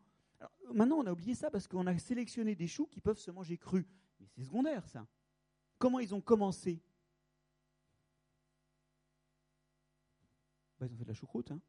Maintenant 0.73 0.97
on 0.97 1.05
a 1.05 1.11
oublié 1.11 1.35
ça 1.35 1.49
parce 1.49 1.67
qu'on 1.67 1.87
a 1.87 1.97
sélectionné 1.97 2.55
des 2.55 2.67
choux 2.67 2.85
qui 2.87 2.99
peuvent 2.99 3.17
se 3.19 3.31
manger 3.31 3.57
crus. 3.57 3.85
Mais 4.19 4.27
c'est 4.27 4.43
secondaire 4.43 4.87
ça. 4.87 5.07
Comment 5.77 5.99
ils 5.99 6.13
ont 6.13 6.21
commencé? 6.21 6.81
Bah, 10.79 10.85
Ils 10.85 10.93
ont 10.93 10.97
fait 10.97 11.03
de 11.03 11.09
la 11.09 11.13
choucroute. 11.13 11.51
Hein 11.51 11.61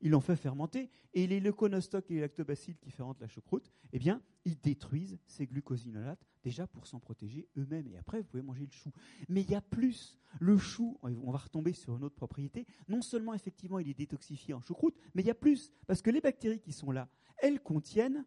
ils 0.00 0.10
l'ont 0.10 0.20
fait 0.20 0.36
fermenter, 0.36 0.90
et 1.14 1.26
les 1.26 1.40
leuconostocs 1.40 2.10
et 2.10 2.14
les 2.14 2.20
lactobacilles 2.20 2.76
qui 2.76 2.90
fermentent 2.90 3.20
la 3.20 3.28
choucroute, 3.28 3.70
eh 3.92 3.98
bien, 3.98 4.22
ils 4.44 4.60
détruisent 4.60 5.18
ces 5.26 5.46
glucosinolates, 5.46 6.24
déjà 6.42 6.66
pour 6.66 6.86
s'en 6.86 7.00
protéger 7.00 7.48
eux-mêmes. 7.56 7.88
Et 7.88 7.96
après, 7.96 8.20
vous 8.20 8.26
pouvez 8.26 8.42
manger 8.42 8.66
le 8.66 8.72
chou. 8.72 8.92
Mais 9.28 9.42
il 9.42 9.50
y 9.50 9.54
a 9.54 9.62
plus. 9.62 10.18
Le 10.38 10.58
chou, 10.58 10.98
on 11.02 11.30
va 11.30 11.38
retomber 11.38 11.72
sur 11.72 11.96
une 11.96 12.04
autre 12.04 12.14
propriété. 12.14 12.66
Non 12.88 13.00
seulement, 13.00 13.32
effectivement, 13.32 13.78
il 13.78 13.88
est 13.88 13.94
détoxifié 13.94 14.52
en 14.54 14.60
choucroute, 14.60 14.96
mais 15.14 15.22
il 15.22 15.26
y 15.26 15.30
a 15.30 15.34
plus. 15.34 15.72
Parce 15.86 16.02
que 16.02 16.10
les 16.10 16.20
bactéries 16.20 16.60
qui 16.60 16.72
sont 16.72 16.90
là, 16.90 17.08
elles 17.38 17.62
contiennent, 17.62 18.26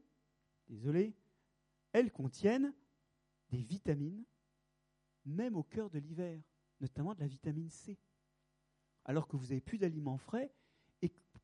désolé, 0.67 1.15
elles 1.93 2.11
contiennent 2.11 2.73
des 3.49 3.61
vitamines, 3.61 4.25
même 5.25 5.55
au 5.55 5.63
cœur 5.63 5.89
de 5.89 5.99
l'hiver, 5.99 6.41
notamment 6.81 7.13
de 7.13 7.19
la 7.19 7.27
vitamine 7.27 7.69
C. 7.69 7.99
Alors 9.05 9.27
que 9.27 9.37
vous 9.37 9.47
n'avez 9.47 9.61
plus 9.61 9.77
d'aliments 9.77 10.17
frais, 10.17 10.51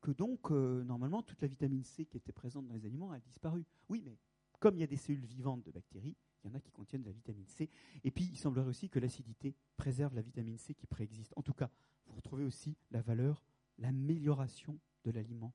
que 0.00 0.10
donc, 0.10 0.50
euh, 0.50 0.82
normalement, 0.84 1.22
toute 1.22 1.40
la 1.42 1.48
vitamine 1.48 1.84
C 1.84 2.06
qui 2.06 2.16
était 2.16 2.32
présente 2.32 2.66
dans 2.66 2.74
les 2.74 2.86
aliments 2.86 3.12
a 3.12 3.18
disparu. 3.18 3.64
Oui, 3.88 4.02
mais 4.04 4.18
comme 4.58 4.76
il 4.76 4.80
y 4.80 4.84
a 4.84 4.86
des 4.86 4.96
cellules 4.96 5.26
vivantes 5.26 5.64
de 5.64 5.70
bactéries, 5.70 6.16
il 6.42 6.48
y 6.48 6.52
en 6.52 6.54
a 6.54 6.60
qui 6.60 6.70
contiennent 6.70 7.02
de 7.02 7.08
la 7.08 7.12
vitamine 7.12 7.46
C. 7.46 7.68
Et 8.04 8.10
puis, 8.10 8.24
il 8.24 8.36
semblerait 8.36 8.68
aussi 8.68 8.88
que 8.88 8.98
l'acidité 8.98 9.54
préserve 9.76 10.14
la 10.14 10.22
vitamine 10.22 10.58
C 10.58 10.74
qui 10.74 10.86
préexiste. 10.86 11.32
En 11.36 11.42
tout 11.42 11.54
cas, 11.54 11.70
vous 12.06 12.14
retrouvez 12.14 12.44
aussi 12.44 12.76
la 12.90 13.02
valeur, 13.02 13.42
l'amélioration 13.78 14.78
de 15.04 15.10
l'aliment, 15.10 15.52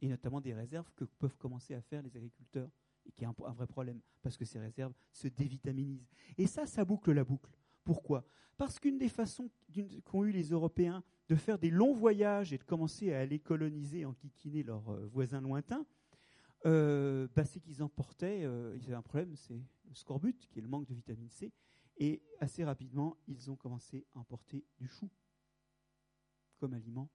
et 0.00 0.08
notamment 0.08 0.40
des 0.40 0.54
réserves 0.54 0.90
que 0.96 1.04
peuvent 1.04 1.36
commencer 1.36 1.74
à 1.74 1.80
faire 1.80 2.02
les 2.02 2.16
agriculteurs, 2.16 2.70
et 3.06 3.12
qui 3.12 3.24
est 3.24 3.26
un, 3.26 3.34
un 3.46 3.52
vrai 3.52 3.66
problème, 3.66 4.00
parce 4.22 4.36
que 4.36 4.44
ces 4.44 4.58
réserves 4.58 4.94
se 5.12 5.28
dévitaminisent. 5.28 6.10
Et 6.36 6.46
ça, 6.46 6.66
ça 6.66 6.84
boucle 6.84 7.12
la 7.12 7.24
boucle. 7.24 7.50
Pourquoi? 7.84 8.24
Parce 8.56 8.78
qu'une 8.78 8.98
des 8.98 9.08
façons 9.08 9.50
qu'ont 10.04 10.24
eu 10.24 10.32
les 10.32 10.50
Européens 10.50 11.02
de 11.28 11.34
faire 11.34 11.58
des 11.58 11.70
longs 11.70 11.94
voyages 11.94 12.52
et 12.52 12.58
de 12.58 12.64
commencer 12.64 13.12
à 13.12 13.20
aller 13.20 13.38
coloniser, 13.38 14.04
enquiquiner 14.04 14.62
leurs 14.62 14.90
euh, 14.90 15.06
voisins 15.06 15.40
lointains, 15.40 15.86
euh, 16.66 17.26
bah, 17.34 17.44
c'est 17.44 17.60
qu'ils 17.60 17.82
emportaient, 17.82 18.44
euh, 18.44 18.76
ils 18.76 18.84
avaient 18.86 18.94
un 18.94 19.02
problème, 19.02 19.34
c'est 19.34 19.54
le 19.54 19.94
scorbut, 19.94 20.46
qui 20.50 20.58
est 20.58 20.62
le 20.62 20.68
manque 20.68 20.86
de 20.86 20.94
vitamine 20.94 21.30
C, 21.30 21.52
et 21.96 22.22
assez 22.38 22.64
rapidement, 22.64 23.16
ils 23.28 23.50
ont 23.50 23.56
commencé 23.56 24.06
à 24.14 24.18
emporter 24.18 24.64
du 24.78 24.86
chou 24.86 25.08
comme 26.58 26.74
aliment, 26.74 27.08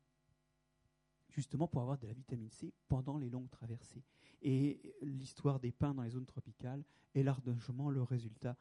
justement 1.29 1.67
pour 1.67 1.81
avoir 1.81 1.99
de 1.99 2.07
la 2.07 2.13
vitamine 2.13 2.49
C 2.49 2.73
pendant 2.87 3.17
les 3.17 3.29
longues 3.29 3.49
traversées. 3.49 4.03
Et 4.41 4.95
l'histoire 5.01 5.59
des 5.59 5.71
pins 5.71 5.93
dans 5.93 6.01
les 6.01 6.09
zones 6.09 6.25
tropicales 6.25 6.83
est 7.13 7.23
largement 7.23 7.89
le 7.89 8.01
résultat 8.01 8.55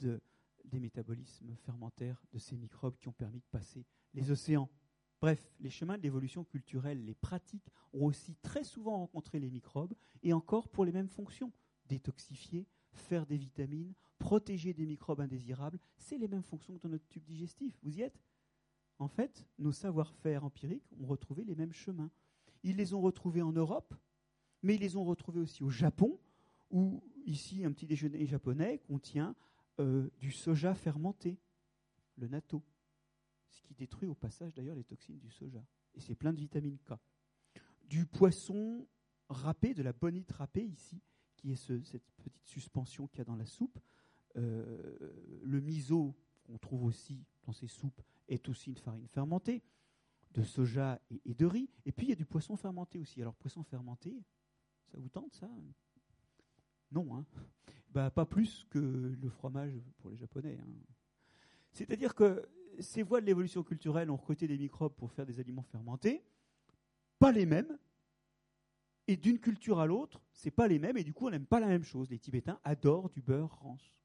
de 0.00 0.20
des 0.64 0.80
métabolismes 0.80 1.54
fermentaires 1.56 2.22
de 2.32 2.38
ces 2.38 2.56
microbes 2.56 2.96
qui 2.96 3.08
ont 3.08 3.12
permis 3.12 3.40
de 3.40 3.46
passer 3.50 3.84
les 4.12 4.30
océans. 4.30 4.68
Bref, 5.20 5.52
les 5.60 5.70
chemins 5.70 5.96
de 5.96 6.02
l'évolution 6.02 6.44
culturelle, 6.44 7.04
les 7.04 7.14
pratiques 7.14 7.70
ont 7.92 8.06
aussi 8.06 8.36
très 8.42 8.64
souvent 8.64 8.98
rencontré 8.98 9.40
les 9.40 9.50
microbes 9.50 9.94
et 10.22 10.32
encore 10.32 10.68
pour 10.68 10.84
les 10.84 10.92
mêmes 10.92 11.08
fonctions. 11.08 11.52
Détoxifier, 11.86 12.66
faire 12.92 13.26
des 13.26 13.36
vitamines, 13.36 13.94
protéger 14.18 14.74
des 14.74 14.86
microbes 14.86 15.20
indésirables, 15.20 15.78
c'est 15.96 16.18
les 16.18 16.28
mêmes 16.28 16.42
fonctions 16.42 16.76
que 16.76 16.82
dans 16.82 16.88
notre 16.88 17.08
tube 17.08 17.24
digestif. 17.24 17.78
Vous 17.82 17.98
y 17.98 18.02
êtes? 18.02 18.20
En 18.98 19.08
fait, 19.08 19.46
nos 19.58 19.72
savoir-faire 19.72 20.44
empiriques 20.44 20.92
ont 21.00 21.06
retrouvé 21.06 21.44
les 21.44 21.54
mêmes 21.54 21.72
chemins. 21.72 22.10
Ils 22.62 22.76
les 22.76 22.94
ont 22.94 23.00
retrouvés 23.00 23.42
en 23.42 23.52
Europe, 23.52 23.94
mais 24.62 24.76
ils 24.76 24.80
les 24.80 24.96
ont 24.96 25.04
retrouvés 25.04 25.40
aussi 25.40 25.62
au 25.62 25.70
Japon, 25.70 26.18
où 26.70 27.02
ici 27.26 27.64
un 27.64 27.72
petit 27.72 27.86
déjeuner 27.86 28.24
japonais 28.26 28.78
contient 28.78 29.34
euh, 29.80 30.10
du 30.18 30.30
soja 30.30 30.74
fermenté, 30.74 31.38
le 32.16 32.28
natto, 32.28 32.62
ce 33.50 33.62
qui 33.62 33.74
détruit 33.74 34.08
au 34.08 34.14
passage 34.14 34.54
d'ailleurs 34.54 34.76
les 34.76 34.84
toxines 34.84 35.18
du 35.18 35.30
soja. 35.30 35.64
Et 35.94 36.00
c'est 36.00 36.14
plein 36.14 36.32
de 36.32 36.38
vitamine 36.38 36.78
K. 36.78 36.94
Du 37.88 38.06
poisson 38.06 38.86
râpé, 39.28 39.74
de 39.74 39.82
la 39.82 39.92
bonite 39.92 40.30
râpée 40.32 40.64
ici, 40.64 41.00
qui 41.36 41.52
est 41.52 41.56
cette 41.56 42.04
petite 42.16 42.38
suspension 42.44 43.06
qu'il 43.06 43.18
y 43.18 43.22
a 43.22 43.24
dans 43.24 43.36
la 43.36 43.46
soupe. 43.46 43.78
Euh, 44.36 45.40
le 45.42 45.60
miso, 45.60 46.14
qu'on 46.44 46.58
trouve 46.58 46.84
aussi 46.84 47.24
dans 47.44 47.52
ces 47.52 47.68
soupes, 47.68 48.02
est 48.28 48.48
aussi 48.48 48.70
une 48.70 48.78
farine 48.78 49.06
fermentée, 49.08 49.62
de 50.32 50.42
soja 50.42 51.00
et, 51.10 51.20
et, 51.24 51.34
de 51.34 51.46
riz. 51.46 51.68
Et 51.84 51.92
puis 51.92 52.06
il 52.06 52.10
y 52.10 52.12
a 52.12 52.16
du 52.16 52.26
poisson 52.26 52.56
fermenté 52.56 52.98
aussi. 52.98 53.20
Alors 53.20 53.34
poisson 53.34 53.62
fermenté, 53.62 54.20
ça 54.86 54.98
vous 54.98 55.08
tente 55.08 55.32
ça? 55.34 55.48
Non, 56.92 57.16
hein 57.16 57.24
bah, 57.94 58.10
pas 58.10 58.26
plus 58.26 58.66
que 58.70 58.78
le 58.78 59.28
fromage 59.30 59.80
pour 59.98 60.10
les 60.10 60.16
Japonais. 60.16 60.58
Hein. 60.60 60.66
C'est-à-dire 61.70 62.14
que 62.14 62.44
ces 62.80 63.02
voies 63.04 63.20
de 63.20 63.26
l'évolution 63.26 63.62
culturelle 63.62 64.10
ont 64.10 64.16
recruté 64.16 64.48
des 64.48 64.58
microbes 64.58 64.94
pour 64.94 65.12
faire 65.12 65.24
des 65.24 65.38
aliments 65.38 65.62
fermentés, 65.62 66.24
pas 67.20 67.30
les 67.30 67.46
mêmes, 67.46 67.78
et 69.06 69.16
d'une 69.16 69.38
culture 69.38 69.78
à 69.78 69.86
l'autre, 69.86 70.20
c'est 70.32 70.50
pas 70.50 70.66
les 70.66 70.78
mêmes, 70.78 70.96
et 70.96 71.04
du 71.04 71.12
coup 71.12 71.28
on 71.28 71.30
n'aime 71.30 71.46
pas 71.46 71.60
la 71.60 71.66
même 71.66 71.84
chose. 71.84 72.10
Les 72.10 72.18
Tibétains 72.18 72.58
adorent 72.64 73.10
du 73.10 73.22
beurre 73.22 73.60
rance. 73.60 74.00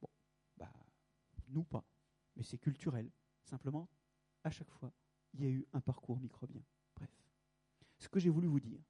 Bon, 0.00 0.08
bah, 0.56 0.72
nous 1.48 1.64
pas, 1.64 1.84
mais 2.36 2.42
c'est 2.42 2.58
culturel. 2.58 3.10
Simplement, 3.44 3.90
à 4.44 4.50
chaque 4.50 4.70
fois, 4.70 4.92
il 5.34 5.42
y 5.42 5.46
a 5.46 5.50
eu 5.50 5.66
un 5.72 5.80
parcours 5.80 6.18
microbien. 6.18 6.62
Bref. 6.96 7.10
Ce 7.98 8.08
que 8.08 8.20
j'ai 8.20 8.30
voulu 8.30 8.46
vous 8.46 8.60
dire, 8.60 8.80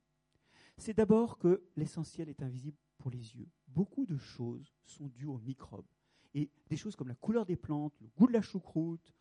c'est 0.76 0.94
d'abord 0.94 1.38
que 1.38 1.64
l'essentiel 1.76 2.28
est 2.28 2.42
invisible 2.42 2.78
pour 3.02 3.10
les 3.10 3.36
yeux, 3.36 3.48
beaucoup 3.66 4.06
de 4.06 4.16
choses 4.16 4.72
sont 4.84 5.08
dues 5.08 5.26
aux 5.26 5.38
microbes. 5.38 5.88
Et 6.34 6.48
des 6.70 6.76
choses 6.76 6.94
comme 6.94 7.08
la 7.08 7.16
couleur 7.16 7.44
des 7.44 7.56
plantes, 7.56 7.94
le 8.00 8.06
goût 8.16 8.28
de 8.28 8.32
la 8.32 8.42
choucroute, 8.42 9.12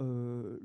euh, 0.00 0.58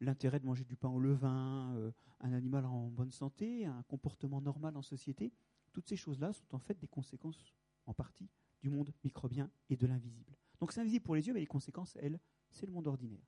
l'intérêt 0.00 0.40
de 0.40 0.44
manger 0.44 0.64
du 0.64 0.74
pain 0.74 0.88
au 0.88 0.98
levain, 0.98 1.72
euh, 1.76 1.92
un 2.18 2.32
animal 2.32 2.66
en 2.66 2.88
bonne 2.88 3.12
santé, 3.12 3.66
un 3.66 3.84
comportement 3.84 4.40
normal 4.40 4.76
en 4.76 4.82
société, 4.82 5.32
toutes 5.72 5.88
ces 5.88 5.94
choses-là 5.96 6.32
sont 6.32 6.56
en 6.56 6.58
fait 6.58 6.76
des 6.80 6.88
conséquences, 6.88 7.54
en 7.86 7.94
partie, 7.94 8.28
du 8.60 8.68
monde 8.68 8.92
microbien 9.04 9.48
et 9.70 9.76
de 9.76 9.86
l'invisible. 9.86 10.36
Donc 10.58 10.72
c'est 10.72 10.80
invisible 10.80 11.04
pour 11.04 11.14
les 11.14 11.28
yeux, 11.28 11.34
mais 11.34 11.40
les 11.40 11.46
conséquences, 11.46 11.96
elles, 12.00 12.18
c'est 12.50 12.66
le 12.66 12.72
monde 12.72 12.88
ordinaire. 12.88 13.24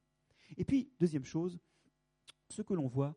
Et 0.57 0.65
puis, 0.65 0.91
deuxième 0.99 1.25
chose, 1.25 1.61
ce 2.49 2.61
que 2.61 2.75
l'on 2.75 2.89
voit, 2.89 3.17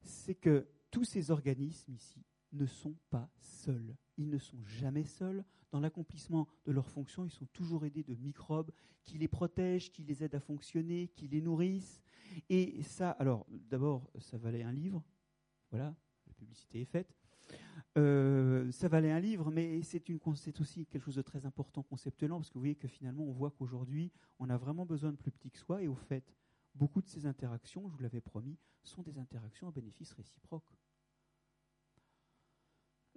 c'est 0.00 0.34
que 0.34 0.66
tous 0.90 1.04
ces 1.04 1.30
organismes 1.30 1.92
ici 1.92 2.24
ne 2.52 2.64
sont 2.64 2.96
pas 3.10 3.30
seuls. 3.38 3.94
Ils 4.16 4.28
ne 4.28 4.38
sont 4.38 4.64
jamais 4.64 5.04
seuls. 5.04 5.44
Dans 5.70 5.80
l'accomplissement 5.80 6.48
de 6.66 6.72
leurs 6.72 6.88
fonctions, 6.88 7.24
ils 7.24 7.30
sont 7.30 7.46
toujours 7.46 7.84
aidés 7.84 8.04
de 8.04 8.14
microbes 8.14 8.70
qui 9.04 9.18
les 9.18 9.28
protègent, 9.28 9.90
qui 9.90 10.04
les 10.04 10.22
aident 10.22 10.36
à 10.36 10.40
fonctionner, 10.40 11.08
qui 11.08 11.28
les 11.28 11.40
nourrissent. 11.40 12.00
Et 12.48 12.82
ça, 12.82 13.10
alors, 13.10 13.46
d'abord, 13.50 14.10
ça 14.18 14.38
valait 14.38 14.62
un 14.62 14.72
livre. 14.72 15.02
Voilà, 15.70 15.94
la 16.26 16.32
publicité 16.34 16.80
est 16.82 16.86
faite. 16.86 17.14
Euh, 17.96 18.70
ça 18.72 18.88
valait 18.88 19.10
un 19.10 19.20
livre, 19.20 19.50
mais 19.50 19.82
c'est 19.82 20.60
aussi 20.60 20.86
quelque 20.86 21.04
chose 21.04 21.16
de 21.16 21.22
très 21.22 21.46
important 21.46 21.82
conceptuellement, 21.82 22.38
parce 22.38 22.48
que 22.48 22.54
vous 22.54 22.60
voyez 22.60 22.74
que 22.74 22.88
finalement, 22.88 23.24
on 23.24 23.32
voit 23.32 23.50
qu'aujourd'hui, 23.50 24.10
on 24.38 24.50
a 24.50 24.56
vraiment 24.56 24.86
besoin 24.86 25.12
de 25.12 25.16
plus 25.16 25.30
petit 25.30 25.50
que 25.50 25.58
soi, 25.58 25.82
et 25.82 25.88
au 25.88 25.94
fait, 25.94 26.34
beaucoup 26.74 27.02
de 27.02 27.06
ces 27.06 27.26
interactions, 27.26 27.88
je 27.88 27.94
vous 27.94 28.02
l'avais 28.02 28.20
promis, 28.20 28.58
sont 28.82 29.02
des 29.02 29.18
interactions 29.18 29.68
à 29.68 29.70
bénéfice 29.70 30.12
réciproque. 30.12 30.76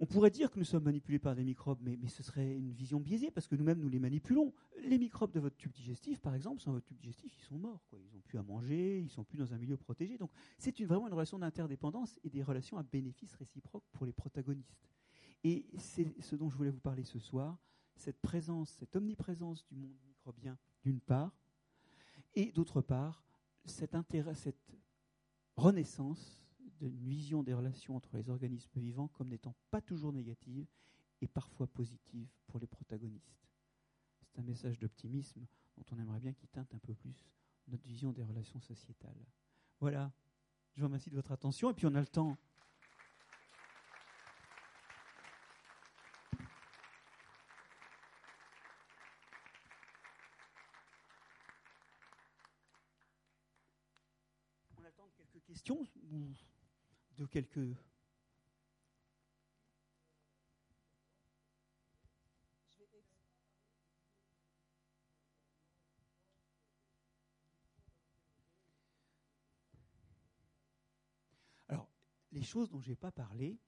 On 0.00 0.06
pourrait 0.06 0.30
dire 0.30 0.50
que 0.50 0.58
nous 0.58 0.64
sommes 0.64 0.84
manipulés 0.84 1.18
par 1.18 1.34
des 1.34 1.42
microbes, 1.42 1.80
mais, 1.82 1.96
ce 2.08 2.22
serait 2.22 2.56
une 2.56 2.72
vision 2.72 3.00
biaisée, 3.00 3.32
parce 3.32 3.48
que 3.48 3.56
nous-mêmes, 3.56 3.80
nous 3.80 3.88
les 3.88 3.98
manipulons. 3.98 4.54
Les 4.84 4.96
microbes 4.96 5.32
de 5.32 5.40
votre 5.40 5.56
tube 5.56 5.72
digestif, 5.72 6.20
par 6.20 6.36
exemple, 6.36 6.60
sans 6.60 6.70
votre 6.70 6.86
tube 6.86 6.98
digestif, 6.98 7.36
ils 7.36 7.42
sont 7.42 7.58
morts. 7.58 7.82
Ils 7.92 8.14
n'ont 8.14 8.20
plus 8.20 8.38
à 8.38 8.42
manger, 8.44 9.00
ils 9.00 9.10
sont 9.10 9.24
plus 9.24 9.38
dans 9.38 9.52
un 9.52 9.58
milieu 9.58 9.76
protégé. 9.76 10.16
Donc 10.16 10.30
c'est 10.56 10.78
vraiment 10.84 11.08
une 11.08 11.14
relation 11.14 11.38
d'interdépendance 11.38 12.16
et 12.22 12.30
des 12.30 12.44
relations 12.44 12.78
à 12.78 12.84
bénéfice 12.84 13.34
réciproque 13.34 13.84
pour 13.90 14.06
les 14.06 14.12
protagonistes. 14.12 14.88
Et 15.42 15.66
c'est 15.78 16.06
ce 16.22 16.36
dont 16.36 16.48
je 16.48 16.56
voulais 16.56 16.70
vous 16.70 16.80
parler 16.80 17.04
ce 17.04 17.18
soir, 17.18 17.58
cette 17.96 18.20
présence, 18.20 18.70
cette 18.78 18.94
omniprésence 18.94 19.66
du 19.66 19.74
monde 19.74 19.96
microbien, 20.06 20.56
d'une 20.84 21.00
part, 21.00 21.36
et 22.34 22.52
d'autre 22.52 22.80
part, 22.80 23.24
cette, 23.64 23.96
cette 24.34 24.76
renaissance 25.56 26.47
d'une 26.78 27.08
vision 27.08 27.42
des 27.42 27.54
relations 27.54 27.96
entre 27.96 28.16
les 28.16 28.28
organismes 28.30 28.80
vivants 28.80 29.08
comme 29.08 29.28
n'étant 29.28 29.54
pas 29.70 29.80
toujours 29.80 30.12
négative 30.12 30.66
et 31.20 31.28
parfois 31.28 31.66
positive 31.66 32.28
pour 32.46 32.58
les 32.60 32.66
protagonistes. 32.66 33.48
C'est 34.22 34.38
un 34.38 34.42
message 34.42 34.78
d'optimisme 34.78 35.46
dont 35.76 35.84
on 35.92 35.98
aimerait 35.98 36.20
bien 36.20 36.32
qu'il 36.32 36.48
teinte 36.48 36.72
un 36.74 36.78
peu 36.78 36.94
plus 36.94 37.26
notre 37.68 37.86
vision 37.86 38.12
des 38.12 38.22
relations 38.22 38.60
sociétales. 38.60 39.26
Voilà, 39.80 40.12
je 40.74 40.80
vous 40.80 40.86
remercie 40.86 41.10
de 41.10 41.16
votre 41.16 41.32
attention 41.32 41.70
et 41.70 41.74
puis 41.74 41.86
on 41.86 41.94
a 41.94 42.00
le 42.00 42.06
temps 42.06 42.36
On 54.76 54.84
a 54.84 54.86
le 54.86 54.92
temps 54.92 55.06
de 55.08 55.12
quelques 55.12 55.44
questions 55.44 55.84
de 57.18 57.26
quelques 57.26 57.76
Alors, 71.68 71.90
les 72.32 72.42
choses 72.42 72.70
dont 72.70 72.80
je 72.80 72.90
n'ai 72.90 72.96
pas 72.96 73.10
parlé, 73.10 73.58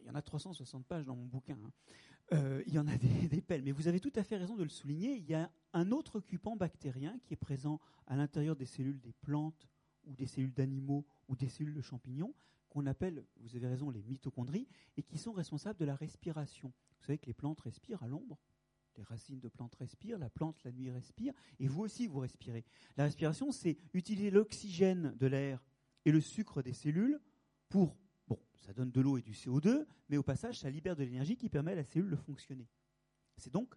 il 0.00 0.06
y 0.06 0.10
en 0.10 0.14
a 0.14 0.22
360 0.22 0.86
pages 0.86 1.06
dans 1.06 1.16
mon 1.16 1.24
bouquin, 1.24 1.56
hein. 1.64 1.72
euh, 2.32 2.62
il 2.66 2.74
y 2.74 2.78
en 2.78 2.86
a 2.86 2.96
des, 2.98 3.28
des, 3.28 3.40
pelles, 3.40 3.62
mais 3.62 3.72
vous 3.72 3.88
avez 3.88 3.98
tout 3.98 4.12
à 4.14 4.22
fait 4.22 4.36
raison 4.36 4.56
de 4.56 4.62
le 4.62 4.68
souligner, 4.68 5.16
il 5.16 5.24
y 5.24 5.34
a 5.34 5.50
un 5.72 5.90
autre 5.90 6.16
occupant 6.16 6.54
bactérien 6.54 7.18
qui 7.24 7.32
est 7.32 7.38
présent 7.38 7.80
à 8.06 8.14
l'intérieur 8.14 8.56
des 8.56 8.66
cellules 8.66 9.00
des 9.00 9.14
plantes 9.14 9.66
ou 10.04 10.14
des 10.14 10.26
cellules 10.26 10.52
d'animaux 10.52 11.06
ou 11.28 11.34
des 11.34 11.48
cellules 11.48 11.74
de 11.74 11.80
champignons, 11.80 12.34
qu'on 12.74 12.86
appelle, 12.86 13.24
vous 13.36 13.54
avez 13.54 13.68
raison, 13.68 13.88
les 13.88 14.02
mitochondries, 14.02 14.66
et 14.96 15.02
qui 15.04 15.16
sont 15.16 15.32
responsables 15.32 15.78
de 15.78 15.84
la 15.84 15.94
respiration. 15.94 16.72
Vous 16.98 17.04
savez 17.04 17.18
que 17.18 17.26
les 17.26 17.34
plantes 17.34 17.60
respirent 17.60 18.02
à 18.02 18.08
l'ombre, 18.08 18.36
les 18.96 19.04
racines 19.04 19.38
de 19.38 19.48
plantes 19.48 19.76
respirent, 19.76 20.18
la 20.18 20.28
plante 20.28 20.62
la 20.64 20.72
nuit 20.72 20.90
respire, 20.90 21.32
et 21.60 21.68
vous 21.68 21.82
aussi 21.82 22.08
vous 22.08 22.18
respirez. 22.18 22.64
La 22.96 23.04
respiration, 23.04 23.52
c'est 23.52 23.78
utiliser 23.92 24.30
l'oxygène 24.32 25.14
de 25.16 25.26
l'air 25.28 25.64
et 26.04 26.10
le 26.10 26.20
sucre 26.20 26.62
des 26.62 26.72
cellules 26.72 27.20
pour, 27.68 27.96
bon, 28.26 28.40
ça 28.56 28.72
donne 28.72 28.90
de 28.90 29.00
l'eau 29.00 29.18
et 29.18 29.22
du 29.22 29.32
CO2, 29.32 29.86
mais 30.08 30.16
au 30.16 30.24
passage, 30.24 30.58
ça 30.58 30.68
libère 30.68 30.96
de 30.96 31.04
l'énergie 31.04 31.36
qui 31.36 31.48
permet 31.48 31.72
à 31.72 31.76
la 31.76 31.84
cellule 31.84 32.10
de 32.10 32.16
fonctionner. 32.16 32.68
C'est 33.36 33.52
donc, 33.52 33.72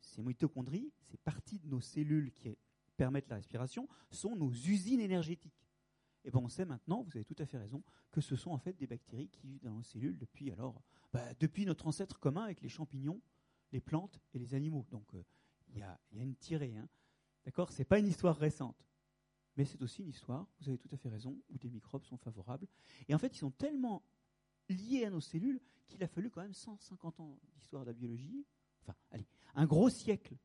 ces 0.00 0.24
mitochondries, 0.24 0.92
ces 1.02 1.18
parties 1.18 1.60
de 1.60 1.68
nos 1.68 1.80
cellules 1.80 2.32
qui 2.32 2.56
permettent 2.96 3.28
la 3.28 3.36
respiration, 3.36 3.88
sont 4.10 4.34
nos 4.34 4.50
usines 4.50 5.00
énergétiques. 5.00 5.69
Et 6.22 6.28
eh 6.28 6.30
ben 6.30 6.40
on 6.40 6.48
sait 6.48 6.66
maintenant, 6.66 7.02
vous 7.02 7.16
avez 7.16 7.24
tout 7.24 7.36
à 7.38 7.46
fait 7.46 7.56
raison, 7.56 7.82
que 8.10 8.20
ce 8.20 8.36
sont 8.36 8.50
en 8.50 8.58
fait 8.58 8.74
des 8.74 8.86
bactéries 8.86 9.28
qui 9.28 9.46
vivent 9.46 9.62
dans 9.62 9.72
nos 9.72 9.82
cellules 9.82 10.18
depuis 10.18 10.50
alors, 10.50 10.82
bah, 11.14 11.32
depuis 11.40 11.64
notre 11.64 11.86
ancêtre 11.86 12.18
commun 12.18 12.44
avec 12.44 12.60
les 12.60 12.68
champignons, 12.68 13.22
les 13.72 13.80
plantes 13.80 14.20
et 14.34 14.38
les 14.38 14.54
animaux. 14.54 14.86
Donc 14.90 15.14
euh, 15.14 15.24
il 15.68 15.78
y, 15.78 15.82
a, 15.82 15.98
une 16.12 16.36
tirée, 16.36 16.76
hein. 16.76 16.88
d'accord? 17.44 17.72
C'est 17.72 17.86
pas 17.86 17.98
une 17.98 18.06
histoire 18.06 18.36
récente, 18.36 18.86
mais 19.56 19.64
c'est 19.64 19.80
aussi 19.80 20.02
une 20.02 20.10
histoire. 20.10 20.46
Vous 20.60 20.68
avez 20.68 20.76
tout 20.76 20.90
à 20.92 20.98
fait 20.98 21.08
raison, 21.08 21.40
où 21.48 21.56
des 21.56 21.70
microbes 21.70 22.04
sont 22.04 22.18
favorables. 22.18 22.66
Et 23.08 23.14
en 23.14 23.18
fait, 23.18 23.34
ils 23.34 23.38
sont 23.38 23.52
tellement 23.52 24.04
liés 24.68 25.06
à 25.06 25.10
nos 25.10 25.20
cellules 25.20 25.60
qu'il 25.86 26.02
a 26.02 26.08
fallu 26.08 26.30
quand 26.30 26.42
même 26.42 26.54
150 26.54 27.20
ans 27.20 27.38
d'histoire 27.54 27.82
de 27.82 27.88
la 27.88 27.94
biologie, 27.94 28.46
enfin, 28.82 28.94
allez, 29.10 29.26
un 29.54 29.66
gros 29.66 29.88
siècle 29.88 30.36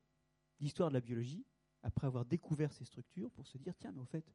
d'histoire 0.59 0.89
de 0.89 0.93
la 0.93 1.01
biologie 1.01 1.45
après 1.83 2.07
avoir 2.07 2.25
découvert 2.25 2.71
ces 2.71 2.85
structures 2.85 3.29
pour 3.31 3.45
se 3.45 3.57
dire 3.57 3.75
tiens, 3.77 3.91
mais 3.91 4.01
au 4.01 4.05
fait, 4.05 4.25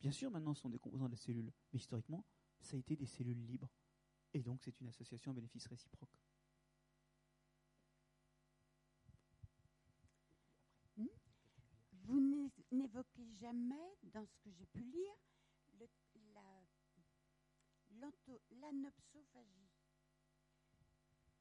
Bien 0.00 0.12
sûr, 0.12 0.30
maintenant, 0.30 0.54
ce 0.54 0.62
sont 0.62 0.70
des 0.70 0.78
composants 0.78 1.06
de 1.06 1.12
la 1.12 1.16
cellule, 1.16 1.52
mais 1.72 1.78
historiquement, 1.78 2.24
ça 2.60 2.76
a 2.76 2.78
été 2.78 2.96
des 2.96 3.06
cellules 3.06 3.44
libres. 3.44 3.70
Et 4.34 4.42
donc, 4.42 4.62
c'est 4.62 4.80
une 4.80 4.88
association 4.88 5.30
à 5.30 5.34
bénéfice 5.34 5.66
réciproque. 5.66 6.16
Hmm? 10.96 11.06
Vous 12.04 12.50
n'évoquez 12.70 13.26
jamais, 13.34 13.96
dans 14.02 14.26
ce 14.26 14.36
que 14.38 14.50
j'ai 14.50 14.66
pu 14.66 14.82
lire, 14.82 15.16
l'anopsophagie. 18.60 19.68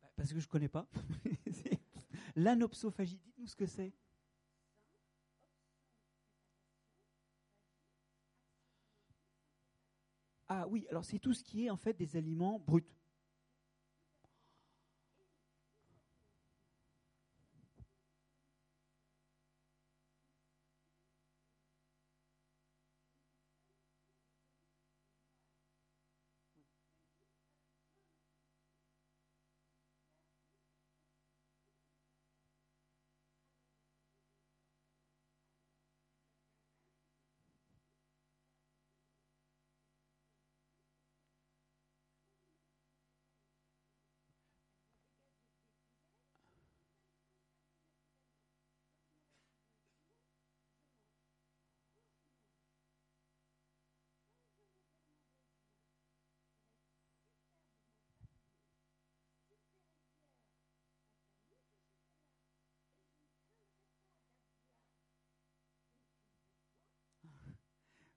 Bah, 0.02 0.12
parce 0.16 0.34
que 0.34 0.40
je 0.40 0.46
ne 0.46 0.52
connais 0.52 0.70
pas. 0.70 0.88
L'anopsophagie, 2.36 3.18
dites-nous 3.18 3.48
ce 3.48 3.56
que 3.56 3.66
c'est. 3.66 3.94
Ah 10.48 10.68
oui, 10.70 10.86
alors 10.90 11.06
c'est 11.06 11.20
tout 11.20 11.34
ce 11.34 11.44
qui 11.44 11.66
est 11.66 11.70
en 11.70 11.78
fait 11.78 11.94
des 11.94 12.16
aliments 12.16 12.60
bruts. 12.60 12.86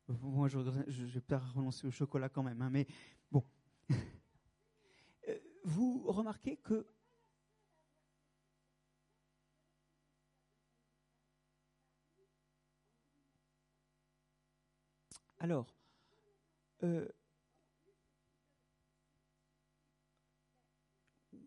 Moi, 0.09 0.49
je, 0.49 0.59
vais 0.59 1.21
peut-être 1.21 1.55
renoncer 1.55 1.87
au 1.87 1.91
chocolat 1.91 2.29
quand 2.29 2.43
même, 2.43 2.63
hein, 2.63 2.71
mais 2.71 2.87
bon. 3.31 3.45
Euh, 5.29 5.39
vous 5.65 6.05
remarquez 6.07 6.57
que 6.57 6.87
Alors, 15.41 15.73
euh, 16.83 17.09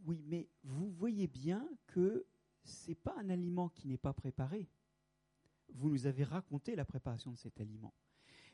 oui, 0.05 0.23
mais 0.27 0.49
vous 0.63 0.89
voyez 0.91 1.27
bien 1.27 1.67
que 1.87 2.25
ce 2.63 2.89
n'est 2.89 2.95
pas 2.95 3.15
un 3.17 3.29
aliment 3.29 3.69
qui 3.69 3.87
n'est 3.87 3.97
pas 3.97 4.13
préparé. 4.13 4.69
Vous 5.73 5.89
nous 5.89 6.05
avez 6.05 6.23
raconté 6.23 6.75
la 6.75 6.85
préparation 6.85 7.31
de 7.31 7.37
cet 7.37 7.59
aliment. 7.59 7.93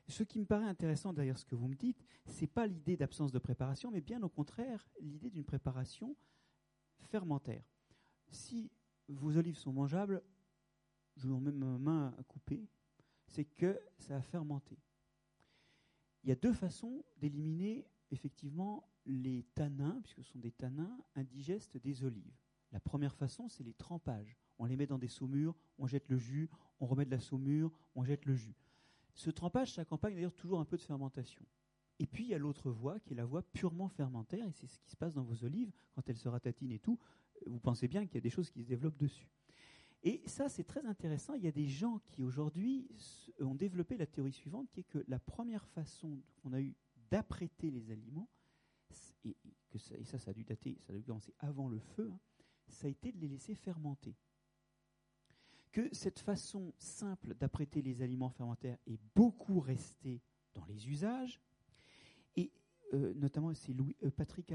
Ce 0.07 0.23
qui 0.23 0.39
me 0.39 0.45
paraît 0.45 0.67
intéressant 0.67 1.11
derrière 1.11 1.37
ce 1.37 1.45
que 1.45 1.55
vous 1.55 1.67
me 1.67 1.75
dites, 1.75 2.05
c'est 2.25 2.47
pas 2.47 2.65
l'idée 2.65 2.95
d'absence 2.95 3.31
de 3.31 3.39
préparation, 3.39 3.91
mais 3.91 4.01
bien 4.01 4.21
au 4.23 4.29
contraire 4.29 4.87
l'idée 5.01 5.29
d'une 5.29 5.43
préparation 5.43 6.15
fermentaire. 6.99 7.63
Si 8.29 8.71
vos 9.09 9.37
olives 9.37 9.57
sont 9.57 9.73
mangeables, 9.73 10.23
je 11.17 11.27
vous 11.27 11.39
mets 11.39 11.51
ma 11.51 11.77
main 11.77 12.15
à 12.17 12.23
couper, 12.23 12.67
c'est 13.25 13.45
que 13.45 13.79
ça 13.97 14.15
a 14.17 14.21
fermenté. 14.21 14.77
Il 16.23 16.29
y 16.29 16.31
a 16.31 16.35
deux 16.35 16.53
façons 16.53 17.03
d'éliminer 17.17 17.85
effectivement 18.11 18.87
les 19.05 19.43
tanins, 19.55 19.99
puisque 20.03 20.23
ce 20.23 20.31
sont 20.31 20.39
des 20.39 20.51
tanins 20.51 20.97
indigestes 21.15 21.77
des 21.77 22.03
olives. 22.03 22.37
La 22.71 22.79
première 22.79 23.15
façon, 23.15 23.47
c'est 23.47 23.63
les 23.63 23.73
trempages. 23.73 24.37
On 24.59 24.65
les 24.65 24.75
met 24.75 24.87
dans 24.87 24.97
des 24.97 25.07
saumures, 25.07 25.55
on 25.77 25.87
jette 25.87 26.09
le 26.09 26.17
jus, 26.17 26.49
on 26.79 26.85
remet 26.85 27.05
de 27.05 27.11
la 27.11 27.19
saumure, 27.19 27.71
on 27.95 28.03
jette 28.03 28.25
le 28.25 28.35
jus. 28.35 28.55
Ce 29.17 29.31
trempage 29.31 29.73
s'accompagne 29.73 30.13
d'ailleurs 30.13 30.35
toujours 30.35 30.59
un 30.59 30.65
peu 30.65 30.77
de 30.77 30.83
fermentation. 30.83 31.43
Et 31.97 32.05
puis 32.05 32.25
il 32.25 32.29
y 32.29 32.35
a 32.35 32.37
l'autre 32.37 32.69
voie 32.69 32.99
qui 32.99 33.13
est 33.13 33.15
la 33.15 33.25
voie 33.25 33.41
purement 33.41 33.89
fermentaire, 33.89 34.47
et 34.47 34.51
c'est 34.51 34.67
ce 34.67 34.77
qui 34.77 34.91
se 34.91 34.95
passe 34.95 35.15
dans 35.15 35.23
vos 35.23 35.43
olives 35.43 35.71
quand 35.95 36.07
elles 36.07 36.17
se 36.17 36.29
ratatinent 36.29 36.71
et 36.71 36.79
tout. 36.79 36.99
Vous 37.47 37.59
pensez 37.59 37.87
bien 37.87 38.05
qu'il 38.05 38.13
y 38.13 38.19
a 38.19 38.21
des 38.21 38.29
choses 38.29 38.51
qui 38.51 38.61
se 38.61 38.67
développent 38.67 38.97
dessus. 38.97 39.27
Et 40.03 40.21
ça, 40.27 40.49
c'est 40.49 40.63
très 40.63 40.85
intéressant. 40.85 41.33
Il 41.33 41.43
y 41.43 41.47
a 41.47 41.51
des 41.51 41.65
gens 41.65 41.97
qui 42.05 42.21
aujourd'hui 42.21 42.87
ont 43.39 43.55
développé 43.55 43.97
la 43.97 44.05
théorie 44.05 44.33
suivante, 44.33 44.69
qui 44.71 44.81
est 44.81 44.87
que 44.87 45.03
la 45.07 45.17
première 45.17 45.65
façon 45.65 46.21
qu'on 46.35 46.53
a 46.53 46.61
eu 46.61 46.75
d'apprêter 47.09 47.71
les 47.71 47.89
aliments, 47.89 48.29
et, 49.25 49.35
ça, 50.05 50.19
ça 50.19 50.29
a 50.29 50.33
dû 50.35 50.43
dater, 50.43 50.77
ça 50.85 50.93
a 50.93 50.95
dû 50.95 51.03
commencer 51.03 51.33
avant 51.39 51.67
le 51.67 51.79
feu, 51.79 52.11
hein, 52.13 52.19
ça 52.69 52.85
a 52.85 52.89
été 52.91 53.11
de 53.11 53.17
les 53.19 53.27
laisser 53.27 53.55
fermenter. 53.55 54.15
Que 55.71 55.93
cette 55.93 56.19
façon 56.19 56.73
simple 56.77 57.35
d'apprêter 57.35 57.81
les 57.81 58.01
aliments 58.01 58.29
fermentaires 58.29 58.77
est 58.87 58.99
beaucoup 59.15 59.59
restée 59.59 60.21
dans 60.53 60.65
les 60.65 60.89
usages, 60.89 61.39
et 62.35 62.51
euh, 62.93 63.13
notamment 63.15 63.53
c'est 63.53 63.73
euh, 63.73 64.11
Patrick 64.11 64.51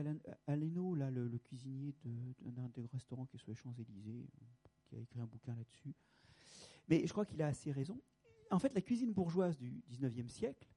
Aleno, 0.47 0.95
là, 0.95 1.11
le, 1.11 1.39
cuisinier 1.39 1.95
d'un 2.41 2.69
des 2.71 2.87
restaurants 2.87 3.27
qui 3.27 3.37
est 3.37 3.39
sur 3.39 3.51
les 3.51 3.55
Champs-Élysées, 3.55 4.27
euh, 4.41 4.45
qui 4.85 4.97
a 4.97 4.99
écrit 4.99 5.21
un 5.21 5.27
bouquin 5.27 5.55
là-dessus. 5.55 5.95
Mais 6.89 7.07
je 7.07 7.13
crois 7.13 7.27
qu'il 7.27 7.41
a 7.43 7.47
assez 7.47 7.71
raison. 7.71 8.01
En 8.51 8.59
fait, 8.59 8.75
la 8.75 8.81
cuisine 8.81 9.13
bourgeoise 9.13 9.57
du 9.57 9.83
19e 9.91 10.29
siècle 10.29 10.69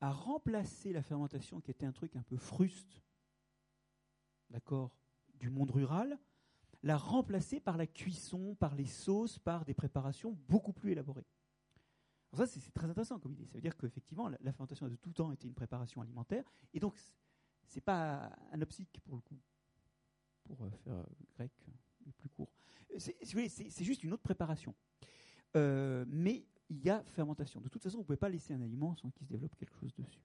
a 0.00 0.10
remplacé 0.10 0.92
la 0.92 1.02
fermentation, 1.02 1.60
qui 1.60 1.70
était 1.70 1.86
un 1.86 1.92
truc 1.92 2.16
un 2.16 2.22
peu 2.22 2.36
fruste, 2.36 3.02
d'accord, 4.50 4.90
du 5.34 5.50
monde 5.50 5.70
rural, 5.70 6.18
l'a 6.82 6.96
remplacé 6.96 7.60
par 7.60 7.76
la 7.76 7.86
cuisson, 7.86 8.54
par 8.54 8.74
les 8.74 8.86
sauces, 8.86 9.38
par 9.38 9.64
des 9.64 9.74
préparations 9.74 10.36
beaucoup 10.48 10.72
plus 10.72 10.92
élaborées. 10.92 11.26
Ça, 12.32 12.46
c'est 12.46 12.60
très 12.72 12.88
intéressant 12.88 13.18
comme 13.18 13.32
idée. 13.32 13.46
Ça 13.46 13.54
veut 13.54 13.62
dire 13.62 13.76
qu'effectivement, 13.76 14.28
la, 14.28 14.38
fermentation 14.52 14.86
a 14.86 14.90
de 14.90 14.96
tout 14.96 15.12
temps 15.12 15.32
été 15.32 15.46
une 15.46 15.54
préparation 15.54 16.02
alimentaire, 16.02 16.44
et 16.74 16.80
donc 16.80 16.94
c'est 17.64 17.80
pas 17.80 18.30
anopsique 18.52 19.00
pour 19.04 19.16
le 19.16 19.22
coup, 19.22 19.38
pour 20.44 20.64
euh, 20.64 20.70
faire 20.84 20.92
euh, 20.94 21.04
grec 21.34 21.52
euh, 21.68 21.72
le 22.06 22.12
plus 22.12 22.28
court. 22.28 22.52
C'est 22.98 23.84
juste 23.84 24.04
une 24.04 24.12
autre 24.12 24.22
préparation. 24.22 24.74
mais 25.54 26.46
il 26.68 26.84
y 26.84 26.90
a 26.90 27.02
fermentation. 27.04 27.60
De 27.60 27.68
toute 27.68 27.82
façon, 27.82 27.98
vous 27.98 28.02
ne 28.02 28.06
pouvez 28.06 28.16
pas 28.16 28.28
laisser 28.28 28.54
un 28.54 28.60
aliment 28.60 28.94
sans 28.96 29.10
qu'il 29.10 29.26
se 29.26 29.30
développe 29.30 29.54
quelque 29.56 29.74
chose 29.76 29.94
dessus. 29.94 30.20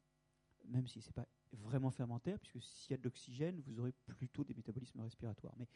Même 0.65 0.87
si 0.87 1.01
ce 1.01 1.07
n'est 1.07 1.13
pas 1.13 1.27
vraiment 1.53 1.91
fermentaire, 1.91 2.39
puisque 2.39 2.61
s'il 2.61 2.91
y 2.91 2.93
a 2.93 2.97
de 2.97 3.03
l'oxygène, 3.03 3.61
vous 3.65 3.79
aurez 3.79 3.93
plutôt 4.05 4.43
des 4.43 4.53
métabolismes 4.53 5.01
respiratoires. 5.01 5.53
Mais 5.57 5.67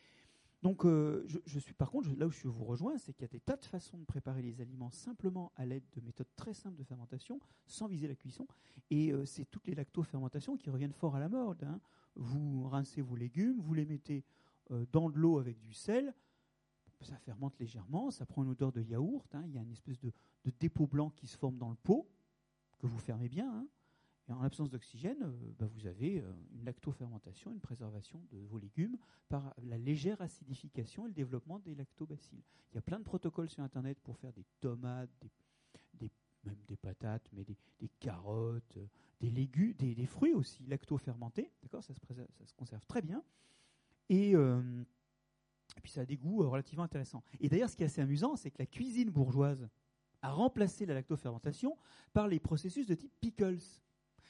donc, 0.61 0.85
euh, 0.85 1.25
je, 1.45 1.59
suis 1.59 1.73
par 1.73 1.91
contre, 1.91 2.09
là 2.17 2.25
où 2.27 2.31
je 2.31 2.47
vous 2.47 2.65
rejoins, 2.65 2.97
c'est 2.97 3.13
qu'il 3.13 3.21
y 3.21 3.25
a 3.25 3.31
des 3.31 3.39
tas 3.39 3.55
de 3.55 3.65
façons 3.65 3.97
de 3.97 4.05
préparer 4.05 4.41
les 4.41 4.61
aliments 4.61 4.89
simplement 4.89 5.51
à 5.55 5.65
l'aide 5.65 5.83
de 5.93 6.01
méthodes 6.01 6.33
très 6.35 6.53
simples 6.53 6.77
de 6.77 6.83
fermentation, 6.83 7.39
sans 7.67 7.87
viser 7.87 8.07
la 8.07 8.15
cuisson. 8.15 8.47
Et 8.89 9.11
euh, 9.11 9.25
c'est 9.25 9.45
toutes 9.45 9.67
les 9.67 9.75
lactofermentations 9.75 10.57
qui 10.57 10.69
reviennent 10.69 10.93
fort 10.93 11.15
à 11.15 11.19
la 11.19 11.29
mode. 11.29 11.63
Hein. 11.63 11.79
Vous 12.15 12.67
rincez 12.67 13.01
vos 13.01 13.15
légumes, 13.15 13.59
vous 13.59 13.73
les 13.73 13.85
mettez 13.85 14.23
euh, 14.71 14.85
dans 14.91 15.09
de 15.09 15.17
l'eau 15.17 15.37
avec 15.37 15.59
du 15.59 15.73
sel, 15.73 16.15
ça 17.01 17.17
fermente 17.17 17.59
légèrement, 17.59 18.09
ça 18.09 18.25
prend 18.25 18.43
une 18.43 18.49
odeur 18.49 18.71
de 18.71 18.81
yaourt. 18.81 19.33
Hein. 19.35 19.43
il 19.45 19.53
y 19.53 19.57
a 19.57 19.61
une 19.61 19.71
espèce 19.71 19.99
de, 19.99 20.11
dépôt 20.59 20.87
blanc 20.87 21.11
qui 21.11 21.27
se 21.27 21.37
forme 21.37 21.57
dans 21.57 21.69
le 21.69 21.75
pot, 21.75 22.09
que 22.79 22.87
vous 22.87 22.97
fermez 22.97 23.29
bien. 23.29 23.51
Hein. 23.51 23.67
En 24.27 24.41
l'absence 24.41 24.71
d'oxygène, 24.71 25.21
euh, 25.21 25.53
bah, 25.59 25.67
vous 25.67 25.85
avez 25.85 26.19
euh, 26.19 26.33
une 26.53 26.65
lactofermentation, 26.65 27.51
une 27.51 27.59
préservation 27.59 28.19
de 28.31 28.39
vos 28.39 28.57
légumes 28.57 28.97
par 29.29 29.53
la 29.61 29.77
légère 29.77 30.19
acidification 30.21 31.05
et 31.05 31.09
le 31.09 31.13
développement 31.13 31.59
des 31.59 31.75
lactobacilles. 31.75 32.43
Il 32.71 32.75
y 32.75 32.77
a 32.79 32.81
plein 32.81 32.97
de 32.97 33.03
protocoles 33.03 33.49
sur 33.49 33.61
Internet 33.61 33.99
pour 34.01 34.17
faire 34.17 34.33
des 34.33 34.45
tomates, 34.61 35.11
des, 35.93 36.11
même 36.43 36.57
des 36.67 36.75
patates, 36.75 37.29
mais 37.33 37.43
des, 37.43 37.57
carottes, 37.99 38.77
euh, 38.77 38.87
des 39.19 39.29
légumes, 39.29 39.73
des, 39.73 40.05
fruits 40.07 40.33
aussi 40.33 40.65
lactofermentés. 40.65 41.51
D'accord, 41.61 41.83
ça 41.83 41.93
se, 41.93 42.53
conserve 42.55 42.85
très 42.87 43.03
bien. 43.03 43.23
Et 44.09 44.35
puis 45.81 45.91
ça 45.91 46.01
a 46.01 46.05
des 46.05 46.17
goûts 46.17 46.47
relativement 46.47 46.83
intéressants. 46.83 47.23
Et 47.39 47.49
d'ailleurs, 47.49 47.69
ce 47.69 47.75
qui 47.75 47.81
est 47.81 47.87
assez 47.87 48.01
amusant, 48.01 48.35
c'est 48.35 48.51
que 48.51 48.59
la 48.59 48.67
cuisine 48.67 49.09
bourgeoise 49.09 49.67
a 50.21 50.31
remplacé 50.31 50.85
la 50.85 50.93
lactofermentation 50.93 51.75
par 52.13 52.27
les 52.27 52.39
processus 52.39 52.85
de 52.85 52.93
type 52.93 53.13
pickles. 53.19 53.57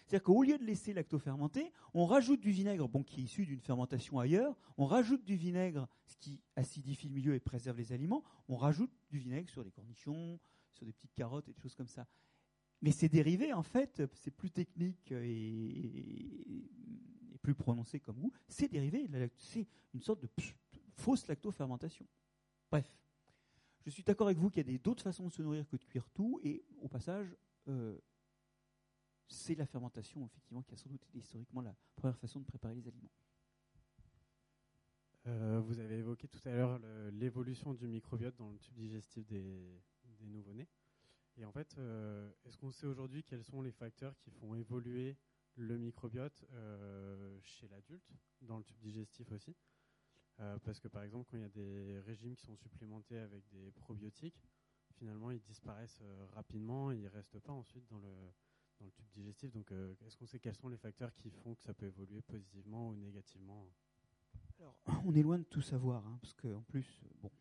C'est-à-dire 0.06 0.24
qu'au 0.24 0.44
lieu 0.44 0.58
de 0.58 0.64
laisser 0.64 0.94
lacto-fermenter, 0.94 1.72
on 1.94 2.06
rajoute 2.06 2.40
du 2.40 2.52
vinaigre, 2.52 2.88
bon, 2.88 3.04
qui 3.04 3.22
est 3.22 3.24
issu 3.24 3.46
d'une 3.46 3.60
fermentation 3.60 4.20
ailleurs, 4.20 4.56
on 4.78 4.86
rajoute 4.86 5.24
du 5.24 5.36
vinaigre, 5.36 5.88
ce 6.06 6.16
qui 6.18 6.42
acidifie 6.56 7.08
le 7.08 7.16
milieu 7.16 7.34
et 7.34 7.40
préserve 7.40 7.78
les 7.78 7.92
aliments, 7.92 8.24
on 8.48 8.56
rajoute 8.56 8.92
du 9.10 9.18
vinaigre 9.18 9.50
sur 9.50 9.64
des 9.64 9.72
cornichons, 9.72 10.40
sur 10.74 10.86
des 10.86 10.94
petites 10.94 11.14
carottes 11.16 11.48
et 11.50 11.54
des 11.54 11.60
choses 11.60 11.74
comme 11.74 11.88
ça. 11.88 12.06
Mais 12.82 12.92
ces 12.92 13.10
dérivés, 13.10 13.52
en 13.52 13.64
fait, 13.64 14.04
c'est 14.14 14.32
plus 14.32 14.52
technique 14.52 15.12
et, 15.12 16.70
plus 17.42 17.56
prononcé 17.56 18.00
comme 18.00 18.18
goût, 18.18 18.32
c'est 18.48 18.68
dérivé, 18.68 19.08
c'est 19.38 19.68
une 19.94 20.02
sorte 20.02 20.22
de 20.22 20.30
fausse 20.96 21.28
lacto-fermentation. 21.28 22.06
Bref, 22.72 22.92
je 23.86 23.92
suis 23.92 24.04
d'accord 24.04 24.28
avec 24.28 24.38
vous 24.38 24.50
qu'il 24.50 24.70
y 24.70 24.76
a 24.76 24.78
d'autres 24.80 25.04
façons 25.04 25.28
de 25.28 25.32
se 25.32 25.42
nourrir 25.42 25.68
que 25.68 25.78
de 25.78 25.84
cuire 25.84 26.10
tout, 26.10 26.40
et 26.44 26.64
au 26.82 26.88
passage, 26.88 27.36
euh, 27.68 27.98
c'est 29.28 29.56
la 29.56 29.66
fermentation, 29.66 30.26
effectivement, 30.26 30.62
qui 30.62 30.74
a 30.74 30.78
sans 30.78 30.90
doute 30.90 31.04
été 31.04 31.18
historiquement 31.18 31.62
la 31.62 31.76
première 31.96 32.18
façon 32.18 32.40
de 32.40 32.46
préparer 32.46 32.76
les 32.76 32.88
aliments. 32.88 33.12
Euh, 35.28 35.60
vous 35.60 35.80
avez 35.80 35.98
évoqué 35.98 36.28
tout 36.28 36.42
à 36.48 36.52
l'heure 36.52 36.80
l'évolution 37.14 37.74
du 37.74 37.88
microbiote 37.88 38.36
dans 38.36 38.52
le 38.52 38.60
tube 38.60 38.76
digestif 38.76 39.26
des, 39.26 39.82
nouveau-nés. 40.22 40.68
Et 41.38 41.46
en 41.46 41.52
fait, 41.52 41.76
euh, 41.78 42.32
est-ce 42.46 42.58
qu'on 42.58 42.72
sait 42.72 42.88
aujourd'hui 42.88 43.24
quels 43.24 43.44
sont 43.44 43.62
les 43.62 43.72
facteurs 43.72 44.16
qui 44.18 44.32
font 44.32 44.56
évoluer 44.56 45.18
le 45.56 45.78
microbiote 45.78 46.46
euh, 46.54 47.40
chez 47.44 47.68
l'adulte, 47.68 48.12
dans 48.42 48.58
le 48.58 48.64
tube 48.64 48.80
digestif 48.80 49.32
aussi? 49.32 49.56
Parce 50.66 50.82
que 50.82 50.90
par 50.90 51.02
exemple, 51.04 51.28
quand 51.32 51.38
il 51.38 51.44
y 51.44 51.46
a 51.46 51.50
des 51.50 51.98
régimes 52.02 52.36
qui 52.36 52.44
sont 52.44 52.58
supplémentés 52.58 53.18
avec 53.18 53.48
des 53.54 53.72
probiotiques, 53.72 54.44
finalement, 54.96 55.32
ils 55.32 55.40
disparaissent 55.40 56.02
rapidement, 56.34 56.92
ils 56.92 57.04
ne 57.04 57.08
restent 57.08 57.40
pas 57.40 57.54
ensuite 57.54 57.88
dans 57.88 58.00
le, 58.00 58.14
le 58.86 58.92
tube 58.92 59.06
digestif. 59.14 59.52
Donc, 59.52 59.72
euh, 59.72 59.94
est-ce 60.06 60.18
qu'on 60.18 60.26
sait 60.26 60.40
quels 60.40 60.56
sont 60.56 60.70
les 60.70 60.78
facteurs 60.78 61.14
qui 61.16 61.30
font 61.30 61.56
que 61.56 61.64
ça 61.64 61.74
peut 61.74 61.88
évoluer 61.88 62.22
positivement 62.22 62.90
ou 62.90 62.96
négativement 62.96 63.68
Alors, 64.60 64.76
on 65.06 65.14
est 65.16 65.22
loin 65.22 65.38
de 65.38 65.44
tout 65.44 65.62
savoir, 65.62 66.06
hein, 66.08 66.18
parce 66.22 66.34
qu'en 66.34 66.62
plus, 66.64 67.02
euh, 67.04 67.10
bon, 67.22 67.32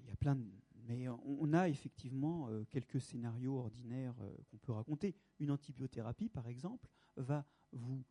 il 0.00 0.08
y 0.08 0.10
a 0.10 0.16
plein 0.16 0.34
de. 0.34 0.44
Mais 0.86 1.08
on 1.08 1.54
a 1.54 1.70
effectivement 1.70 2.46
euh, 2.50 2.62
quelques 2.68 3.00
scénarios 3.00 3.56
ordinaires 3.56 4.14
qu'on 4.50 4.58
peut 4.58 4.72
raconter. 4.72 5.14
Une 5.38 5.50
antibiothérapie, 5.50 6.28
par 6.28 6.46
exemple, 6.46 6.86
va 7.16 7.46
vous 7.72 8.04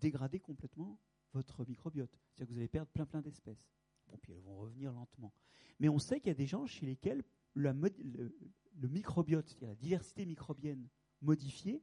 dégrader 0.00 0.40
complètement 0.40 0.98
votre 1.34 1.66
microbiote. 1.66 2.18
C'est-à-dire 2.32 2.46
que 2.46 2.52
vous 2.52 2.58
allez 2.58 2.68
perdre 2.68 2.90
plein 2.92 3.04
plein 3.04 3.20
d'espèces. 3.20 3.68
Bon, 4.06 4.16
puis 4.16 4.32
elles 4.32 4.40
vont 4.40 4.56
revenir 4.56 4.90
lentement. 4.94 5.34
Mais 5.80 5.90
on 5.90 5.98
sait 5.98 6.18
qu'il 6.18 6.28
y 6.28 6.30
a 6.30 6.34
des 6.34 6.46
gens 6.46 6.64
chez 6.64 6.86
lesquels 6.86 7.22
le, 7.52 7.72
le 7.72 8.88
microbiote, 8.88 9.46
c'est-à-dire 9.46 9.68
la 9.68 9.74
diversité 9.74 10.24
microbienne 10.24 10.88
modifié 11.20 11.82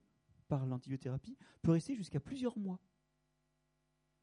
par 0.52 0.65
l'antibiothérapie 0.65 1.38
peut 1.61 1.72
rester 1.72 1.95
jusqu'à 1.95 2.19
plusieurs 2.19 2.57
mois. 2.60 2.78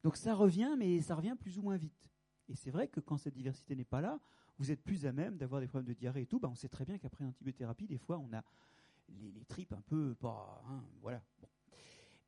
Donc 0.02 0.18
ça 0.18 0.34
revient, 0.34 0.76
mais 0.78 1.00
ça 1.00 1.14
revient 1.14 1.34
plus 1.40 1.58
ou 1.58 1.62
moins 1.62 1.78
vite. 1.78 2.10
Et 2.50 2.54
c'est 2.54 2.70
vrai 2.70 2.86
que 2.86 3.00
quand 3.00 3.16
cette 3.16 3.32
diversité 3.32 3.74
n'est 3.74 3.86
pas 3.86 4.02
là, 4.02 4.20
vous 4.58 4.70
êtes 4.70 4.82
plus 4.82 5.06
à 5.06 5.12
même 5.12 5.38
d'avoir 5.38 5.62
des 5.62 5.68
problèmes 5.68 5.88
de 5.88 5.98
diarrhée 5.98 6.22
et 6.22 6.26
tout. 6.26 6.38
Ben 6.38 6.50
on 6.50 6.54
sait 6.54 6.68
très 6.68 6.84
bien 6.84 6.98
qu'après 6.98 7.24
l'antibiothérapie, 7.24 7.86
des 7.86 7.96
fois, 7.96 8.18
on 8.18 8.30
a 8.36 8.44
les, 9.08 9.42
tripes 9.46 9.72
un 9.72 9.80
peu 9.80 10.14
pas. 10.16 10.62
Hein, 10.68 10.84
voilà. 11.00 11.22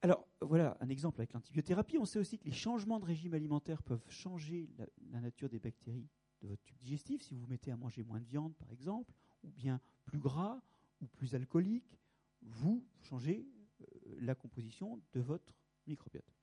Alors 0.01 0.27
voilà 0.41 0.79
un 0.81 0.89
exemple 0.89 1.21
avec 1.21 1.35
l'antibiothérapie. 1.35 1.99
On 1.99 2.07
sait 2.07 2.19
aussi 2.19 2.39
que 2.39 2.47
les 2.47 2.53
changements 2.53 3.01
de 3.01 3.05
régime 3.05 3.35
alimentaire 3.35 3.83
peuvent 3.83 4.09
changer 4.09 4.71
la, 4.79 5.21
nature 5.21 5.51
des 5.51 5.59
bactéries 5.59 6.09
de 6.41 6.49
votre 6.49 6.63
tube 6.63 6.79
digestif. 6.79 7.21
Si 7.21 7.35
vous 7.35 7.41
vous 7.41 7.49
mettez 7.49 7.71
à 7.71 7.77
manger 7.77 8.03
moins 8.03 8.21
de 8.21 8.25
viande, 8.27 8.55
par 8.55 8.73
exemple, 8.73 9.13
ou 9.45 9.51
bien 9.51 9.79
plus 10.07 10.19
gras, 10.19 10.63
ou 11.03 11.07
plus 11.07 11.35
alcoolique, 11.35 11.99
vous 12.43 12.83
changez 13.03 13.47
la 14.21 14.35
composition 14.35 15.01
de 15.13 15.21
votre 15.21 15.55
microbiote. 15.87 16.37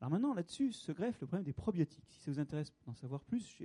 Alors 0.00 0.10
maintenant, 0.12 0.32
là-dessus 0.32 0.72
se 0.72 0.92
greffe 0.92 1.20
le 1.20 1.26
problème 1.26 1.44
des 1.44 1.52
probiotiques. 1.52 2.08
Si 2.08 2.20
ça 2.20 2.30
vous 2.30 2.38
intéresse 2.38 2.72
d'en 2.86 2.94
savoir 2.94 3.24
plus, 3.24 3.62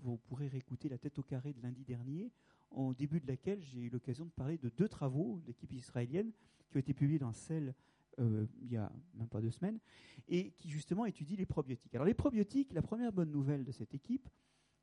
vous 0.00 0.16
pourrez 0.16 0.48
réécouter 0.48 0.88
la 0.88 0.96
tête 0.96 1.18
au 1.18 1.22
carré 1.22 1.52
de 1.52 1.60
lundi 1.60 1.84
dernier, 1.84 2.32
au 2.70 2.94
début 2.94 3.20
de 3.20 3.26
laquelle 3.26 3.62
j'ai 3.62 3.80
eu 3.80 3.90
l'occasion 3.90 4.24
de 4.24 4.30
parler 4.30 4.56
de 4.56 4.70
deux 4.70 4.88
travaux 4.88 5.40
d'équipe 5.44 5.72
israélienne 5.72 6.32
qui 6.68 6.76
ont 6.76 6.80
été 6.80 6.94
publiés 6.94 7.18
dans 7.18 7.32
Cell 7.32 7.74
euh, 8.20 8.46
il 8.62 8.70
y 8.70 8.76
a 8.76 8.90
même 9.14 9.28
pas 9.28 9.40
deux 9.40 9.50
semaines, 9.50 9.78
et 10.28 10.52
qui 10.52 10.70
justement 10.70 11.04
étudient 11.04 11.36
les 11.36 11.46
probiotiques. 11.46 11.94
Alors 11.94 12.06
les 12.06 12.14
probiotiques, 12.14 12.72
la 12.72 12.82
première 12.82 13.12
bonne 13.12 13.30
nouvelle 13.30 13.64
de 13.64 13.72
cette 13.72 13.94
équipe, 13.94 14.28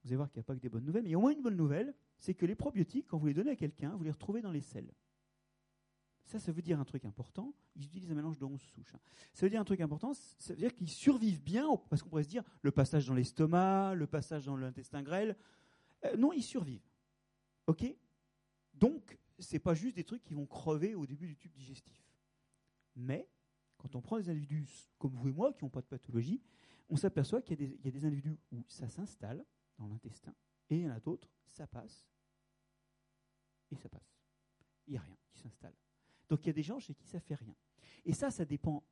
vous 0.04 0.10
allez 0.10 0.18
voir 0.18 0.30
qu'il 0.30 0.40
n'y 0.40 0.42
a 0.42 0.44
pas 0.44 0.56
que 0.56 0.60
des 0.60 0.70
bonnes 0.70 0.86
nouvelles, 0.86 1.04
mais 1.04 1.10
il 1.10 1.14
y 1.14 1.16
a 1.16 1.18
au 1.18 1.22
moins 1.22 1.32
une 1.32 1.42
bonne 1.42 1.56
nouvelle, 1.56 1.94
c'est 2.18 2.34
que 2.34 2.46
les 2.46 2.56
probiotiques, 2.56 3.08
quand 3.08 3.18
vous 3.18 3.28
les 3.28 3.34
donnez 3.34 3.52
à 3.52 3.56
quelqu'un, 3.56 3.96
vous 3.96 4.04
les 4.04 4.12
retrouvez 4.12 4.42
dans 4.42 4.52
les 4.52 4.62
selles. 4.62 4.92
Ça, 6.32 6.40
ça 6.40 6.53
veut 6.53 6.62
dire 6.62 6.80
un 6.80 6.86
truc 6.86 7.03
important. 7.03 7.53
Ils 7.76 7.84
utilisent 7.84 8.10
un 8.10 8.16
mélange 8.16 8.38
de 8.38 8.45
11 8.45 8.62
souches. 8.62 8.95
Hein. 8.95 8.99
Ça 9.34 9.45
veut 9.45 9.49
dire 9.49 9.60
un 9.60 9.66
truc 9.66 9.82
important, 9.82 10.14
ça 10.14 10.53
veut 10.53 10.60
dire 10.60 10.74
qu'ils 10.74 10.90
survivent 10.90 11.44
bien, 11.44 11.68
parce 11.90 12.02
qu'on 12.02 12.08
pourrait 12.08 12.24
se 12.24 12.30
dire 12.30 12.44
le 12.62 12.72
passage 12.72 13.06
dans 13.06 13.14
l'estomac, 13.14 13.95
le 13.95 14.08
passage 14.08 14.45
dans 14.45 14.56
l'intestin 14.56 15.03
grêle. 15.03 15.36
Euh, 16.06 16.16
non, 16.16 16.32
ils 16.32 16.41
survivent. 16.41 16.88
OK? 17.68 17.84
Donc, 18.74 19.20
ce 19.40 19.52
n'est 19.52 19.60
pas 19.60 19.74
juste 19.74 19.98
des 19.98 20.06
trucs 20.06 20.24
qui 20.24 20.34
vont 20.34 20.45
crever 20.45 20.95
au 20.95 21.06
début 21.06 21.28
du 21.28 21.36
tube 21.36 21.52
digestif. 21.52 22.02
Mais, 22.95 23.28
quand 23.76 23.94
on 23.98 24.02
prend 24.02 24.18
des 24.18 24.30
individus 24.30 24.90
comme 24.98 25.14
vous 25.14 25.28
et 25.28 25.34
moi, 25.34 25.52
qui 25.52 25.66
n'ont 25.66 25.70
pas 25.70 25.82
de 25.82 25.88
pathologie, 25.88 26.41
on 26.88 26.95
s'aperçoit 26.95 27.41
qu'il 27.41 27.62
y, 27.62 27.78
y, 27.84 27.88
a 27.90 27.91
des 27.91 28.06
individus 28.06 28.38
où 28.53 28.64
ça 28.70 28.88
s'installe 28.88 29.44
dans 29.78 29.88
l'intestin, 29.88 30.34
et 30.70 30.78
il 30.78 30.84
y 30.84 30.88
en 30.88 30.94
a 30.94 30.99
d'autres, 31.02 31.28
ça 31.45 31.68
passe, 31.68 32.08
et 33.70 33.76
ça 33.76 33.90
passe. 33.90 34.16
Il 34.88 34.91
n'y 34.91 34.98
a 34.98 35.02
rien 35.02 35.18
qui 35.30 35.38
s'installe. 35.38 35.76
Donc 36.32 36.45
il 36.45 36.48
y 36.48 36.49
a 36.49 36.53
des 36.53 36.64
gens 36.64 36.80
chez 36.80 36.95
qui 36.95 37.06
ça 37.06 37.20
fait 37.20 37.36
rien. 37.36 37.53
Et 38.06 38.14
ça, 38.14 38.32
ça 38.32 38.45
dépend 38.45 38.88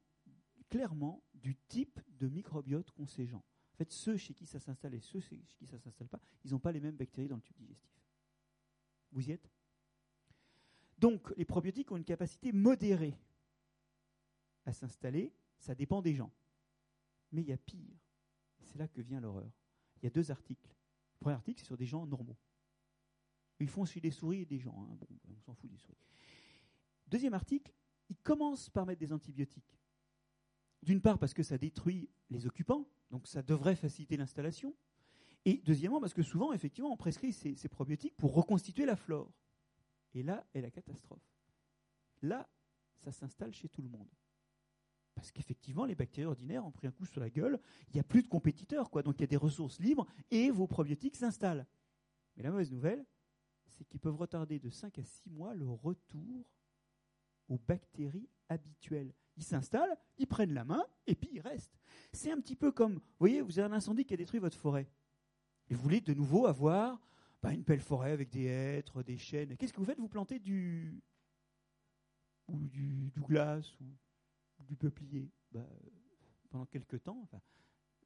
clairement 0.68 1.24
du 1.34 1.56
type 1.70 2.02
de 2.10 2.28
microbiote 2.28 2.92
qu'ont 2.92 3.08
ces 3.08 3.26
gens. 3.26 3.46
En 3.74 3.78
fait, 3.78 3.90
ceux 3.94 4.18
chez 4.18 4.34
qui 4.34 4.46
ça 4.46 4.60
s'installe 4.60 4.94
et 4.94 5.00
ceux 5.00 5.22
chez 5.22 5.38
qui 5.56 5.66
ça 5.66 5.78
ne 5.78 5.82
s'installe 5.82 6.10
pas, 6.10 6.20
ils 6.44 6.52
n'ont 6.52 6.60
pas 6.60 6.74
les 6.74 6.82
mêmes 6.82 6.98
bactéries 6.98 7.30
dans 7.30 7.38
le 7.38 7.42
tube 7.42 7.56
digestif. 7.56 7.98
Vous 9.14 9.30
y 9.30 9.32
êtes? 9.32 9.50
Donc 10.98 11.34
les 11.38 11.46
probiotiques 11.46 11.90
ont 11.94 11.96
une 11.96 12.04
capacité 12.04 12.52
modérée 12.52 13.18
à 14.66 14.74
s'installer, 14.74 15.34
ça 15.60 15.74
dépend 15.74 16.02
des 16.02 16.16
gens. 16.16 16.34
Mais 17.32 17.42
il 17.42 17.48
y 17.48 17.54
a 17.54 17.58
pire. 17.58 17.98
C'est 18.64 18.78
là 18.78 18.90
que 18.90 19.00
vient 19.00 19.22
l'horreur. 19.22 19.50
Il 20.02 20.04
y 20.04 20.08
a 20.08 20.12
deux 20.12 20.30
articles. 20.30 20.68
Le 20.68 21.20
premier 21.22 21.36
article, 21.36 21.62
c'est 21.62 21.68
sur 21.68 21.78
des 21.78 21.86
gens 21.86 22.06
normaux. 22.06 22.38
Ils 23.62 23.70
font 23.70 23.84
aussi 23.84 24.02
des 24.02 24.12
souris 24.12 24.42
et 24.42 24.46
des 24.46 24.60
gens. 24.60 24.76
Hein. 24.78 24.98
Bon, 25.00 25.08
on 25.30 25.40
s'en 25.40 25.54
fout 25.54 25.70
des 25.70 25.78
souris. 25.78 25.98
Deuxième 27.10 27.34
article, 27.34 27.74
il 28.10 28.18
commence 28.18 28.70
par 28.70 28.86
mettre 28.86 29.00
des 29.00 29.12
antibiotiques. 29.12 29.80
D'une 30.84 31.02
part 31.02 31.18
parce 31.18 31.34
que 31.34 31.44
ça 31.44 31.58
détruit 31.58 32.10
les 32.30 32.46
occupants, 32.46 32.88
donc 33.10 33.28
ça 33.28 33.42
devrait 33.42 33.76
faciliter 33.76 34.16
l'installation. 34.16 34.76
Et 35.46 35.62
deuxièmement 35.66 36.00
parce 36.00 36.14
que 36.14 36.22
souvent, 36.22 36.54
effectivement, 36.54 36.92
on 36.92 36.98
prescrit 36.98 37.34
ces, 37.34 37.56
probiotiques 37.70 38.16
pour 38.16 38.34
reconstituer 38.36 38.86
la 38.86 38.96
flore. 38.96 39.32
Et 40.14 40.24
là 40.24 40.46
est 40.54 40.62
la 40.62 40.70
catastrophe. 40.70 41.24
Là, 42.22 42.48
ça 42.98 43.12
s'installe 43.12 43.54
chez 43.54 43.70
tout 43.70 43.82
le 43.82 43.90
monde. 43.90 44.10
Parce 45.16 45.32
qu'effectivement, 45.32 45.86
les 45.86 45.96
bactéries 45.96 46.28
ordinaires 46.28 46.66
ont 46.66 46.72
pris 46.72 46.88
un 46.88 46.92
coup 46.92 47.06
sur 47.06 47.20
la 47.20 47.30
gueule, 47.30 47.60
il 47.88 47.96
n'y 47.96 48.00
a 48.00 48.04
plus 48.04 48.22
de 48.22 48.28
compétiteurs, 48.28 48.90
quoi. 48.90 49.04
donc 49.04 49.16
il 49.18 49.22
y 49.22 49.24
a 49.24 49.28
des 49.28 49.36
ressources 49.36 49.80
libres 49.80 50.08
et 50.32 50.52
vos 50.52 50.68
probiotiques 50.68 51.16
s'installent. 51.16 51.66
Mais 52.36 52.44
la 52.44 52.52
mauvaise 52.52 52.72
nouvelle, 52.72 53.06
c'est 53.68 53.86
qu'ils 53.86 54.00
peuvent 54.00 54.16
retarder 54.16 54.60
de 54.60 54.70
5 54.70 54.98
à 55.00 55.04
6 55.04 55.30
mois 55.30 55.54
le 55.54 55.68
retour 55.68 56.46
aux 57.50 57.58
bactéries 57.58 58.30
habituelles. 58.48 59.14
Ils 59.36 59.44
s'installent, 59.44 59.98
ils 60.18 60.28
prennent 60.28 60.54
la 60.54 60.64
main, 60.64 60.86
et 61.08 61.16
puis 61.16 61.32
ils 61.34 61.42
restent. 61.42 61.78
C'est 62.14 62.32
un 62.32 62.40
petit 62.40 62.56
peu 62.56 62.72
comme, 62.72 62.96
vous 62.96 63.02
voyez, 63.20 63.42
vous 63.42 63.60
avez 63.60 63.74
un 63.74 63.76
incendie 63.76 64.06
qui 64.06 64.14
a 64.14 64.18
détruit 64.18 64.40
votre 64.40 64.58
forêt. 64.58 64.90
Et 65.70 65.76
vous 65.76 65.82
voulez 65.82 66.02
de 66.02 66.14
nouveau 66.14 66.46
avoir 66.46 67.02
bah, 67.42 67.54
une 67.54 67.64
belle 67.64 67.82
forêt 67.82 68.12
avec 68.12 68.30
des 68.30 68.46
hêtres, 68.46 69.04
des 69.04 69.18
chênes. 69.18 69.56
Qu'est-ce 69.58 69.74
que 69.74 69.80
vous 69.80 69.86
faites? 69.86 70.00
Vous 70.00 70.10
plantez 70.10 70.40
du, 70.40 71.02
ou 72.48 72.56
ou 72.56 74.64
du 74.64 74.76
peuplier? 74.76 75.32
Bah, 75.52 75.68
pendant 76.50 76.66
quelques 76.66 77.04
temps, 77.04 77.28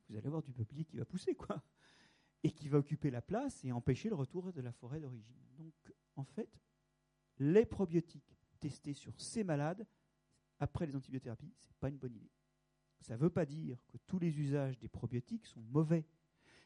vous 0.10 0.18
allez 0.18 0.28
avoir 0.28 0.44
du 0.44 0.53
peuplier 0.53 0.86
qui 0.86 0.98
va 0.98 1.06
pousser, 1.06 1.36
quoi, 1.36 1.64
et 2.44 2.52
qui 2.52 2.68
va 2.68 2.78
occuper 2.78 3.10
la 3.10 3.22
place 3.22 3.64
et 3.64 3.72
empêcher 3.72 4.10
le 4.10 4.15
retour 4.15 4.53
de 4.53 4.61
la 4.61 4.72
forêt 4.72 4.99
d'origine. 4.99 5.38
Donc, 5.57 5.74
en 6.15 6.26
fait, 6.26 6.60
les 7.40 7.65
probiotiques 7.65 8.32
testés 8.64 8.94
sur 8.94 9.19
ces 9.19 9.44
malades 9.44 9.85
après 10.60 10.85
les 10.85 10.95
antibiothérapies, 10.95 11.53
ce 11.64 11.69
n'est 11.69 11.80
pas 11.80 11.90
une 11.90 11.98
bonne 11.98 12.15
idée. 12.15 12.31
Ça 13.02 13.15
ne 13.15 13.19
veut 13.19 13.30
pas 13.30 13.45
dire 13.45 13.77
que 13.90 13.98
tous 14.07 14.19
les 14.19 14.40
usages 14.40 14.80
des 14.80 14.88
probiotiques 14.88 15.45
sont 15.45 15.60
mauvais. 15.60 16.06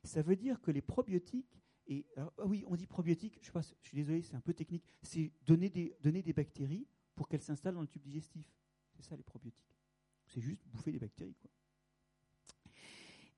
Ça 0.03 0.22
veut 0.22 0.36
dire 0.36 0.61
que 0.61 0.69
les 0.69 0.84
probiotiques, 0.84 1.60
et 1.88 2.06
ah 2.15 2.30
oui, 2.45 2.64
on 2.68 2.76
dit 2.76 2.86
probiotiques, 2.86 3.40
je, 3.41 3.52
je 3.82 3.88
suis 3.88 3.98
désolé, 3.98 4.22
c'est 4.22 4.36
un 4.36 4.41
peu 4.41 4.53
technique, 4.53 4.84
c'est 5.02 5.32
donner 5.45 5.69
des, 5.69 5.95
donner 6.02 6.22
des 6.22 6.34
bactéries 6.34 6.88
pour 7.15 7.28
qu'elles 7.28 7.41
s'installent 7.41 7.74
dans 7.74 7.82
le 7.82 7.88
tube 7.88 8.03
digestif. 8.03 8.45
C'est 8.94 9.02
ça 9.03 9.15
les 9.15 9.24
probiotiques. 9.24 9.76
C'est 10.28 10.41
juste 10.41 10.64
bouffer 10.68 10.91
des 10.91 10.99
bactéries. 10.99 11.36
Quoi. 11.41 11.49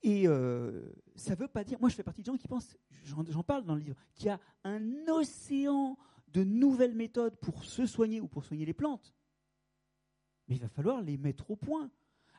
Et 0.01 0.27
euh, 0.27 0.91
ça 1.15 1.35
ne 1.35 1.39
veut 1.39 1.47
pas 1.47 1.63
dire, 1.63 1.79
moi 1.79 1.89
je 1.89 1.95
fais 1.95 2.03
partie 2.03 2.21
des 2.21 2.31
gens 2.31 2.37
qui 2.37 2.47
pensent, 2.47 2.75
j'en 3.03 3.43
parle 3.43 3.63
dans 3.65 3.75
le 3.75 3.81
livre, 3.81 3.95
qu'il 4.15 4.27
y 4.27 4.29
a 4.29 4.39
un 4.65 5.07
océan 5.07 5.97
de 6.33 6.43
nouvelles 6.43 6.95
méthodes 6.95 7.35
pour 7.37 7.63
se 7.63 7.85
soigner 7.85 8.21
ou 8.21 8.27
pour 8.27 8.45
soigner 8.45 8.65
les 8.65 8.73
plantes. 8.73 9.13
Mais 10.47 10.55
il 10.55 10.61
va 10.61 10.69
falloir 10.69 11.01
les 11.01 11.17
mettre 11.17 11.49
au 11.51 11.55
point. 11.55 11.91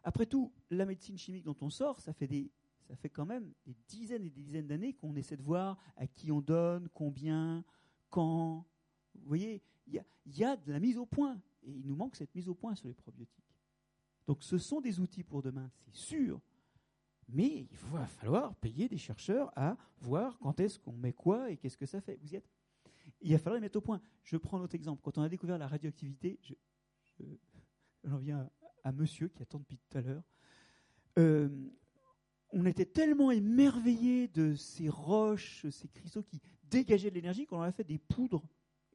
Après 0.02 0.26
tout, 0.26 0.52
la 0.70 0.86
médecine 0.86 1.18
chimique 1.18 1.44
dont 1.44 1.56
on 1.60 1.70
sort, 1.70 2.00
ça 2.00 2.12
fait, 2.12 2.26
des, 2.26 2.50
ça 2.88 2.96
fait 2.96 3.10
quand 3.10 3.26
même 3.26 3.52
des 3.66 3.76
dizaines 3.86 4.24
et 4.24 4.30
des 4.30 4.42
dizaines 4.42 4.66
d'années 4.66 4.94
qu'on 4.94 5.14
essaie 5.16 5.36
de 5.36 5.42
voir 5.42 5.78
à 5.96 6.06
qui 6.06 6.32
on 6.32 6.40
donne, 6.40 6.88
combien, 6.94 7.64
quand. 8.08 8.66
Vous 9.14 9.28
voyez, 9.28 9.62
il 9.86 9.94
y 9.94 9.98
a, 9.98 10.04
y 10.26 10.44
a 10.44 10.56
de 10.56 10.72
la 10.72 10.80
mise 10.80 10.96
au 10.96 11.06
point. 11.06 11.40
Et 11.62 11.72
il 11.72 11.86
nous 11.86 11.96
manque 11.96 12.16
cette 12.16 12.34
mise 12.34 12.48
au 12.48 12.54
point 12.54 12.74
sur 12.74 12.88
les 12.88 12.94
probiotiques. 12.94 13.44
Donc 14.26 14.42
ce 14.42 14.58
sont 14.58 14.80
des 14.80 15.00
outils 15.00 15.24
pour 15.24 15.42
demain, 15.42 15.70
c'est 15.84 15.94
sûr. 15.94 16.40
Mais 17.28 17.68
il 17.70 17.76
va 17.92 18.06
falloir 18.06 18.54
payer 18.56 18.88
des 18.88 18.98
chercheurs 18.98 19.52
à 19.56 19.76
voir 20.00 20.38
quand 20.38 20.58
est-ce 20.60 20.78
qu'on 20.78 20.92
met 20.92 21.12
quoi 21.12 21.50
et 21.50 21.56
qu'est-ce 21.56 21.76
que 21.76 21.86
ça 21.86 22.00
fait. 22.00 22.16
Vous 22.16 22.32
y 22.32 22.36
êtes 22.36 22.48
il 23.20 23.32
va 23.32 23.38
falloir 23.38 23.54
les 23.56 23.60
mettre 23.60 23.78
au 23.78 23.82
point. 23.82 24.00
Je 24.24 24.36
prends 24.36 24.58
notre 24.58 24.74
exemple. 24.74 25.02
Quand 25.02 25.18
on 25.18 25.22
a 25.22 25.28
découvert 25.28 25.58
la 25.58 25.68
radioactivité, 25.68 26.38
j'en 28.04 28.18
viens 28.18 28.48
à, 28.84 28.92
monsieur 28.92 29.28
qui 29.28 29.42
attend 29.42 29.58
depuis 29.58 29.78
tout 29.78 29.98
à 29.98 30.00
l'heure. 30.00 30.22
Euh, 31.18 31.48
on 32.52 32.66
était 32.66 32.86
tellement 32.86 33.30
émerveillés 33.30 34.28
de 34.28 34.54
ces 34.54 34.88
roches, 34.88 35.66
ces 35.70 35.88
cristaux 35.88 36.22
qui 36.22 36.40
dégageaient 36.64 37.10
de 37.10 37.14
l'énergie 37.14 37.46
qu'on 37.46 37.58
en 37.58 37.62
a 37.62 37.72
fait 37.72 37.84
des 37.84 37.98
poudres 37.98 38.46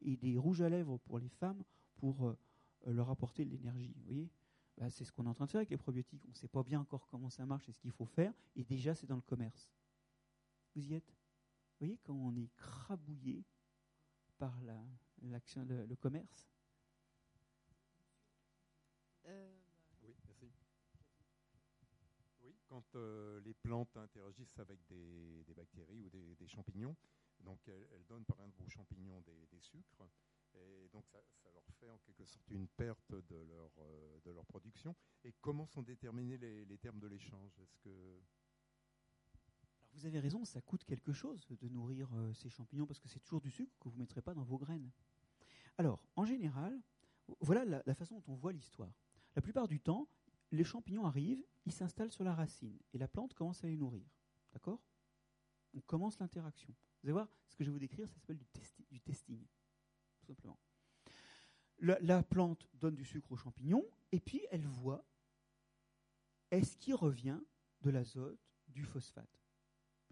et 0.01 0.17
des 0.17 0.37
rouges 0.37 0.61
à 0.61 0.69
lèvres 0.69 0.97
pour 0.97 1.19
les 1.19 1.29
femmes 1.29 1.63
pour 1.97 2.27
euh, 2.27 2.37
leur 2.87 3.09
apporter 3.09 3.45
de 3.45 3.51
l'énergie. 3.51 3.95
Voyez? 4.05 4.29
Bah, 4.77 4.89
C'est 4.89 5.05
ce 5.05 5.11
qu'on 5.11 5.25
est 5.25 5.29
en 5.29 5.33
train 5.33 5.45
de 5.45 5.51
faire 5.51 5.59
avec 5.59 5.69
les 5.69 5.77
probiotiques. 5.77 6.23
On 6.25 6.31
ne 6.31 6.35
sait 6.35 6.47
pas 6.47 6.63
bien 6.63 6.79
encore 6.79 7.07
comment 7.07 7.29
ça 7.29 7.45
marche 7.45 7.69
et 7.69 7.71
ce 7.71 7.79
qu'il 7.79 7.91
faut 7.91 8.05
faire. 8.05 8.33
Et 8.55 8.63
déjà, 8.63 8.93
c'est 8.95 9.07
dans 9.07 9.15
le 9.15 9.21
commerce. 9.21 9.71
Vous 10.75 10.85
y 10.85 10.93
êtes? 10.93 11.09
Vous 11.09 11.85
voyez, 11.85 11.97
quand 12.03 12.13
on 12.13 12.35
est 12.35 12.49
crabouillé 12.55 13.43
par 14.37 14.53
l'action, 15.21 15.65
le, 15.65 15.95
commerce? 15.95 16.47
Euh, 19.25 19.57
Oui, 20.03 20.15
merci. 20.25 20.51
Oui, 22.41 22.55
quand 22.67 22.95
euh, 22.95 23.39
les 23.41 23.53
plantes 23.53 23.95
interagissent 23.97 24.59
avec 24.59 24.79
des, 24.87 25.43
bactéries 25.55 26.01
ou 26.01 26.09
des, 26.09 26.47
champignons, 26.47 26.95
donc 27.39 27.59
elles, 27.67 28.05
donnent 28.07 28.25
par 28.25 28.37
exemple 28.37 28.63
aux 28.63 28.69
champignons 28.69 29.21
des, 29.21 29.59
sucres, 29.59 30.07
et 30.53 30.87
donc 30.93 31.05
ça, 31.07 31.19
leur 31.53 31.65
fait 31.79 31.89
en 31.89 31.97
quelque 31.99 32.25
sorte 32.25 32.49
une 32.49 32.67
perte 32.67 33.11
de 33.11 33.35
leur, 33.35 33.71
euh, 33.79 34.19
de 34.23 34.31
leur 34.31 34.45
production. 34.45 34.95
Et 35.23 35.33
comment 35.41 35.65
sont 35.65 35.81
déterminés 35.81 36.37
les, 36.37 36.65
les 36.65 36.77
termes 36.77 36.99
de 36.99 37.07
l'échange? 37.07 37.51
Est-ce 37.59 37.77
que 37.79 38.21
vous 39.95 40.05
avez 40.05 40.19
raison, 40.19 40.43
ça 40.45 40.61
coûte 40.61 40.83
quelque 40.83 41.13
chose 41.13 41.47
de 41.49 41.69
nourrir 41.69 42.09
euh, 42.13 42.33
ces 42.33 42.49
champignons 42.49 42.85
parce 42.85 42.99
que 42.99 43.07
c'est 43.07 43.19
toujours 43.19 43.41
du 43.41 43.49
sucre 43.49 43.73
que 43.79 43.87
vous 43.87 43.95
ne 43.95 44.01
mettrez 44.01 44.21
pas 44.21 44.33
dans 44.33 44.43
vos 44.43 44.57
graines. 44.57 44.91
Alors, 45.77 46.03
en 46.15 46.25
général, 46.25 46.79
voilà 47.39 47.65
la, 47.65 47.95
façon 47.95 48.15
dont 48.15 48.33
on 48.33 48.35
voit 48.35 48.51
l'histoire. 48.51 48.93
La 49.35 49.41
plupart 49.41 49.67
du 49.67 49.79
temps, 49.79 50.07
les 50.51 50.63
champignons 50.63 51.05
arrivent, 51.05 51.43
ils 51.65 51.71
s'installent 51.71 52.11
sur 52.11 52.23
la 52.23 52.35
racine 52.35 52.77
et 52.93 52.97
la 52.97 53.07
plante 53.07 53.33
commence 53.33 53.63
à 53.63 53.67
les 53.67 53.77
nourrir. 53.77 54.05
D'accord? 54.53 54.81
On 55.73 55.81
commence 55.81 56.19
l'interaction. 56.19 56.73
Vous 57.01 57.07
allez 57.07 57.13
voir, 57.13 57.29
ce 57.47 57.55
que 57.55 57.63
je 57.63 57.69
vais 57.69 57.73
vous 57.73 57.79
décrire, 57.79 58.07
ça 58.07 58.15
s'appelle 58.15 58.37
du, 58.37 58.99
testing, 59.01 59.45
tout 60.19 60.25
simplement. 60.25 60.59
La, 61.79 61.99
la, 62.01 62.23
plante 62.23 62.69
donne 62.75 62.95
du 62.95 63.03
sucre 63.03 63.31
aux 63.31 63.37
champignons 63.37 63.85
et 64.11 64.19
puis 64.19 64.45
elle 64.51 64.65
voit 64.65 65.05
est-ce 66.51 66.77
qu'il 66.77 66.95
revient 66.95 67.39
de 67.81 67.89
l'azote, 67.89 68.39
du 68.69 68.83
phosphate? 68.83 69.44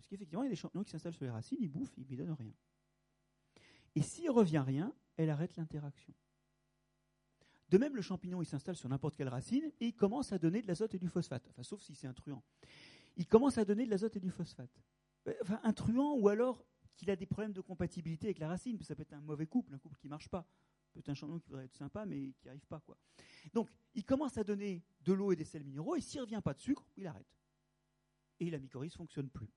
Parce 0.03 0.09
qu'effectivement, 0.09 0.43
il 0.43 0.47
y 0.47 0.49
a 0.49 0.51
des 0.51 0.57
champignons 0.57 0.83
qui 0.83 0.91
s'installent 0.91 1.13
sur 1.13 1.23
les 1.23 1.31
racines, 1.31 1.57
ils 1.61 1.69
bouffent, 1.69 1.93
ils 1.97 2.03
ne 2.03 2.09
lui 2.09 2.17
donnent 2.17 2.33
rien. 2.33 2.53
Et 3.95 4.01
s'il 4.01 4.29
revient 4.29 4.63
rien, 4.65 4.93
elle 5.15 5.29
arrête 5.29 5.55
l'interaction. 5.55 6.13
De 7.69 7.77
même, 7.77 7.95
le 7.95 8.01
champignon, 8.01 8.41
il 8.41 8.45
s'installe 8.45 8.75
sur 8.75 8.89
n'importe 8.89 9.15
quelle 9.15 9.29
racine 9.29 9.71
et 9.79 9.87
il 9.87 9.95
commence 9.95 10.31
à 10.33 10.37
donner 10.37 10.61
de 10.61 10.67
l'azote 10.67 10.93
et 10.93 10.99
du 10.99 11.07
phosphate. 11.07 11.47
Enfin, 11.49 11.63
sauf 11.63 11.81
si 11.81 11.95
c'est 11.95 12.07
un 12.07 12.13
truand. 12.13 12.43
Il 13.15 13.27
commence 13.27 13.57
à 13.57 13.65
donner 13.65 13.85
de 13.85 13.89
l'azote 13.89 14.15
et 14.15 14.19
du 14.19 14.29
phosphate. 14.29 14.83
Euh, 15.27 15.33
enfin, 15.41 15.59
un 15.63 15.73
truand 15.73 16.15
ou 16.17 16.27
alors 16.27 16.63
qu'il 16.95 17.09
a 17.09 17.15
des 17.15 17.25
problèmes 17.25 17.53
de 17.53 17.61
compatibilité 17.61 18.27
avec 18.27 18.39
la 18.39 18.49
racine. 18.49 18.79
Ça 18.81 18.95
peut 18.95 19.03
être 19.03 19.13
un 19.13 19.21
mauvais 19.21 19.47
couple, 19.47 19.73
un 19.73 19.77
couple 19.77 19.97
qui 19.97 20.07
ne 20.07 20.11
marche 20.11 20.29
pas. 20.29 20.45
Peut-être 20.91 21.09
un 21.09 21.13
champignon 21.15 21.39
qui 21.39 21.47
voudrait 21.47 21.65
être 21.65 21.75
sympa, 21.75 22.05
mais 22.05 22.33
qui 22.33 22.43
n'y 22.43 22.49
arrive 22.49 22.67
pas. 22.67 22.79
Quoi. 22.79 22.97
Donc, 23.53 23.71
il 23.95 24.05
commence 24.05 24.37
à 24.37 24.43
donner 24.43 24.83
de 25.01 25.13
l'eau 25.13 25.31
et 25.31 25.35
des 25.35 25.45
sels 25.45 25.63
minéraux, 25.63 25.95
et 25.95 26.01
s'il 26.01 26.19
ne 26.19 26.25
revient 26.25 26.41
pas 26.43 26.53
de 26.53 26.59
sucre, 26.59 26.85
il 26.95 27.07
arrête. 27.07 27.39
Et 28.39 28.51
la 28.51 28.59
mycorhize 28.59 28.93
ne 28.93 28.97
fonctionne 28.97 29.29
plus. 29.29 29.49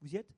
Vous 0.00 0.14
y 0.14 0.16
êtes? 0.16 0.34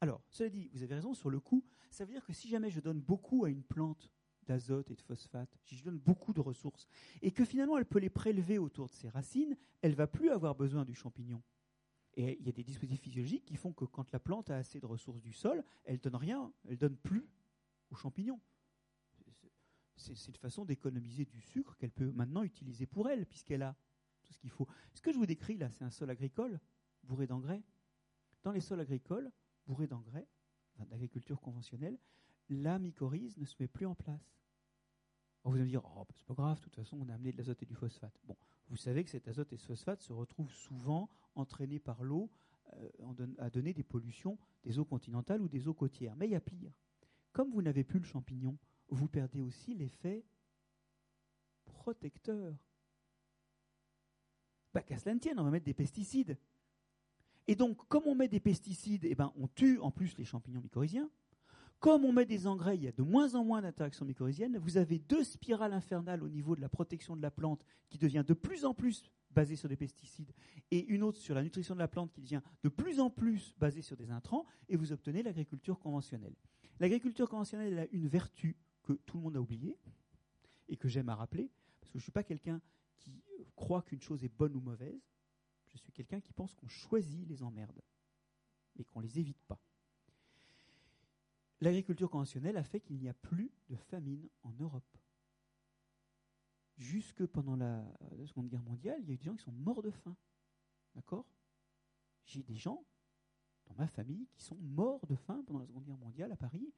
Alors, 0.00 0.22
cela 0.28 0.50
dit, 0.50 0.68
vous 0.72 0.82
avez 0.82 0.94
raison 0.94 1.14
sur 1.14 1.30
le 1.30 1.40
coup. 1.40 1.64
Ça 1.90 2.04
veut 2.04 2.12
dire 2.12 2.24
que 2.24 2.32
si 2.32 2.48
jamais 2.48 2.70
je 2.70 2.80
donne 2.80 3.00
beaucoup 3.00 3.44
à 3.44 3.50
une 3.50 3.62
plante 3.62 4.10
d'azote 4.46 4.90
et 4.90 4.94
de 4.94 5.02
phosphate, 5.02 5.56
si 5.62 5.76
je 5.76 5.82
donne 5.82 5.98
beaucoup 5.98 6.32
de 6.32 6.40
ressources, 6.40 6.86
et 7.22 7.32
que 7.32 7.44
finalement 7.44 7.78
elle 7.78 7.86
peut 7.86 7.98
les 7.98 8.10
prélever 8.10 8.58
autour 8.58 8.86
de 8.86 8.92
ses 8.92 9.08
racines, 9.08 9.56
elle 9.82 9.94
va 9.94 10.06
plus 10.06 10.30
avoir 10.30 10.54
besoin 10.54 10.84
du 10.84 10.94
champignon. 10.94 11.42
Et 12.14 12.38
il 12.38 12.46
y 12.46 12.48
a 12.48 12.52
des 12.52 12.62
dispositifs 12.62 13.02
physiologiques 13.02 13.44
qui 13.44 13.56
font 13.56 13.72
que 13.72 13.84
quand 13.84 14.10
la 14.12 14.20
plante 14.20 14.50
a 14.50 14.56
assez 14.56 14.80
de 14.80 14.86
ressources 14.86 15.20
du 15.20 15.32
sol, 15.32 15.64
elle 15.84 15.98
donne 15.98 16.14
rien, 16.14 16.52
elle 16.68 16.78
donne 16.78 16.96
plus 16.96 17.28
aux 17.90 17.96
champignons. 17.96 18.40
C'est 19.96 20.28
une 20.28 20.36
façon 20.36 20.64
d'économiser 20.64 21.24
du 21.24 21.40
sucre 21.40 21.76
qu'elle 21.76 21.90
peut 21.90 22.10
maintenant 22.12 22.42
utiliser 22.42 22.86
pour 22.86 23.08
elle, 23.08 23.26
puisqu'elle 23.26 23.62
a 23.62 23.76
tout 24.22 24.32
ce 24.32 24.38
qu'il 24.38 24.50
faut. 24.50 24.68
Ce 24.92 25.00
que 25.00 25.10
je 25.10 25.18
vous 25.18 25.26
décris 25.26 25.56
là, 25.56 25.70
c'est 25.70 25.84
un 25.84 25.90
sol 25.90 26.10
agricole 26.10 26.60
bourré 27.02 27.26
d'engrais. 27.26 27.62
Dans 28.42 28.52
les 28.52 28.60
sols 28.60 28.80
agricoles 28.80 29.30
bourrés 29.66 29.86
d'engrais, 29.86 30.26
d'agriculture 30.78 31.40
conventionnelle, 31.40 31.98
la 32.48 32.78
mycorhize 32.78 33.36
ne 33.38 33.44
se 33.44 33.56
met 33.58 33.68
plus 33.68 33.86
en 33.86 33.94
place. 33.94 34.38
vous 35.44 35.54
allez 35.54 35.64
me 35.64 35.68
dire, 35.68 35.84
oh, 35.84 36.04
bah, 36.04 36.14
c'est 36.14 36.26
pas 36.26 36.34
grave, 36.34 36.58
de 36.58 36.64
toute 36.64 36.76
façon, 36.76 36.98
on 37.00 37.08
a 37.08 37.14
amené 37.14 37.32
de 37.32 37.38
l'azote 37.38 37.62
et 37.62 37.66
du 37.66 37.74
phosphate. 37.74 38.18
Bon, 38.24 38.36
vous 38.68 38.76
savez 38.76 39.04
que 39.04 39.10
cet 39.10 39.28
azote 39.28 39.52
et 39.52 39.56
ce 39.56 39.66
phosphate 39.66 40.00
se 40.02 40.12
retrouvent 40.12 40.52
souvent 40.52 41.08
entraînés 41.34 41.78
par 41.78 42.02
l'eau 42.02 42.30
euh, 42.74 43.34
à 43.38 43.50
donner 43.50 43.72
des 43.72 43.84
pollutions 43.84 44.38
des 44.64 44.78
eaux 44.78 44.84
continentales 44.84 45.40
ou 45.40 45.48
des 45.48 45.68
eaux 45.68 45.74
côtières. 45.74 46.16
Mais 46.16 46.26
il 46.26 46.32
y 46.32 46.36
a 46.36 46.40
pire. 46.40 46.72
Comme 47.32 47.50
vous 47.50 47.62
n'avez 47.62 47.84
plus 47.84 47.98
le 47.98 48.04
champignon, 48.04 48.58
vous 48.88 49.08
perdez 49.08 49.40
aussi 49.40 49.74
l'effet 49.74 50.24
protecteur. 51.64 52.56
Bah, 54.72 54.82
qu'à 54.82 54.98
cela 54.98 55.14
ne 55.14 55.20
tienne, 55.20 55.38
on 55.38 55.44
va 55.44 55.50
mettre 55.50 55.64
des 55.66 55.74
pesticides. 55.74 56.36
Et 57.48 57.54
donc, 57.54 57.76
comme 57.88 58.04
on 58.06 58.14
met 58.14 58.28
des 58.28 58.40
pesticides, 58.40 59.04
eh 59.04 59.14
ben, 59.14 59.32
on 59.36 59.48
tue 59.48 59.78
en 59.80 59.90
plus 59.90 60.16
les 60.18 60.24
champignons 60.24 60.60
mycorhiziens. 60.60 61.10
Comme 61.78 62.04
on 62.04 62.12
met 62.12 62.24
des 62.24 62.46
engrais, 62.46 62.76
il 62.76 62.84
y 62.84 62.88
a 62.88 62.92
de 62.92 63.02
moins 63.02 63.34
en 63.34 63.44
moins 63.44 63.60
d'interactions 63.60 64.06
mycorhiziennes. 64.06 64.58
Vous 64.58 64.78
avez 64.78 64.98
deux 64.98 65.22
spirales 65.22 65.74
infernales 65.74 66.22
au 66.22 66.28
niveau 66.28 66.56
de 66.56 66.60
la 66.60 66.68
protection 66.68 67.16
de 67.16 67.22
la 67.22 67.30
plante 67.30 67.64
qui 67.90 67.98
devient 67.98 68.24
de 68.26 68.34
plus 68.34 68.64
en 68.64 68.72
plus 68.72 69.04
basée 69.30 69.56
sur 69.56 69.68
des 69.68 69.76
pesticides 69.76 70.32
et 70.70 70.86
une 70.86 71.02
autre 71.02 71.18
sur 71.18 71.34
la 71.34 71.42
nutrition 71.42 71.74
de 71.74 71.78
la 71.78 71.88
plante 71.88 72.10
qui 72.10 72.22
devient 72.22 72.40
de 72.62 72.70
plus 72.70 72.98
en 72.98 73.10
plus 73.10 73.54
basée 73.58 73.82
sur 73.82 73.96
des 73.96 74.10
intrants 74.10 74.46
et 74.70 74.76
vous 74.76 74.92
obtenez 74.92 75.22
l'agriculture 75.22 75.78
conventionnelle. 75.78 76.34
L'agriculture 76.80 77.28
conventionnelle 77.28 77.78
a 77.78 77.86
une 77.92 78.08
vertu 78.08 78.56
que 78.82 78.94
tout 78.94 79.18
le 79.18 79.22
monde 79.24 79.36
a 79.36 79.40
oubliée 79.40 79.76
et 80.68 80.76
que 80.76 80.88
j'aime 80.88 81.10
à 81.10 81.14
rappeler 81.14 81.50
parce 81.80 81.90
que 81.90 81.98
je 81.98 82.02
ne 82.02 82.04
suis 82.04 82.12
pas 82.12 82.24
quelqu'un 82.24 82.60
qui 82.96 83.22
croit 83.54 83.82
qu'une 83.82 84.00
chose 84.00 84.24
est 84.24 84.34
bonne 84.34 84.56
ou 84.56 84.60
mauvaise. 84.60 85.00
Je 85.76 85.82
suis 85.82 85.92
quelqu'un 85.92 86.20
qui 86.20 86.32
pense 86.32 86.54
qu'on 86.54 86.68
choisit 86.68 87.26
les 87.28 87.42
emmerdes 87.42 87.80
et 88.76 88.84
qu'on 88.84 89.00
les 89.00 89.18
évite 89.18 89.40
pas 89.46 89.60
l'agriculture 91.60 92.10
conventionnelle 92.10 92.56
a 92.56 92.64
fait 92.64 92.80
qu'il 92.80 92.98
n'y 92.98 93.08
a 93.08 93.14
plus 93.14 93.50
de 93.68 93.76
famine 93.76 94.28
en 94.42 94.52
Europe. 94.52 94.98
Jusque 96.76 97.24
pendant 97.26 97.56
la, 97.56 97.84
Seconde 98.26 98.48
Guerre 98.48 98.62
mondiale, 98.62 98.98
il 99.00 99.08
y 99.08 99.10
a 99.10 99.14
eu 99.14 99.18
des 99.18 99.24
gens 99.24 99.34
qui 99.34 99.44
sont 99.44 99.52
morts 99.52 99.82
de 99.82 99.90
faim. 99.90 100.16
D'accord? 100.94 101.26
J'ai 102.24 102.42
des 102.42 102.56
gens 102.56 102.84
dans 103.66 103.74
ma 103.76 103.86
famille 103.86 104.26
qui 104.34 104.42
sont 104.42 104.56
morts 104.56 105.06
de 105.06 105.16
faim 105.16 105.42
pendant 105.46 105.60
la 105.60 105.66
Seconde 105.66 105.84
Guerre 105.84 105.98
mondiale 105.98 106.32
à 106.32 106.36
Paris. 106.36 106.72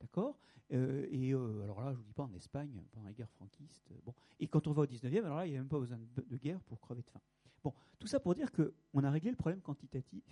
D'accord? 0.00 0.38
Euh, 0.72 1.06
Et 1.10 1.32
euh, 1.32 1.62
alors 1.62 1.80
là, 1.80 1.88
je 1.88 1.90
ne 1.92 1.96
vous 1.96 2.04
dis 2.04 2.12
pas 2.12 2.22
en 2.22 2.32
Espagne, 2.32 2.80
pendant 2.92 3.06
la 3.06 3.12
guerre 3.12 3.30
franquiste. 3.30 3.92
Bon. 4.04 4.14
Et 4.38 4.46
quand 4.46 4.68
on 4.68 4.72
va 4.72 4.82
au 4.82 4.86
19e, 4.86 5.24
alors 5.24 5.38
là, 5.38 5.46
il 5.46 5.50
n'y 5.50 5.56
a 5.56 5.60
même 5.60 5.68
pas 5.68 5.80
besoin 5.80 5.98
de, 5.98 6.36
guerre 6.36 6.60
pour 6.62 6.80
crever 6.80 7.02
de 7.02 7.10
faim. 7.10 7.20
Bon, 7.62 7.74
tout 7.98 8.06
ça 8.06 8.20
pour 8.20 8.34
dire 8.34 8.50
qu'on 8.52 9.04
a 9.04 9.10
réglé 9.10 9.30
le 9.30 9.36
problème 9.36 9.60
quantitatif 9.60 10.24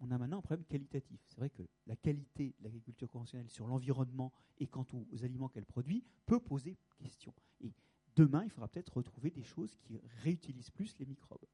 on 0.00 0.10
a 0.10 0.18
maintenant 0.18 0.38
un 0.38 0.42
problème 0.42 0.64
qualitatif. 0.64 1.20
C'est 1.28 1.36
vrai 1.36 1.50
que 1.50 1.62
la 1.86 1.96
qualité 1.96 2.54
de 2.58 2.64
l'agriculture 2.64 3.08
conventionnelle 3.08 3.50
sur 3.50 3.66
l'environnement 3.66 4.32
et 4.58 4.66
quant 4.66 4.86
aux, 4.92 5.24
aliments 5.24 5.48
qu'elle 5.48 5.66
produit 5.66 6.04
peut 6.26 6.40
poser 6.40 6.76
question. 6.98 7.34
Et 7.60 7.72
demain, 8.16 8.42
il 8.44 8.50
faudra 8.50 8.68
peut-être 8.68 8.96
retrouver 8.96 9.30
des 9.30 9.42
choses 9.42 9.76
qui 9.82 10.00
réutilisent 10.22 10.70
plus 10.70 10.96
les 10.98 11.06
microbes. 11.06 11.44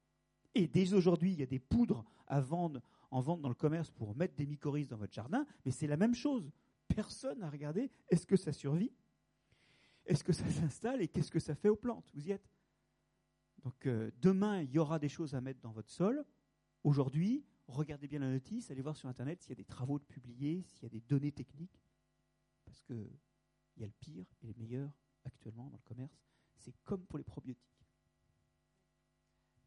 Et 0.55 0.67
dès 0.67 0.93
aujourd'hui, 0.93 1.33
il 1.33 1.39
y 1.39 1.43
a 1.43 1.47
des 1.47 1.59
poudres 1.59 2.05
à 2.25 2.39
vendre, 2.39 2.81
en 3.11 3.19
vente 3.19 3.41
dans 3.41 3.49
le 3.49 3.55
commerce 3.55 3.91
pour 3.91 4.15
mettre 4.15 4.35
des 4.35 4.45
mycorhizes 4.45 4.87
dans 4.87 4.97
votre 4.97 5.13
jardin, 5.13 5.45
mais 5.65 5.71
c'est 5.71 5.87
la 5.87 5.97
même 5.97 6.15
chose. 6.15 6.49
Personne 6.87 7.39
n'a 7.39 7.49
regardé 7.49 7.91
est-ce 8.09 8.25
que 8.25 8.37
ça 8.37 8.53
survit? 8.53 8.91
Est-ce 10.05 10.23
que 10.23 10.31
ça 10.31 10.49
s'installe 10.49 11.01
Et 11.01 11.09
qu'est-ce 11.09 11.31
que 11.31 11.39
ça 11.39 11.53
fait 11.53 11.67
aux 11.67 11.75
plantes? 11.75 12.09
Vous 12.13 12.25
y 12.25 12.31
êtes 12.31 12.49
Donc 13.67 13.85
euh, 13.85 14.11
demain, 14.21 14.61
il 14.61 14.71
y 14.71 14.79
aura 14.79 14.97
des 14.97 15.09
choses 15.09 15.35
à 15.35 15.41
mettre 15.41 15.59
dans 15.59 15.73
votre 15.73 15.89
sol. 15.89 16.23
Aujourd'hui, 16.85 17.45
regardez 17.67 18.07
bien 18.07 18.19
la 18.19 18.31
notice, 18.31 18.71
allez 18.71 18.81
voir 18.81 18.95
sur 18.95 19.09
Internet 19.09 19.41
s'il 19.41 19.49
y 19.49 19.51
a 19.51 19.55
des 19.55 19.65
travaux 19.65 19.99
de 19.99 20.05
publiés, 20.05 20.63
s'il 20.63 20.83
y 20.83 20.85
a 20.85 20.89
des 20.89 21.01
données 21.01 21.33
techniques, 21.33 21.83
parce 22.63 22.81
qu'il 22.81 23.19
y 23.75 23.83
a 23.83 23.87
le 23.87 23.93
pire 23.99 24.25
et 24.41 24.47
le 24.47 24.53
meilleur 24.53 24.89
actuellement 25.25 25.69
dans 25.69 25.75
le 25.75 25.83
commerce. 25.83 26.17
C'est 26.55 26.81
comme 26.85 27.05
pour 27.07 27.17
les 27.17 27.25
probiotiques. 27.25 27.85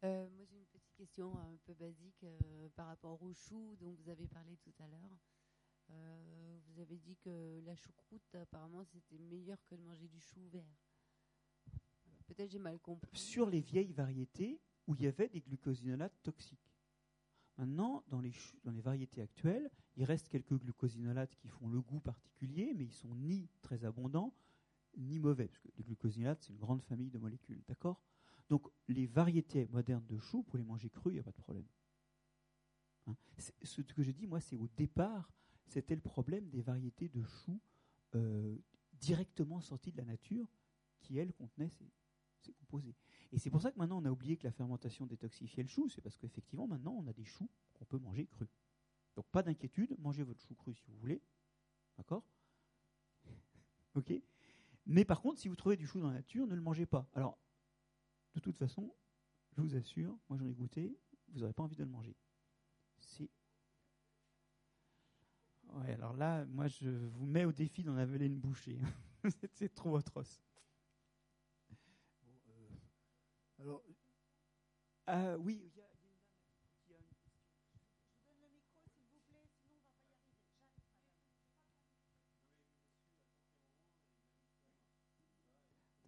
Euh, 0.03 0.27
moi, 0.31 0.45
j'ai 0.45 0.57
une 0.57 0.65
petite 0.65 0.95
question 0.95 1.37
un 1.37 1.57
peu 1.63 1.75
basique 1.75 2.23
euh, 2.23 2.69
par 2.75 2.87
rapport 2.87 3.21
au 3.21 3.31
chou 3.35 3.75
dont 3.79 3.91
vous 3.91 4.09
avez 4.09 4.27
parlé 4.27 4.57
tout 4.57 4.73
à 4.79 4.87
l'heure. 4.87 5.19
Euh, 5.91 6.57
vous 6.65 6.79
avez 6.79 6.97
dit 6.97 7.17
que 7.17 7.61
la 7.63 7.75
choucroute, 7.75 8.33
apparemment, 8.33 8.83
c'était 8.83 9.19
meilleur 9.19 9.63
que 9.67 9.75
de 9.75 9.83
manger 9.83 10.07
du 10.07 10.19
chou 10.19 10.39
vert. 10.51 10.90
Sur 13.13 13.49
les 13.49 13.61
vieilles 13.61 13.93
variétés 13.93 14.59
où 14.87 14.95
il 14.95 15.01
y 15.01 15.07
avait 15.07 15.29
des 15.29 15.41
glucosinolates 15.41 16.21
toxiques. 16.23 16.59
Maintenant, 17.57 18.03
dans 18.07 18.21
les, 18.21 18.33
dans 18.63 18.71
les 18.71 18.81
variétés 18.81 19.21
actuelles, 19.21 19.69
il 19.95 20.03
reste 20.03 20.29
quelques 20.29 20.55
glucosinolates 20.55 21.35
qui 21.35 21.47
font 21.47 21.67
le 21.67 21.81
goût 21.81 21.99
particulier, 21.99 22.73
mais 22.75 22.85
ils 22.85 22.93
sont 22.93 23.13
ni 23.15 23.49
très 23.61 23.85
abondants, 23.85 24.33
ni 24.97 25.19
mauvais, 25.19 25.47
parce 25.47 25.59
que 25.59 25.69
les 25.77 25.83
glucosinolates, 25.83 26.41
c'est 26.41 26.53
une 26.53 26.59
grande 26.59 26.81
famille 26.81 27.11
de 27.11 27.19
molécules, 27.19 27.61
d'accord? 27.67 28.01
Donc, 28.49 28.67
les 28.87 29.05
variétés 29.05 29.67
modernes 29.67 30.05
de 30.07 30.17
choux, 30.17 30.43
pour 30.43 30.57
les 30.57 30.63
manger 30.63 30.89
crus, 30.89 31.11
il 31.11 31.15
n'y 31.15 31.19
a 31.19 31.23
pas 31.23 31.31
de 31.31 31.37
problème. 31.37 31.67
Hein? 33.07 33.15
Ce 33.63 33.81
que 33.81 34.03
je 34.03 34.11
dis, 34.11 34.27
moi, 34.27 34.41
c'est 34.41 34.55
au 34.55 34.67
départ, 34.75 35.31
c'était 35.67 35.95
le 35.95 36.01
problème 36.01 36.49
des 36.49 36.61
variétés 36.61 37.09
de 37.09 37.23
choux 37.23 37.61
euh, 38.15 38.57
directement 38.93 39.61
sorties 39.61 39.91
de 39.91 39.97
la 39.97 40.05
nature, 40.05 40.47
qui, 40.99 41.17
elles, 41.17 41.33
contenaient 41.33 41.69
ces, 41.69 41.85
ces 42.41 42.53
composés. 42.53 42.95
Et 43.31 43.39
c'est 43.39 43.49
pour 43.49 43.61
ça 43.61 43.71
que 43.71 43.77
maintenant 43.77 44.01
on 44.01 44.05
a 44.05 44.11
oublié 44.11 44.37
que 44.37 44.43
la 44.43 44.51
fermentation 44.51 45.05
détoxifiait 45.05 45.63
le 45.63 45.69
chou, 45.69 45.87
c'est 45.89 46.01
parce 46.01 46.17
qu'effectivement 46.17 46.67
maintenant 46.67 46.93
on 46.93 47.07
a 47.07 47.13
des 47.13 47.25
choux 47.25 47.49
qu'on 47.73 47.85
peut 47.85 47.99
manger 47.99 48.25
crus. 48.27 48.49
Donc 49.15 49.25
pas 49.27 49.43
d'inquiétude, 49.43 49.95
mangez 49.99 50.23
votre 50.23 50.41
chou 50.41 50.55
cru 50.55 50.73
si 50.73 50.85
vous 50.87 50.97
voulez. 50.97 51.21
D'accord? 51.97 52.23
Ok? 53.95 54.13
Mais 54.85 55.05
par 55.05 55.21
contre, 55.21 55.39
si 55.39 55.47
vous 55.47 55.55
trouvez 55.55 55.75
du 55.75 55.85
chou 55.85 55.99
dans 55.99 56.07
la 56.07 56.15
nature, 56.15 56.47
ne 56.47 56.55
le 56.55 56.61
mangez 56.61 56.85
pas. 56.85 57.07
Alors, 57.13 57.37
de 58.35 58.39
toute 58.39 58.57
façon, 58.57 58.93
je 59.51 59.61
vous 59.61 59.75
assure, 59.75 60.17
moi 60.29 60.37
j'en 60.37 60.47
ai 60.47 60.53
goûté, 60.53 60.97
vous 61.29 61.39
n'aurez 61.39 61.53
pas 61.53 61.63
envie 61.63 61.75
de 61.75 61.83
le 61.83 61.89
manger. 61.89 62.15
C'est. 62.99 63.29
Ouais, 65.73 65.93
alors 65.93 66.13
là, 66.13 66.45
moi 66.45 66.67
je 66.67 66.89
vous 66.89 67.25
mets 67.25 67.45
au 67.45 67.51
défi 67.51 67.83
d'en 67.83 67.95
avaler 67.97 68.25
une 68.25 68.39
bouchée. 68.39 68.79
c'est 69.53 69.73
trop 69.73 69.95
atroce. 69.97 70.41
Alors, 73.61 73.83
euh, 75.09 75.37
oui, 75.37 75.61
il 75.63 75.77
y 75.77 75.81
a, 75.81 75.85
une 75.85 76.01
dame 76.01 76.25
qui 76.83 76.93
a 76.93 76.97
une 76.97 77.03
question. 77.05 77.29
Je 78.25 78.33
vous 78.33 78.41
donne 78.41 78.49
le 78.49 78.57
micro, 78.57 78.81
s'il 78.89 79.05
vous 79.05 79.21
plaît, 79.29 79.45
sinon 79.53 79.77
on 79.77 79.77
ne 79.77 79.85
va 79.85 80.09
pas 80.09 80.09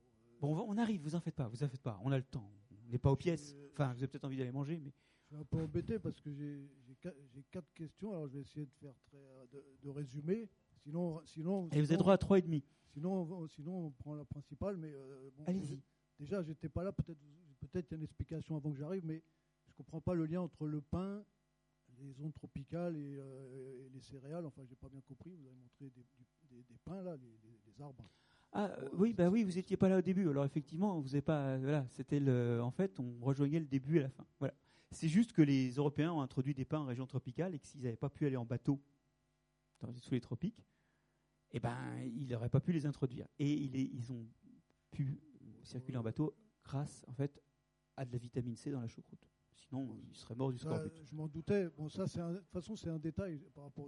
y 0.01 0.17
arriver. 0.25 0.41
Bon, 0.41 0.65
on 0.67 0.77
arrive, 0.79 1.01
vous 1.01 1.13
en 1.13 1.19
faites 1.19 1.35
pas, 1.35 1.47
vous 1.47 1.63
en 1.63 1.69
faites 1.69 1.83
pas, 1.83 1.99
on 2.03 2.11
a 2.11 2.17
le 2.17 2.23
temps. 2.23 2.49
On 2.87 2.89
n'est 2.89 2.97
pas 2.97 3.11
aux 3.11 3.15
pièces. 3.15 3.55
Enfin, 3.73 3.93
vous 3.93 3.99
avez 3.99 4.07
peut-être 4.07 4.25
envie 4.25 4.37
d'aller 4.37 4.51
manger, 4.51 4.79
mais. 4.79 4.91
Je 5.19 5.35
suis 5.35 5.35
un 5.35 5.45
peu 5.45 5.57
embêté 5.59 5.99
parce 5.99 6.19
que 6.19 6.31
j'ai 6.31 6.67
quatre 7.51 7.71
questions, 7.73 8.11
alors 8.11 8.27
je 8.27 8.33
vais 8.33 8.41
essayer 8.41 8.65
de 8.65 8.73
faire 8.79 8.95
très, 9.05 9.47
de, 9.51 9.63
de 9.83 9.89
résumer. 9.89 10.49
Sinon, 10.81 11.21
sinon, 11.25 11.69
Et 11.71 11.81
vous 11.81 11.91
avez 11.91 11.97
droit 11.97 12.13
à 12.13 12.17
trois 12.17 12.39
et 12.39 12.41
demi. 12.41 12.63
Sinon, 12.93 13.47
sinon, 13.47 13.85
on 13.87 13.91
prend 13.91 14.15
la 14.15 14.25
principale, 14.25 14.77
mais 14.77 14.91
euh, 14.91 15.29
bon, 15.37 15.43
allez-y. 15.45 15.79
Déjà, 16.19 16.41
j'étais 16.41 16.69
pas 16.69 16.83
là. 16.83 16.91
Peut-être 16.91 17.19
peut-être 17.67 17.91
une 17.91 18.03
explication 18.03 18.55
avant 18.55 18.71
que 18.71 18.77
j'arrive, 18.77 19.05
mais 19.05 19.23
je 19.65 19.71
ne 19.71 19.77
comprends 19.77 20.01
pas 20.01 20.13
le 20.13 20.25
lien 20.25 20.41
entre 20.41 20.67
le 20.67 20.81
pain, 20.81 21.23
les 21.99 22.13
zones 22.13 22.33
tropicales 22.33 22.95
et, 22.95 23.17
euh, 23.19 23.87
les 23.93 24.01
céréales. 24.01 24.45
Enfin, 24.45 24.63
j'ai 24.65 24.75
pas 24.75 24.89
bien 24.89 25.01
compris. 25.01 25.31
Vous 25.35 25.45
avez 25.45 25.55
montré 25.55 25.89
des, 25.89 26.63
des, 26.63 26.77
pains, 26.83 27.01
là, 27.01 27.15
les, 27.15 27.81
arbres. 27.81 28.03
Ah 28.51 28.75
oui, 28.93 29.13
bah 29.13 29.29
oui, 29.29 29.43
vous 29.43 29.57
étiez 29.57 29.77
pas 29.77 29.89
là 29.89 29.97
au 29.97 30.01
début. 30.01 30.29
Alors 30.29 30.45
effectivement, 30.45 30.99
vous 30.99 31.21
pas. 31.21 31.57
Voilà, 31.57 31.87
c'était. 31.89 32.21
En 32.59 32.71
fait, 32.71 32.99
on 32.99 33.23
rejoignait 33.23 33.59
le 33.59 33.65
début 33.65 33.97
et 33.97 34.01
la 34.01 34.09
fin. 34.09 34.25
Voilà. 34.39 34.53
C'est 34.91 35.07
juste 35.07 35.33
que 35.33 35.41
les 35.41 35.71
Européens 35.71 36.11
ont 36.11 36.21
introduit 36.21 36.53
des 36.53 36.65
pains 36.65 36.79
en 36.79 36.85
région 36.85 37.07
tropicale 37.07 37.55
et 37.55 37.59
que 37.59 37.65
s'ils 37.65 37.81
n'avaient 37.81 37.95
pas 37.95 38.09
pu 38.09 38.27
aller 38.27 38.37
en 38.37 38.45
bateau 38.45 38.79
dans, 39.79 39.91
sous 39.97 40.13
les 40.13 40.21
tropiques, 40.21 40.63
eh 41.51 41.59
ben, 41.59 41.75
ils 42.15 42.27
n'auraient 42.27 42.49
pas 42.49 42.59
pu 42.59 42.71
les 42.73 42.85
introduire. 42.85 43.27
Et 43.39 43.51
ils, 43.51 43.75
ils 43.75 44.11
ont 44.11 44.27
pu 44.91 45.19
circuler 45.63 45.97
en 45.97 46.03
bateau 46.03 46.35
grâce, 46.63 47.03
en 47.07 47.13
fait, 47.13 47.41
à 47.95 48.05
de 48.05 48.11
la 48.11 48.17
vitamine 48.17 48.55
C 48.55 48.71
dans 48.71 48.81
la 48.81 48.87
choucroute. 48.87 49.25
Sinon, 49.55 49.95
ils 50.09 50.15
seraient 50.15 50.35
morts 50.35 50.51
du 50.51 50.57
scorbut. 50.57 50.91
je 51.03 51.15
m'en 51.15 51.27
doutais. 51.27 51.69
Bon, 51.77 51.89
ça, 51.89 52.07
c'est 52.07 52.19
de 52.19 52.39
toute 52.39 52.51
façon, 52.51 52.75
c'est 52.75 52.89
un 52.89 52.99
détail 52.99 53.39
par 53.53 53.65
rapport. 53.65 53.87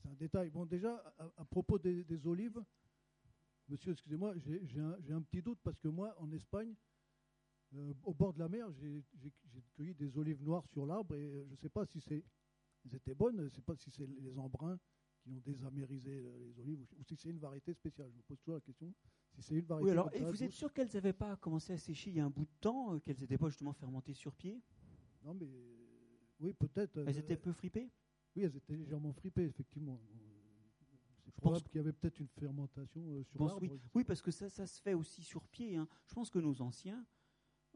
C'est 0.00 0.08
un, 0.08 0.14
détail. 0.14 0.50
Bon, 0.50 0.64
déjà, 0.64 1.02
à, 1.36 1.44
propos 1.44 1.78
des, 1.78 2.26
olives, 2.26 2.62
monsieur, 3.68 3.92
excusez-moi, 3.92 4.34
j'ai 4.38 4.80
un, 4.80 4.96
un, 5.16 5.22
petit 5.22 5.42
doute 5.42 5.58
parce 5.62 5.80
que 5.80 5.88
moi, 5.88 6.14
en 6.20 6.30
Espagne, 6.32 6.74
euh, 7.74 7.92
au 8.04 8.14
bord 8.14 8.32
de 8.32 8.38
la 8.38 8.48
mer, 8.48 8.70
j'ai 8.72 9.02
cueilli 9.74 9.94
des 9.94 10.16
olives 10.16 10.42
noires 10.42 10.66
sur 10.68 10.86
l'arbre 10.86 11.16
et 11.16 11.24
euh, 11.24 11.44
je 11.46 11.52
ne 11.52 11.56
sais 11.56 11.68
pas 11.68 11.84
si 11.84 12.00
c'est 12.00 12.24
étaient 12.94 13.14
bonnes, 13.14 13.38
je 13.38 13.44
ne 13.44 13.48
sais 13.48 13.62
pas 13.62 13.74
si 13.74 13.90
c'est 13.90 14.06
les 14.06 14.38
embruns 14.38 14.78
qui 15.20 15.30
ont 15.30 15.40
désamérisé 15.44 16.22
les 16.38 16.58
olives 16.60 16.80
ou 16.96 17.02
si 17.02 17.16
c'est 17.16 17.30
une 17.30 17.38
variété 17.40 17.74
spéciale. 17.74 18.08
Je 18.12 18.16
me 18.16 18.22
pose 18.22 18.38
toujours 18.38 18.54
la 18.54 18.60
question 18.60 18.94
c'est 19.40 19.54
une 19.54 19.64
variété. 19.64 19.86
Oui, 19.86 19.92
alors, 19.92 20.10
et 20.14 20.20
vous 20.20 20.42
êtes 20.42 20.52
sûr 20.52 20.72
qu'elles 20.72 20.90
n'avaient 20.94 21.12
pas 21.12 21.36
commencé 21.36 21.72
à 21.72 21.78
sécher 21.78 22.10
il 22.10 22.16
y 22.16 22.20
a 22.20 22.24
un 22.24 22.30
bout 22.30 22.44
de 22.44 22.60
temps, 22.60 22.94
euh, 22.94 22.98
qu'elles 22.98 23.18
n'étaient 23.18 23.38
pas 23.38 23.48
justement 23.48 23.72
fermentées 23.72 24.14
sur 24.14 24.34
pied? 24.34 24.62
Non, 25.24 25.34
mais 25.34 25.48
oui, 26.40 26.52
peut-être. 26.54 26.98
Elles 27.06 27.18
étaient 27.18 27.36
peu 27.36 27.52
fripées? 27.52 27.90
Oui, 28.34 28.42
elles 28.42 28.56
étaient 28.56 28.76
légèrement 28.76 29.12
fripées, 29.12 29.44
effectivement. 29.44 30.00
Je 31.26 31.40
pense 31.40 31.62
qu'il 31.64 31.76
y 31.76 31.80
avait 31.80 31.92
peut-être 31.92 32.18
une 32.18 32.28
fermentation 32.28 33.22
sur 33.24 33.44
l'arbre. 33.44 33.60
Oui. 33.62 33.80
oui. 33.94 34.04
parce 34.04 34.22
que 34.22 34.30
ça, 34.30 34.48
ça 34.48 34.66
se 34.66 34.80
fait 34.80 34.94
aussi 34.94 35.22
sur 35.22 35.44
pied. 35.44 35.76
Hein. 35.76 35.86
Je 36.06 36.14
pense 36.14 36.30
que 36.30 36.38
nos 36.38 36.62
anciens 36.62 37.04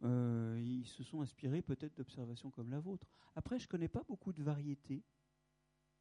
euh, 0.02 0.58
ils 0.64 0.86
se 0.86 1.02
sont 1.02 1.20
inspirés 1.20 1.60
peut-être 1.62 1.96
d'observations 1.96 2.50
comme 2.50 2.70
la 2.70 2.80
vôtre. 2.80 3.06
Après, 3.34 3.58
je 3.58 3.64
ne 3.64 3.68
connais 3.68 3.88
pas 3.88 4.02
beaucoup 4.04 4.32
de 4.32 4.42
variétés. 4.42 5.04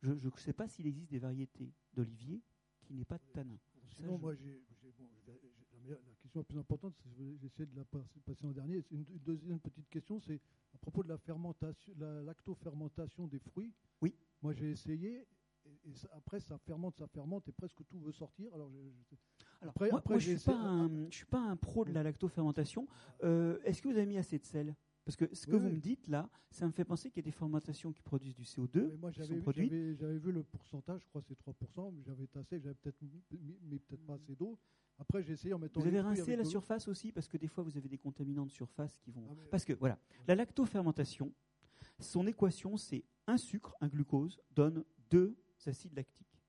Je 0.02 0.12
ne 0.12 0.38
sais 0.38 0.54
pas 0.54 0.68
s'il 0.68 0.88
existe 0.88 1.12
des 1.12 1.20
variétés 1.20 1.74
d'olivier 1.94 2.42
qui 2.86 2.94
n'aient 2.94 3.06
pas 3.06 3.18
de 3.18 3.26
tanin. 3.34 3.60
Sinon, 3.90 4.18
moi, 4.18 4.34
la, 4.34 4.40
question 6.30 6.40
la 6.42 6.44
plus 6.44 6.60
importante, 6.60 6.94
j'ai 7.18 7.46
essayé 7.46 7.66
de 7.66 7.76
la 7.76 7.84
passer 7.84 8.46
en 8.46 8.52
dernier. 8.52 8.84
Une, 8.92 9.06
une, 9.10 9.20
deuxième 9.20 9.60
petite 9.60 9.90
question, 9.90 10.20
c'est 10.20 10.40
à 10.74 10.78
propos 10.78 11.04
de 11.04 11.10
la 11.10 11.18
fermentation, 11.18 11.94
la 12.00 12.22
lactofermentation 12.22 13.28
des 13.28 13.40
fruits. 13.40 13.74
Oui. 14.02 14.14
Moi, 14.42 14.54
j'ai 14.54 14.70
essayé 14.70 15.26
et, 15.66 15.94
après, 16.16 16.40
ça 16.40 16.58
fermente, 16.58 16.96
ça 16.98 17.08
fermente, 17.08 17.48
et 17.48 17.52
presque 17.52 17.86
tout 17.88 18.00
veut 18.00 18.12
sortir. 18.12 18.54
Alors, 18.54 18.72
après, 19.62 19.90
moi, 19.92 20.02
je 20.20 20.32
ne 20.32 20.38
suis, 20.38 21.18
suis, 21.18 21.26
pas 21.26 21.40
un 21.40 21.56
pro 21.58 21.86
de 21.86 21.92
la 21.92 22.04
lactofermentation. 22.04 22.88
Euh, 23.24 23.60
Est-ce 23.64 23.82
que 23.82 23.90
vous 23.90 23.98
avez 23.98 24.06
mis 24.06 24.18
assez 24.18 24.40
de 24.40 24.46
sel? 24.46 24.76
Parce 25.06 25.16
que 25.16 25.34
ce 25.34 25.48
que 25.48 25.56
vous 25.56 25.70
me 25.70 25.80
dites 25.80 26.08
là, 26.08 26.30
ça 26.52 26.68
me 26.68 26.72
fait 26.72 26.86
penser 26.86 27.10
qu'il 27.10 27.22
y 27.24 27.26
a 27.26 27.30
des 27.30 27.38
fermentations 27.38 27.92
qui 27.92 28.02
produisent 28.02 28.36
du 28.36 28.44
CO2. 28.44 28.96
moi, 28.98 29.12
j'avais 29.12 29.40
vu 29.40 30.32
le 30.32 30.44
pourcentage, 30.44 31.02
je 31.04 31.08
crois 31.08 31.22
que 31.22 31.28
c'est 31.28 31.40
3%, 31.40 31.94
mais 31.94 32.04
j'avais 32.04 32.28
tassé, 32.28 32.60
j'avais 32.60 32.76
peut-être 32.76 33.02
mis, 33.02 33.80
peut-être 33.80 34.06
pas 34.06 34.14
assez 34.14 34.36
d'eau. 34.36 34.60
Après, 35.00 35.24
j'ai 35.24 35.34
essayé 35.34 35.54
en 35.54 35.60
mettant. 35.60 35.80
Vous 35.80 35.88
avez 35.88 36.02
rincé 36.02 36.36
la 36.36 36.44
surface 36.44 36.88
aussi, 36.88 37.12
parce 37.12 37.28
que 37.28 37.38
des 37.38 37.48
fois, 37.48 37.64
vous 37.64 37.78
avez 37.78 37.88
des 37.88 37.98
contaminants 37.98 38.46
de 38.46 38.52
surface 38.52 38.98
qui 38.98 39.12
vont. 39.12 39.26
Ah, 39.30 39.36
parce 39.50 39.64
que 39.64 39.74
voilà, 39.74 39.98
la 40.28 40.36
lactofermentation, 40.36 41.34
son 42.00 42.28
équation, 42.28 42.76
c'est 42.76 43.06
un 43.26 43.38
sucre, 43.38 43.76
un 43.80 43.88
glucose, 43.88 44.42
donne 44.52 44.84
deux 45.10 45.38
acide 45.66 45.94
lactique. 45.94 46.42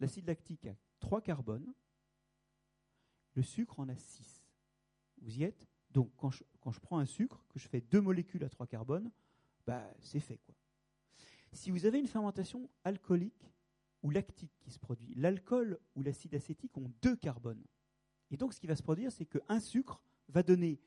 L'acide 0.00 0.26
lactique 0.26 0.66
a 0.66 0.76
3 1.00 1.20
carbones, 1.20 1.72
le 3.34 3.42
sucre 3.42 3.78
en 3.80 3.88
a 3.88 3.96
6. 3.96 4.44
Vous 5.20 5.38
y 5.38 5.44
êtes 5.44 5.68
Donc 5.92 6.10
quand 6.16 6.30
je, 6.30 6.80
prends 6.80 6.98
un 6.98 7.06
sucre, 7.06 7.44
que 7.48 7.58
je 7.58 7.68
fais 7.68 7.80
deux 7.80 8.00
molécules 8.00 8.44
à 8.44 8.48
3 8.48 8.66
carbones, 8.66 9.10
bah, 9.66 9.84
c'est 10.00 10.20
fait. 10.20 10.38
quoi. 10.38 10.54
Si 11.52 11.70
vous 11.70 11.84
avez 11.84 11.98
une 11.98 12.06
fermentation 12.06 12.68
alcoolique 12.84 13.50
ou 14.02 14.10
lactique 14.10 14.52
qui 14.60 14.70
se 14.70 14.78
produit, 14.78 15.14
l'alcool 15.14 15.78
ou 15.94 16.02
l'acide 16.02 16.34
acétique 16.34 16.76
ont 16.78 16.90
deux 17.02 17.16
carbones. 17.16 17.62
Et 18.30 18.36
donc 18.36 18.54
ce 18.54 18.60
qui 18.60 18.66
va 18.66 18.74
se 18.74 18.82
produire, 18.82 19.12
c'est 19.12 19.26
qu'un 19.26 19.60
sucre 19.60 20.02
va 20.28 20.42
donner 20.42 20.80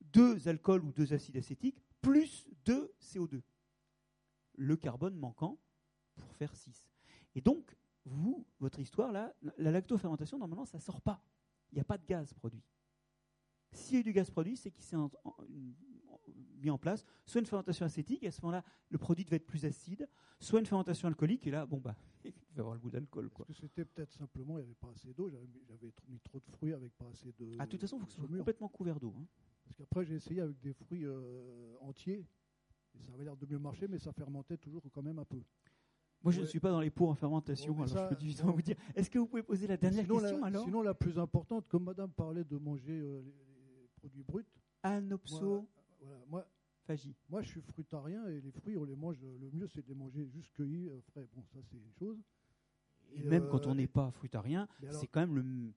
deux 0.00 0.48
alcools 0.48 0.84
ou 0.84 0.92
deux 0.92 1.12
acides 1.12 1.36
acétiques 1.36 1.82
plus 2.02 2.46
deux 2.64 2.92
CO2. 3.00 3.40
Le 4.56 4.76
carbone 4.76 5.16
manquant 5.16 5.58
pour 6.14 6.34
faire 6.34 6.54
6. 6.54 6.84
Et 7.34 7.40
donc, 7.40 7.74
vous, 8.04 8.46
votre 8.58 8.80
histoire, 8.80 9.12
là, 9.12 9.34
la 9.56 9.70
lactofermentation, 9.70 10.38
normalement, 10.38 10.66
ça 10.66 10.76
ne 10.76 10.82
sort 10.82 11.00
pas. 11.00 11.24
Il 11.70 11.76
n'y 11.76 11.80
a 11.80 11.84
pas 11.84 11.96
de 11.96 12.04
gaz 12.04 12.34
produit. 12.34 12.62
S'il 13.72 13.94
y 13.94 13.96
a 13.98 14.00
eu 14.00 14.04
du 14.04 14.12
gaz 14.12 14.30
produit, 14.30 14.56
c'est 14.56 14.70
qu'il 14.70 14.84
s'est 14.84 14.96
mis 16.62 16.70
en 16.70 16.78
place 16.78 17.04
soit 17.26 17.40
une 17.40 17.46
fermentation 17.46 17.84
acétique, 17.84 18.22
et 18.22 18.28
à 18.28 18.30
ce 18.30 18.40
moment-là, 18.42 18.64
le 18.90 18.98
produit 18.98 19.24
devait 19.24 19.36
être 19.36 19.46
plus 19.46 19.64
acide, 19.64 20.08
soit 20.38 20.60
une 20.60 20.66
fermentation 20.66 21.08
alcoolique, 21.08 21.46
et 21.46 21.50
là, 21.50 21.66
bon, 21.66 21.78
bah, 21.78 21.96
il 22.24 22.32
va 22.54 22.60
avoir 22.60 22.74
le 22.74 22.80
goût 22.80 22.90
d'alcool. 22.90 23.30
C'était 23.50 23.84
peut-être 23.84 24.12
simplement, 24.12 24.58
il 24.58 24.62
n'y 24.62 24.66
avait 24.66 24.74
pas 24.74 24.90
assez 24.90 25.12
d'eau, 25.12 25.28
j'avais 25.28 25.46
mis 26.08 26.20
trop 26.20 26.38
de 26.38 26.46
fruits 26.46 26.72
avec 26.72 26.92
pas 26.96 27.06
assez 27.08 27.32
de. 27.38 27.56
Ah, 27.58 27.66
de 27.66 27.70
toute 27.70 27.80
façon, 27.80 27.96
il 27.96 28.00
faut 28.00 28.06
que 28.06 28.12
ce 28.12 28.18
soit 28.18 28.28
complètement 28.28 28.68
couvert 28.68 29.00
d'eau. 29.00 29.14
Hein. 29.18 29.26
Parce 29.64 29.76
qu'après, 29.76 30.04
j'ai 30.04 30.14
essayé 30.14 30.40
avec 30.40 30.60
des 30.60 30.72
fruits 30.72 31.04
euh, 31.04 31.74
entiers, 31.80 32.26
et 32.94 33.00
ça 33.00 33.12
avait 33.14 33.24
l'air 33.24 33.36
de 33.36 33.46
mieux 33.46 33.58
marcher, 33.58 33.88
mais 33.88 33.98
ça 33.98 34.12
fermentait 34.12 34.58
toujours 34.58 34.82
quand 34.92 35.02
même 35.02 35.18
un 35.18 35.24
peu. 35.24 35.42
Moi, 36.22 36.32
je 36.32 36.40
ne 36.40 36.46
suis 36.46 36.60
pas 36.60 36.70
dans 36.70 36.80
les 36.80 36.90
pots 36.90 37.08
en 37.08 37.14
fermentation, 37.14 37.74
alors 37.74 37.88
je 37.88 38.08
peux 38.08 38.16
difficilement 38.16 38.52
vous 38.52 38.62
dire. 38.62 38.76
Est-ce 38.94 39.10
que 39.10 39.18
vous 39.18 39.26
pouvez 39.26 39.42
poser 39.42 39.66
la 39.66 39.76
dernière 39.76 40.06
question 40.06 40.38
la, 40.38 40.46
alors? 40.46 40.64
Sinon, 40.64 40.82
la 40.82 40.94
plus 40.94 41.18
importante, 41.18 41.66
comme 41.68 41.84
Madame 41.84 42.10
parlait 42.10 42.44
de 42.44 42.56
manger 42.58 43.00
euh, 43.00 43.22
les, 43.22 43.51
produits 44.02 44.24
bruts. 44.24 44.44
Anopso. 44.82 45.68
Moi, 46.28 46.44
Phagie. 46.84 47.14
Moi, 47.28 47.42
je 47.42 47.48
suis 47.48 47.60
fruitarien 47.60 48.26
et 48.26 48.40
les 48.40 48.50
fruits, 48.50 48.76
on 48.76 48.84
les 48.84 48.96
mange. 48.96 49.16
Le 49.22 49.50
mieux, 49.52 49.68
c'est 49.68 49.82
de 49.82 49.88
les 49.88 49.94
manger 49.94 50.26
juste 50.26 50.52
cueillis, 50.52 50.88
euh, 50.88 51.00
frais. 51.12 51.28
Bon, 51.34 51.44
ça, 51.52 51.60
c'est 51.70 51.76
une 51.76 51.92
chose. 51.92 52.20
Et, 53.14 53.22
même 53.22 53.48
quand 53.48 53.66
on 53.66 53.70
euh, 53.70 53.74
n'est 53.74 53.86
pas 53.86 54.10
fruitarien, 54.10 54.66
c'est 54.90 55.06
quand 55.06 55.20
même 55.20 55.36
le. 55.36 55.72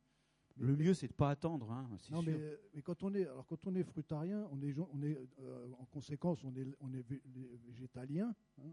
Le 0.58 0.74
mieux, 0.74 0.94
c'est 0.94 1.08
de 1.08 1.12
ne 1.12 1.18
pas 1.18 1.32
attendre. 1.32 1.70
Hein, 1.70 1.86
non, 2.12 2.24
Mais, 2.24 2.58
mais, 2.74 2.82
quand 2.82 3.04
on 3.04 3.14
est, 3.14 3.24
alors 3.26 3.46
quand 3.46 3.68
on 3.68 3.76
est 3.76 3.84
fruitarien, 3.84 4.48
on 4.54 4.62
est, 4.62 4.74
on 4.94 5.04
est 5.04 5.20
en 5.78 5.84
conséquence, 5.92 6.46
on 6.46 6.56
est, 6.56 6.66
on 6.80 6.94
est 6.94 7.06
végétalien. 7.68 8.34
Hein, 8.60 8.72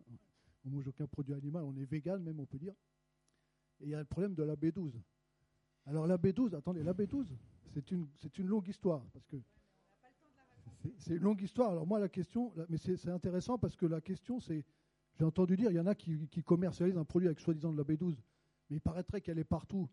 on 0.64 0.70
mange 0.70 0.86
aucun 0.86 1.08
produit 1.08 1.34
animal, 1.34 1.64
on 1.64 1.76
est 1.76 1.84
vegan 1.84 2.22
même, 2.22 2.38
on 2.38 2.46
peut 2.46 2.58
dire. 2.58 2.74
Et 3.80 3.86
il 3.86 3.88
y 3.88 3.96
a 3.96 3.98
le 3.98 4.04
problème 4.04 4.34
de 4.36 4.44
la 4.44 4.54
B12. 4.54 4.92
Alors 5.86 6.06
la 6.06 6.16
B12, 6.16 6.54
attendez, 6.54 6.84
la 6.84 6.94
B12, 6.94 7.26
c'est 7.74 7.90
une, 7.90 8.46
longue 8.46 8.68
histoire, 8.68 9.02
parce 9.12 9.26
que 9.26 9.36
c'est 10.98 11.14
une 11.14 11.22
longue 11.22 11.40
histoire. 11.40 11.70
Alors 11.70 11.86
moi, 11.86 11.98
la 11.98 12.08
question, 12.08 12.52
mais 12.68 12.76
c'est 12.76 13.08
intéressant 13.08 13.58
parce 13.58 13.76
que 13.76 13.86
la 13.86 14.00
question, 14.00 14.40
c'est, 14.40 14.64
j'ai 15.14 15.24
entendu 15.24 15.56
dire, 15.56 15.70
il 15.70 15.76
y 15.76 15.80
en 15.80 15.86
a 15.86 15.94
qui, 15.94 16.28
commercialisent 16.44 16.98
un 16.98 17.04
produit 17.04 17.28
avec 17.28 17.40
soi-disant 17.40 17.72
de 17.72 17.78
la 17.78 17.84
B12, 17.84 18.16
mais 18.68 18.76
il 18.76 18.80
paraîtrait 18.80 19.20
qu'elle 19.20 19.38
est 19.38 19.44
partout. 19.44 19.88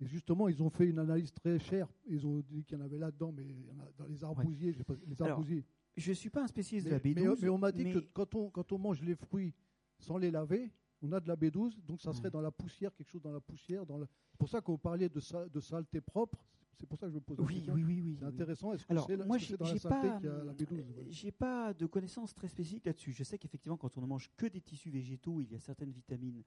Et 0.00 0.06
justement, 0.06 0.48
ils 0.48 0.62
ont 0.62 0.70
fait 0.70 0.86
une 0.86 0.98
analyse 0.98 1.30
très 1.32 1.58
chère. 1.58 1.86
Ils 2.06 2.26
ont 2.26 2.40
dit 2.40 2.64
qu'il 2.64 2.78
y 2.78 2.80
en 2.80 2.84
avait 2.84 2.98
là-dedans, 2.98 3.32
mais 3.32 3.44
il 3.44 3.66
y 3.66 3.70
en 3.70 3.78
a 3.80 3.92
dans 3.98 4.06
les 4.06 4.24
arbousiers. 4.24 4.74
les 5.06 5.22
arbousiers. 5.22 5.64
je 5.94 6.10
ne 6.10 6.14
suis 6.14 6.30
pas 6.30 6.42
un 6.42 6.46
spécialiste 6.46 6.86
de 6.86 6.92
la 6.92 6.98
B12. 6.98 7.38
Mais, 7.42 7.48
on 7.50 7.58
m'a 7.58 7.70
dit 7.70 7.84
que 7.84 7.98
quand 7.98 8.34
on, 8.34 8.48
quand 8.48 8.72
on 8.72 8.78
mange 8.78 9.02
les 9.02 9.14
fruits 9.14 9.54
sans 9.98 10.16
les 10.16 10.30
laver, 10.30 10.72
on 11.02 11.12
a 11.12 11.20
de 11.20 11.28
la 11.28 11.36
B12, 11.36 11.84
donc 11.84 12.00
ça 12.00 12.14
serait 12.14 12.28
mmh. 12.28 12.32
dans 12.32 12.40
la 12.40 12.50
poussière, 12.50 12.94
quelque 12.94 13.10
chose 13.10 13.22
dans 13.22 13.32
la 13.32 13.40
poussière. 13.40 13.84
Dans 13.84 13.98
C'est 14.00 14.38
pour 14.38 14.48
ça 14.48 14.62
qu'on 14.62 14.78
parlait 14.78 15.08
de, 15.10 15.20
de 15.48 15.60
saleté 15.60 16.00
propre. 16.00 16.42
C'est 16.74 16.86
pour 16.86 16.98
ça 16.98 17.06
que 17.06 17.12
je 17.12 17.16
me 17.16 17.20
pose 17.20 17.38
oui, 17.40 17.56
question. 17.56 17.74
Oui, 17.74 17.84
oui, 17.84 18.00
oui. 18.00 18.16
C'est 18.18 18.24
intéressant. 18.24 18.72
Est-ce 18.72 18.86
que 18.86 18.92
Alors, 18.92 19.06
c'est 19.06 19.16
moi, 19.26 19.38
j'ai 19.38 19.56
pas, 19.56 20.20
la 20.20 20.54
B12 20.54 20.84
J'ai 21.08 21.32
pas 21.32 21.74
de 21.74 21.86
connaissances 21.86 22.34
très 22.34 22.48
spécifiques 22.48 22.86
là-dessus. 22.86 23.12
Je 23.12 23.24
sais 23.24 23.38
qu'effectivement, 23.38 23.76
quand 23.76 23.96
on 23.98 24.00
ne 24.00 24.06
mange 24.06 24.30
que 24.36 24.46
des 24.46 24.60
tissus 24.60 24.90
végétaux, 24.90 25.40
il 25.40 25.50
y 25.50 25.54
a 25.54 25.60
certaines 25.60 25.90
vitamines 25.90 26.42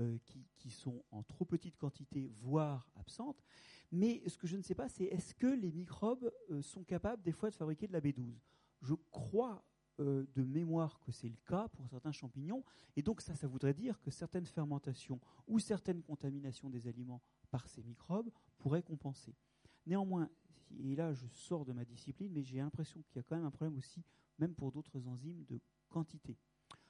euh, 0.00 0.18
qui, 0.26 0.46
qui, 0.56 0.70
sont 0.70 1.02
en 1.10 1.22
trop 1.22 1.44
petite 1.44 1.76
quantité, 1.76 2.30
voire 2.34 2.90
absentes. 2.96 3.42
Mais 3.90 4.22
ce 4.26 4.36
que 4.36 4.46
je 4.46 4.56
ne 4.56 4.62
sais 4.62 4.74
pas, 4.74 4.88
c'est 4.88 5.04
est-ce 5.04 5.34
que 5.34 5.46
les 5.46 5.72
microbes 5.72 6.30
euh, 6.50 6.60
sont 6.60 6.84
capables 6.84 7.22
des 7.22 7.32
fois 7.32 7.50
de 7.50 7.54
fabriquer 7.54 7.86
de 7.86 7.92
la 7.92 8.00
B12 8.00 8.34
Je 8.82 8.94
crois 9.10 9.64
euh, 10.00 10.24
de 10.36 10.44
mémoire 10.44 11.00
que 11.00 11.10
c'est 11.10 11.28
le 11.28 11.38
cas 11.44 11.66
pour 11.70 11.88
certains 11.88 12.12
champignons. 12.12 12.62
Et 12.94 13.02
donc 13.02 13.20
ça, 13.20 13.34
ça 13.34 13.48
voudrait 13.48 13.74
dire 13.74 14.00
que 14.00 14.12
certaines 14.12 14.46
fermentations 14.46 15.18
ou 15.48 15.58
certaines 15.58 16.02
contaminations 16.02 16.70
des 16.70 16.86
aliments 16.86 17.20
par 17.50 17.66
ces 17.66 17.82
microbes 17.82 18.30
pourraient 18.58 18.82
compenser. 18.82 19.34
Néanmoins, 19.88 20.28
et 20.84 20.94
là 20.94 21.14
je 21.14 21.26
sors 21.28 21.64
de 21.64 21.72
ma 21.72 21.84
discipline, 21.84 22.30
mais 22.30 22.42
j'ai 22.42 22.58
l'impression 22.58 23.00
qu'il 23.02 23.16
y 23.16 23.18
a 23.20 23.22
quand 23.22 23.36
même 23.36 23.46
un 23.46 23.50
problème 23.50 23.78
aussi, 23.78 24.04
même 24.38 24.54
pour 24.54 24.70
d'autres 24.70 25.06
enzymes, 25.08 25.44
de 25.46 25.58
quantité. 25.88 26.36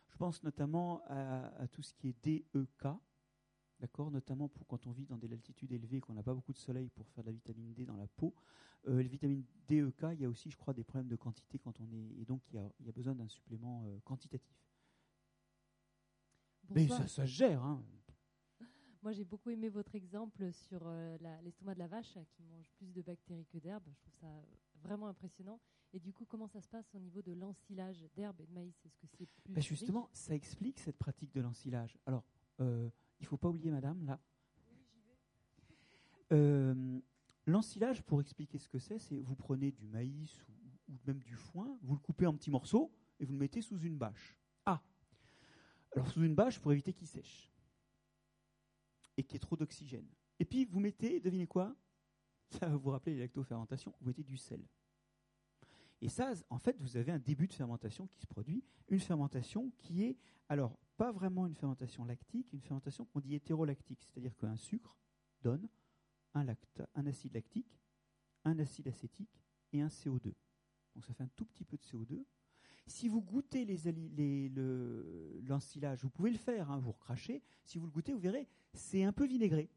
Je 0.08 0.16
pense 0.16 0.42
notamment 0.42 1.00
à, 1.06 1.46
à 1.62 1.68
tout 1.68 1.82
ce 1.82 1.94
qui 1.94 2.08
est 2.08 2.24
DEK, 2.24 2.88
d'accord, 3.78 4.10
notamment 4.10 4.48
pour 4.48 4.66
quand 4.66 4.84
on 4.88 4.90
vit 4.90 5.06
dans 5.06 5.16
des 5.16 5.32
altitudes 5.32 5.70
élevées, 5.70 6.00
qu'on 6.00 6.14
n'a 6.14 6.24
pas 6.24 6.34
beaucoup 6.34 6.52
de 6.52 6.58
soleil 6.58 6.88
pour 6.90 7.08
faire 7.10 7.22
de 7.22 7.28
la 7.28 7.34
vitamine 7.34 7.72
D 7.72 7.86
dans 7.86 7.96
la 7.96 8.08
peau. 8.08 8.34
Euh, 8.88 9.00
la 9.00 9.08
vitamine 9.08 9.44
DEK, 9.68 10.02
il 10.14 10.20
y 10.20 10.24
a 10.24 10.28
aussi, 10.28 10.50
je 10.50 10.56
crois, 10.56 10.74
des 10.74 10.82
problèmes 10.82 11.08
de 11.08 11.16
quantité 11.16 11.60
quand 11.60 11.80
on 11.80 11.92
est, 11.92 12.20
et 12.20 12.24
donc 12.24 12.42
il 12.50 12.56
y 12.56 12.58
a, 12.58 12.68
il 12.80 12.86
y 12.86 12.88
a 12.88 12.92
besoin 12.92 13.14
d'un 13.14 13.28
supplément 13.28 13.84
euh, 13.86 14.00
quantitatif. 14.00 14.58
Mais 16.70 16.88
ça, 16.88 17.06
ça 17.06 17.24
gère. 17.24 17.62
Hein. 17.62 17.80
Moi, 19.08 19.14
j'ai 19.14 19.24
beaucoup 19.24 19.48
aimé 19.48 19.70
votre 19.70 19.94
exemple 19.94 20.52
sur 20.52 20.82
euh, 20.84 21.16
l'estomac 21.42 21.72
de 21.72 21.78
la 21.78 21.86
vache 21.86 22.18
qui 22.36 22.42
mange 22.42 22.70
plus 22.76 22.92
de 22.92 23.00
bactéries 23.00 23.46
que 23.46 23.56
d'herbes. 23.56 23.88
Je 23.90 24.00
trouve 24.02 24.12
ça 24.20 24.44
vraiment 24.82 25.06
impressionnant. 25.06 25.58
Et 25.94 25.98
du 25.98 26.12
coup, 26.12 26.26
comment 26.26 26.46
ça 26.46 26.60
se 26.60 26.68
passe 26.68 26.94
au 26.94 26.98
niveau 26.98 27.22
de 27.22 27.32
l'ensilage 27.32 28.04
d'herbes 28.14 28.38
et 28.42 28.46
de 28.46 28.52
maïs? 28.52 28.74
Est-ce 28.84 28.98
que 28.98 29.06
c'est 29.06 29.16
plus 29.16 29.54
bah, 29.54 29.62
Justement, 29.62 30.10
ça 30.12 30.34
explique 30.34 30.78
cette 30.78 30.98
pratique 30.98 31.32
de 31.32 31.40
l'ensilage. 31.40 31.96
Alors, 32.04 32.22
euh, 32.60 32.90
il 33.18 33.22
ne 33.22 33.28
faut 33.28 33.38
pas 33.38 33.48
oublier, 33.48 33.70
madame, 33.70 34.04
là. 34.04 34.20
Euh, 36.32 37.00
l'ensilage, 37.46 38.02
pour 38.02 38.20
expliquer 38.20 38.58
ce 38.58 38.68
que 38.68 38.78
c'est, 38.78 38.98
c'est 38.98 39.22
vous 39.22 39.36
prenez 39.36 39.72
du 39.72 39.86
maïs 39.86 40.44
ou, 40.50 40.92
ou, 40.92 40.98
même 41.06 41.20
du 41.20 41.34
foin, 41.34 41.78
vous 41.80 41.94
le 41.94 42.00
coupez 42.00 42.26
en 42.26 42.34
petits 42.34 42.50
morceaux 42.50 42.92
et 43.20 43.24
vous 43.24 43.32
le 43.32 43.38
mettez 43.38 43.62
sous 43.62 43.78
une 43.78 43.96
bâche. 43.96 44.36
Ah 44.66 44.82
Alors, 45.92 46.08
sous 46.08 46.22
une 46.22 46.34
bâche 46.34 46.60
pour 46.60 46.72
éviter 46.72 46.92
qu'il 46.92 47.06
sèche 47.06 47.50
et 49.18 49.24
qu'il 49.24 49.34
y 49.34 49.36
ait 49.36 49.40
trop 49.40 49.56
d'oxygène. 49.56 50.08
Et 50.38 50.46
puis, 50.46 50.64
vous 50.64 50.80
mettez, 50.80 51.20
devinez 51.20 51.46
quoi? 51.46 51.76
Ça 52.48 52.66
va 52.66 52.76
vous 52.76 52.90
rappeler 52.90 53.14
les 53.14 53.20
lactofermentations, 53.20 53.92
vous 54.00 54.06
mettez 54.06 54.22
du 54.22 54.38
sel. 54.38 54.64
Et 56.00 56.08
ça, 56.08 56.32
en 56.48 56.58
fait, 56.58 56.76
vous 56.80 56.96
avez 56.96 57.12
un 57.12 57.18
début 57.18 57.48
de 57.48 57.52
fermentation 57.52 58.06
qui 58.06 58.20
se 58.20 58.26
produit, 58.26 58.64
une 58.88 59.00
fermentation 59.00 59.70
qui 59.76 60.04
est, 60.04 60.16
alors, 60.48 60.78
pas 60.96 61.10
vraiment 61.10 61.46
une 61.46 61.54
fermentation 61.56 62.04
lactique, 62.04 62.52
une 62.52 62.62
fermentation 62.62 63.04
qu'on 63.04 63.20
dit 63.20 63.34
hétérolactique, 63.34 64.02
c'est-à-dire 64.04 64.36
qu'un 64.36 64.56
sucre 64.56 64.96
donne 65.42 65.68
un, 66.34 66.46
un 66.94 67.06
acide 67.06 67.34
lactique, 67.34 67.78
un 68.44 68.58
acide 68.60 68.88
acétique 68.88 69.42
et 69.72 69.80
un 69.80 69.88
CO2. 69.88 70.32
Donc 70.94 71.04
ça 71.04 71.12
fait 71.12 71.24
un 71.24 71.30
tout 71.36 71.44
petit 71.44 71.64
peu 71.64 71.76
de 71.76 71.82
CO2. 71.82 72.24
Si 72.88 73.08
vous 73.08 73.20
goûtez 73.20 73.64
l'ensilage, 75.46 75.98
les, 75.98 76.02
vous 76.02 76.10
pouvez 76.10 76.30
le 76.30 76.38
faire, 76.38 76.70
hein, 76.70 76.78
vous 76.78 76.92
recrachez. 76.92 77.42
Si 77.64 77.78
vous 77.78 77.86
le 77.86 77.92
goûtez, 77.92 78.12
vous 78.12 78.18
verrez, 78.18 78.48
c'est 78.72 79.04
un 79.04 79.12
peu 79.12 79.26
vinaigré. 79.26 79.68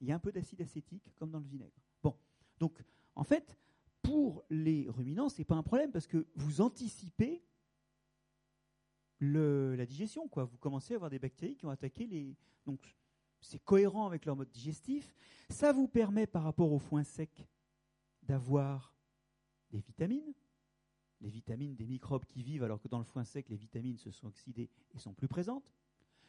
Il 0.00 0.08
y 0.08 0.12
a 0.12 0.14
un 0.14 0.20
peu 0.20 0.30
d'acide 0.30 0.60
acétique, 0.60 1.12
comme 1.16 1.30
dans 1.30 1.40
le 1.40 1.46
vinaigre. 1.46 1.80
Bon, 2.02 2.14
donc 2.58 2.84
en 3.14 3.24
fait, 3.24 3.58
pour 4.02 4.44
les 4.50 4.86
ruminants, 4.88 5.28
ce 5.28 5.38
n'est 5.38 5.44
pas 5.44 5.56
un 5.56 5.62
problème 5.62 5.90
parce 5.90 6.06
que 6.06 6.26
vous 6.36 6.60
anticipez 6.60 7.42
la 9.20 9.86
digestion. 9.86 10.28
Quoi. 10.28 10.44
Vous 10.44 10.58
commencez 10.58 10.94
à 10.94 10.96
avoir 10.96 11.10
des 11.10 11.18
bactéries 11.18 11.56
qui 11.56 11.66
ont 11.66 11.70
attaqué 11.70 12.06
les. 12.06 12.36
Donc, 12.64 12.94
c'est 13.40 13.58
cohérent 13.58 14.06
avec 14.06 14.24
leur 14.24 14.36
mode 14.36 14.50
digestif. 14.50 15.14
Ça 15.48 15.72
vous 15.72 15.88
permet, 15.88 16.26
par 16.26 16.42
rapport 16.42 16.72
au 16.72 16.78
foin 16.78 17.04
sec, 17.04 17.48
d'avoir 18.22 18.94
des 19.70 19.80
vitamines. 19.80 20.34
Les 21.20 21.30
vitamines 21.30 21.74
des 21.74 21.86
microbes 21.86 22.24
qui 22.26 22.42
vivent, 22.42 22.62
alors 22.62 22.80
que 22.80 22.88
dans 22.88 22.98
le 22.98 23.04
foin 23.04 23.24
sec, 23.24 23.48
les 23.48 23.56
vitamines 23.56 23.98
se 23.98 24.10
sont 24.10 24.28
oxydées 24.28 24.70
et 24.94 24.98
sont 24.98 25.14
plus 25.14 25.28
présentes. 25.28 25.72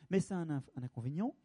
Mais 0.10 0.20
ça 0.20 0.40
a 0.40 0.42
un, 0.42 0.64
inconvénient. 0.76 1.36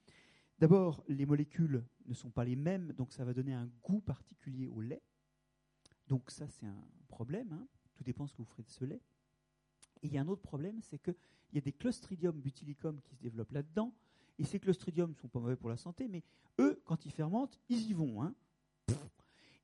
D'abord, 0.58 1.04
les 1.08 1.26
molécules 1.26 1.84
ne 2.06 2.14
sont 2.14 2.30
pas 2.30 2.44
les 2.44 2.56
mêmes, 2.56 2.92
donc 2.92 3.12
ça 3.12 3.24
va 3.24 3.34
donner 3.34 3.52
un 3.52 3.68
goût 3.82 4.00
particulier 4.00 4.68
au 4.68 4.80
lait. 4.80 5.02
Donc 6.08 6.30
ça, 6.30 6.48
c'est 6.48 6.66
un 6.66 6.84
problème. 7.08 7.52
Hein. 7.52 7.66
Tout 7.94 8.04
dépend 8.04 8.26
ce 8.26 8.32
que 8.32 8.38
vous 8.38 8.44
ferez 8.44 8.62
de 8.62 8.70
ce 8.70 8.84
lait. 8.84 9.02
Et 10.02 10.06
il 10.06 10.12
y 10.12 10.18
a 10.18 10.22
un 10.22 10.28
autre 10.28 10.42
problème, 10.42 10.80
c'est 10.80 10.98
qu'il 10.98 11.16
y 11.52 11.58
a 11.58 11.60
des 11.60 11.72
clostridium 11.72 12.38
butylicum 12.40 13.00
qui 13.02 13.14
se 13.14 13.20
développent 13.20 13.52
là-dedans. 13.52 13.92
Et 14.38 14.44
ces 14.44 14.58
clostridiums 14.58 15.10
ne 15.10 15.14
sont 15.14 15.28
pas 15.28 15.40
mauvais 15.40 15.56
pour 15.56 15.70
la 15.70 15.76
santé, 15.76 16.08
mais 16.08 16.22
eux, 16.60 16.80
quand 16.84 17.06
ils 17.06 17.12
fermentent, 17.12 17.58
ils 17.68 17.90
y 17.90 17.92
vont. 17.92 18.22
Hein. 18.22 18.34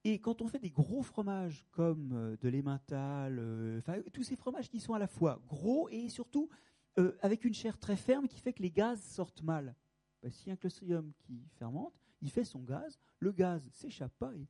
Et 0.04 0.18
quand 0.18 0.40
on 0.40 0.48
fait 0.48 0.58
des 0.58 0.70
gros 0.70 1.02
fromages 1.02 1.64
comme 1.72 2.12
euh, 2.12 2.36
de 2.40 2.48
l'emmental, 2.48 3.38
euh, 3.38 3.80
tous 4.12 4.22
ces 4.22 4.36
fromages 4.36 4.70
qui 4.70 4.80
sont 4.80 4.94
à 4.94 4.98
la 4.98 5.06
fois 5.06 5.42
gros 5.46 5.88
et 5.90 6.08
surtout 6.08 6.48
euh, 6.98 7.16
avec 7.20 7.44
une 7.44 7.54
chair 7.54 7.78
très 7.78 7.96
ferme 7.96 8.26
qui 8.26 8.40
fait 8.40 8.52
que 8.52 8.62
les 8.62 8.70
gaz 8.70 9.02
sortent 9.02 9.42
mal. 9.42 9.74
Ben, 10.22 10.30
S'il 10.30 10.48
y 10.48 10.50
a 10.50 10.54
un 10.54 10.56
clostridium 10.56 11.12
qui 11.18 11.46
fermente, 11.58 11.94
il 12.22 12.30
fait 12.30 12.44
son 12.44 12.60
gaz, 12.60 12.98
le 13.18 13.32
gaz 13.32 13.68
s'échappe 13.72 14.12
pas 14.18 14.32
et 14.34 14.46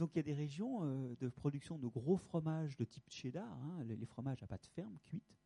donc 0.00 0.12
il 0.14 0.16
y 0.16 0.20
a 0.20 0.22
des 0.22 0.34
régions 0.34 0.80
euh, 0.82 1.14
de 1.20 1.28
production 1.28 1.78
de 1.78 1.86
gros 1.86 2.16
fromages 2.16 2.76
de 2.76 2.84
type 2.84 3.04
cheddar, 3.10 3.46
hein, 3.46 3.84
les, 3.84 4.06
fromages 4.06 4.42
à 4.42 4.46
pâte 4.46 4.66
ferme, 4.66 4.96
cuite, 5.04 5.36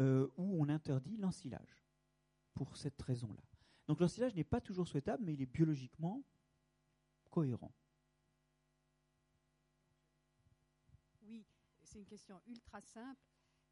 euh, 0.00 0.28
où 0.38 0.62
on 0.62 0.68
interdit 0.70 1.16
l'ensilage, 1.18 1.84
pour 2.54 2.76
cette 2.76 3.00
raison-là. 3.02 3.42
Donc 3.86 4.00
l'ensilage 4.00 4.34
n'est 4.34 4.44
pas 4.44 4.60
toujours 4.60 4.88
souhaitable, 4.88 5.24
mais 5.24 5.34
il 5.34 5.42
est 5.42 5.46
biologiquement 5.46 6.22
cohérent. 7.30 7.72
Oui, 11.22 11.46
c'est 11.82 11.98
une 11.98 12.06
question 12.06 12.40
ultra 12.46 12.80
simple. 12.80 13.20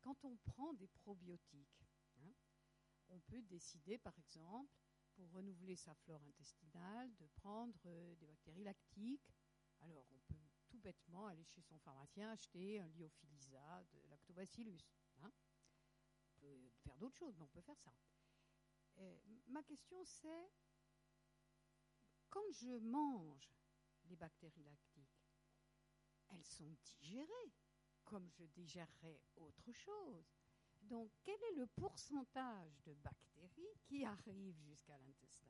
Quand 0.01 0.25
on 0.25 0.37
prend 0.37 0.73
des 0.75 0.89
probiotiques, 0.89 1.87
hein, 2.19 2.33
on 3.09 3.19
peut 3.21 3.43
décider, 3.43 3.99
par 3.99 4.17
exemple, 4.19 4.71
pour 5.15 5.31
renouveler 5.33 5.77
sa 5.77 5.95
flore 5.95 6.23
intestinale, 6.25 7.15
de 7.17 7.27
prendre 7.37 7.79
euh, 7.87 8.15
des 8.17 8.27
bactéries 8.27 8.65
lactiques 8.65 9.35
alors, 9.85 10.07
on 10.11 10.19
peut 10.33 10.49
tout 10.69 10.79
bêtement 10.79 11.27
aller 11.27 11.45
chez 11.45 11.61
son 11.61 11.79
pharmacien 11.79 12.31
acheter 12.31 12.81
un 12.81 12.89
lyophilisa 12.89 13.85
de 13.93 14.09
lactobacillus. 14.09 14.81
Hein. 15.23 15.31
on 16.41 16.41
peut 16.41 16.71
faire 16.83 16.97
d'autres 16.97 17.19
choses, 17.19 17.37
mais 17.37 17.45
on 17.45 17.49
peut 17.49 17.61
faire 17.61 17.79
ça. 17.79 17.93
Ma 19.49 19.63
question, 19.63 20.05
c'est 20.05 20.51
quand 22.29 22.51
je 22.51 22.79
mange 22.79 23.55
les 24.09 24.17
bactéries 24.17 24.65
lactiques, 24.65 25.25
elles 26.31 26.45
sont 26.45 26.75
digérées 27.01 27.53
comme 28.05 28.29
je 28.29 28.45
digérerais 28.45 29.21
autre 29.37 29.73
chose. 29.73 30.35
Donc, 30.83 31.11
quel 31.23 31.35
est 31.35 31.57
le 31.57 31.67
pourcentage 31.67 32.83
de 32.85 32.95
bactéries 32.95 33.79
qui 33.85 34.05
arrivent 34.05 34.61
jusqu'à 34.67 34.99
l'intestin? 34.99 35.49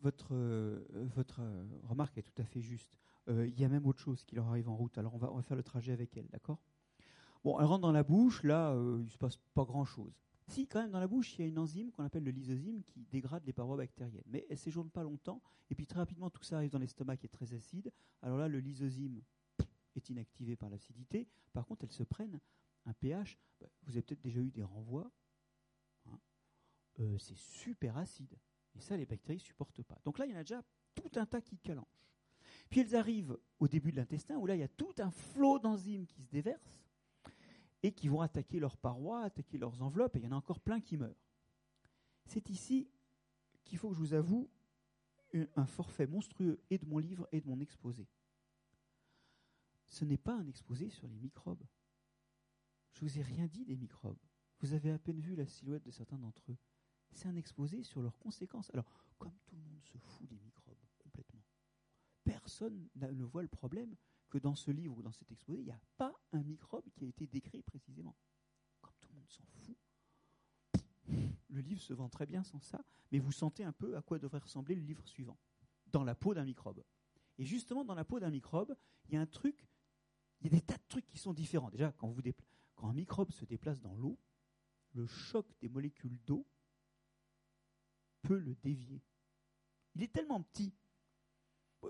Votre, 0.00 0.34
euh, 0.34 0.84
votre, 1.14 1.40
euh, 1.40 1.64
remarque 1.84 2.18
est 2.18 2.22
tout 2.22 2.42
à 2.42 2.44
fait 2.44 2.60
juste. 2.60 2.98
Euh, 3.28 3.46
il 3.46 3.58
y 3.58 3.64
a 3.64 3.68
même 3.68 3.86
autre 3.86 4.00
chose 4.00 4.24
qui 4.24 4.34
leur 4.34 4.48
arrive 4.48 4.68
en 4.68 4.76
route. 4.76 4.96
Alors 4.98 5.14
on 5.14 5.18
va, 5.18 5.30
on 5.30 5.36
va 5.36 5.42
faire 5.42 5.56
le 5.56 5.62
trajet 5.62 5.92
avec 5.92 6.16
elle, 6.16 6.28
d'accord? 6.28 6.58
Bon, 7.44 7.58
elle 7.58 7.66
rentre 7.66 7.82
dans 7.82 7.92
la 7.92 8.02
bouche, 8.02 8.42
là, 8.42 8.74
il 8.74 9.04
ne 9.04 9.08
se 9.08 9.18
passe 9.18 9.36
pas 9.54 9.64
grand-chose. 9.64 10.20
Si, 10.50 10.66
quand 10.66 10.80
même, 10.80 10.90
dans 10.90 10.98
la 10.98 11.06
bouche, 11.06 11.38
il 11.38 11.42
y 11.42 11.44
a 11.44 11.46
une 11.46 11.58
enzyme 11.58 11.92
qu'on 11.92 12.02
appelle 12.02 12.24
le 12.24 12.32
lysozyme 12.32 12.82
qui 12.82 13.04
dégrade 13.04 13.44
les 13.46 13.52
parois 13.52 13.76
bactériennes. 13.76 14.24
Mais 14.26 14.44
elle 14.48 14.56
ne 14.56 14.60
séjourne 14.60 14.90
pas 14.90 15.04
longtemps, 15.04 15.40
et 15.70 15.76
puis 15.76 15.86
très 15.86 16.00
rapidement, 16.00 16.28
tout 16.28 16.42
ça 16.42 16.56
arrive 16.56 16.70
dans 16.70 16.78
l'estomac 16.80 17.18
qui 17.18 17.26
est 17.26 17.30
très 17.30 17.54
acide. 17.54 17.92
Alors 18.20 18.36
là, 18.36 18.48
le 18.48 18.58
lysozyme 18.58 19.22
est 19.94 20.10
inactivé 20.10 20.56
par 20.56 20.68
l'acidité. 20.68 21.28
Par 21.52 21.66
contre, 21.66 21.84
elles 21.84 21.92
se 21.92 22.02
prennent 22.02 22.40
un 22.86 22.92
pH. 22.94 23.38
Bah, 23.60 23.68
vous 23.84 23.92
avez 23.92 24.02
peut-être 24.02 24.22
déjà 24.22 24.40
eu 24.40 24.50
des 24.50 24.64
renvois. 24.64 25.10
Hein. 26.06 26.18
c'est 27.18 27.36
super 27.36 27.96
acide. 27.96 28.36
Et 28.74 28.80
ça, 28.80 28.96
les 28.96 29.06
bactéries 29.06 29.38
ne 29.38 29.44
supportent 29.44 29.82
pas. 29.84 30.00
Donc 30.04 30.18
là, 30.18 30.26
il 30.26 30.32
y 30.32 30.34
en 30.34 30.38
a 30.38 30.42
déjà 30.42 30.64
tout 30.96 31.10
un 31.14 31.26
tas 31.26 31.40
qui 31.40 31.58
calanchent. 31.58 31.86
Puis 32.68 32.80
elles 32.80 32.96
arrivent 32.96 33.38
au 33.60 33.68
début 33.68 33.92
de 33.92 33.96
l'intestin, 33.96 34.36
où 34.36 34.46
là, 34.46 34.56
il 34.56 34.60
y 34.60 34.64
a 34.64 34.68
tout 34.68 34.94
un 34.98 35.12
flot 35.12 35.60
d'enzymes 35.60 36.06
qui 36.06 36.22
se 36.22 36.30
déversent 36.30 36.80
et 37.82 37.92
qui 37.92 38.08
vont 38.08 38.20
attaquer 38.20 38.60
leurs 38.60 38.76
parois, 38.76 39.22
attaquer 39.22 39.58
leurs 39.58 39.82
enveloppes, 39.82 40.16
et 40.16 40.18
il 40.18 40.24
y 40.24 40.28
en 40.28 40.32
a 40.32 40.36
encore 40.36 40.60
plein 40.60 40.80
qui 40.80 40.96
meurent. 40.96 41.26
C'est 42.26 42.50
ici 42.50 42.90
qu'il 43.64 43.78
faut 43.78 43.88
que 43.88 43.94
je 43.94 44.00
vous 44.00 44.14
avoue 44.14 44.50
un 45.56 45.66
forfait 45.66 46.06
monstrueux 46.06 46.60
et 46.70 46.78
de 46.78 46.86
mon 46.86 46.98
livre 46.98 47.28
et 47.32 47.40
de 47.40 47.46
mon 47.46 47.60
exposé. 47.60 48.08
Ce 49.88 50.04
n'est 50.04 50.18
pas 50.18 50.34
un 50.34 50.46
exposé 50.46 50.88
sur 50.90 51.06
les 51.08 51.18
microbes. 51.18 51.64
Je 52.92 53.00
vous 53.00 53.18
ai 53.18 53.22
rien 53.22 53.46
dit 53.46 53.64
des 53.64 53.76
microbes. 53.76 54.18
Vous 54.58 54.74
avez 54.74 54.90
à 54.90 54.98
peine 54.98 55.20
vu 55.20 55.34
la 55.36 55.46
silhouette 55.46 55.84
de 55.84 55.90
certains 55.90 56.18
d'entre 56.18 56.42
eux 56.50 56.56
c'est 57.12 57.28
un 57.28 57.36
exposé 57.36 57.82
sur 57.82 58.02
leurs 58.02 58.18
conséquences. 58.18 58.70
Alors, 58.72 58.86
comme 59.18 59.36
tout 59.46 59.56
le 59.56 59.62
monde 59.62 59.84
se 59.84 59.98
fout 59.98 60.28
des 60.28 60.38
microbes 60.38 60.78
complètement, 60.98 61.44
personne 62.24 62.88
ne 62.94 63.24
voit 63.24 63.42
le 63.42 63.48
problème 63.48 63.94
que 64.30 64.38
dans 64.38 64.54
ce 64.54 64.70
livre 64.70 64.96
ou 64.96 65.02
dans 65.02 65.12
cet 65.12 65.30
exposé, 65.30 65.60
il 65.60 65.64
n'y 65.66 65.72
a 65.72 65.80
pas 65.98 66.14
un 66.32 66.42
microbe 66.42 66.88
qui 66.94 67.04
a 67.04 67.08
été 67.08 67.26
décrit 67.26 67.62
précisément. 67.62 68.16
Comme 68.80 68.94
tout 69.00 69.08
le 69.12 69.18
monde 69.18 69.30
s'en 69.30 69.44
fout, 69.46 69.76
le 71.48 71.60
livre 71.60 71.82
se 71.82 71.92
vend 71.92 72.08
très 72.08 72.26
bien 72.26 72.42
sans 72.44 72.60
ça, 72.60 72.82
mais 73.10 73.18
vous 73.18 73.32
sentez 73.32 73.64
un 73.64 73.72
peu 73.72 73.96
à 73.96 74.02
quoi 74.02 74.18
devrait 74.18 74.38
ressembler 74.38 74.74
le 74.74 74.82
livre 74.82 75.06
suivant, 75.06 75.38
dans 75.88 76.04
la 76.04 76.14
peau 76.14 76.32
d'un 76.32 76.44
microbe. 76.44 76.82
Et 77.38 77.44
justement, 77.44 77.84
dans 77.84 77.94
la 77.94 78.04
peau 78.04 78.20
d'un 78.20 78.30
microbe, 78.30 78.76
il 79.08 79.14
y 79.14 79.16
a 79.16 79.20
un 79.20 79.26
truc, 79.26 79.66
il 80.40 80.44
y 80.44 80.54
a 80.54 80.58
des 80.58 80.64
tas 80.64 80.76
de 80.76 80.84
trucs 80.88 81.06
qui 81.08 81.18
sont 81.18 81.32
différents. 81.32 81.70
Déjà, 81.70 81.92
quand, 81.92 82.14
quand 82.76 82.88
un 82.88 82.94
microbe 82.94 83.32
se 83.32 83.44
déplace 83.44 83.80
dans 83.80 83.94
l'eau, 83.94 84.18
le 84.92 85.06
choc 85.06 85.46
des 85.60 85.68
molécules 85.68 86.18
d'eau 86.24 86.46
peut 88.22 88.38
le 88.38 88.54
dévier. 88.56 89.02
Il 89.94 90.02
est 90.02 90.12
tellement 90.12 90.42
petit. 90.42 90.74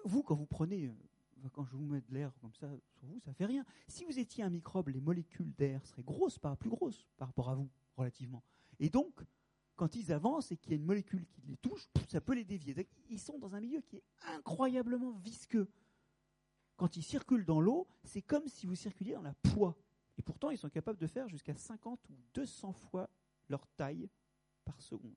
Vous, 0.04 0.22
quand 0.22 0.36
vous 0.36 0.46
prenez, 0.46 0.86
euh, 0.86 1.09
quand 1.48 1.64
je 1.64 1.76
vous 1.76 1.84
mets 1.84 2.00
de 2.00 2.12
l'air 2.12 2.32
comme 2.40 2.54
ça 2.54 2.68
sur 2.92 3.06
vous, 3.06 3.18
ça 3.20 3.32
fait 3.32 3.46
rien. 3.46 3.64
Si 3.88 4.04
vous 4.04 4.18
étiez 4.18 4.44
un 4.44 4.50
microbe, 4.50 4.88
les 4.88 5.00
molécules 5.00 5.52
d'air 5.54 5.84
seraient 5.86 6.02
grosses, 6.02 6.38
pas 6.38 6.54
plus 6.56 6.70
grosses 6.70 7.06
par 7.16 7.28
rapport 7.28 7.50
à 7.50 7.54
vous, 7.54 7.70
relativement. 7.96 8.42
Et 8.78 8.90
donc, 8.90 9.24
quand 9.76 9.96
ils 9.96 10.12
avancent 10.12 10.52
et 10.52 10.56
qu'il 10.56 10.72
y 10.72 10.74
a 10.74 10.76
une 10.76 10.84
molécule 10.84 11.26
qui 11.26 11.40
les 11.42 11.56
touche, 11.56 11.88
ça 12.08 12.20
peut 12.20 12.34
les 12.34 12.44
dévier. 12.44 12.86
Ils 13.08 13.18
sont 13.18 13.38
dans 13.38 13.54
un 13.54 13.60
milieu 13.60 13.80
qui 13.80 13.96
est 13.96 14.04
incroyablement 14.34 15.12
visqueux. 15.12 15.70
Quand 16.76 16.96
ils 16.96 17.02
circulent 17.02 17.44
dans 17.46 17.60
l'eau, 17.60 17.88
c'est 18.04 18.22
comme 18.22 18.46
si 18.46 18.66
vous 18.66 18.74
circuliez 18.74 19.14
dans 19.14 19.22
la 19.22 19.34
poix. 19.34 19.76
Et 20.18 20.22
pourtant, 20.22 20.50
ils 20.50 20.58
sont 20.58 20.68
capables 20.68 20.98
de 20.98 21.06
faire 21.06 21.28
jusqu'à 21.28 21.54
50 21.54 22.10
ou 22.10 22.14
200 22.34 22.72
fois 22.72 23.08
leur 23.48 23.66
taille 23.68 24.08
par 24.64 24.80
seconde. 24.80 25.16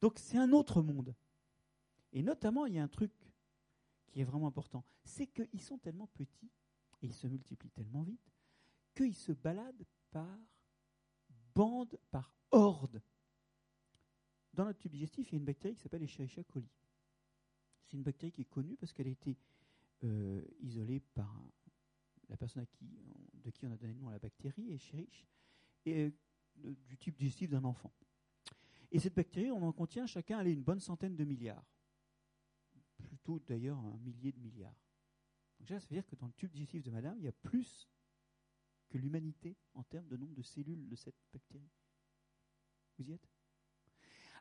Donc 0.00 0.18
c'est 0.18 0.38
un 0.38 0.52
autre 0.52 0.82
monde. 0.82 1.14
Et 2.12 2.22
notamment, 2.22 2.66
il 2.66 2.74
y 2.74 2.78
a 2.78 2.82
un 2.82 2.88
truc 2.88 3.12
qui 4.16 4.22
est 4.22 4.24
vraiment 4.24 4.46
important, 4.46 4.82
c'est 5.04 5.26
qu'ils 5.26 5.60
sont 5.60 5.76
tellement 5.76 6.06
petits 6.06 6.50
et 7.02 7.06
ils 7.06 7.12
se 7.12 7.26
multiplient 7.26 7.68
tellement 7.72 8.02
vite 8.02 8.32
qu'ils 8.94 9.14
se 9.14 9.30
baladent 9.32 9.84
par 10.10 10.38
bande, 11.54 11.98
par 12.10 12.34
horde. 12.50 13.02
Dans 14.54 14.64
notre 14.64 14.78
tube 14.78 14.92
digestif, 14.92 15.28
il 15.28 15.32
y 15.32 15.36
a 15.36 15.38
une 15.40 15.44
bactérie 15.44 15.74
qui 15.74 15.82
s'appelle 15.82 16.02
Escherichia 16.02 16.44
coli. 16.44 16.70
C'est 17.84 17.98
une 17.98 18.02
bactérie 18.04 18.32
qui 18.32 18.40
est 18.40 18.46
connue 18.46 18.78
parce 18.78 18.94
qu'elle 18.94 19.08
a 19.08 19.10
été 19.10 19.36
euh, 20.04 20.42
isolée 20.60 21.00
par 21.00 21.52
la 22.30 22.38
personne 22.38 22.62
à 22.62 22.66
qui, 22.66 22.88
de 23.34 23.50
qui 23.50 23.66
on 23.66 23.70
a 23.70 23.76
donné 23.76 23.92
le 23.92 23.98
nom 23.98 24.08
à 24.08 24.12
la 24.12 24.18
bactérie, 24.18 24.72
Escherichia, 24.72 25.28
et 25.84 26.06
euh, 26.64 26.74
du 26.86 26.96
type 26.96 27.18
digestif 27.18 27.50
d'un 27.50 27.64
enfant. 27.64 27.92
Et 28.90 28.98
cette 28.98 29.14
bactérie, 29.14 29.50
on 29.50 29.62
en 29.62 29.72
contient 29.72 30.06
chacun 30.06 30.38
allez, 30.38 30.52
une 30.54 30.62
bonne 30.62 30.80
centaine 30.80 31.16
de 31.16 31.24
milliards. 31.24 31.75
Plutôt 33.26 33.40
d'ailleurs 33.48 33.78
un 33.78 33.96
millier 34.04 34.30
de 34.30 34.38
milliards. 34.38 34.76
Donc 35.58 35.68
ça 35.68 35.78
veut 35.78 35.96
dire 35.96 36.06
que 36.06 36.14
dans 36.14 36.28
le 36.28 36.32
tube 36.34 36.52
digestif 36.52 36.84
de 36.84 36.92
madame, 36.92 37.18
il 37.18 37.24
y 37.24 37.28
a 37.28 37.32
plus 37.32 37.90
que 38.88 38.98
l'humanité 38.98 39.56
en 39.74 39.82
termes 39.82 40.06
de 40.06 40.16
nombre 40.16 40.34
de 40.34 40.42
cellules 40.42 40.86
de 40.86 40.94
cette 40.94 41.16
bactérie. 41.32 41.68
Vous 42.96 43.04
y 43.08 43.12
êtes? 43.12 43.28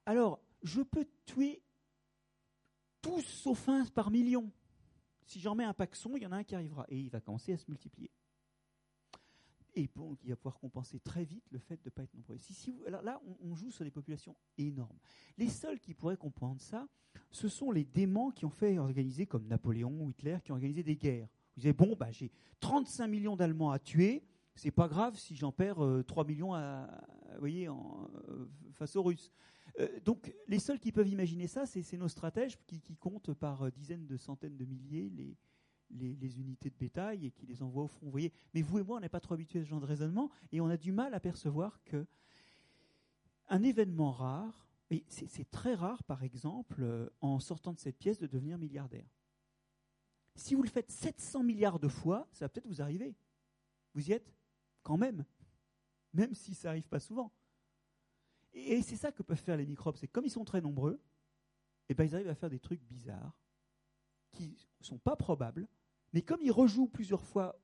Alors, 0.06 0.40
je 0.62 0.84
peux 0.84 1.07
tuer 1.26 1.64
tous 3.02 3.24
sauf 3.24 3.68
un 3.70 3.86
par 3.88 4.12
million. 4.12 4.52
Si 5.26 5.40
j'en 5.40 5.56
mets 5.56 5.64
un 5.64 5.74
paxon, 5.74 6.16
il 6.16 6.22
y 6.22 6.28
en 6.28 6.32
a 6.32 6.38
un 6.38 6.44
qui 6.44 6.53
arrivera 6.53 6.86
et 6.88 6.99
il 6.99 7.10
va 7.10 7.22
commencer 7.22 7.53
à 7.53 7.57
se 7.57 7.66
multiplier. 7.68 8.12
Et 9.76 9.89
bon, 9.93 10.15
il 10.23 10.30
va 10.30 10.38
pouvoir 10.38 10.57
compenser 10.57 10.99
très 10.99 11.26
vite 11.26 11.43
le 11.52 11.60
fait 11.60 11.76
de 11.76 11.81
ne 11.85 11.89
pas 11.89 12.03
être 12.03 12.14
nombreux. 12.14 12.38
Si, 12.38 12.73
alors 12.88 13.02
là, 13.02 13.22
on, 13.41 13.56
joue 13.56 13.72
sur 13.72 13.84
des 13.84 13.91
populations 13.91 14.35
énormes. 14.57 14.97
Les 15.38 15.49
seuls 15.49 15.81
qui 15.81 15.93
pourraient 15.93 16.15
comprendre 16.15 16.61
ça, 16.61 16.88
ce 17.30 17.49
sont 17.49 17.72
les 17.72 17.84
démons 17.84 18.31
qui 18.31 18.45
ont 18.45 18.49
fait 18.49 18.80
organiser, 18.80 19.26
comme 19.26 19.47
Napoléon 19.47 19.91
ou 20.02 20.10
Hitler, 20.10 20.38
qui 20.43 20.52
ont 20.53 20.56
organisé 20.56 20.81
des 20.81 20.95
guerres. 20.95 21.27
Vous 21.56 21.61
disiez, 21.61 21.73
bon, 21.73 21.95
bah, 21.99 22.10
j'ai 22.11 22.31
35 22.61 23.07
millions 23.07 23.35
d'Allemands 23.35 23.72
à 23.72 23.80
tuer, 23.80 24.23
c'est 24.56 24.72
pas 24.72 24.88
grave 24.88 25.18
si 25.18 25.35
j'en 25.35 25.52
perds 25.52 25.76
3 26.07 26.23
euh, 26.23 26.27
millions 26.27 26.53
à, 26.53 26.88
voyez, 27.39 27.68
en, 27.68 28.10
euh, 28.30 28.49
face 28.72 28.95
aux 28.95 29.03
Russes. 29.03 29.30
Euh, 29.81 29.99
donc 30.06 30.34
les 30.47 30.60
seuls 30.60 30.80
qui 30.80 30.93
peuvent 30.93 31.10
imaginer 31.10 31.47
ça, 31.47 31.65
c'est 31.65 31.97
nos 31.97 32.07
stratèges 32.07 32.57
qui, 32.65 32.80
qui, 32.80 32.95
comptent 32.95 33.34
par 33.34 33.69
dizaines 33.73 34.06
de 34.06 34.15
centaines 34.15 34.56
de 34.56 34.64
milliers 34.64 35.10
les, 35.10 35.35
les, 35.95 36.39
unités 36.39 36.69
de 36.69 36.76
bétail 36.76 37.26
et 37.26 37.31
qui 37.31 37.45
les 37.45 37.61
envoient 37.63 37.84
au 37.84 37.88
front. 37.88 38.05
Vous 38.05 38.11
voyez 38.11 38.31
Mais 38.53 38.61
vous 38.61 38.80
et 38.80 38.84
moi, 38.84 38.97
on 38.97 38.99
n'est 38.99 39.09
pas 39.09 39.19
trop 39.19 39.34
habitués 39.34 39.59
à 39.59 39.63
ce 39.63 39.69
genre 39.69 39.81
de 39.81 39.85
raisonnement 39.85 40.30
et 40.51 40.61
on 40.61 40.67
a 40.67 40.77
du 40.77 40.91
mal 40.91 41.13
à 41.13 41.19
percevoir 41.19 41.81
que 41.84 42.05
un 43.47 43.61
événement 43.61 44.11
rare, 44.11 44.67
et 44.89 45.03
c'est 45.07 45.49
très 45.51 45.76
rare 45.76 46.03
par 46.03 46.23
exemple, 46.23 47.11
en 47.22 47.39
sortant 47.39 47.73
de 47.73 47.80
cette 47.80 47.97
pièce, 47.97 48.17
de 48.17 48.27
devenir 48.27 48.57
milliardaire. 48.57 49.07
Si 50.35 50.55
vous 50.55 50.63
le 50.63 50.69
faites 50.69 50.91
700 50.91 51.43
milliards 51.43 51.80
de 51.80 51.88
fois, 51.88 52.27
ça 52.31 52.45
va 52.45 52.49
peut-être 52.49 52.67
vous 52.67 52.81
arriver. 52.81 53.15
Vous 53.93 54.09
y 54.09 54.13
êtes 54.13 54.34
quand 54.84 54.97
même, 54.97 55.26
même 56.13 56.34
si 56.34 56.53
ça 56.53 56.69
n'arrive 56.69 56.88
pas 56.88 56.99
souvent. 56.99 57.31
Et, 58.53 58.81
c'est 58.81 58.95
ça 58.95 59.11
que 59.11 59.23
peuvent 59.23 59.38
faire 59.38 59.57
les 59.57 59.65
microbes, 59.65 59.97
c'est 59.97 60.07
comme 60.07 60.26
ils 60.26 60.31
sont 60.31 60.45
très 60.45 60.61
nombreux, 60.61 61.01
et 61.88 61.91
eh 61.91 61.93
ben 61.93 62.05
ils 62.05 62.15
arrivent 62.15 62.30
à 62.30 62.35
faire 62.35 62.49
des 62.49 62.59
trucs 62.59 62.81
bizarres 62.81 63.38
qui 64.31 64.57
ne 64.80 64.85
sont 64.85 64.97
pas 64.97 65.15
probables, 65.15 65.67
mais 66.15 66.21
comme 66.21 66.41
ils 66.41 66.51
rejouent 66.51 66.87
plusieurs 66.87 67.25
fois, 67.25 67.61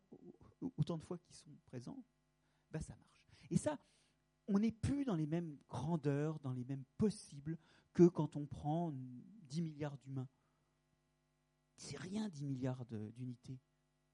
autant 0.75 0.97
de 0.97 1.03
fois 1.03 1.17
qu'ils 1.17 1.37
sont 1.37 1.55
présents, 1.63 2.03
ben 2.69 2.81
ça 2.81 2.93
marche. 2.97 3.23
Et 3.49 3.55
ça, 3.55 3.79
on 4.45 4.59
n'est 4.59 4.73
plus 4.73 5.05
dans 5.05 5.15
les 5.15 5.25
mêmes 5.25 5.57
grandeurs, 5.69 6.37
dans 6.39 6.51
les 6.51 6.65
mêmes 6.65 6.83
possibles 6.97 7.57
que 7.93 8.09
quand 8.09 8.35
on 8.35 8.45
prend 8.45 8.91
10 9.43 9.61
milliards 9.61 9.97
d'humains. 9.99 10.27
C'est 11.77 11.97
rien 11.97 12.27
10 12.27 12.43
milliards 12.43 12.85
d'unités. 12.85 13.57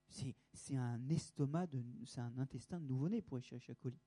C'est 0.07 0.75
un 0.75 1.09
estomac, 1.09 1.69
c'est 2.05 2.21
un 2.21 2.37
intestin 2.37 2.79
de 2.79 2.85
nouveau-né 2.85 3.23
pour 3.23 3.39
Escherichia 3.39 3.73
coli. 3.73 3.99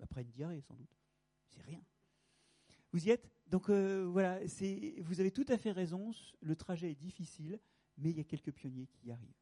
Après 0.00 0.22
une 0.22 0.30
diarrhée, 0.30 0.62
sans 0.62 0.76
doute. 0.76 0.96
C'est 1.50 1.60
rien. 1.60 1.84
Vous 2.92 3.06
y 3.06 3.10
êtes? 3.10 3.30
Donc 3.48 3.68
euh, 3.68 4.06
voilà, 4.06 4.40
vous 5.02 5.20
avez 5.20 5.30
tout 5.30 5.46
à 5.48 5.58
fait 5.58 5.72
raison. 5.72 6.10
Le 6.40 6.56
trajet 6.56 6.92
est 6.92 6.98
difficile, 6.98 7.60
mais 7.98 8.10
il 8.10 8.16
y 8.16 8.20
a 8.20 8.24
quelques 8.24 8.52
pionniers 8.52 8.86
qui 8.86 9.08
y 9.08 9.10
arrivent. 9.10 9.34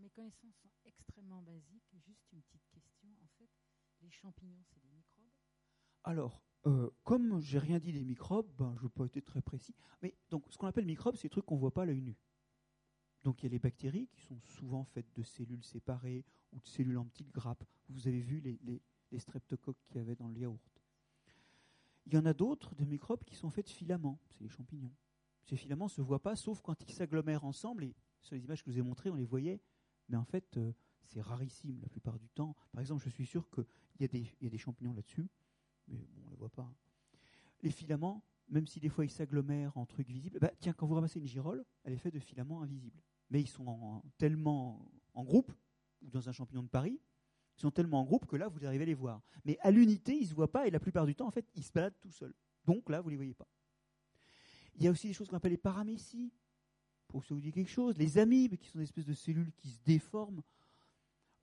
mes 0.00 0.08
connaissances 0.08 0.56
sont 0.56 0.70
extrêmement 0.84 1.42
basiques. 1.42 1.94
Juste 2.06 2.32
une 2.32 2.42
petite 2.42 2.66
question. 2.72 3.08
En 3.22 3.28
fait, 3.38 3.48
les 4.00 4.10
champignons, 4.10 4.62
c'est 4.64 4.80
des 4.80 4.88
microbes? 4.88 5.30
Alors, 6.04 6.42
euh, 6.66 6.90
comme 7.04 7.40
j'ai 7.40 7.58
rien 7.58 7.78
dit 7.78 7.92
des 7.92 8.04
microbes, 8.04 8.50
ben, 8.56 8.74
je 8.78 8.84
n'ai 8.84 8.90
pas 8.90 9.04
été 9.04 9.22
très 9.22 9.42
précis. 9.42 9.74
Mais 10.02 10.16
donc, 10.30 10.44
ce 10.50 10.58
qu'on 10.58 10.66
appelle 10.66 10.86
microbes, 10.86 11.16
c'est 11.16 11.24
des 11.28 11.30
trucs 11.30 11.44
qu'on 11.44 11.56
ne 11.56 11.60
voit 11.60 11.72
pas 11.72 11.82
à 11.82 11.86
l'œil 11.86 12.02
nu. 12.02 12.16
Donc, 13.22 13.42
il 13.42 13.46
y 13.46 13.46
a 13.46 13.50
les 13.50 13.58
bactéries 13.58 14.08
qui 14.08 14.22
sont 14.22 14.40
souvent 14.40 14.84
faites 14.84 15.14
de 15.14 15.22
cellules 15.22 15.64
séparées 15.64 16.24
ou 16.52 16.60
de 16.60 16.66
cellules 16.66 16.98
en 16.98 17.04
petites 17.04 17.30
grappes. 17.30 17.64
Vous 17.88 18.08
avez 18.08 18.20
vu 18.20 18.40
les, 18.40 19.18
streptocoques 19.18 19.78
qu'il 19.86 19.96
y 19.96 20.00
avait 20.00 20.14
dans 20.14 20.28
le 20.28 20.38
yaourt. 20.38 20.82
Il 22.06 22.14
y 22.14 22.16
en 22.16 22.24
a 22.26 22.32
d'autres 22.32 22.74
de 22.74 22.84
microbes 22.84 23.24
qui 23.24 23.34
sont 23.34 23.50
faits 23.50 23.66
de 23.66 23.70
filaments, 23.70 24.18
c'est 24.30 24.40
les 24.40 24.48
champignons. 24.48 24.92
Ces 25.42 25.56
filaments 25.56 25.86
ne 25.86 25.90
se 25.90 26.00
voient 26.00 26.22
pas 26.22 26.36
sauf 26.36 26.62
quand 26.62 26.80
ils 26.82 26.92
s'agglomèrent 26.92 27.44
ensemble. 27.44 27.84
Et 27.84 27.94
sur 28.20 28.34
les 28.34 28.44
images 28.44 28.62
que 28.62 28.70
je 28.70 28.76
vous 28.76 28.80
ai 28.80 28.82
montrées, 28.82 29.10
on 29.10 29.16
les 29.16 29.24
voyait 29.24 29.60
mais 30.10 30.16
en 30.16 30.24
fait, 30.24 30.56
euh, 30.56 30.72
c'est 31.04 31.22
rarissime 31.22 31.80
la 31.80 31.88
plupart 31.88 32.18
du 32.18 32.28
temps. 32.28 32.56
Par 32.72 32.80
exemple, 32.80 33.02
je 33.04 33.10
suis 33.10 33.26
sûr 33.26 33.48
qu'il 33.48 33.64
y, 34.00 34.28
y, 34.40 34.46
a 34.46 34.50
des 34.50 34.58
champignons 34.58 34.92
là-dessus, 34.92 35.28
mais 35.88 35.98
bon, 35.98 36.22
on 36.22 36.26
ne 36.26 36.30
les 36.30 36.36
voit 36.36 36.50
pas. 36.50 36.62
Hein. 36.62 36.74
Les 37.62 37.70
filaments, 37.70 38.24
même 38.48 38.66
si 38.66 38.80
des 38.80 38.88
fois 38.88 39.04
ils 39.04 39.10
s'agglomèrent 39.10 39.76
en 39.76 39.86
trucs 39.86 40.08
visibles, 40.08 40.38
bah, 40.40 40.50
tiens, 40.58 40.72
quand 40.72 40.86
vous 40.86 40.94
ramassez 40.94 41.20
une 41.20 41.26
girole, 41.26 41.64
elle 41.84 41.92
est 41.92 41.98
faite 41.98 42.14
de 42.14 42.18
filaments 42.18 42.60
invisibles. 42.60 43.00
Mais 43.30 43.40
ils 43.40 43.48
sont 43.48 44.02
tellement 44.18 44.90
en 45.14 45.24
groupe, 45.24 45.52
ou 46.02 46.10
dans 46.10 46.28
un 46.28 46.32
champignon 46.32 46.62
de 46.62 46.68
Paris, 46.68 47.00
ils 47.56 47.60
sont 47.60 47.70
tellement 47.70 48.00
en 48.00 48.04
groupe 48.04 48.26
que 48.26 48.36
là, 48.36 48.48
vous 48.48 48.64
arrivez 48.64 48.82
à 48.82 48.86
les 48.86 48.94
voir. 48.94 49.22
Mais 49.44 49.58
à 49.60 49.70
l'unité, 49.70 50.14
ils 50.16 50.22
ne 50.22 50.28
se 50.28 50.34
voient 50.34 50.50
pas, 50.50 50.66
et 50.66 50.70
la 50.70 50.80
plupart 50.80 51.06
du 51.06 51.14
temps, 51.14 51.26
en 51.26 51.30
fait, 51.30 51.46
ils 51.54 51.62
se 51.62 51.72
baladent 51.72 51.98
tout 52.00 52.10
seuls. 52.10 52.34
Donc 52.64 52.88
là, 52.88 53.00
vous 53.00 53.08
ne 53.08 53.12
les 53.12 53.16
voyez 53.16 53.34
pas. 53.34 53.48
Il 54.76 54.84
y 54.84 54.88
a 54.88 54.90
aussi 54.90 55.08
des 55.08 55.12
choses 55.12 55.28
qu'on 55.28 55.36
appelle 55.36 55.52
les 55.52 55.58
paramécies 55.58 56.32
pour 57.06 57.20
que 57.20 57.26
ça 57.26 57.34
vous 57.34 57.40
dise 57.40 57.52
quelque 57.52 57.70
chose. 57.70 57.98
Les 57.98 58.18
amibes, 58.18 58.56
qui 58.56 58.68
sont 58.68 58.78
des 58.78 58.84
espèces 58.84 59.06
de 59.06 59.14
cellules 59.14 59.52
qui 59.52 59.68
se 59.68 59.80
déforment. 59.84 60.42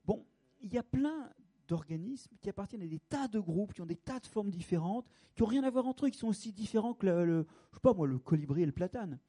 Bon, 0.04 0.26
il 0.60 0.72
y 0.72 0.78
a 0.78 0.82
plein 0.82 1.30
d'organismes 1.68 2.34
qui 2.40 2.48
appartiennent 2.48 2.82
à 2.82 2.86
des 2.86 2.98
tas 2.98 3.28
de 3.28 3.38
groupes, 3.38 3.74
qui 3.74 3.82
ont 3.82 3.86
des 3.86 3.96
tas 3.96 4.18
de 4.18 4.26
formes 4.26 4.50
différentes, 4.50 5.06
qui 5.34 5.42
n'ont 5.42 5.48
rien 5.48 5.62
à 5.62 5.70
voir 5.70 5.86
entre 5.86 6.06
eux, 6.06 6.10
qui 6.10 6.18
sont 6.18 6.28
aussi 6.28 6.52
différents 6.52 6.94
que 6.94 7.06
le, 7.06 7.46
je 7.70 7.76
sais 7.76 7.80
pas 7.80 7.92
moi, 7.92 8.06
le 8.06 8.18
colibri 8.18 8.62
et 8.62 8.66
le 8.66 8.72
platane. 8.72 9.20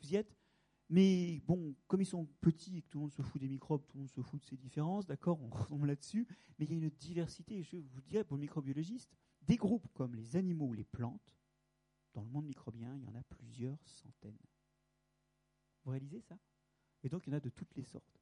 Vous 0.00 0.12
y 0.12 0.16
êtes? 0.16 0.34
Mais 0.88 1.40
bon, 1.46 1.74
comme 1.88 2.00
ils 2.00 2.06
sont 2.06 2.26
petits 2.40 2.78
et 2.78 2.82
que 2.82 2.88
tout 2.88 2.98
le 2.98 3.02
monde 3.02 3.12
se 3.12 3.22
fout 3.22 3.40
des 3.40 3.48
microbes, 3.48 3.84
tout 3.86 3.96
le 3.96 4.02
monde 4.02 4.10
se 4.10 4.20
fout 4.20 4.40
de 4.40 4.46
ces 4.46 4.56
différences, 4.56 5.06
d'accord, 5.06 5.40
on 5.42 5.48
retombe 5.48 5.84
là-dessus, 5.84 6.26
mais 6.58 6.66
il 6.66 6.70
y 6.70 6.74
a 6.74 6.78
une 6.78 6.90
diversité, 6.90 7.62
je 7.62 7.78
vous 7.78 8.00
dirais 8.02 8.24
pour 8.24 8.36
le 8.36 8.42
microbiologiste, 8.42 9.10
des 9.42 9.56
groupes 9.56 9.88
comme 9.94 10.14
les 10.14 10.36
animaux 10.36 10.66
ou 10.66 10.74
les 10.74 10.84
plantes, 10.84 11.36
dans 12.14 12.22
le 12.22 12.28
monde 12.28 12.46
microbien, 12.46 12.96
il 12.96 13.04
y 13.04 13.08
en 13.08 13.14
a 13.14 13.22
plusieurs 13.24 13.78
centaines. 13.84 14.38
Vous 15.84 15.90
réalisez 15.90 16.20
ça? 16.20 16.38
Et 17.02 17.08
donc, 17.08 17.26
il 17.26 17.30
y 17.30 17.34
en 17.34 17.36
a 17.36 17.40
de 17.40 17.50
toutes 17.50 17.74
les 17.76 17.84
sortes. 17.84 18.20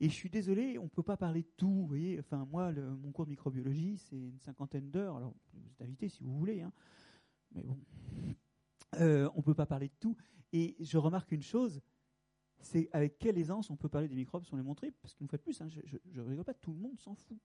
Et 0.00 0.08
je 0.08 0.14
suis 0.14 0.30
désolé, 0.30 0.78
on 0.78 0.84
ne 0.84 0.88
peut 0.88 1.02
pas 1.02 1.16
parler 1.16 1.42
de 1.42 1.50
tout. 1.56 1.68
Vous 1.68 1.86
voyez, 1.86 2.20
enfin, 2.20 2.46
moi, 2.46 2.72
mon 2.72 3.10
cours 3.10 3.24
de 3.24 3.30
microbiologie, 3.30 3.98
c'est 3.98 4.16
une 4.16 4.38
cinquantaine 4.38 4.90
d'heures. 4.90 5.16
Alors, 5.16 5.34
vous 5.52 5.66
êtes 5.66 5.82
invité 5.82 6.08
si 6.08 6.22
vous 6.22 6.38
voulez. 6.38 6.62
Hein. 6.62 6.72
Mais 7.50 7.64
bon, 7.64 7.78
euh, 8.98 9.30
on 9.34 9.38
ne 9.38 9.42
peut 9.42 9.54
pas 9.54 9.66
parler 9.66 9.88
de 9.88 9.94
tout. 10.00 10.16
Et 10.52 10.76
je 10.80 10.98
remarque 10.98 11.32
une 11.32 11.42
chose, 11.42 11.80
c'est 12.60 12.88
avec 12.92 13.18
quelle 13.18 13.38
aisance 13.38 13.70
on 13.70 13.76
peut 13.76 13.88
parler 13.88 14.08
des 14.08 14.14
microbes 14.14 14.44
sans 14.44 14.56
les 14.56 14.62
montrer. 14.62 14.92
Parce 15.02 15.14
qu'une 15.14 15.28
fois 15.28 15.38
de 15.38 15.42
plus, 15.42 15.60
hein, 15.60 15.68
je 15.68 15.96
ne 16.06 16.20
rigole 16.22 16.44
pas, 16.44 16.54
tout 16.54 16.72
le 16.72 16.78
monde 16.78 16.98
s'en 16.98 17.14
fout. 17.14 17.38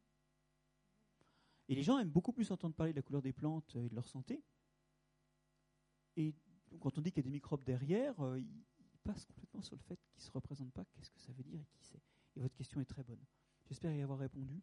Et 1.70 1.76
les 1.76 1.84
gens 1.84 1.98
aiment 1.98 2.10
beaucoup 2.10 2.34
plus 2.34 2.52
entendre 2.52 2.76
parler 2.76 2.94
de 2.94 2.98
la 2.98 3.02
couleur 3.02 3.22
des 3.22 3.34
plantes 3.34 3.76
et 3.76 3.90
de 3.90 3.96
leur 3.96 4.08
santé. 4.08 4.44
Et 6.18 6.36
quand 6.80 6.98
on 6.98 7.02
dit 7.02 7.12
qu'il 7.12 7.24
y 7.24 7.26
a 7.26 7.30
des 7.30 7.30
microbes 7.30 7.64
derrière, 7.64 8.20
euh, 8.22 8.42
passe 9.04 9.26
complètement 9.26 9.62
sur 9.62 9.76
le 9.76 9.82
fait 9.82 9.98
qu'ils 9.98 10.18
ne 10.18 10.24
se 10.24 10.32
représentent 10.32 10.74
pas, 10.74 10.86
qu'est-ce 10.94 11.12
que 11.12 11.20
ça 11.20 11.32
veut 11.34 11.44
dire 11.44 11.62
et 11.62 11.66
qui 11.66 11.84
c'est. 11.84 12.02
Et 12.36 12.40
votre 12.40 12.56
question 12.56 12.82
est 12.82 12.86
très 12.86 13.04
bonne. 13.04 13.24
J'espère 13.66 13.94
y 13.94 14.02
avoir 14.02 14.20
répondu. 14.20 14.62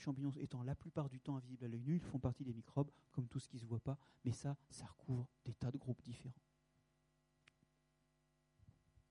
Champignons 0.00 0.32
étant 0.38 0.62
la 0.62 0.74
plupart 0.74 1.08
du 1.08 1.20
temps 1.20 1.36
invisibles 1.36 1.64
à 1.64 1.68
l'œil 1.68 1.82
nu, 1.82 1.96
ils 1.96 2.00
font 2.00 2.18
partie 2.18 2.44
des 2.44 2.52
microbes, 2.52 2.90
comme 3.12 3.28
tout 3.28 3.38
ce 3.38 3.48
qui 3.48 3.56
ne 3.56 3.60
se 3.60 3.66
voit 3.66 3.80
pas, 3.80 3.98
mais 4.24 4.32
ça, 4.32 4.56
ça 4.70 4.86
recouvre 4.86 5.28
des 5.44 5.54
tas 5.54 5.70
de 5.70 5.78
groupes 5.78 6.02
différents. 6.02 6.34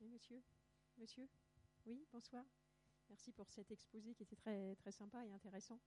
Monsieur 0.02 0.42
Monsieur 0.98 1.30
Oui, 1.86 2.06
bonsoir. 2.12 2.44
Merci 3.10 3.32
pour 3.32 3.50
cet 3.50 3.72
exposé 3.72 4.14
qui 4.14 4.24
était 4.24 4.36
très, 4.36 4.76
très 4.76 4.92
sympa 4.92 5.26
et 5.26 5.32
intéressant. 5.32 5.80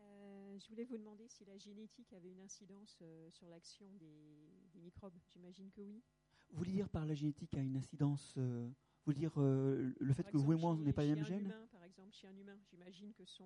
Euh, 0.00 0.58
je 0.58 0.68
voulais 0.68 0.84
vous 0.84 0.96
demander 0.96 1.28
si 1.28 1.44
la 1.44 1.58
génétique 1.58 2.12
avait 2.12 2.30
une 2.30 2.40
incidence 2.40 2.98
euh, 3.02 3.30
sur 3.30 3.48
l'action 3.48 3.86
des, 3.94 4.80
microbes. 4.80 5.18
J'imagine 5.28 5.70
que 5.70 5.80
oui. 5.82 6.02
Vous 6.50 6.58
voulez 6.58 6.72
dire 6.72 6.88
par 6.88 7.04
la 7.04 7.14
génétique 7.14 7.54
a 7.54 7.60
une 7.60 7.76
incidence 7.76 8.34
euh, 8.38 8.66
Vous 8.68 9.12
voulez 9.12 9.18
dire 9.18 9.38
le 9.38 10.14
fait 10.14 10.24
que 10.24 10.36
vous 10.36 10.52
et 10.52 10.56
moi, 10.56 10.72
on 10.72 10.78
n'est 10.78 10.92
pas 10.92 11.04
les 11.04 11.14
mêmes 11.14 11.24
gènes 11.24 11.52
Par 11.70 11.84
exemple, 11.84 12.12
chez 12.12 12.26
un 12.26 12.36
humain, 12.36 12.58
j'imagine 12.70 13.12
que 13.12 13.24
son 13.24 13.44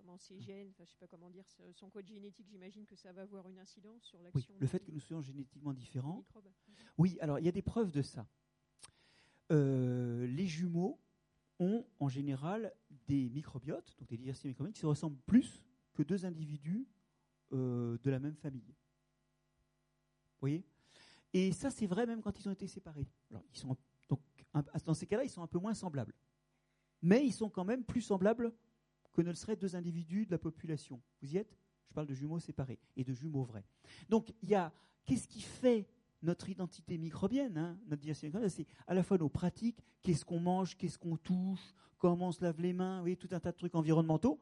comment 0.00 0.16
ses 0.18 0.40
gènes, 0.40 0.70
enfin 0.70 0.84
je 0.84 0.90
sais 0.90 0.98
pas 0.98 1.06
comment 1.06 1.30
dire, 1.30 1.44
son 1.72 1.90
code 1.90 2.06
génétique, 2.06 2.48
j'imagine 2.48 2.86
que 2.86 2.96
ça 2.96 3.12
va 3.12 3.22
avoir 3.22 3.48
une 3.48 3.58
incidence 3.58 4.02
sur 4.02 4.22
l'action. 4.22 4.54
Oui, 4.54 4.60
le 4.60 4.66
fait 4.66 4.80
que 4.80 4.90
nous 4.90 5.00
soyons 5.00 5.22
génétiquement 5.22 5.72
différents. 5.72 6.24
Oui, 6.96 7.18
alors 7.20 7.38
il 7.38 7.44
y 7.44 7.48
a 7.48 7.52
des 7.52 7.62
preuves 7.62 7.90
de 7.90 8.02
ça. 8.02 8.26
les 9.50 10.46
jumeaux 10.46 10.98
ont 11.58 11.84
en 11.98 12.08
général 12.08 12.72
des 13.06 13.28
microbiotes, 13.28 13.94
donc 13.98 14.08
des 14.08 14.16
diversités 14.16 14.48
microbiotes, 14.48 14.74
qui 14.74 14.80
se 14.80 14.86
ressemblent 14.86 15.20
plus 15.26 15.62
que 15.92 16.02
deux 16.02 16.24
individus 16.24 16.88
euh, 17.52 17.98
de 18.02 18.10
la 18.10 18.18
même 18.18 18.36
famille. 18.36 18.74
Vous 20.34 20.40
voyez? 20.40 20.64
Et 21.32 21.52
ça, 21.52 21.70
c'est 21.70 21.86
vrai 21.86 22.06
même 22.06 22.22
quand 22.22 22.38
ils 22.40 22.48
ont 22.48 22.52
été 22.52 22.66
séparés. 22.66 23.06
Alors, 23.30 23.44
ils 23.52 23.58
sont, 23.58 23.76
donc, 24.08 24.20
dans 24.84 24.94
ces 24.94 25.06
cas-là, 25.06 25.24
ils 25.24 25.30
sont 25.30 25.42
un 25.42 25.46
peu 25.46 25.58
moins 25.58 25.74
semblables. 25.74 26.14
Mais 27.02 27.24
ils 27.24 27.32
sont 27.32 27.50
quand 27.50 27.64
même 27.64 27.84
plus 27.84 28.00
semblables 28.00 28.52
que 29.12 29.22
ne 29.22 29.28
le 29.28 29.34
seraient 29.34 29.56
deux 29.56 29.76
individus 29.76 30.26
de 30.26 30.30
la 30.30 30.38
population. 30.38 31.00
Vous 31.22 31.34
y 31.34 31.36
êtes? 31.36 31.56
Je 31.88 31.94
parle 31.94 32.06
de 32.06 32.14
jumeaux 32.14 32.38
séparés 32.38 32.78
et 32.96 33.04
de 33.04 33.12
jumeaux 33.12 33.44
vrais. 33.44 33.64
Donc, 34.08 34.32
il 34.42 34.50
y 34.50 34.54
a. 34.54 34.72
Qu'est-ce 35.06 35.26
qui 35.26 35.40
fait 35.40 35.88
notre 36.22 36.48
identité 36.48 36.98
microbienne, 36.98 37.56
hein, 37.56 37.78
notre 37.86 38.02
diversité 38.02 38.28
microbienne, 38.28 38.50
c'est 38.50 38.66
à 38.86 38.94
la 38.94 39.02
fois 39.02 39.18
nos 39.18 39.28
pratiques, 39.28 39.82
qu'est-ce 40.02 40.24
qu'on 40.24 40.40
mange, 40.40 40.76
qu'est-ce 40.76 40.98
qu'on 40.98 41.16
touche, 41.16 41.74
comment 41.98 42.28
on 42.28 42.32
se 42.32 42.42
lave 42.42 42.60
les 42.60 42.72
mains, 42.72 43.02
oui, 43.02 43.16
tout 43.16 43.28
un 43.32 43.40
tas 43.40 43.52
de 43.52 43.56
trucs 43.56 43.74
environnementaux, 43.74 44.40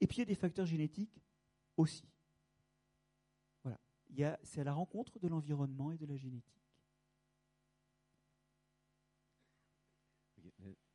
et 0.00 0.06
puis 0.06 0.16
il 0.16 0.20
y 0.20 0.22
a 0.22 0.26
des 0.26 0.34
facteurs 0.34 0.66
génétiques 0.66 1.20
aussi. 1.76 2.08
Voilà, 3.62 3.78
c'est 4.42 4.60
à 4.60 4.64
la 4.64 4.72
rencontre 4.72 5.18
de 5.18 5.28
l'environnement 5.28 5.92
et 5.92 5.98
de 5.98 6.06
la 6.06 6.16
génétique. 6.16 6.54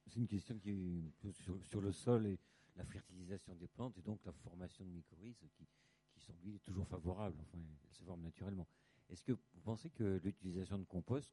C'est 0.07 0.19
une 0.19 0.27
question 0.27 0.57
qui 0.59 1.11
est 1.23 1.31
sur, 1.31 1.81
le 1.81 1.91
sol 1.91 2.27
et 2.27 2.37
la 2.75 2.85
fertilisation 2.85 3.55
des 3.55 3.67
plantes 3.67 3.97
et 3.97 4.01
donc 4.01 4.19
la 4.25 4.31
formation 4.31 4.83
de 4.83 4.89
mycorhizes 4.89 5.37
qui, 5.55 5.67
qui 6.13 6.19
semble 6.19 6.59
toujours 6.59 6.87
favorable. 6.87 7.37
Enfin, 7.41 7.59
elle 7.85 7.93
se 7.93 8.03
forme 8.03 8.21
naturellement. 8.21 8.67
Est-ce 9.09 9.23
que 9.23 9.33
vous 9.33 9.61
pensez 9.63 9.89
que 9.89 10.19
l'utilisation 10.23 10.79
de 10.79 10.85
compost 10.85 11.31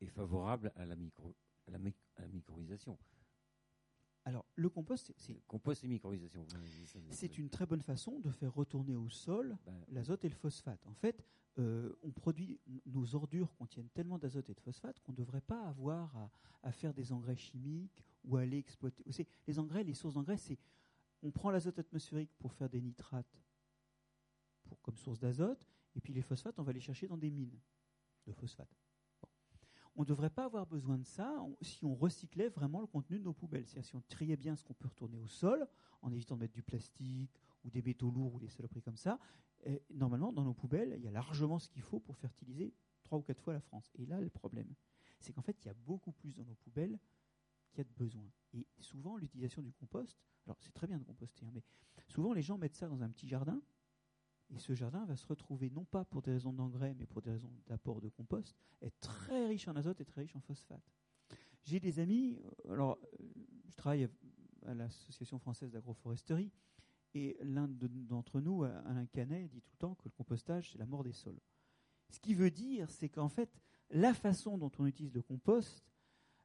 est, 0.00 0.06
favorable 0.08 0.72
à 0.76 0.84
la, 0.84 0.96
micro, 0.96 1.34
la, 1.68 1.78
mycorhisation 2.28 2.98
alors, 4.26 4.44
le 4.56 4.68
compost, 4.68 5.14
c'est 5.16 5.40
compost 5.46 5.84
et. 5.84 6.00
C'est 7.12 7.38
une 7.38 7.48
très 7.48 7.64
bonne 7.64 7.80
façon 7.80 8.18
de 8.18 8.30
faire 8.32 8.52
retourner 8.52 8.96
au 8.96 9.08
sol 9.08 9.56
ben, 9.64 9.84
l'azote 9.88 10.24
et 10.24 10.28
le 10.28 10.34
phosphate. 10.34 10.84
En 10.84 10.94
fait, 10.94 11.24
euh, 11.60 11.94
on 12.02 12.10
produit 12.10 12.58
nos 12.86 13.14
ordures 13.14 13.54
contiennent 13.54 13.88
tellement 13.90 14.18
d'azote 14.18 14.50
et 14.50 14.54
de 14.54 14.60
phosphate 14.60 14.98
qu'on 14.98 15.12
ne 15.12 15.16
devrait 15.16 15.40
pas 15.40 15.68
avoir 15.68 16.14
à, 16.16 16.30
à, 16.64 16.72
faire 16.72 16.92
des 16.92 17.12
engrais 17.12 17.36
chimiques 17.36 18.04
ou 18.24 18.36
à 18.36 18.40
aller 18.40 18.58
exploiter. 18.58 19.04
Les 19.46 19.58
engrais, 19.60 19.84
les 19.84 19.94
sources 19.94 20.14
d'engrais, 20.14 20.38
c'est 20.38 20.58
on 21.22 21.30
prend 21.30 21.52
l'azote 21.52 21.78
atmosphérique 21.78 22.32
pour 22.40 22.52
faire 22.52 22.68
des 22.68 22.80
nitrates 22.80 23.40
pour, 24.64 24.80
comme 24.82 24.96
source 24.96 25.20
d'azote, 25.20 25.68
et 25.94 26.00
puis 26.00 26.12
les 26.12 26.22
phosphates, 26.22 26.58
on 26.58 26.64
va 26.64 26.72
les 26.72 26.80
chercher 26.80 27.06
dans 27.06 27.16
des 27.16 27.30
mines 27.30 27.60
de 28.26 28.32
phosphate. 28.32 28.76
On 29.96 30.02
ne 30.02 30.06
devrait 30.06 30.30
pas 30.30 30.44
avoir 30.44 30.66
besoin 30.66 30.98
de 30.98 31.04
ça 31.04 31.34
si 31.62 31.84
on 31.84 31.94
recyclait 31.94 32.50
vraiment 32.50 32.80
le 32.80 32.86
contenu 32.86 33.18
de 33.18 33.24
nos 33.24 33.32
poubelles. 33.32 33.66
C'est-à-dire 33.66 33.88
si 33.88 33.96
on 33.96 34.02
triait 34.02 34.36
bien 34.36 34.54
ce 34.54 34.62
qu'on 34.62 34.74
peut 34.74 34.88
retourner 34.88 35.18
au 35.18 35.26
sol, 35.26 35.66
en 36.02 36.12
évitant 36.12 36.36
de 36.36 36.40
mettre 36.40 36.52
du 36.52 36.62
plastique 36.62 37.40
ou 37.64 37.70
des 37.70 37.80
métaux 37.80 38.10
lourds 38.10 38.34
ou 38.34 38.38
des 38.38 38.48
saloperies 38.48 38.82
comme 38.82 38.96
ça. 38.96 39.18
Et 39.64 39.82
normalement, 39.90 40.32
dans 40.32 40.44
nos 40.44 40.52
poubelles, 40.52 40.94
il 40.98 41.02
y 41.02 41.08
a 41.08 41.10
largement 41.10 41.58
ce 41.58 41.68
qu'il 41.68 41.82
faut 41.82 41.98
pour 41.98 42.16
fertiliser 42.16 42.74
trois 43.02 43.18
ou 43.18 43.22
quatre 43.22 43.40
fois 43.40 43.54
la 43.54 43.60
France. 43.60 43.90
Et 43.94 44.04
là, 44.04 44.20
le 44.20 44.28
problème, 44.28 44.74
c'est 45.18 45.32
qu'en 45.32 45.42
fait, 45.42 45.56
il 45.64 45.66
y 45.66 45.70
a 45.70 45.74
beaucoup 45.74 46.12
plus 46.12 46.34
dans 46.34 46.44
nos 46.44 46.54
poubelles 46.56 46.98
qu'il 47.70 47.78
y 47.78 47.80
a 47.80 47.84
de 47.84 47.94
besoin. 47.94 48.30
Et 48.52 48.66
souvent, 48.80 49.16
l'utilisation 49.16 49.62
du 49.62 49.72
compost, 49.72 50.18
alors 50.44 50.58
c'est 50.60 50.74
très 50.74 50.86
bien 50.86 50.98
de 50.98 51.04
composter, 51.04 51.46
hein, 51.46 51.50
mais 51.54 51.64
souvent 52.08 52.32
les 52.32 52.42
gens 52.42 52.58
mettent 52.58 52.76
ça 52.76 52.88
dans 52.88 53.02
un 53.02 53.08
petit 53.08 53.26
jardin 53.26 53.60
et 54.54 54.58
ce 54.58 54.74
jardin 54.74 55.04
va 55.04 55.16
se 55.16 55.26
retrouver, 55.26 55.70
non 55.70 55.84
pas 55.84 56.04
pour 56.04 56.22
des 56.22 56.32
raisons 56.32 56.52
d'engrais, 56.52 56.94
mais 56.94 57.06
pour 57.06 57.20
des 57.20 57.30
raisons 57.30 57.50
d'apport 57.66 58.00
de 58.00 58.08
compost, 58.08 58.56
être 58.80 58.98
très 59.00 59.46
riche 59.46 59.68
en 59.68 59.76
azote 59.76 60.00
et 60.00 60.04
très 60.04 60.22
riche 60.22 60.36
en 60.36 60.40
phosphate. 60.40 60.92
J'ai 61.64 61.80
des 61.80 61.98
amis, 61.98 62.38
euh, 62.66 62.72
alors 62.72 62.98
euh, 63.20 63.26
je 63.68 63.74
travaille 63.74 64.08
à 64.66 64.74
l'Association 64.74 65.38
française 65.38 65.72
d'agroforesterie, 65.72 66.52
et 67.14 67.36
l'un 67.40 67.66
d'entre 67.68 68.40
nous, 68.40 68.64
Alain 68.64 69.06
Canet, 69.06 69.48
dit 69.48 69.62
tout 69.62 69.70
le 69.72 69.78
temps 69.78 69.94
que 69.94 70.04
le 70.04 70.10
compostage, 70.10 70.72
c'est 70.72 70.78
la 70.78 70.84
mort 70.84 71.02
des 71.02 71.12
sols. 71.12 71.40
Ce 72.10 72.20
qui 72.20 72.34
veut 72.34 72.50
dire, 72.50 72.90
c'est 72.90 73.08
qu'en 73.08 73.30
fait, 73.30 73.50
la 73.90 74.12
façon 74.12 74.58
dont 74.58 74.70
on 74.78 74.86
utilise 74.86 75.14
le 75.14 75.22
compost 75.22 75.82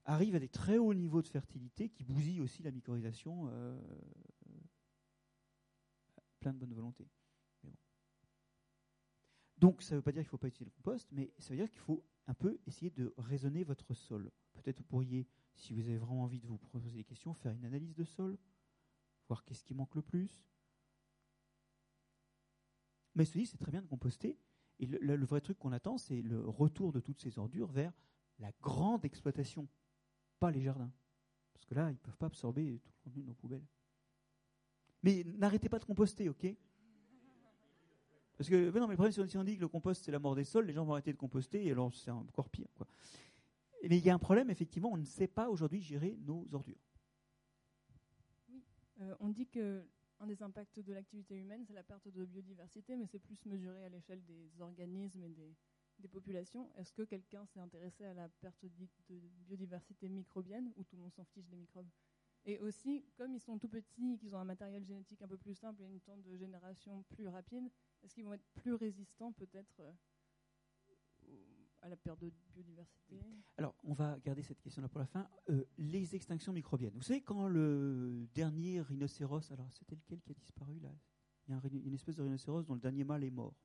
arrive 0.06 0.36
à 0.36 0.40
des 0.40 0.48
très 0.48 0.78
hauts 0.78 0.94
niveaux 0.94 1.22
de 1.22 1.28
fertilité 1.28 1.90
qui 1.90 2.04
bousillent 2.04 2.40
aussi 2.40 2.64
la 2.64 2.72
mycorhisation 2.72 3.50
euh, 3.50 3.80
plein 6.40 6.54
de 6.54 6.58
bonne 6.58 6.74
volonté. 6.74 7.08
Donc, 9.62 9.84
ça 9.84 9.94
ne 9.94 10.00
veut 10.00 10.02
pas 10.02 10.12
dire 10.12 10.24
qu'il 10.24 10.28
ne 10.28 10.32
faut 10.32 10.38
pas 10.40 10.48
utiliser 10.48 10.66
le 10.66 10.76
compost, 10.76 11.08
mais 11.12 11.32
ça 11.38 11.52
veut 11.52 11.58
dire 11.58 11.70
qu'il 11.70 11.80
faut 11.80 12.04
un 12.26 12.34
peu 12.34 12.60
essayer 12.66 12.90
de 12.90 13.14
raisonner 13.18 13.64
votre 13.64 13.94
sol. 13.94 14.32
Peut-être 14.54 14.80
vous 14.80 14.86
pourriez, 14.86 15.28
si 15.54 15.72
vous 15.74 15.88
avez 15.88 16.00
vraiment 16.00 16.24
envie 16.24 16.40
de 16.40 16.48
vous 16.48 16.58
poser 16.58 16.90
des 16.90 17.04
questions, 17.04 17.34
faire 17.36 17.54
une 17.54 17.64
analyse 17.64 17.94
de 17.94 18.04
sol, 18.04 18.40
voir 19.28 19.46
qu'est-ce 19.46 19.64
qui 19.64 19.76
manque 19.76 19.94
le 19.94 20.02
plus. 20.02 20.44
Mais 23.14 23.24
ceci, 23.24 23.46
c'est 23.46 23.60
très 23.60 23.72
bien 23.72 23.84
de 23.84 23.88
composter. 23.88 24.36
Et 24.80 24.88
le, 24.88 24.98
le 25.16 25.26
vrai 25.26 25.42
truc 25.42 25.60
qu'on 25.60 25.74
attend, 25.74 26.00
c'est 26.00 26.24
le 26.24 26.44
retour 26.48 26.92
de 26.92 27.00
toutes 27.00 27.22
ces 27.22 27.38
ordures 27.38 27.72
vers 27.72 27.94
la 28.40 28.52
grande 28.64 29.06
exploitation, 29.06 29.68
pas 30.40 30.50
les 30.50 30.62
jardins. 30.62 30.92
Parce 31.54 31.66
que 31.66 31.76
là, 31.76 31.92
ils 31.92 31.94
ne 31.94 32.00
peuvent 32.00 32.18
pas 32.18 32.26
absorber 32.26 32.80
tout 32.80 32.92
le 32.92 33.04
contenu 33.04 33.22
de 33.22 33.28
nos 33.28 33.36
poubelles. 33.36 33.68
Mais 35.04 35.24
n'arrêtez 35.24 35.70
pas 35.70 35.78
de 35.78 35.86
composter, 35.86 36.30
ok? 36.30 36.48
Parce 38.42 38.50
que 38.50 38.72
non, 38.80 38.88
mais 38.88 38.94
le 38.94 38.98
problème, 38.98 39.30
si 39.30 39.38
on 39.38 39.44
dit 39.44 39.56
que 39.56 39.62
le 39.62 39.68
compost 39.68 40.04
c'est 40.04 40.12
la 40.12 40.18
mort 40.18 40.34
des 40.34 40.46
sols, 40.46 40.66
les 40.66 40.74
gens 40.74 40.84
vont 40.84 40.94
arrêter 40.94 41.14
de 41.14 41.18
composter, 41.18 41.64
et 41.64 41.70
alors 41.70 41.94
c'est 41.94 42.10
encore 42.10 42.50
pire. 42.50 42.66
Mais 43.88 44.00
il 44.00 44.04
y 44.04 44.10
a 44.10 44.16
un 44.16 44.18
problème, 44.18 44.50
effectivement, 44.50 44.92
on 44.92 44.98
ne 44.98 45.06
sait 45.06 45.28
pas 45.28 45.48
aujourd'hui 45.48 45.80
gérer 45.80 46.18
nos 46.22 46.48
ordures. 46.52 46.82
Oui, 48.50 48.64
euh, 49.02 49.14
on 49.20 49.30
dit 49.30 49.46
que 49.46 49.86
un 50.20 50.26
des 50.26 50.42
impacts 50.42 50.80
de 50.80 50.92
l'activité 50.92 51.38
humaine, 51.38 51.64
c'est 51.68 51.74
la 51.74 51.84
perte 51.84 52.08
de 52.08 52.26
biodiversité, 52.26 52.96
mais 52.96 53.06
c'est 53.06 53.20
plus 53.20 53.46
mesuré 53.46 53.86
à 53.86 53.90
l'échelle 53.90 54.24
des 54.26 54.60
organismes 54.60 55.24
et 55.24 55.30
des, 55.30 55.56
des 56.00 56.08
populations. 56.08 56.68
Est-ce 56.78 56.94
que 56.94 57.04
quelqu'un 57.04 57.46
s'est 57.46 57.60
intéressé 57.60 58.06
à 58.06 58.16
la 58.16 58.28
perte 58.28 58.66
de 58.66 59.20
biodiversité 59.46 60.10
microbienne, 60.10 60.72
ou 60.78 60.84
tout 60.84 60.96
le 60.96 61.04
monde 61.04 61.14
s'en 61.14 61.26
fiche 61.26 61.46
des 61.46 61.58
microbes? 61.58 61.90
Et 62.46 62.60
aussi, 62.60 63.06
comme 63.18 63.34
ils 63.34 63.40
sont 63.40 63.60
tout 63.60 63.68
petits, 63.68 64.18
qu'ils 64.18 64.34
ont 64.36 64.40
un 64.40 64.46
matériel 64.46 64.84
génétique 64.84 65.22
un 65.22 65.28
peu 65.28 65.38
plus 65.38 65.54
simple 65.54 65.82
et 65.84 65.86
une 65.86 66.00
temps 66.00 66.18
de 66.18 66.36
génération 66.36 67.04
plus 67.04 67.28
rapide, 67.28 67.70
est-ce 68.02 68.16
qu'ils 68.16 68.26
vont 68.26 68.34
être 68.34 68.48
plus 68.56 68.74
résistants 68.74 69.32
peut-être 69.32 69.80
euh, 69.80 71.36
à 71.82 71.90
la 71.90 71.96
perte 71.96 72.20
de 72.20 72.32
biodiversité? 72.54 73.20
Alors, 73.58 73.76
on 73.84 73.94
va 73.94 74.20
garder 74.20 74.42
cette 74.42 74.60
question-là 74.60 74.90
pour 74.90 75.00
la 75.00 75.06
fin. 75.06 75.30
Euh, 75.50 75.66
les 75.78 76.16
extinctions 76.16 76.52
microbiennes. 76.52 76.96
Vous 76.96 77.04
savez, 77.04 77.22
quand 77.22 77.48
le 77.48 78.28
dernier 78.34 78.82
rhinocéros, 78.82 79.52
alors 79.52 79.72
c'était 79.72 79.96
lequel 79.96 80.22
qui 80.22 80.32
a 80.32 80.36
disparu 80.36 80.80
là? 80.80 80.92
Il 81.48 81.54
y 81.54 81.58
a 81.58 81.62
une 81.86 81.94
espèce 81.94 82.16
de 82.16 82.22
rhinocéros 82.22 82.66
dont 82.66 82.76
le 82.76 82.80
dernier 82.80 83.04
mâle 83.04 83.24
est 83.24 83.32
mort, 83.32 83.56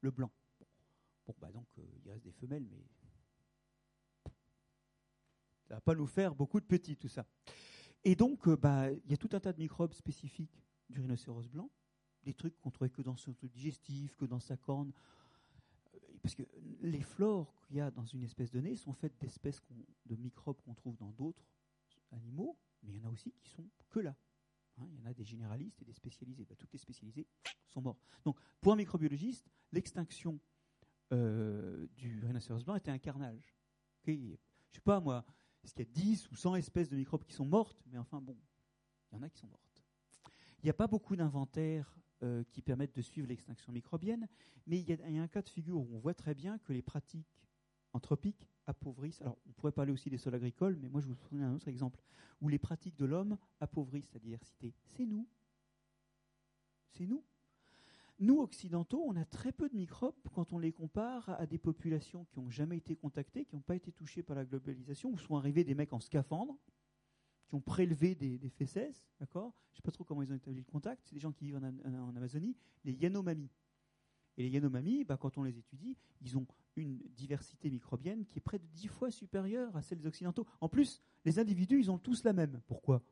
le 0.00 0.10
blanc. 0.10 0.30
Bon, 1.26 1.34
bah 1.38 1.50
donc 1.50 1.66
euh, 1.78 1.82
il 2.04 2.10
reste 2.10 2.24
des 2.24 2.32
femelles, 2.32 2.64
mais 2.64 2.86
ça 5.66 5.74
va 5.74 5.80
pas 5.80 5.94
nous 5.94 6.06
faire 6.06 6.34
beaucoup 6.34 6.60
de 6.60 6.66
petits 6.66 6.96
tout 6.96 7.08
ça. 7.08 7.26
Et 8.04 8.14
donc, 8.14 8.48
bah, 8.48 8.90
il 8.90 9.10
y 9.10 9.14
a 9.14 9.16
tout 9.16 9.30
un 9.32 9.40
tas 9.40 9.52
de 9.52 9.58
microbes 9.58 9.92
spécifiques 9.92 10.62
du 10.88 11.00
rhinocéros 11.00 11.48
blanc 11.48 11.70
des 12.28 12.34
trucs 12.34 12.58
qu'on 12.60 12.70
trouvait 12.70 12.90
que 12.90 13.02
dans 13.02 13.16
son 13.16 13.32
truc 13.32 13.50
digestif, 13.50 14.14
que 14.16 14.24
dans 14.24 14.40
sa 14.40 14.56
corne. 14.56 14.92
Euh, 15.94 15.98
parce 16.22 16.34
que 16.34 16.42
les 16.80 17.00
flores 17.00 17.54
qu'il 17.62 17.76
y 17.76 17.80
a 17.80 17.90
dans 17.90 18.04
une 18.04 18.22
espèce 18.22 18.50
donnée 18.50 18.76
sont 18.76 18.92
faites 18.92 19.16
d'espèces 19.18 19.62
de 20.06 20.16
microbes 20.16 20.60
qu'on 20.62 20.74
trouve 20.74 20.96
dans 20.96 21.10
d'autres 21.10 21.46
animaux, 22.12 22.58
mais 22.82 22.92
il 22.92 23.00
y 23.00 23.04
en 23.04 23.08
a 23.08 23.10
aussi 23.10 23.32
qui 23.32 23.48
sont 23.48 23.68
que 23.88 24.00
là. 24.00 24.14
Hein, 24.76 24.86
il 24.90 24.98
y 24.98 25.02
en 25.02 25.06
a 25.06 25.14
des 25.14 25.24
généralistes 25.24 25.80
et 25.82 25.84
des 25.84 25.92
spécialisés. 25.92 26.44
Bah, 26.44 26.54
toutes 26.56 26.72
les 26.72 26.78
spécialisées 26.78 27.26
sont 27.68 27.80
mortes. 27.80 28.00
Donc, 28.24 28.38
pour 28.60 28.72
un 28.72 28.76
microbiologiste, 28.76 29.48
l'extinction 29.72 30.38
euh, 31.12 31.86
du 31.96 32.24
rhinocéros 32.26 32.64
blanc 32.64 32.76
était 32.76 32.90
un 32.90 32.98
carnage. 32.98 33.54
Je 34.04 34.12
ne 34.12 34.36
sais 34.72 34.80
pas, 34.80 35.00
moi, 35.00 35.24
est-ce 35.64 35.74
qu'il 35.74 35.84
y 35.84 35.88
a 35.88 35.92
10 35.92 36.30
ou 36.30 36.36
100 36.36 36.56
espèces 36.56 36.88
de 36.88 36.96
microbes 36.96 37.24
qui 37.24 37.34
sont 37.34 37.44
mortes? 37.44 37.82
Mais 37.86 37.98
enfin, 37.98 38.20
bon, 38.20 38.36
il 39.10 39.16
y 39.16 39.18
en 39.18 39.22
a 39.22 39.28
qui 39.28 39.38
sont 39.38 39.48
mortes. 39.48 39.82
Il 40.62 40.66
n'y 40.66 40.70
a 40.70 40.74
pas 40.74 40.86
beaucoup 40.86 41.16
d'inventaires 41.16 41.94
euh, 42.22 42.42
qui 42.50 42.62
permettent 42.62 42.96
de 42.96 43.02
suivre 43.02 43.28
l'extinction 43.28 43.72
microbienne, 43.72 44.28
mais 44.66 44.80
il 44.80 44.88
y, 44.88 44.92
a, 44.92 45.22
un 45.22 45.28
cas 45.28 45.42
de 45.42 45.48
figure 45.48 45.78
où 45.78 45.88
on 45.94 45.98
voit 45.98 46.14
très 46.14 46.34
bien 46.34 46.58
que 46.58 46.72
les 46.72 46.82
pratiques 46.82 47.46
anthropiques 47.92 48.48
appauvrissent. 48.66 49.20
Alors, 49.22 49.38
on 49.46 49.52
pourrait 49.52 49.72
parler 49.72 49.92
aussi 49.92 50.10
des 50.10 50.18
sols 50.18 50.34
agricoles, 50.34 50.76
mais 50.80 50.88
moi, 50.88 51.00
je 51.00 51.06
vous 51.06 51.14
donne 51.30 51.42
un 51.42 51.54
autre 51.54 51.68
exemple 51.68 52.02
où 52.40 52.48
les 52.48 52.58
pratiques 52.58 52.96
de 52.96 53.04
l'homme 53.04 53.38
appauvrissent 53.60 54.12
la 54.12 54.20
diversité. 54.20 54.74
C'est 54.96 55.06
nous. 55.06 55.28
C'est 56.90 57.06
nous. 57.06 57.22
Nous, 58.20 58.40
occidentaux, 58.40 59.04
on 59.06 59.14
a 59.14 59.24
très 59.24 59.52
peu 59.52 59.68
de 59.68 59.76
microbes 59.76 60.14
quand 60.34 60.52
on 60.52 60.58
les 60.58 60.72
compare 60.72 61.30
à 61.38 61.46
des 61.46 61.58
populations 61.58 62.24
qui 62.24 62.40
n'ont 62.40 62.50
jamais 62.50 62.76
été 62.76 62.96
contactées, 62.96 63.44
qui 63.44 63.54
n'ont 63.54 63.62
pas 63.62 63.76
été 63.76 63.92
touchées 63.92 64.24
par 64.24 64.34
la 64.34 64.44
globalisation, 64.44 65.10
où 65.10 65.18
sont 65.18 65.36
arrivés 65.36 65.62
des 65.62 65.74
mecs 65.74 65.92
en 65.92 66.00
scaphandre, 66.00 66.58
qui 67.46 67.54
ont 67.54 67.60
prélevé 67.60 68.16
des, 68.16 68.50
fesses, 68.66 69.08
d'accord? 69.20 69.54
Je 69.70 69.74
ne 69.74 69.76
sais 69.76 69.82
pas 69.82 69.92
trop 69.92 70.02
comment 70.02 70.22
ils 70.22 70.32
ont 70.32 70.36
établi 70.36 70.58
le 70.58 70.64
contact. 70.64 71.02
C'est 71.06 71.14
des 71.14 71.20
gens 71.20 71.32
qui 71.32 71.44
vivent 71.44 71.56
en, 71.58 72.16
Amazonie, 72.16 72.56
les 72.84 72.92
Yanomami. 72.92 73.48
Et 74.36 74.42
les 74.42 74.48
Yanomami, 74.50 75.04
bah, 75.04 75.16
quand 75.16 75.38
on 75.38 75.44
les 75.44 75.56
étudie, 75.56 75.96
ils 76.20 76.36
ont 76.36 76.46
une 76.76 76.98
diversité 77.16 77.70
microbienne 77.70 78.24
qui 78.24 78.38
est 78.38 78.42
près 78.42 78.58
de 78.58 78.66
dix 78.66 78.88
fois 78.88 79.10
supérieure 79.12 79.74
à 79.76 79.82
celle 79.82 79.98
des 79.98 80.06
Occidentaux. 80.06 80.46
En 80.60 80.68
plus, 80.68 81.00
les 81.24 81.38
individus, 81.38 81.78
ils 81.78 81.90
ont 81.90 81.98
tous 81.98 82.24
la 82.24 82.32
même. 82.32 82.60
Pourquoi? 82.66 83.02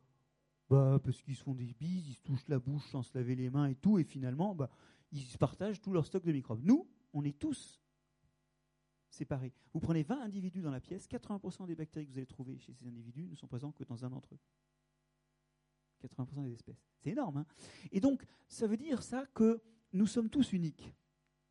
Bah, 0.69 1.01
Parce 1.03 1.23
qu'ils 1.23 1.37
se 1.37 1.43
font 1.43 1.55
des 1.55 1.75
bises, 1.75 2.09
ils 2.09 2.15
se 2.15 2.23
touchent 2.23 2.49
la 2.49 2.59
bouche 2.59 2.87
sans 2.91 3.03
se 3.03 3.17
laver 3.17 3.37
les 3.37 3.51
mains 3.51 3.67
et 3.67 3.77
tout, 3.77 3.99
et 3.99 4.05
finalement, 4.05 4.55
bah, 4.55 4.71
ils 5.17 5.39
partagent 5.39 5.81
tout 5.81 5.93
leur 5.93 6.07
stock 6.07 6.25
de 6.25 6.33
microbes. 6.33 6.63
Nous, 6.63 6.89
on 7.13 7.25
est 7.25 7.39
tous 7.39 7.81
séparés. 9.09 9.53
Vous 9.73 9.81
prenez 9.81 10.03
20 10.03 10.21
individus 10.21 10.61
dans 10.61 10.71
la 10.71 10.81
pièce, 10.81 11.09
80% 11.09 11.67
des 11.67 11.75
bactéries 11.75 12.07
que 12.07 12.13
vous 12.13 12.19
allez 12.19 12.27
trouver 12.27 12.59
chez 12.59 12.73
ces 12.73 12.87
individus 12.87 13.27
ne 13.27 13.35
sont 13.35 13.47
présents 13.47 13.73
que 13.73 13.85
dans 13.85 14.05
un 14.05 14.11
d'entre 14.11 14.35
eux. 14.35 14.39
80% 16.07 16.45
des 16.45 16.53
espèces. 16.53 16.85
C'est 16.99 17.11
énorme. 17.11 17.39
Hein 17.39 17.47
et 17.91 18.01
donc, 18.01 18.25
ça 18.49 18.67
veut 18.67 18.77
dire 18.77 19.03
ça 19.03 19.27
que 19.35 19.63
nous 19.93 20.07
sommes 20.07 20.29
tous 20.29 20.53
uniques 20.53 20.95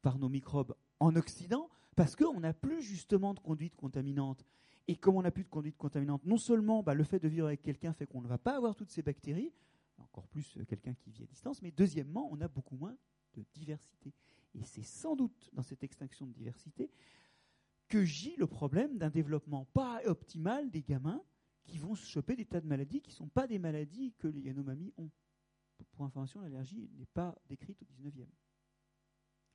par 0.02 0.20
nos 0.20 0.30
microbes 0.30 0.76
en 1.00 1.16
Occident, 1.16 1.70
parce 1.96 2.16
qu'on 2.16 2.40
n'a 2.40 2.54
plus 2.54 2.82
justement 2.82 3.34
de 3.34 3.40
conduite 3.40 3.76
contaminante. 3.76 4.46
Et 4.88 4.96
comme 4.96 5.16
on 5.16 5.24
n'a 5.24 5.32
plus 5.32 5.44
de 5.44 5.50
conduite 5.50 5.78
contaminante, 5.78 6.24
non 6.26 6.38
seulement 6.38 6.84
bah, 6.84 6.94
le 6.94 7.04
fait 7.04 7.20
de 7.20 7.28
vivre 7.28 7.48
avec 7.48 7.64
quelqu'un 7.64 7.94
fait 7.94 8.06
qu'on 8.06 8.22
ne 8.22 8.28
va 8.28 8.38
pas 8.38 8.56
avoir 8.56 8.76
toutes 8.76 8.92
ces 8.92 9.02
bactéries, 9.02 9.52
encore 9.98 10.28
plus 10.28 10.58
euh, 10.58 10.66
quelqu'un 10.66 10.94
qui 10.94 11.10
vit 11.10 11.24
à 11.24 11.26
distance, 11.26 11.62
mais 11.62 11.72
deuxièmement, 11.72 12.30
on 12.32 12.40
a 12.42 12.48
beaucoup 12.48 12.76
moins 12.76 12.96
de 13.36 13.46
diversité. 13.54 14.14
Et 14.54 14.64
c'est 14.64 14.84
sans 14.84 15.16
doute 15.16 15.50
dans 15.54 15.64
cette 15.64 15.84
extinction 15.84 16.26
de 16.26 16.34
diversité 16.34 16.90
que 17.88 18.04
gît 18.04 18.36
le 18.38 18.48
problème 18.48 18.98
d'un 18.98 19.10
développement 19.10 19.66
pas 19.66 20.02
optimal 20.06 20.72
des 20.72 20.82
gamins 20.82 21.22
qui 21.66 21.78
vont 21.78 21.96
se 21.96 22.06
choper 22.06 22.36
des 22.36 22.46
tas 22.46 22.62
de 22.62 22.68
maladies 22.68 23.02
qui 23.02 23.12
ne 23.12 23.16
sont 23.16 23.30
pas 23.30 23.48
des 23.48 23.60
maladies 23.60 24.14
que 24.18 24.28
les 24.28 24.42
Yanomami 24.42 24.94
ont. 24.98 25.12
Pour 25.92 26.06
information, 26.06 26.42
l'allergie 26.42 26.90
n'est 26.96 27.06
pas 27.06 27.36
décrite 27.48 27.82
au 27.82 27.86
19e. 27.86 28.28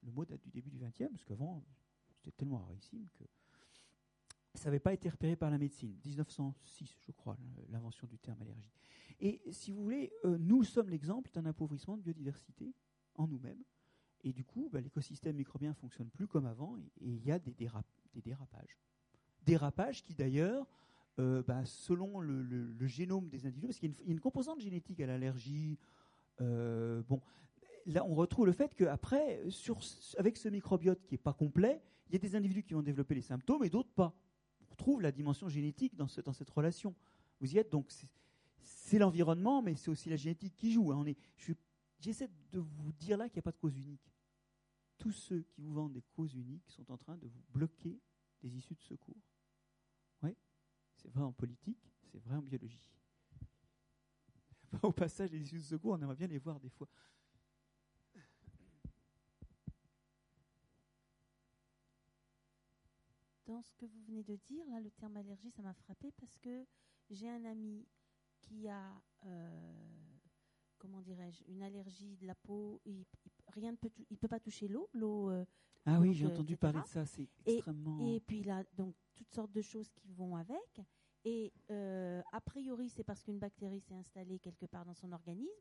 Le 0.02 0.12
mot 0.12 0.24
date 0.24 0.40
du 0.43 0.51
début 0.51 0.70
du 0.70 0.78
20e, 0.78 1.09
parce 1.09 1.24
qu'avant, 1.24 1.65
c'était 2.09 2.32
tellement 2.32 2.59
rarissime 2.59 3.09
que 3.15 3.24
ça 4.55 4.65
n'avait 4.66 4.81
pas 4.81 4.93
été 4.93 5.09
repéré 5.09 5.36
par 5.36 5.51
la 5.51 5.59
médecine. 5.59 5.97
1906, 6.05 6.98
je 7.07 7.12
crois, 7.12 7.39
l'invention 7.69 8.07
du 8.07 8.19
terme 8.19 8.43
allergie. 8.43 8.73
Et 9.20 9.40
si 9.52 9.70
vous 9.70 9.82
voulez, 9.82 10.12
euh, 10.24 10.39
nous 10.39 10.65
sommes 10.65 10.89
l'exemple 10.89 11.31
d'un 11.32 11.47
appauvrissement 11.47 11.97
de 11.97 12.02
biodiversité 12.02 12.74
en 13.20 13.28
nous-mêmes. 13.28 13.62
Et 14.22 14.32
du 14.32 14.44
coup, 14.44 14.68
bah, 14.72 14.80
l'écosystème 14.80 15.36
microbien 15.36 15.72
fonctionne 15.74 16.09
plus 16.09 16.26
comme 16.26 16.47
avant 16.47 16.76
et 17.01 17.09
il 17.09 17.24
y 17.24 17.32
a 17.32 17.38
des, 17.38 17.55
dérapages. 18.14 18.78
Dérapages 19.44 20.02
qui 20.02 20.14
d'ailleurs, 20.14 20.66
euh, 21.18 21.42
bah, 21.42 21.64
selon 21.64 22.20
le, 22.20 22.86
génome 22.86 23.28
des 23.28 23.47
individus, 23.47 23.68
parce 23.68 23.78
qu'il 23.78 23.90
y, 23.90 24.09
a 24.09 24.12
une 24.12 24.20
composante 24.20 24.60
génétique 24.60 25.01
à 25.01 25.06
l'allergie, 25.06 25.78
euh, 26.40 27.02
bon, 27.09 27.20
là 27.86 28.05
on 28.05 28.14
retrouve 28.14 28.47
le 28.47 28.52
fait 28.52 28.74
qu'après, 28.74 29.42
avec 30.18 30.36
ce 30.36 30.48
microbiote 30.48 31.02
qui 31.06 31.14
n'est 31.14 31.18
pas 31.18 31.32
complet, 31.32 31.80
il 32.09 32.12
y 32.12 32.16
a 32.16 32.18
des 32.18 32.36
individus 32.36 32.62
qui 32.62 32.74
vont 32.74 32.82
développer 32.82 33.14
les 33.14 33.22
symptômes 33.22 33.64
et 33.64 33.70
d'autres 33.70 33.92
pas. 33.92 34.12
On 34.60 34.70
retrouve 34.72 35.01
la 35.01 35.12
dimension 35.12 35.48
génétique 35.48 35.97
dans 35.97 36.09
cette 36.09 36.51
relation. 36.51 36.94
Vous 37.40 37.55
y 37.55 37.59
êtes 37.59 37.70
donc 37.70 37.90
c'est 38.62 38.98
l'environnement, 38.98 39.62
mais 39.62 39.74
c'est 39.76 39.90
aussi 39.90 40.10
la 40.10 40.16
génétique 40.16 40.55
qui 40.56 40.72
joue. 40.72 40.92
Hein. 40.92 40.97
On 40.98 41.06
est, 41.06 41.16
je 41.36 41.44
suis 41.44 41.56
J'essaie 42.01 42.31
de 42.51 42.59
vous 42.59 42.93
dire 42.93 43.18
là 43.18 43.28
qu'il 43.28 43.36
n'y 43.36 43.40
a 43.40 43.43
pas 43.43 43.52
de 43.52 43.59
cause 43.59 43.77
unique. 43.77 44.10
Tous 44.98 45.12
ceux 45.12 45.43
qui 45.43 45.60
vous 45.60 45.72
vendent 45.74 45.93
des 45.93 46.02
causes 46.02 46.35
uniques 46.35 46.68
sont 46.70 46.90
en 46.90 46.97
train 46.97 47.16
de 47.18 47.27
vous 47.27 47.43
bloquer 47.51 48.01
des 48.40 48.56
issues 48.56 48.74
de 48.74 48.81
secours. 48.81 49.20
Oui, 50.22 50.35
c'est 50.97 51.10
vrai 51.10 51.22
en 51.22 51.32
politique, 51.32 51.93
c'est 52.10 52.18
vrai 52.18 52.36
en 52.36 52.43
biologie. 52.43 52.90
Au 54.82 54.93
passage, 54.93 55.31
les 55.31 55.43
issues 55.43 55.59
de 55.59 55.62
secours, 55.62 55.93
on 55.93 56.01
aimerait 56.01 56.16
bien 56.16 56.27
les 56.27 56.39
voir 56.39 56.59
des 56.59 56.70
fois. 56.70 56.89
Dans 63.44 63.62
ce 63.62 63.74
que 63.74 63.85
vous 63.85 64.01
venez 64.05 64.22
de 64.22 64.36
dire, 64.36 64.64
là, 64.68 64.81
le 64.81 64.90
terme 64.93 65.16
allergie, 65.16 65.51
ça 65.51 65.60
m'a 65.60 65.74
frappé 65.74 66.12
parce 66.12 66.39
que 66.39 66.64
j'ai 67.10 67.28
un 67.28 67.44
ami 67.44 67.85
qui 68.39 68.68
a 68.68 69.02
euh, 69.27 70.10
comment 70.81 71.01
dirais-je, 71.01 71.44
une 71.47 71.62
allergie 71.62 72.16
de 72.16 72.27
la 72.27 72.35
peau, 72.35 72.81
il, 72.85 73.05
rien 73.48 73.70
ne 73.73 73.77
peut, 73.77 73.90
il 74.11 74.19
peut 74.19 74.28
pas 74.28 74.40
toucher 74.40 74.66
l'eau, 74.66 74.89
l'eau. 74.93 75.31
Euh, 75.31 75.44
ah 75.86 76.01
oui, 76.01 76.12
j'ai 76.12 76.27
entendu 76.27 76.57
parler 76.57 76.81
de 76.81 76.86
ça, 76.86 77.07
c'est 77.07 77.28
extrêmement. 77.47 77.98
Et, 78.01 78.20
puis 78.20 78.43
là, 78.43 78.65
donc 78.77 78.94
toutes 79.15 79.32
sortes 79.32 79.52
de 79.52 79.62
choses 79.62 79.90
qui 79.90 80.12
vont 80.12 80.36
avec. 80.36 80.81
Et 81.24 81.52
euh, 81.70 82.23
a 82.32 82.40
priori, 82.40 82.89
c'est 82.89 83.05
parce 83.05 83.23
qu'une 83.23 83.39
bactérie 83.39 83.81
s'est 83.81 83.94
installée 83.94 84.39
quelque 84.39 84.66
part 84.66 84.85
dans 84.85 84.94
son 84.94 85.12
organisme 85.12 85.52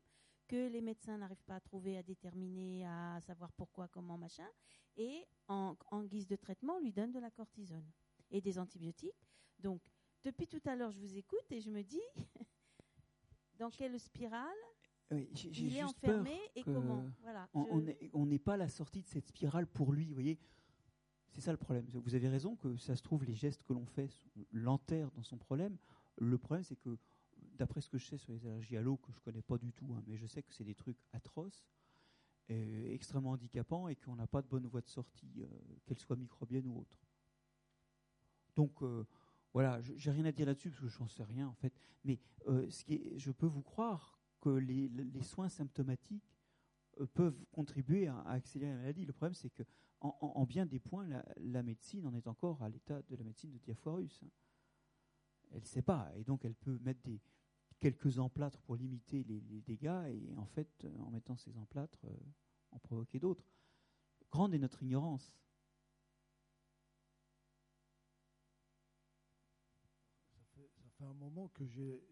que 0.48 0.68
les 0.68 0.80
médecins 0.80 1.18
n'arrivent 1.18 1.44
pas 1.44 1.56
à 1.56 1.60
trouver, 1.60 1.96
à 1.96 2.02
déterminer, 2.02 2.84
à 2.86 3.20
savoir 3.20 3.52
pourquoi, 3.52 3.86
comment, 3.86 4.18
machin. 4.18 4.48
Et 4.96 5.24
en, 5.46 5.76
en 5.92 6.02
guise 6.02 6.26
de 6.26 6.34
traitement, 6.34 6.76
on 6.76 6.80
lui 6.80 6.92
donne 6.92 7.12
de 7.12 7.20
la 7.20 7.30
cortisone 7.30 7.88
et 8.30 8.40
des 8.40 8.58
antibiotiques. 8.58 9.28
Donc, 9.60 9.80
depuis 10.24 10.48
tout 10.48 10.60
à 10.64 10.74
l'heure, 10.74 10.90
je 10.90 10.98
vous 10.98 11.16
écoute 11.16 11.44
et 11.50 11.60
je 11.60 11.70
me 11.70 11.82
dis, 11.82 12.00
dans 13.58 13.70
quelle 13.70 14.00
spirale 14.00 14.48
il 15.10 15.76
est 15.76 15.82
enfermé 15.82 16.38
et 16.54 16.62
comment 16.62 17.04
voilà, 17.22 17.48
On 17.54 18.26
n'est 18.26 18.38
pas 18.38 18.56
la 18.56 18.68
sortie 18.68 19.02
de 19.02 19.08
cette 19.08 19.26
spirale 19.26 19.66
pour 19.66 19.92
lui, 19.92 20.06
vous 20.06 20.14
voyez. 20.14 20.38
C'est 21.30 21.40
ça 21.40 21.52
le 21.52 21.58
problème. 21.58 21.86
Vous 21.92 22.14
avez 22.14 22.28
raison 22.28 22.56
que 22.56 22.76
ça 22.76 22.96
se 22.96 23.02
trouve, 23.02 23.24
les 23.24 23.34
gestes 23.34 23.62
que 23.62 23.72
l'on 23.72 23.86
fait 23.86 24.10
l'enterrent 24.52 25.12
dans 25.12 25.22
son 25.22 25.38
problème. 25.38 25.76
Le 26.16 26.38
problème, 26.38 26.64
c'est 26.64 26.76
que, 26.76 26.98
d'après 27.54 27.80
ce 27.80 27.88
que 27.88 27.98
je 27.98 28.06
sais 28.06 28.18
sur 28.18 28.32
les 28.32 28.46
allergies 28.46 28.76
à 28.76 28.82
l'eau, 28.82 28.96
que 28.96 29.12
je 29.12 29.18
ne 29.18 29.22
connais 29.22 29.42
pas 29.42 29.58
du 29.58 29.72
tout, 29.72 29.92
hein, 29.94 30.02
mais 30.06 30.16
je 30.16 30.26
sais 30.26 30.42
que 30.42 30.52
c'est 30.52 30.64
des 30.64 30.74
trucs 30.74 30.98
atroces, 31.12 31.64
et 32.48 32.92
extrêmement 32.92 33.30
handicapants, 33.30 33.88
et 33.88 33.94
qu'on 33.94 34.16
n'a 34.16 34.26
pas 34.26 34.42
de 34.42 34.48
bonne 34.48 34.66
voie 34.66 34.80
de 34.80 34.88
sortie, 34.88 35.42
euh, 35.42 35.46
qu'elle 35.86 35.98
soit 35.98 36.16
microbienne 36.16 36.66
ou 36.66 36.80
autre. 36.80 36.98
Donc, 38.56 38.82
euh, 38.82 39.06
voilà, 39.52 39.80
j'ai 39.82 40.10
rien 40.10 40.24
à 40.24 40.32
dire 40.32 40.46
là-dessus, 40.46 40.70
parce 40.70 40.82
que 40.82 40.88
je 40.88 40.98
n'en 40.98 41.08
sais 41.08 41.22
rien, 41.22 41.46
en 41.46 41.54
fait. 41.54 41.72
Mais 42.04 42.18
euh, 42.48 42.68
ce 42.70 42.84
qui 42.84 42.94
est, 42.94 43.18
je 43.18 43.30
peux 43.30 43.46
vous 43.46 43.62
croire 43.62 44.19
que 44.40 44.50
les, 44.50 45.22
soins 45.22 45.48
symptomatiques 45.48 46.36
euh, 47.00 47.06
peuvent 47.06 47.44
contribuer 47.52 48.08
à, 48.08 48.20
accélérer 48.22 48.72
la 48.72 48.78
maladie. 48.78 49.04
Le 49.04 49.12
problème, 49.12 49.34
c'est 49.34 49.50
que 49.50 49.62
en, 50.00 50.46
bien 50.46 50.64
des 50.64 50.78
points, 50.78 51.06
la, 51.36 51.62
médecine 51.62 52.06
en 52.06 52.14
est 52.14 52.26
encore 52.26 52.62
à 52.62 52.70
l'état 52.70 53.02
de 53.02 53.16
la 53.16 53.22
médecine 53.22 53.50
de 53.50 53.58
Diafoirus. 53.58 54.22
Hein. 54.22 54.30
Elle 55.52 55.60
ne 55.60 55.66
sait 55.66 55.82
pas, 55.82 56.10
et 56.16 56.24
donc 56.24 56.44
elle 56.46 56.54
peut 56.54 56.78
mettre 56.78 57.02
quelques 57.80 58.18
emplâtres 58.18 58.60
pour 58.62 58.76
limiter 58.76 59.24
les, 59.24 59.60
dégâts, 59.60 60.06
et 60.08 60.34
en 60.36 60.46
fait, 60.46 60.84
euh, 60.84 60.98
en 61.00 61.10
mettant 61.10 61.36
ces 61.36 61.56
emplâtres, 61.58 62.06
euh, 62.06 62.16
en 62.70 62.78
provoquer 62.78 63.18
d'autres. 63.18 63.44
Grande 64.30 64.54
est 64.54 64.58
notre 64.58 64.82
ignorance. 64.82 65.36
Ça 70.32 70.88
fait 70.96 71.04
un 71.04 71.14
moment 71.14 71.48
que 71.48 71.66
j'ai 71.66 72.02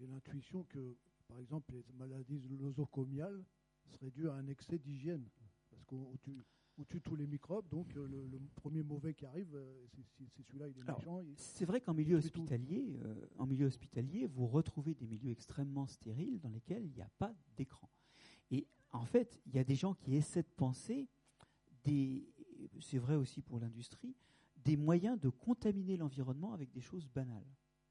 l'intuition 0.00 0.64
que 0.64 0.96
par 1.28 1.38
exemple, 1.40 1.72
les 1.72 1.84
maladies 1.94 2.40
nosocomiales 2.50 3.44
seraient 3.86 4.10
dues 4.10 4.28
à 4.28 4.34
un 4.34 4.46
excès 4.46 4.78
d'hygiène. 4.78 5.28
Parce 5.70 5.84
qu'on 5.84 6.16
tue, 6.22 7.00
tous 7.00 7.16
les 7.16 7.26
microbes, 7.26 7.68
donc 7.68 7.96
euh, 7.96 8.06
le, 8.06 8.38
premier 8.54 8.82
mauvais 8.82 9.14
qui 9.14 9.26
arrive, 9.26 9.54
euh, 9.54 9.86
c'est 10.34 10.42
celui-là, 10.42 10.68
il 10.68 10.78
est 10.78 10.82
méchant. 10.82 11.22
C'est 11.36 11.64
vrai 11.64 11.80
qu'en 11.80 11.94
milieu 11.94 12.16
hospitalier, 12.16 12.98
euh, 13.04 13.26
en 13.38 13.46
milieu 13.46 13.66
hospitalier, 13.66 14.26
vous 14.26 14.46
retrouvez 14.46 14.94
des 14.94 15.06
milieux 15.06 15.30
extrêmement 15.30 15.86
stériles 15.86 16.38
dans 16.40 16.50
lesquels 16.50 16.84
il 16.84 16.92
n'y 16.92 17.02
a 17.02 17.10
pas 17.18 17.34
d'écran. 17.56 17.88
Et 18.50 18.66
en 18.92 19.04
fait, 19.04 19.40
il 19.46 19.54
y 19.54 19.58
a 19.58 19.64
des 19.64 19.74
gens 19.74 19.94
qui 19.94 20.14
essaient 20.14 20.42
de 20.42 20.54
penser 20.56 21.08
des, 21.84 22.28
c'est 22.80 22.98
vrai 22.98 23.16
aussi 23.16 23.42
pour 23.42 23.58
l'industrie, 23.58 24.14
des 24.56 24.76
moyens 24.76 25.18
de 25.20 25.28
contaminer 25.28 25.96
l'environnement 25.96 26.52
avec 26.52 26.72
des 26.72 26.80
choses 26.80 27.08
banales, 27.08 27.46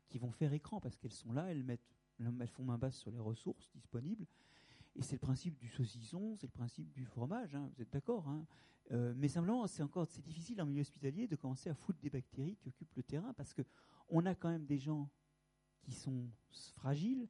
qui 0.09 0.17
vont 0.19 0.31
faire 0.31 0.53
écran 0.53 0.79
parce 0.79 0.97
qu'elles 0.97 1.13
sont 1.13 1.31
là, 1.31 1.51
elles 1.51 1.63
mettent 1.63 1.95
elles 2.19 2.47
font 2.47 2.63
main 2.63 2.77
basse 2.77 2.97
sur 2.97 3.11
les 3.11 3.19
ressources 3.19 3.69
disponibles. 3.73 4.25
Et 4.95 5.01
c'est 5.01 5.15
le 5.15 5.19
principe 5.19 5.57
du 5.57 5.67
saucisson, 5.67 6.35
c'est 6.37 6.47
le 6.47 6.53
principe 6.53 6.91
du 6.93 7.05
fromage, 7.05 7.53
hein, 7.53 7.69
vous 7.73 7.81
êtes 7.81 7.91
d'accord 7.91 8.27
hein. 8.29 8.45
euh, 8.91 9.13
Mais 9.17 9.27
simplement, 9.27 9.67
c'est 9.67 9.83
encore 9.83 10.07
c'est 10.07 10.21
difficile 10.21 10.61
en 10.61 10.65
milieu 10.65 10.81
hospitalier 10.81 11.27
de 11.27 11.35
commencer 11.35 11.69
à 11.69 11.75
foutre 11.75 11.99
des 11.99 12.09
bactéries 12.09 12.55
qui 12.55 12.69
occupent 12.69 12.95
le 12.95 13.03
terrain 13.03 13.33
parce 13.33 13.53
que 13.53 13.61
on 14.07 14.25
a 14.25 14.35
quand 14.35 14.49
même 14.49 14.65
des 14.65 14.77
gens 14.77 15.09
qui 15.81 15.91
sont 15.91 16.29
fragiles. 16.75 17.27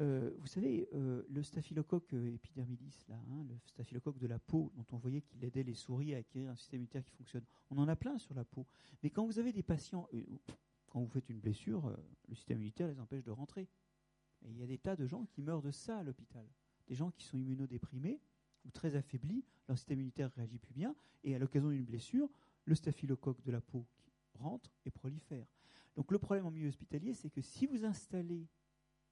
euh, 0.00 0.32
vous 0.38 0.46
savez, 0.46 0.88
euh, 0.94 1.24
le 1.28 1.42
staphylocoque 1.42 2.12
epidermidis, 2.12 3.04
là, 3.08 3.16
hein, 3.30 3.44
le 3.48 3.56
staphylocoque 3.64 4.18
de 4.18 4.26
la 4.26 4.38
peau, 4.38 4.72
dont 4.74 4.86
on 4.92 4.96
voyait 4.96 5.22
qu'il 5.22 5.44
aidait 5.44 5.62
les 5.62 5.74
souris 5.74 6.14
à 6.14 6.18
acquérir 6.18 6.50
un 6.50 6.56
système 6.56 6.78
immunitaire 6.78 7.04
qui 7.04 7.12
fonctionne, 7.12 7.44
on 7.70 7.78
en 7.78 7.88
a 7.88 7.96
plein 7.96 8.18
sur 8.18 8.34
la 8.34 8.44
peau. 8.44 8.66
Mais 9.02 9.10
quand 9.10 9.26
vous 9.26 9.38
avez 9.38 9.52
des 9.52 9.62
patients, 9.62 10.08
quand 10.88 11.00
vous 11.00 11.08
faites 11.08 11.28
une 11.28 11.40
blessure, 11.40 11.86
euh, 11.86 11.96
le 12.28 12.34
système 12.34 12.58
immunitaire 12.58 12.88
les 12.88 13.00
empêche 13.00 13.24
de 13.24 13.30
rentrer. 13.30 13.68
Et 14.42 14.50
il 14.50 14.58
y 14.58 14.62
a 14.62 14.66
des 14.66 14.78
tas 14.78 14.96
de 14.96 15.06
gens 15.06 15.24
qui 15.26 15.42
meurent 15.42 15.62
de 15.62 15.70
ça 15.70 15.98
à 15.98 16.02
l'hôpital. 16.02 16.46
Des 16.86 16.94
gens 16.94 17.10
qui 17.10 17.24
sont 17.24 17.36
immunodéprimés 17.36 18.20
ou 18.64 18.70
très 18.70 18.96
affaiblis, 18.96 19.44
leur 19.68 19.76
système 19.76 19.98
immunitaire 19.98 20.30
réagit 20.32 20.58
plus 20.58 20.74
bien, 20.74 20.94
et 21.24 21.34
à 21.34 21.38
l'occasion 21.38 21.70
d'une 21.70 21.84
blessure, 21.84 22.28
le 22.64 22.74
staphylocoque 22.74 23.42
de 23.42 23.50
la 23.50 23.60
peau 23.60 23.86
qui 24.26 24.38
rentre 24.38 24.70
et 24.84 24.90
prolifère. 24.90 25.46
Donc 25.96 26.12
le 26.12 26.18
problème 26.18 26.46
en 26.46 26.50
milieu 26.50 26.68
hospitalier, 26.68 27.14
c'est 27.14 27.30
que 27.30 27.40
si 27.40 27.66
vous 27.66 27.84
installez 27.84 28.46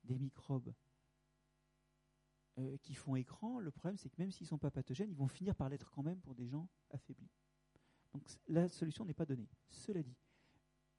des 0.05 0.19
microbes 0.19 0.73
euh, 2.59 2.77
qui 2.79 2.95
font 2.95 3.17
écran, 3.17 3.59
le 3.59 3.71
problème 3.71 3.97
c'est 3.97 4.09
que 4.09 4.17
même 4.19 4.31
s'ils 4.31 4.45
ne 4.45 4.51
sont 4.51 4.59
pas 4.59 4.71
pathogènes, 4.71 5.11
ils 5.11 5.17
vont 5.17 5.29
finir 5.29 5.55
par 5.55 5.69
l'être 5.69 5.91
quand 5.91 6.03
même 6.03 6.21
pour 6.21 6.35
des 6.35 6.47
gens 6.47 6.69
affaiblis. 6.91 7.31
Donc 8.13 8.23
la 8.49 8.69
solution 8.69 9.05
n'est 9.05 9.15
pas 9.15 9.27
donnée. 9.27 9.49
Cela 9.69 10.03
dit, 10.03 10.17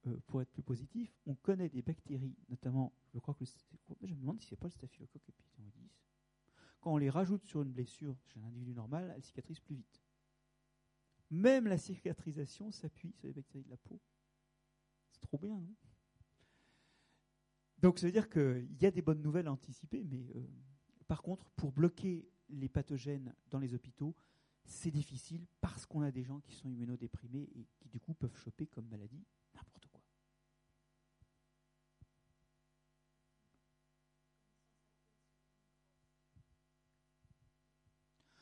euh, 0.08 0.20
pour 0.26 0.42
être 0.42 0.50
plus 0.52 0.62
positif, 0.62 1.16
on 1.26 1.34
connaît 1.34 1.68
des 1.68 1.82
bactéries, 1.82 2.36
notamment, 2.48 2.92
je 3.14 3.18
crois 3.20 3.34
que 3.34 3.44
le- 3.44 3.96
je 4.08 4.14
me 4.14 4.20
demande 4.20 4.40
si 4.40 4.48
c'est 4.48 4.56
pas 4.56 4.66
le 4.68 4.72
staphylocoque. 4.72 5.22
Quand 6.80 6.92
on 6.92 6.96
les 6.96 7.08
rajoute 7.08 7.44
sur 7.44 7.62
une 7.62 7.70
blessure 7.70 8.16
chez 8.24 8.40
un 8.40 8.44
individu 8.46 8.74
normal, 8.74 9.12
elles 9.14 9.22
cicatrisent 9.22 9.60
plus 9.60 9.76
vite. 9.76 10.02
Même 11.30 11.68
la 11.68 11.78
cicatrisation 11.78 12.70
s'appuie 12.70 13.14
sur 13.14 13.28
les 13.28 13.32
bactéries 13.32 13.64
de 13.64 13.70
la 13.70 13.78
peau. 13.78 13.98
C'est 15.10 15.20
trop 15.20 15.38
bien, 15.38 15.60
Donc 17.80 17.98
ça 17.98 18.06
veut 18.06 18.12
dire 18.12 18.28
qu'il 18.28 18.68
y 18.80 18.86
a 18.86 18.90
des 18.90 19.02
bonnes 19.02 19.22
nouvelles 19.22 19.46
à 19.46 19.52
anticiper, 19.52 20.04
mais 20.04 20.26
euh, 20.36 20.46
par 21.06 21.22
contre, 21.22 21.50
pour 21.56 21.72
bloquer 21.72 22.28
les 22.50 22.68
pathogènes 22.68 23.34
dans 23.50 23.58
les 23.58 23.74
hôpitaux, 23.74 24.14
c'est 24.64 24.90
difficile 24.90 25.46
parce 25.60 25.86
qu'on 25.86 26.02
a 26.02 26.10
des 26.10 26.24
gens 26.24 26.40
qui 26.40 26.54
sont 26.54 26.68
immunodéprimés 26.68 27.48
et 27.54 27.66
qui 27.78 27.88
du 27.88 28.00
coup 28.00 28.14
peuvent 28.14 28.36
choper 28.36 28.66
comme 28.66 28.88
maladie 28.88 29.24
n'importe 29.54 29.86
quoi. 29.92 30.02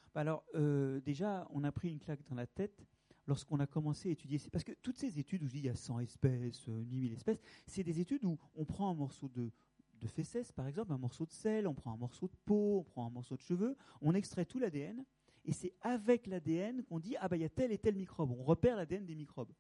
Bah 0.03 0.06
alors, 0.17 0.45
euh, 0.55 1.01
déjà, 1.01 1.47
on 1.51 1.65
a 1.65 1.73
pris 1.73 1.91
une 1.91 1.99
claque 1.99 2.23
dans 2.29 2.35
la 2.35 2.47
tête 2.47 2.87
lorsqu'on 3.27 3.61
a 3.61 3.67
commencé 3.67 4.09
à 4.09 4.13
étudier. 4.13 4.39
Parce 4.51 4.65
que 4.65 4.73
toutes 4.73 4.97
ces 4.97 5.19
études 5.19 5.43
où 5.43 5.47
je 5.47 5.53
dis 5.53 5.59
il 5.59 5.67
y 5.67 5.69
a 5.69 5.75
100 5.75 6.01
espèces, 6.01 6.69
euh, 6.69 6.85
10 6.85 7.01
000 7.01 7.13
espèces, 7.15 7.41
c'est 7.67 7.83
des 7.83 8.01
études 8.01 8.25
où 8.25 8.39
on 8.55 8.65
prend 8.65 8.91
un 8.91 8.95
morceau 8.95 9.29
de, 9.29 9.51
de 10.01 10.07
fesses, 10.07 10.53
par 10.53 10.67
exemple, 10.67 10.93
un 10.93 10.99
morceau 10.99 11.27
de 11.27 11.33
sel, 11.33 11.67
on 11.67 11.75
prend 11.75 11.93
un 11.93 11.97
morceau 11.97 12.29
de 12.29 12.37
peau, 12.45 12.79
on 12.81 12.83
prend 12.85 13.07
un 13.07 13.11
morceau 13.11 13.37
de 13.37 13.43
cheveux, 13.43 13.77
on 14.01 14.15
extrait 14.15 14.45
tout 14.45 14.59
l'ADN, 14.59 15.05
et 15.45 15.53
c'est 15.53 15.75
avec 15.83 16.27
l'ADN 16.27 16.83
qu'on 16.85 16.99
dit 16.99 17.17
ah 17.21 17.29
bah 17.29 17.37
il 17.37 17.43
y 17.43 17.45
a 17.45 17.49
tel 17.49 17.73
et 17.73 17.79
tel 17.79 17.95
microbe. 17.95 18.31
On 18.31 18.43
repère 18.43 18.77
l'ADN 18.77 19.05
des 19.05 19.15
microbes. 19.15 19.53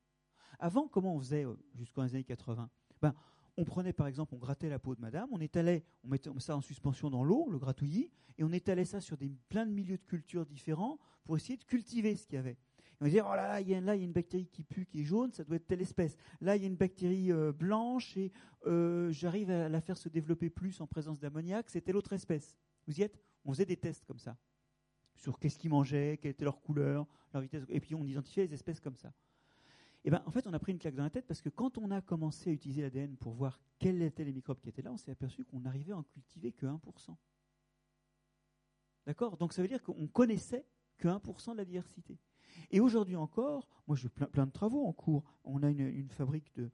Avant, 0.58 0.88
comment 0.88 1.14
on 1.14 1.20
faisait 1.20 1.44
euh, 1.44 1.54
jusqu'aux 1.74 2.00
années 2.00 2.24
80 2.24 2.70
ben, 3.02 3.14
On 3.56 3.64
prenait 3.64 3.92
par 3.92 4.06
exemple, 4.06 4.34
on 4.34 4.38
grattait 4.38 4.68
la 4.68 4.78
peau 4.78 4.94
de 4.94 5.00
madame, 5.00 5.28
on 5.32 5.40
étalait, 5.40 5.84
on 6.04 6.08
mettait 6.08 6.30
ça 6.38 6.56
en 6.56 6.60
suspension 6.60 7.08
dans 7.08 7.24
l'eau, 7.24 7.48
le 7.50 7.58
gratouillis, 7.58 8.10
et 8.38 8.44
on 8.44 8.52
étalait 8.52 8.84
ça 8.84 9.00
sur 9.00 9.16
des, 9.16 9.30
plein 9.48 9.64
de 9.64 9.72
milieux 9.72 9.96
de 9.96 10.04
culture 10.04 10.44
différents 10.44 10.98
pour 11.24 11.36
essayer 11.36 11.56
de 11.56 11.64
cultiver 11.64 12.16
ce 12.16 12.26
qu'il 12.26 12.36
y 12.36 12.38
avait. 12.38 12.58
On 13.00 13.04
disait, 13.04 13.20
oh 13.20 13.34
là 13.34 13.48
là, 13.48 13.60
il 13.60 13.68
y 13.68 13.74
a 13.74 13.94
une 13.94 14.12
bactérie 14.12 14.46
qui 14.46 14.62
pue, 14.62 14.86
qui 14.86 15.02
est 15.02 15.04
jaune, 15.04 15.30
ça 15.32 15.44
doit 15.44 15.56
être 15.56 15.66
telle 15.66 15.82
espèce. 15.82 16.16
Là, 16.40 16.56
il 16.56 16.62
y 16.62 16.64
a 16.64 16.68
une 16.68 16.76
bactérie 16.76 17.30
euh, 17.30 17.52
blanche 17.52 18.16
et 18.16 18.32
euh, 18.66 19.10
j'arrive 19.10 19.50
à 19.50 19.68
la 19.68 19.80
faire 19.80 19.98
se 19.98 20.08
développer 20.08 20.48
plus 20.48 20.80
en 20.80 20.86
présence 20.86 21.18
d'ammoniac, 21.18 21.68
c'est 21.68 21.82
telle 21.82 21.96
autre 21.96 22.14
espèce. 22.14 22.56
Vous 22.86 22.98
y 22.98 23.02
êtes? 23.02 23.18
On 23.44 23.52
faisait 23.52 23.66
des 23.66 23.76
tests 23.76 24.04
comme 24.06 24.18
ça, 24.18 24.36
sur 25.14 25.38
qu'est-ce 25.38 25.58
qu'ils 25.58 25.70
mangeaient, 25.70 26.18
quelle 26.20 26.32
était 26.32 26.44
leur 26.44 26.60
couleur, 26.62 27.06
leur 27.32 27.42
vitesse, 27.42 27.64
et 27.68 27.80
puis 27.80 27.94
on 27.94 28.04
identifiait 28.04 28.46
les 28.46 28.54
espèces 28.54 28.80
comme 28.80 28.96
ça. 28.96 29.12
Et 30.06 30.10
ben, 30.10 30.22
en 30.24 30.30
fait, 30.30 30.46
on 30.46 30.52
a 30.52 30.58
pris 30.60 30.70
une 30.70 30.78
claque 30.78 30.94
dans 30.94 31.02
la 31.02 31.10
tête 31.10 31.26
parce 31.26 31.42
que 31.42 31.48
quand 31.48 31.78
on 31.78 31.90
a 31.90 32.00
commencé 32.00 32.50
à 32.50 32.52
utiliser 32.52 32.80
l'ADN 32.80 33.16
pour 33.16 33.34
voir 33.34 33.58
quels 33.80 34.00
étaient 34.02 34.22
les 34.22 34.32
microbes 34.32 34.60
qui 34.60 34.68
étaient 34.68 34.80
là, 34.80 34.92
on 34.92 34.96
s'est 34.96 35.10
aperçu 35.10 35.44
qu'on 35.44 35.58
n'arrivait 35.58 35.92
à 35.92 35.98
en 35.98 36.04
cultiver 36.04 36.52
que 36.52 36.64
1%. 36.64 37.16
D'accord? 39.04 39.36
Donc 39.36 39.52
ça 39.52 39.62
veut 39.62 39.68
dire 39.68 39.82
qu'on 39.82 40.06
connaissait 40.06 40.64
que 40.96 41.08
1% 41.08 41.52
de 41.52 41.56
la 41.56 41.64
diversité. 41.64 42.20
Et 42.70 42.78
aujourd'hui 42.78 43.16
encore, 43.16 43.68
moi 43.88 43.96
j'ai 43.96 44.08
plein, 44.08 44.46
de 44.46 44.52
travaux 44.52 44.86
en 44.86 44.92
cours. 44.92 45.24
On 45.42 45.64
a 45.64 45.70
une, 45.70 46.08
fabrique 46.08 46.54
de, 46.54 46.70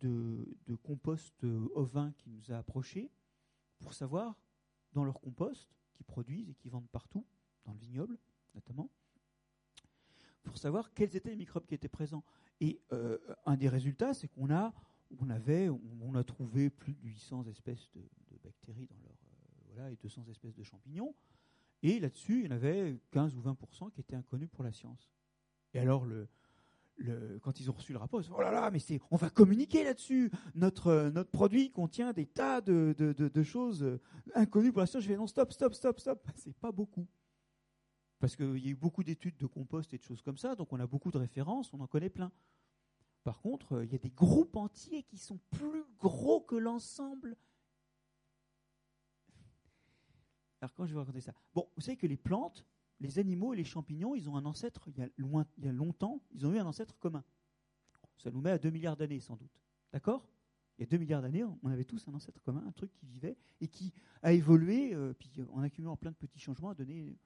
de, 0.00 0.46
de, 0.66 0.74
compost 0.74 1.42
ovin 1.74 2.12
qui 2.12 2.28
nous 2.28 2.52
a 2.52 2.58
approchés 2.58 3.10
pour 3.78 3.94
savoir, 3.94 4.38
dans 4.92 5.04
leur 5.04 5.22
compost, 5.22 5.74
qu'ils 5.94 6.04
produisent 6.04 6.50
et 6.50 6.54
qu'ils 6.54 6.70
vendent 6.70 6.90
partout, 6.90 7.24
dans 7.64 7.72
le 7.72 7.78
vignoble 7.78 8.18
notamment, 8.54 8.90
pour 10.42 10.58
savoir 10.58 10.92
quels 10.92 11.16
étaient 11.16 11.30
les 11.30 11.36
microbes 11.36 11.66
qui 11.66 11.74
étaient 11.74 11.88
présents. 11.88 12.24
Et 12.60 12.80
euh, 12.92 13.18
un 13.46 13.56
des 13.56 13.68
résultats, 13.68 14.14
c'est 14.14 14.28
qu'on 14.28 14.50
a, 14.50 14.72
on 15.20 15.30
avait, 15.30 15.68
on, 15.68 16.14
a 16.14 16.24
trouvé 16.24 16.70
plus 16.70 16.94
de 16.94 17.02
800 17.02 17.46
espèces 17.46 17.90
de, 17.94 18.02
bactéries 18.42 18.86
dans 18.86 18.98
leur, 19.02 19.12
euh, 19.12 19.72
voilà, 19.74 19.90
et 19.90 19.96
200 19.96 20.24
espèces 20.30 20.54
de 20.54 20.62
champignons. 20.62 21.14
Et 21.82 22.00
là-dessus, 22.00 22.40
il 22.40 22.46
y 22.46 22.48
en 22.48 22.56
avait 22.56 22.98
15 23.10 23.36
ou 23.36 23.42
20% 23.42 23.90
qui 23.92 24.00
étaient 24.00 24.16
inconnus 24.16 24.48
pour 24.50 24.64
la 24.64 24.72
science. 24.72 25.10
Et 25.74 25.78
alors, 25.78 26.06
quand 27.42 27.60
ils 27.60 27.70
ont 27.70 27.74
reçu 27.74 27.92
le 27.92 27.98
rapport, 27.98 28.20
ils 28.20 28.24
ont 28.30 28.34
dit, 28.34 28.36
oh 28.38 28.42
là 28.42 28.52
là, 28.52 28.70
mais 28.70 28.80
on 29.10 29.16
va 29.16 29.28
communiquer 29.28 29.84
là-dessus. 29.84 30.30
Notre, 30.54 30.86
euh, 30.86 31.10
notre 31.10 31.30
produit 31.30 31.70
contient 31.70 32.12
des 32.12 32.26
tas 32.26 32.60
de, 32.60 32.94
de, 32.96 33.12
de, 33.12 33.42
choses 33.42 33.98
inconnues 34.34 34.72
pour 34.72 34.80
la 34.80 34.86
science. 34.86 35.02
Je 35.02 35.08
vais 35.08 35.16
non, 35.16 35.26
stop, 35.26 35.52
stop, 35.52 35.74
stop, 35.74 35.98
stop. 35.98 36.26
C'est 36.36 36.56
pas 36.56 36.72
beaucoup. 36.72 37.06
Parce 38.18 38.36
qu'il 38.36 38.58
y 38.58 38.68
a 38.68 38.70
eu 38.70 38.76
beaucoup 38.76 39.04
d'études 39.04 39.36
de 39.36 39.46
compost 39.46 39.92
et 39.92 39.98
de 39.98 40.02
choses 40.02 40.22
comme 40.22 40.38
ça, 40.38 40.54
donc 40.54 40.72
on 40.72 40.80
a 40.80 40.86
beaucoup 40.86 41.10
de 41.10 41.18
références, 41.18 41.72
on 41.74 41.80
en 41.80 41.86
connaît 41.86 42.10
plein. 42.10 42.32
Par 43.24 43.40
contre, 43.40 43.82
il 43.82 43.92
y 43.92 43.94
a 43.94 43.98
des 43.98 44.10
groupes 44.10 44.56
entiers 44.56 45.02
qui 45.02 45.18
sont 45.18 45.40
plus 45.50 45.84
gros 45.98 46.40
que 46.40 46.56
l'ensemble. 46.56 47.36
Alors, 50.60 50.74
quand 50.74 50.84
je 50.84 50.90
vais 50.90 50.94
vous 50.94 51.00
raconter 51.00 51.20
ça? 51.20 51.34
Bon, 51.54 51.68
vous 51.74 51.82
savez 51.82 51.96
que 51.96 52.06
les 52.06 52.16
plantes, 52.16 52.64
les 53.00 53.18
animaux 53.18 53.52
et 53.52 53.56
les 53.56 53.64
champignons, 53.64 54.14
ils 54.14 54.28
ont 54.30 54.36
un 54.36 54.46
ancêtre, 54.46 54.88
il 54.88 54.98
y 54.98 55.02
a, 55.68 55.72
longtemps, 55.72 56.22
ils 56.32 56.46
ont 56.46 56.52
eu 56.52 56.58
un 56.58 56.66
ancêtre 56.66 56.98
commun. 56.98 57.24
Ça 58.18 58.30
nous 58.30 58.40
met 58.40 58.50
à 58.50 58.58
2 58.58 58.70
milliards 58.70 58.96
d'années, 58.96 59.20
sans 59.20 59.36
doute. 59.36 59.60
D'accord? 59.92 60.26
Il 60.78 60.82
y 60.82 60.84
a 60.84 60.86
2 60.86 60.96
milliards 60.98 61.22
d'années, 61.22 61.44
on 61.44 61.68
avait 61.68 61.84
tous 61.84 62.08
un 62.08 62.14
ancêtre 62.14 62.42
commun, 62.42 62.64
un 62.66 62.72
truc 62.72 62.92
qui 62.94 63.06
vivait 63.06 63.36
et 63.60 63.68
qui 63.68 63.92
a 64.22 64.32
évolué, 64.32 64.94
euh, 64.94 65.12
puis 65.12 65.30
en 65.52 65.62
accumulant 65.62 65.96
plein 65.96 66.10
de 66.10 66.16
petits 66.16 66.40
changements, 66.40 66.70
a 66.70 66.74
donné 66.74 67.16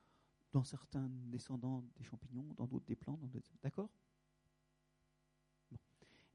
dans 0.52 0.64
certains 0.64 1.08
descendants 1.08 1.84
des 1.96 2.04
champignons, 2.04 2.54
dans 2.56 2.66
d'autres 2.66 2.86
des 2.86 2.96
plantes, 2.96 3.20
d'accord? 3.62 3.90
Bon. 5.70 5.78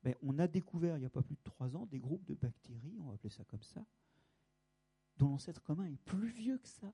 ben, 0.03 0.15
On 0.21 0.37
a 0.39 0.47
découvert 0.47 0.97
il 0.97 1.01
n'y 1.01 1.05
a 1.05 1.09
pas 1.09 1.23
plus 1.23 1.35
de 1.35 1.43
trois 1.43 1.75
ans 1.75 1.85
des 1.87 1.99
groupes 1.99 2.25
de 2.25 2.35
bactéries, 2.35 2.97
on 2.99 3.07
va 3.07 3.13
appeler 3.13 3.29
ça 3.29 3.43
comme 3.45 3.63
ça, 3.63 3.85
dont 5.17 5.29
l'ancêtre 5.29 5.63
commun 5.63 5.85
est 5.85 5.97
plus 5.97 6.29
vieux 6.29 6.57
que 6.57 6.67
ça, 6.67 6.93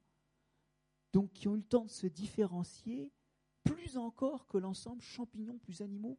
donc 1.11 1.33
qui 1.33 1.47
ont 1.47 1.55
eu 1.55 1.59
le 1.59 1.63
temps 1.63 1.85
de 1.85 1.91
se 1.91 2.07
différencier 2.07 3.11
plus 3.63 3.97
encore 3.97 4.47
que 4.47 4.57
l'ensemble 4.57 5.01
champignons 5.01 5.57
plus 5.57 5.81
animaux 5.81 6.17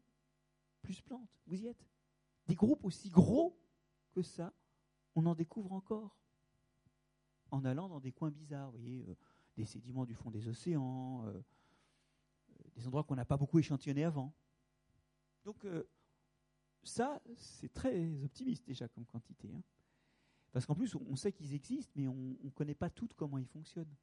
plus 0.82 1.00
plantes. 1.00 1.30
Vous 1.46 1.62
y 1.62 1.66
êtes? 1.66 1.86
Des 2.46 2.54
groupes 2.54 2.84
aussi 2.84 3.10
gros 3.10 3.58
que 4.12 4.22
ça, 4.22 4.52
on 5.14 5.26
en 5.26 5.34
découvre 5.34 5.72
encore 5.72 6.16
en 7.50 7.64
allant 7.64 7.88
dans 7.88 8.00
des 8.00 8.12
coins 8.12 8.30
bizarres, 8.30 8.70
vous 8.70 8.78
voyez. 8.78 9.04
Euh, 9.08 9.16
des 9.60 9.66
sédiments 9.66 10.06
du 10.06 10.14
fond 10.14 10.30
des 10.30 10.48
océans, 10.48 11.26
euh, 11.26 11.40
des 12.74 12.86
endroits 12.86 13.04
qu'on 13.04 13.14
n'a 13.14 13.26
pas 13.26 13.36
beaucoup 13.36 13.58
échantillonnés 13.58 14.04
avant. 14.04 14.34
Donc 15.44 15.64
euh, 15.64 15.84
ça, 16.82 17.20
c'est 17.36 17.72
très 17.72 18.22
optimiste 18.24 18.66
déjà 18.66 18.88
comme 18.88 19.04
quantité. 19.04 19.52
Hein. 19.54 19.62
Parce 20.52 20.66
qu'en 20.66 20.74
plus, 20.74 20.94
on 20.94 21.14
sait 21.14 21.30
qu'ils 21.30 21.54
existent, 21.54 21.92
mais 21.94 22.08
on 22.08 22.36
ne 22.42 22.50
connaît 22.50 22.74
pas 22.74 22.90
toutes 22.90 23.14
comment 23.14 23.38
ils 23.38 23.46
fonctionnent. 23.46 23.94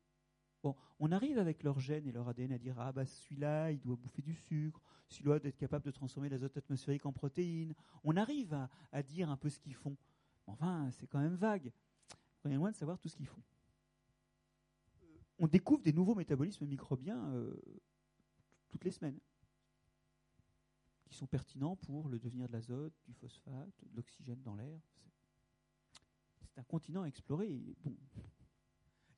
On 1.00 1.12
arrive 1.14 1.38
avec 1.38 1.64
leur 1.64 1.80
gène 1.80 2.08
et 2.08 2.12
leur 2.12 2.28
ADN 2.28 2.52
à 2.52 2.58
dire 2.58 2.76
ah 2.78 2.92
bah 2.92 3.06
celui-là, 3.06 3.72
il 3.72 3.80
doit 3.80 3.96
bouffer 3.96 4.22
du 4.22 4.34
sucre, 4.34 4.82
celui-là 5.08 5.40
doit 5.40 5.48
être 5.48 5.58
capable 5.58 5.86
de 5.86 5.92
transformer 5.92 6.28
l'azote 6.28 6.58
atmosphérique 6.58 7.06
en 7.06 7.14
protéines. 7.14 7.74
On 8.04 8.18
arrive 8.18 8.54
à, 8.54 8.70
à 8.92 9.02
dire 9.02 9.30
un 9.30 9.38
peu 9.38 9.50
ce 9.50 9.60
qu'ils 9.60 9.76
font. 9.76 9.96
Enfin, 10.46 10.90
c'est 10.92 11.08
quand 11.08 11.20
même 11.20 11.36
vague. 11.36 11.72
On 12.44 12.50
est 12.50 12.56
loin 12.56 12.72
de 12.72 12.76
savoir 12.76 13.00
tout 13.00 13.08
ce 13.08 13.16
qu'ils 13.16 13.28
font 13.28 13.42
on 15.40 15.48
découvre 15.48 15.82
des 15.84 15.94
nouveaux 15.94 16.16
métabolismes 16.16 16.66
microbiens 16.66 17.32
euh, 17.34 17.54
toutes 18.70 18.84
les 18.84 18.92
semaines, 18.92 19.20
qui 21.06 21.16
sont 21.16 21.28
pertinents 21.28 21.76
pour 21.76 22.10
le 22.10 22.20
devenir 22.20 22.48
de 22.48 22.54
l'azote, 22.54 22.94
du 23.06 23.14
phosphate, 23.14 23.84
de 23.84 23.96
l'oxygène 23.96 24.42
dans 24.44 24.56
l'air. 24.56 24.80
C'est 26.46 26.60
un 26.60 26.64
continent 26.64 27.04
à 27.04 27.08
explorer. 27.08 27.62
Bon. 27.84 27.96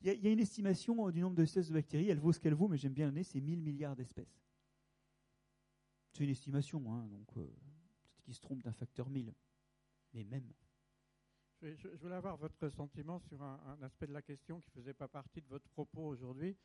Il 0.01 0.07
y, 0.07 0.09
a, 0.11 0.13
il 0.13 0.23
y, 0.23 0.27
a 0.27 0.31
une 0.31 0.39
estimation 0.39 1.09
du 1.09 1.19
nombre 1.19 1.35
d'espèces 1.35 1.67
de 1.67 1.73
bactéries, 1.73 2.09
elle 2.09 2.19
vaut 2.19 2.31
ce 2.31 2.39
qu'elle 2.39 2.53
vaut, 2.53 2.69
mais 2.69 2.77
j'aime 2.77 2.93
bien 2.93 3.07
l'année, 3.07 3.23
c'est 3.23 3.41
1000 3.41 3.61
milliards 3.61 3.95
d'espèces. 3.97 4.39
C'est 6.13 6.23
une 6.23 6.29
estimation, 6.29 6.93
hein, 6.93 7.07
donc 7.07 7.27
euh, 7.37 7.45
peut-être 7.45 8.21
qu'ils 8.23 8.35
se 8.35 8.39
trompent 8.39 8.63
d'un 8.63 8.71
facteur 8.71 9.09
1000, 9.09 9.33
mais 10.13 10.23
même. 10.23 10.53
Je, 11.61 11.75
je- 11.75 11.89
je 11.95 12.01
voulais 12.01 12.15
avoir 12.15 12.37
votre 12.37 12.69
sentiment 12.69 13.19
sur 13.19 13.41
un, 13.41 13.77
un 13.79 13.81
aspect 13.83 14.07
de 14.07 14.13
la 14.13 14.21
question 14.21 14.61
qui 14.61 14.69
ne 14.69 14.81
faisait 14.81 14.93
pas 14.93 15.09
partie 15.09 15.41
de 15.41 15.47
votre 15.47 15.67
propos 15.69 16.03
aujourd'hui, 16.03 16.57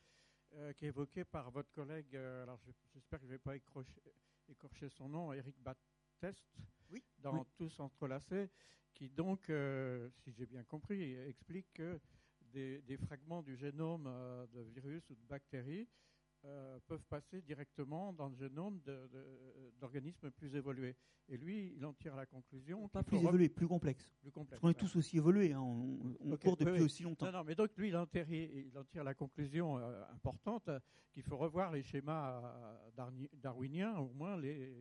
euh, 0.52 0.72
qui 0.74 0.84
est 0.84 0.88
évoqué 0.88 1.24
par 1.24 1.50
votre 1.50 1.72
collègue, 1.72 2.14
euh, 2.14 2.44
alors 2.44 2.60
je- 2.66 2.72
j'espère 2.94 3.18
que 3.20 3.26
je 3.26 3.32
ne 3.32 3.36
vais 3.36 3.42
pas 3.42 3.56
écrocher- 3.56 4.02
écorcher 4.48 4.88
son 4.90 5.08
nom, 5.08 5.32
Eric 5.32 5.56
Battest, 5.60 6.44
dans 7.18 7.44
oui. 7.44 7.46
Tous 7.56 7.80
entrelacés, 7.80 8.50
qui 8.94 9.10
donc, 9.10 9.50
euh, 9.50 10.10
si 10.24 10.32
j'ai 10.32 10.46
bien 10.46 10.64
compris, 10.64 11.14
explique 11.14 11.72
que 11.74 12.00
des, 12.40 12.82
des 12.82 12.98
fragments 12.98 13.42
du 13.42 13.56
génome 13.56 14.06
euh, 14.06 14.46
de 14.46 14.60
virus 14.60 15.08
ou 15.10 15.16
de 15.16 15.26
bactéries 15.26 15.88
euh, 16.44 16.78
peuvent 16.86 17.04
passer 17.08 17.40
directement 17.42 18.12
dans 18.12 18.28
le 18.28 18.36
génome 18.36 18.80
d'organismes 19.80 20.30
plus 20.30 20.54
évolués. 20.54 20.96
Et 21.28 21.38
lui, 21.38 21.72
il 21.76 21.84
en 21.86 21.94
tire 21.94 22.14
la 22.14 22.26
conclusion. 22.26 22.88
Pas 22.88 23.02
plus 23.02 23.16
évolué, 23.18 23.48
plus 23.48 23.66
complexe. 23.66 24.12
Plus 24.20 24.30
complexe. 24.30 24.60
Parce 24.60 24.74
qu'on 24.74 24.78
est 24.78 24.88
tous 24.88 24.96
aussi 24.96 25.16
évolués, 25.16 25.52
hein, 25.52 25.60
on, 25.60 26.16
on 26.20 26.32
Ok, 26.32 26.42
court 26.42 26.56
depuis 26.56 26.74
oui, 26.74 26.80
aussi 26.82 27.02
longtemps. 27.02 27.26
Non, 27.26 27.32
non, 27.32 27.44
mais 27.44 27.54
donc 27.54 27.70
lui, 27.76 27.88
il 27.88 27.96
en 27.96 28.06
tire, 28.06 28.30
il 28.30 28.76
en 28.76 28.84
tire 28.84 29.04
la 29.04 29.14
conclusion 29.14 29.78
euh, 29.78 30.04
importante 30.12 30.68
qu'il 31.12 31.22
faut 31.22 31.38
revoir 31.38 31.72
les 31.72 31.82
schémas 31.82 32.42
euh, 32.98 33.26
darwiniens, 33.32 33.96
au 33.98 34.12
moins 34.12 34.36
les, 34.36 34.76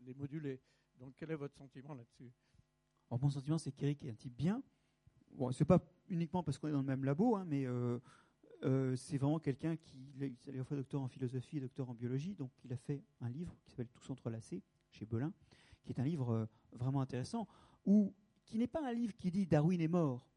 les 0.00 0.14
moduler. 0.14 0.60
Donc 0.98 1.14
quel 1.16 1.30
est 1.30 1.36
votre 1.36 1.56
sentiment 1.56 1.94
là-dessus? 1.94 2.32
Alors, 3.10 3.20
mon 3.20 3.28
sentiment, 3.30 3.58
c'est 3.58 3.72
qu'Eric 3.72 4.04
est 4.04 4.10
un 4.10 4.14
type 4.14 4.36
bien. 4.36 4.62
Bon, 5.32 5.52
c'est 5.52 5.64
pas 5.64 5.80
uniquement 6.08 6.42
parce 6.42 6.58
qu'on 6.58 6.68
est 6.68 6.72
dans 6.72 6.78
le 6.78 6.84
même 6.84 7.04
labo, 7.04 7.36
hein, 7.36 7.44
mais 7.46 7.66
euh, 7.66 7.98
euh, 8.64 8.94
c'est 8.96 9.16
vraiment 9.16 9.38
quelqu'un 9.38 9.76
qui 9.76 10.12
est 10.20 10.48
à 10.48 10.52
la 10.52 10.64
fois 10.64 10.76
docteur 10.76 11.00
en 11.00 11.08
philosophie 11.08 11.56
et 11.56 11.60
docteur 11.60 11.88
en 11.88 11.94
biologie. 11.94 12.34
Donc, 12.34 12.50
il 12.64 12.72
a 12.72 12.76
fait 12.76 13.02
un 13.20 13.28
livre 13.28 13.56
qui 13.62 13.70
s'appelle 13.70 13.88
Tous 13.88 14.10
entrelacés 14.10 14.62
chez 14.90 15.06
Belin, 15.06 15.32
qui 15.82 15.92
est 15.92 16.00
un 16.00 16.04
livre 16.04 16.30
euh, 16.30 16.46
vraiment 16.72 17.00
intéressant, 17.00 17.48
où, 17.86 18.14
qui 18.44 18.58
n'est 18.58 18.66
pas 18.66 18.86
un 18.86 18.92
livre 18.92 19.16
qui 19.16 19.30
dit 19.30 19.46
Darwin 19.46 19.80
est 19.80 19.88
mort, 19.88 20.28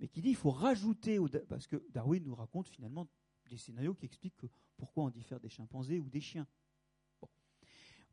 mais 0.00 0.08
qui 0.08 0.22
dit 0.22 0.30
il 0.30 0.36
faut 0.36 0.50
rajouter, 0.50 1.18
parce 1.48 1.66
que 1.66 1.82
Darwin 1.90 2.22
nous 2.24 2.34
raconte 2.34 2.68
finalement 2.68 3.08
des 3.50 3.56
scénarios 3.56 3.94
qui 3.94 4.06
expliquent 4.06 4.36
que 4.36 4.46
pourquoi 4.76 5.04
on 5.04 5.10
diffère 5.10 5.40
des 5.40 5.48
chimpanzés 5.48 5.98
ou 5.98 6.08
des 6.08 6.20
chiens. 6.20 6.46
Bon. 7.20 7.28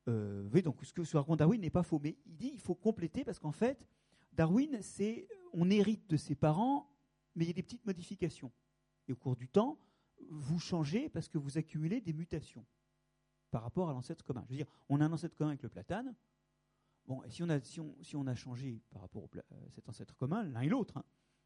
Euh, 0.07 0.61
donc 0.61 0.83
ce 0.83 0.93
que 0.93 1.03
ce 1.03 1.15
raconte 1.17 1.39
Darwin 1.39 1.61
n'est 1.61 1.69
pas 1.69 1.83
faux, 1.83 1.99
mais 1.99 2.17
il 2.25 2.35
dit 2.37 2.51
il 2.53 2.61
faut 2.61 2.75
compléter 2.75 3.23
parce 3.23 3.39
qu'en 3.39 3.51
fait, 3.51 3.87
Darwin, 4.33 4.81
c'est 4.81 5.27
on 5.53 5.69
hérite 5.69 6.09
de 6.09 6.17
ses 6.17 6.35
parents, 6.35 6.89
mais 7.35 7.45
il 7.45 7.47
y 7.47 7.51
a 7.51 7.53
des 7.53 7.63
petites 7.63 7.85
modifications. 7.85 8.51
Et 9.07 9.13
au 9.13 9.15
cours 9.15 9.35
du 9.35 9.47
temps, 9.47 9.77
vous 10.29 10.59
changez 10.59 11.09
parce 11.09 11.27
que 11.27 11.37
vous 11.37 11.57
accumulez 11.57 12.01
des 12.01 12.13
mutations 12.13 12.65
par 13.51 13.61
rapport 13.63 13.89
à 13.89 13.93
l'ancêtre 13.93 14.23
commun. 14.25 14.43
Je 14.45 14.51
veux 14.51 14.57
dire, 14.57 14.67
on 14.89 14.99
a 15.01 15.05
un 15.05 15.11
ancêtre 15.11 15.35
commun 15.35 15.49
avec 15.51 15.63
le 15.63 15.69
platane. 15.69 16.15
Bon, 17.05 17.23
et 17.23 17.29
si 17.29 17.43
on 17.43 17.49
a, 17.49 17.59
si 17.61 17.79
on, 17.79 17.95
si 18.01 18.15
on 18.15 18.25
a 18.25 18.35
changé 18.35 18.81
par 18.89 19.01
rapport 19.01 19.27
à 19.51 19.69
cet 19.69 19.87
ancêtre 19.87 20.15
commun, 20.15 20.43
l'un 20.43 20.61
et 20.61 20.69
l'autre, 20.69 20.97
hein, 20.97 21.03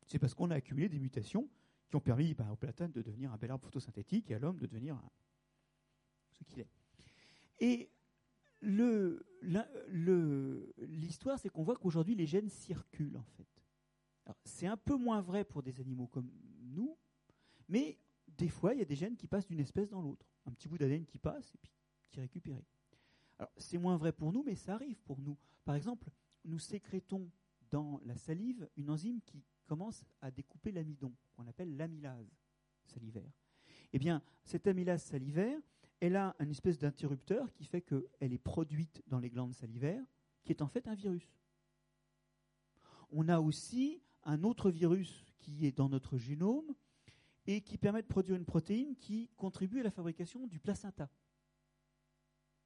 c'est 0.08 0.20
parce 0.20 0.34
qu'on 0.34 0.50
a 0.52 0.56
accumulé 0.56 0.88
des 0.90 1.00
mutations 1.00 1.50
qui 1.90 1.96
ont 1.96 2.02
permis 2.02 2.34
bah, 2.34 2.48
au 2.52 2.56
platane 2.56 2.92
de 2.92 3.02
devenir 3.02 3.34
un 3.34 3.38
bel 3.38 3.52
arbre 3.52 3.66
photosynthétique 3.66 4.32
et 4.32 4.36
à 4.36 4.40
l'homme 4.40 4.58
de 4.58 4.66
devenir 4.66 4.98
ce 6.32 6.44
qu'il 6.44 6.60
est. 6.60 6.70
Et 7.60 7.92
la- 8.62 9.68
le- 9.88 10.74
l'histoire, 10.78 11.40
c'est 11.40 11.50
qu'on 11.50 11.64
voit 11.64 11.76
qu'aujourd'hui, 11.76 12.16
les 12.16 12.26
gènes 12.26 12.50
circulent, 12.50 13.18
en 13.18 13.24
fait. 13.24 13.48
C'est 14.46 14.68
un 14.68 14.78
peu 14.78 14.96
moins 14.96 15.22
vrai 15.22 15.44
pour 15.44 15.64
des 15.64 15.80
animaux 15.80 16.08
comme 16.08 16.30
nous, 16.62 16.96
mais 17.70 17.98
des 18.28 18.50
fois, 18.50 18.74
il 18.74 18.80
y 18.80 18.82
a 18.82 18.86
des 18.86 18.96
gènes 18.96 19.16
qui 19.16 19.28
passent 19.28 19.48
d'une 19.48 19.60
espèce 19.60 19.90
dans 19.90 20.02
l'autre. 20.02 20.26
Un 20.46 20.52
petit 20.52 20.68
bout 20.68 20.78
d'ADN 20.78 21.06
qui 21.06 21.20
passe 21.20 21.54
et 21.54 21.58
puis 21.62 21.72
qui 22.10 22.20
est 22.20 22.24
récupéré. 22.24 22.66
Alors, 23.38 23.52
c'est 23.58 23.78
moins 23.78 23.96
vrai 23.96 24.12
pour 24.12 24.34
nous, 24.34 24.44
mais 24.44 24.56
ça 24.56 24.74
arrive 24.74 25.00
pour 25.04 25.22
nous. 25.22 25.38
Par 25.64 25.76
exemple, 25.76 26.10
nous 26.44 26.60
sécrétons 26.60 27.30
dans 27.70 28.02
la 28.04 28.18
salive 28.18 28.68
une 28.76 28.90
enzyme 28.90 29.22
qui 29.22 29.44
commence 29.66 30.04
à 30.22 30.32
découper 30.32 30.72
l'amidon, 30.72 31.14
qu'on 31.34 31.48
appelle 31.48 31.78
l'amylase 31.78 32.36
salivaire. 32.86 33.32
Eh 33.94 34.00
bien, 34.00 34.24
cette 34.44 34.68
amylase 34.68 35.04
salivaire, 35.04 35.60
elle 36.00 36.16
a 36.16 36.36
une 36.40 36.50
espèce 36.50 36.80
d'interrupteur 36.80 37.52
qui 37.54 37.66
fait 37.66 37.82
qu'elle 37.82 38.34
est 38.34 38.40
produite 38.40 39.04
dans 39.08 39.20
les 39.20 39.30
glandes 39.30 39.54
salivaires, 39.54 40.04
qui 40.44 40.52
est 40.52 40.62
en 40.62 40.68
fait 40.68 40.88
un 40.88 40.96
virus. 40.96 41.38
On 43.12 43.28
a 43.28 43.40
aussi 43.40 44.02
un 44.24 44.44
autre 44.44 44.72
virus 44.72 45.26
qui 45.38 45.66
est 45.66 45.78
dans 45.78 45.90
notre 45.90 46.18
génome 46.18 46.76
et 47.46 47.62
qui 47.62 47.78
permet 47.78 48.02
de 48.02 48.08
produire 48.08 48.36
une 48.36 48.46
protéine 48.46 48.96
qui 48.96 49.30
contribue 49.38 49.80
à 49.80 49.84
la 49.84 49.92
fabrication 49.92 50.48
du 50.48 50.60
placenta. 50.60 51.10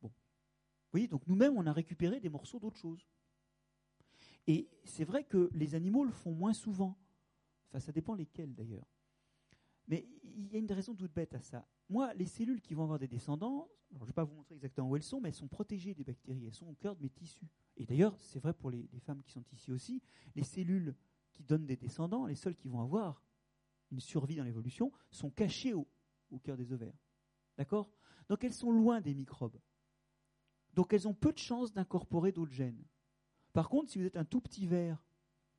Bon. 0.01 0.09
Vous 0.09 0.91
voyez, 0.91 1.07
donc 1.07 1.25
nous-mêmes, 1.27 1.57
on 1.57 1.65
a 1.65 1.73
récupéré 1.73 2.19
des 2.19 2.29
morceaux 2.29 2.59
d'autre 2.59 2.77
chose. 2.77 3.07
Et 4.47 4.69
c'est 4.83 5.05
vrai 5.05 5.23
que 5.23 5.49
les 5.53 5.75
animaux 5.75 6.03
le 6.03 6.11
font 6.11 6.33
moins 6.33 6.53
souvent. 6.53 6.97
Enfin, 7.69 7.79
ça 7.79 7.91
dépend 7.91 8.13
lesquels 8.13 8.53
d'ailleurs. 8.53 8.87
Mais 9.87 10.07
il 10.23 10.47
y 10.51 10.55
a 10.55 10.59
une 10.59 10.71
raison 10.71 10.95
toute 10.95 11.13
bête 11.13 11.33
à 11.33 11.41
ça. 11.41 11.67
Moi, 11.89 12.13
les 12.13 12.25
cellules 12.25 12.61
qui 12.61 12.73
vont 12.73 12.83
avoir 12.83 12.99
des 12.99 13.07
descendants, 13.07 13.69
je 13.91 13.99
ne 13.99 14.05
vais 14.05 14.13
pas 14.13 14.23
vous 14.23 14.35
montrer 14.35 14.55
exactement 14.55 14.89
où 14.89 14.95
elles 14.95 15.03
sont, 15.03 15.21
mais 15.21 15.29
elles 15.29 15.35
sont 15.35 15.47
protégées 15.47 15.93
des 15.93 16.03
bactéries, 16.03 16.45
elles 16.45 16.53
sont 16.53 16.67
au 16.67 16.73
cœur 16.73 16.95
de 16.95 17.01
mes 17.01 17.09
tissus. 17.09 17.49
Et 17.77 17.85
d'ailleurs, 17.85 18.17
c'est 18.19 18.39
vrai 18.39 18.53
pour 18.53 18.71
les 18.71 18.87
femmes 19.01 19.21
qui 19.23 19.31
sont 19.31 19.43
ici 19.51 19.71
aussi, 19.71 20.01
les 20.35 20.43
cellules 20.43 20.95
qui 21.33 21.43
donnent 21.43 21.65
des 21.65 21.77
descendants, 21.77 22.25
les 22.25 22.35
seules 22.35 22.55
qui 22.55 22.67
vont 22.67 22.81
avoir 22.81 23.21
une 23.93 23.99
survie 23.99 24.35
dans 24.35 24.43
l'évolution, 24.43 24.91
sont 25.11 25.29
cachées 25.29 25.73
au, 25.73 25.87
cœur 26.43 26.57
des 26.57 26.73
ovaires. 26.73 26.97
D'accord? 27.57 27.91
Donc 28.27 28.43
elles 28.43 28.53
sont 28.53 28.71
loin 28.71 29.01
des 29.01 29.13
microbes. 29.13 29.59
Donc 30.73 30.93
elles 30.93 31.07
ont 31.07 31.13
peu 31.13 31.31
de 31.31 31.37
chances 31.37 31.71
d'incorporer 31.71 32.31
d'autres 32.31 32.51
gènes. 32.51 32.83
Par 33.53 33.69
contre, 33.69 33.91
si 33.91 33.99
vous 33.99 34.05
êtes 34.05 34.17
un 34.17 34.25
tout 34.25 34.41
petit 34.41 34.65
ver 34.65 35.03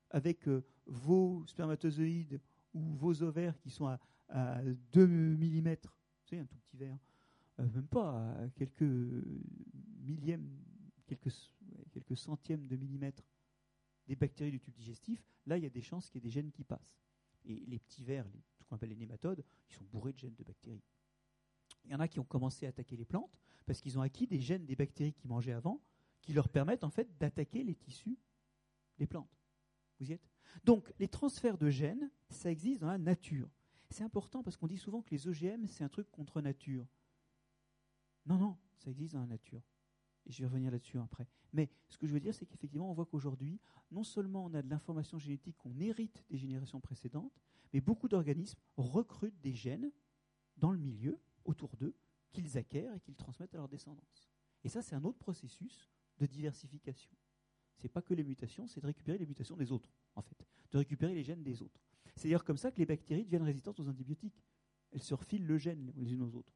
avec 0.09 0.47
euh, 0.47 0.65
vos 0.85 1.45
spermatozoïdes 1.47 2.41
ou 2.73 2.81
vos 2.95 3.23
ovaires 3.23 3.57
qui 3.57 3.69
sont 3.69 3.87
à, 3.87 3.99
à 4.27 4.61
2 4.63 5.07
mm, 5.07 5.75
savez, 6.25 6.41
un 6.41 6.45
tout 6.45 6.57
petit 6.57 6.77
ver, 6.77 6.97
euh, 7.59 7.69
même 7.69 7.87
pas 7.87 8.33
à 8.33 8.49
quelques 8.49 8.81
millièmes, 10.01 10.49
quelques, 11.05 11.33
quelques 11.91 12.17
centièmes 12.17 12.67
de 12.67 12.75
millimètre 12.75 13.23
des 14.07 14.15
bactéries 14.15 14.51
du 14.51 14.59
tube 14.59 14.75
digestif, 14.75 15.23
là, 15.45 15.57
il 15.57 15.63
y 15.63 15.67
a 15.67 15.69
des 15.69 15.81
chances 15.81 16.09
qu'il 16.09 16.21
y 16.21 16.25
ait 16.25 16.27
des 16.27 16.33
gènes 16.33 16.51
qui 16.51 16.63
passent. 16.63 16.99
Et 17.45 17.63
les 17.67 17.79
petits 17.79 18.03
vers, 18.03 18.27
les, 18.27 18.43
ce 18.59 18.63
qu'on 18.65 18.75
appelle 18.75 18.89
les 18.89 18.95
nématodes, 18.95 19.43
ils 19.69 19.75
sont 19.75 19.85
bourrés 19.85 20.13
de 20.13 20.19
gènes 20.19 20.35
de 20.35 20.43
bactéries. 20.43 20.83
Il 21.85 21.91
y 21.91 21.95
en 21.95 21.99
a 21.99 22.07
qui 22.07 22.19
ont 22.19 22.25
commencé 22.25 22.65
à 22.65 22.69
attaquer 22.69 22.95
les 22.95 23.05
plantes 23.05 23.39
parce 23.65 23.79
qu'ils 23.79 23.97
ont 23.97 24.01
acquis 24.01 24.27
des 24.27 24.41
gènes 24.41 24.65
des 24.65 24.75
bactéries 24.75 25.13
qu'ils 25.13 25.29
mangeaient 25.29 25.53
avant 25.53 25.81
qui 26.21 26.33
leur 26.33 26.49
permettent 26.49 26.83
en 26.83 26.89
fait 26.89 27.15
d'attaquer 27.17 27.63
les 27.63 27.75
tissus 27.75 28.17
des 28.97 29.05
plantes. 29.05 29.29
Vous 29.99 30.09
y 30.09 30.13
êtes? 30.13 30.27
Donc 30.63 30.91
les 30.99 31.07
transferts 31.07 31.57
de 31.57 31.69
gènes, 31.69 32.09
ça 32.29 32.49
existe 32.49 32.81
dans 32.81 32.87
la 32.87 32.97
nature. 32.97 33.49
C'est 33.89 34.03
important 34.03 34.41
parce 34.41 34.57
qu'on 34.57 34.67
dit 34.67 34.77
souvent 34.77 35.01
que 35.01 35.11
les 35.11 35.27
OGM, 35.27 35.67
c'est 35.67 35.83
un 35.83 35.89
truc 35.89 36.09
contre 36.11 36.41
nature. 36.41 36.87
Non, 38.25 38.37
non, 38.37 38.57
ça 38.77 38.89
existe 38.89 39.13
dans 39.13 39.21
la 39.21 39.27
nature. 39.27 39.61
Je 40.27 40.39
vais 40.39 40.47
revenir 40.47 40.71
là-dessus 40.71 40.97
après. 40.99 41.27
Mais 41.53 41.69
ce 41.89 41.97
que 41.97 42.07
je 42.07 42.13
veux 42.13 42.19
dire, 42.19 42.33
c'est 42.33 42.45
qu'effectivement, 42.45 42.89
on 42.89 42.93
voit 42.93 43.05
qu'aujourd'hui, 43.05 43.59
non 43.91 44.03
seulement 44.03 44.45
on 44.45 44.53
a 44.53 44.61
de 44.61 44.69
l'information 44.69 45.19
génétique 45.19 45.57
qu'on 45.57 45.79
hérite 45.79 46.23
des 46.29 46.37
générations 46.37 46.79
précédentes, 46.79 47.39
mais 47.73 47.81
beaucoup 47.81 48.07
d'organismes 48.07 48.59
recrutent 48.77 49.39
des 49.41 49.53
gènes 49.53 49.91
dans 50.57 50.71
le 50.71 50.79
milieu, 50.79 51.19
autour 51.43 51.75
d'eux, 51.77 51.95
qu'ils 52.31 52.57
acquièrent 52.57 52.93
et 52.95 52.99
qu'ils 52.99 53.15
transmettent 53.15 53.53
à 53.53 53.57
leur 53.57 53.69
descendance. 53.69 54.29
Et 54.63 54.69
ça, 54.69 54.81
c'est 54.81 54.95
un 54.95 55.03
autre 55.03 55.19
processus 55.19 55.89
de 56.17 56.25
diversification. 56.25 57.11
C'est 57.77 57.89
pas 57.89 58.01
que 58.01 58.13
les 58.13 58.23
mutations, 58.23 58.67
c'est 58.67 58.81
de 58.81 58.85
récupérer 58.87 59.17
les 59.17 59.25
mutations 59.25 59.55
des 59.55 59.71
autres, 59.71 59.91
en 60.15 60.21
fait, 60.21 60.47
de 60.71 60.77
récupérer 60.77 61.13
les 61.13 61.23
gènes 61.23 61.43
des 61.43 61.61
autres. 61.61 61.81
C'est 62.15 62.29
d'ailleurs 62.29 62.45
comme 62.45 62.57
ça 62.57 62.71
que 62.71 62.77
les 62.77 62.85
bactéries 62.85 63.25
deviennent 63.25 63.43
résistantes 63.43 63.79
aux 63.79 63.87
antibiotiques. 63.87 64.41
Elles 64.91 65.03
se 65.03 65.13
refilent 65.13 65.45
le 65.45 65.57
gène 65.57 65.91
les 65.95 66.13
unes 66.13 66.21
aux 66.21 66.35
autres. 66.35 66.53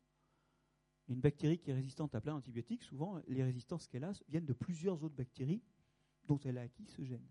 Une 1.09 1.19
bactérie 1.19 1.57
qui 1.57 1.71
est 1.71 1.73
résistante 1.73 2.15
à 2.15 2.21
plein 2.21 2.33
d'antibiotiques, 2.33 2.83
souvent, 2.83 3.21
les 3.27 3.43
résistances 3.43 3.87
qu'elle 3.87 4.03
a 4.03 4.11
viennent 4.27 4.45
de 4.45 4.53
plusieurs 4.53 5.03
autres 5.03 5.15
bactéries 5.15 5.61
dont 6.25 6.39
elle 6.39 6.57
a 6.57 6.61
acquis 6.61 6.85
ce 6.85 7.03
gène. 7.03 7.27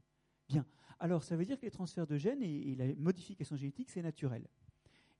Bien. 0.48 0.66
Alors, 0.98 1.22
ça 1.22 1.36
veut 1.36 1.44
dire 1.44 1.58
que 1.58 1.64
les 1.64 1.70
transferts 1.70 2.06
de 2.06 2.16
gènes 2.16 2.42
et, 2.42 2.72
et 2.72 2.74
la 2.74 2.94
modification 2.96 3.56
génétique, 3.56 3.88
c'est 3.90 4.02
naturel. 4.02 4.48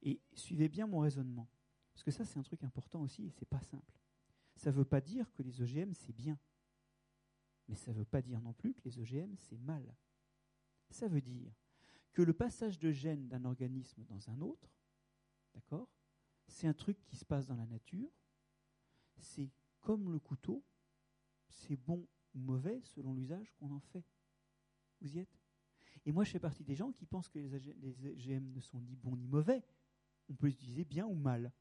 Et 0.02 0.20
suivez 0.34 0.68
bien 0.68 0.86
mon 0.86 0.98
raisonnement. 0.98 1.48
Parce 1.92 2.02
que 2.02 2.10
ça, 2.10 2.24
c'est 2.24 2.38
un 2.38 2.42
truc 2.42 2.64
important 2.64 3.00
aussi, 3.02 3.26
et 3.26 3.30
c'est 3.30 3.48
pas 3.48 3.60
simple. 3.60 3.98
Ça 4.56 4.70
ne 4.70 4.76
veut 4.76 4.84
pas 4.84 5.00
dire 5.00 5.32
que 5.32 5.42
les 5.42 5.62
OGM, 5.62 5.92
c'est 5.94 6.12
bien. 6.12 6.38
Mais 7.68 7.76
ça 7.76 7.92
ne 7.92 7.98
veut 7.98 8.04
pas 8.04 8.22
dire 8.22 8.40
non 8.40 8.52
plus 8.52 8.74
que 8.74 8.80
les 8.84 8.98
OGM, 8.98 9.36
c'est 9.36 9.58
mal. 9.58 9.94
Ça 10.90 11.06
veut 11.06 11.20
dire 11.20 11.52
que 12.12 12.22
le 12.22 12.32
passage 12.32 12.78
de 12.78 12.90
gènes 12.90 13.28
d'un 13.28 13.44
organisme 13.44 14.04
dans 14.04 14.30
un 14.30 14.40
autre, 14.40 14.74
d'accord, 15.54 15.88
c'est 16.48 16.66
un 16.66 16.74
truc 16.74 17.04
qui 17.04 17.16
se 17.16 17.24
passe 17.24 17.46
dans 17.46 17.56
la 17.56 17.66
nature. 17.66 18.10
C'est 19.20 19.50
comme 19.80 20.12
le 20.12 20.18
couteau, 20.18 20.64
c'est 21.48 21.76
bon 21.76 22.06
ou 22.34 22.38
mauvais 22.38 22.80
selon 22.82 23.14
l'usage 23.14 23.52
qu'on 23.58 23.70
en 23.70 23.80
fait. 23.80 24.04
Vous 25.00 25.16
y 25.16 25.18
êtes? 25.18 25.38
Et 26.06 26.12
moi, 26.12 26.24
je 26.24 26.30
fais 26.30 26.38
partie 26.40 26.64
des 26.64 26.74
gens 26.74 26.90
qui 26.92 27.06
pensent 27.06 27.28
que 27.28 27.38
les 27.38 27.54
OGM 27.54 28.52
ne 28.52 28.60
sont 28.60 28.80
ni 28.80 28.96
bons 28.96 29.16
ni 29.16 29.26
mauvais. 29.26 29.62
On 30.28 30.34
peut 30.34 30.46
les 30.46 30.54
utiliser 30.54 30.84
bien 30.84 31.06
ou 31.06 31.14
mal. 31.14 31.52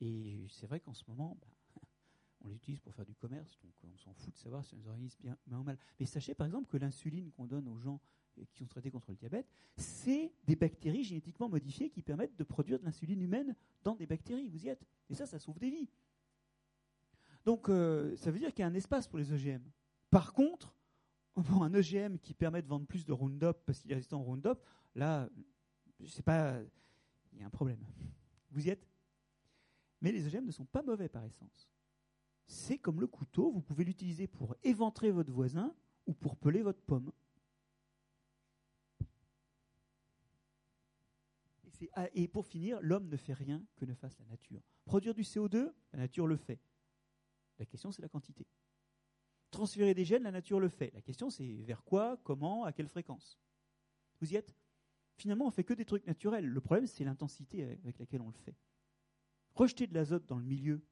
Et 0.00 0.46
c'est 0.48 0.66
vrai 0.66 0.80
qu'en 0.80 0.94
ce 0.94 1.04
moment, 1.08 1.38
bah, 1.40 1.48
on 2.42 2.48
les 2.48 2.56
utilise 2.56 2.80
pour 2.80 2.94
faire 2.94 3.06
du 3.06 3.14
commerce, 3.14 3.58
donc 3.62 3.72
on 3.84 3.96
s'en 3.96 4.12
fout 4.14 4.32
de 4.32 4.38
savoir 4.38 4.64
si 4.64 4.74
on 4.74 4.78
les 4.78 4.86
organise 4.86 5.16
bien, 5.18 5.36
bien 5.46 5.58
ou 5.58 5.62
mal. 5.62 5.78
Mais 5.98 6.06
sachez 6.06 6.34
par 6.34 6.46
exemple 6.46 6.68
que 6.68 6.76
l'insuline 6.76 7.30
qu'on 7.32 7.46
donne 7.46 7.68
aux 7.68 7.78
gens 7.78 8.00
qui 8.50 8.56
sont 8.56 8.66
traités 8.66 8.90
contre 8.90 9.10
le 9.10 9.16
diabète, 9.16 9.46
c'est 9.76 10.32
des 10.44 10.56
bactéries 10.56 11.04
génétiquement 11.04 11.48
modifiées 11.48 11.88
qui 11.88 12.02
permettent 12.02 12.36
de 12.36 12.44
produire 12.44 12.80
de 12.80 12.84
l'insuline 12.84 13.22
humaine 13.22 13.54
dans 13.82 13.94
des 13.94 14.06
bactéries. 14.06 14.48
Vous 14.48 14.64
y 14.64 14.68
êtes? 14.68 14.84
Et 15.08 15.14
ça, 15.14 15.26
ça 15.26 15.38
sauve 15.38 15.58
des 15.58 15.70
vies. 15.70 15.88
Donc, 17.44 17.68
euh, 17.68 18.16
ça 18.16 18.30
veut 18.30 18.38
dire 18.38 18.50
qu'il 18.50 18.60
y 18.60 18.64
a 18.64 18.68
un 18.68 18.74
espace 18.74 19.06
pour 19.06 19.18
les 19.18 19.32
OGM. 19.32 19.62
Par 20.10 20.32
contre, 20.32 20.74
un 21.36 21.74
OGM 21.74 22.18
qui 22.18 22.34
permet 22.34 22.62
de 22.62 22.68
vendre 22.68 22.86
plus 22.86 23.04
de 23.04 23.12
Roundup 23.12 23.58
parce 23.66 23.80
qu'il 23.80 23.90
est 23.90 23.94
résistant 23.94 24.20
au 24.20 24.24
Roundup, 24.24 24.58
là, 24.94 25.28
je 26.00 26.06
sais 26.06 26.22
pas, 26.22 26.58
il 27.32 27.40
y 27.40 27.42
a 27.42 27.46
un 27.46 27.50
problème. 27.50 27.84
Vous 28.50 28.66
y 28.66 28.70
êtes 28.70 28.88
Mais 30.00 30.12
les 30.12 30.26
OGM 30.26 30.46
ne 30.46 30.52
sont 30.52 30.64
pas 30.64 30.82
mauvais 30.82 31.08
par 31.08 31.24
essence. 31.24 31.68
C'est 32.46 32.78
comme 32.78 33.00
le 33.00 33.06
couteau, 33.06 33.50
vous 33.50 33.62
pouvez 33.62 33.84
l'utiliser 33.84 34.26
pour 34.26 34.54
éventrer 34.62 35.10
votre 35.10 35.32
voisin 35.32 35.74
ou 36.06 36.12
pour 36.12 36.36
peler 36.36 36.62
votre 36.62 36.80
pomme. 36.82 37.10
Et, 41.80 41.90
ah, 41.94 42.08
et 42.14 42.28
pour 42.28 42.46
finir, 42.46 42.78
l'homme 42.80 43.08
ne 43.08 43.16
fait 43.16 43.34
rien 43.34 43.62
que 43.76 43.84
ne 43.84 43.94
fasse 43.94 44.18
la 44.18 44.26
nature. 44.26 44.62
Produire 44.84 45.14
du 45.14 45.22
CO2, 45.22 45.72
la 45.92 45.98
nature 45.98 46.26
le 46.26 46.36
fait. 46.36 46.60
La 47.58 47.66
question, 47.66 47.92
c'est 47.92 48.02
la 48.02 48.08
quantité. 48.08 48.46
Transférer 49.50 49.94
des 49.94 50.04
gènes, 50.04 50.24
la 50.24 50.32
nature 50.32 50.58
le 50.58 50.68
fait. 50.68 50.90
La 50.94 51.02
question, 51.02 51.30
c'est 51.30 51.62
vers 51.62 51.84
quoi, 51.84 52.18
comment, 52.24 52.64
à 52.64 52.72
quelle 52.72 52.88
fréquence. 52.88 53.38
Vous 54.20 54.32
y 54.32 54.36
êtes? 54.36 54.54
Finalement, 55.16 55.46
on 55.46 55.50
fait 55.50 55.64
que 55.64 55.74
des 55.74 55.84
trucs 55.84 56.06
naturels. 56.06 56.46
Le 56.46 56.60
problème, 56.60 56.86
c'est 56.86 57.04
l'intensité 57.04 57.62
avec 57.62 57.98
laquelle 57.98 58.20
on 58.20 58.28
le 58.28 58.36
fait. 58.36 58.56
Rejeter 59.54 59.86
de 59.86 59.94
l'azote 59.94 60.26
dans 60.26 60.38
le 60.38 60.44
milieu, 60.44 60.84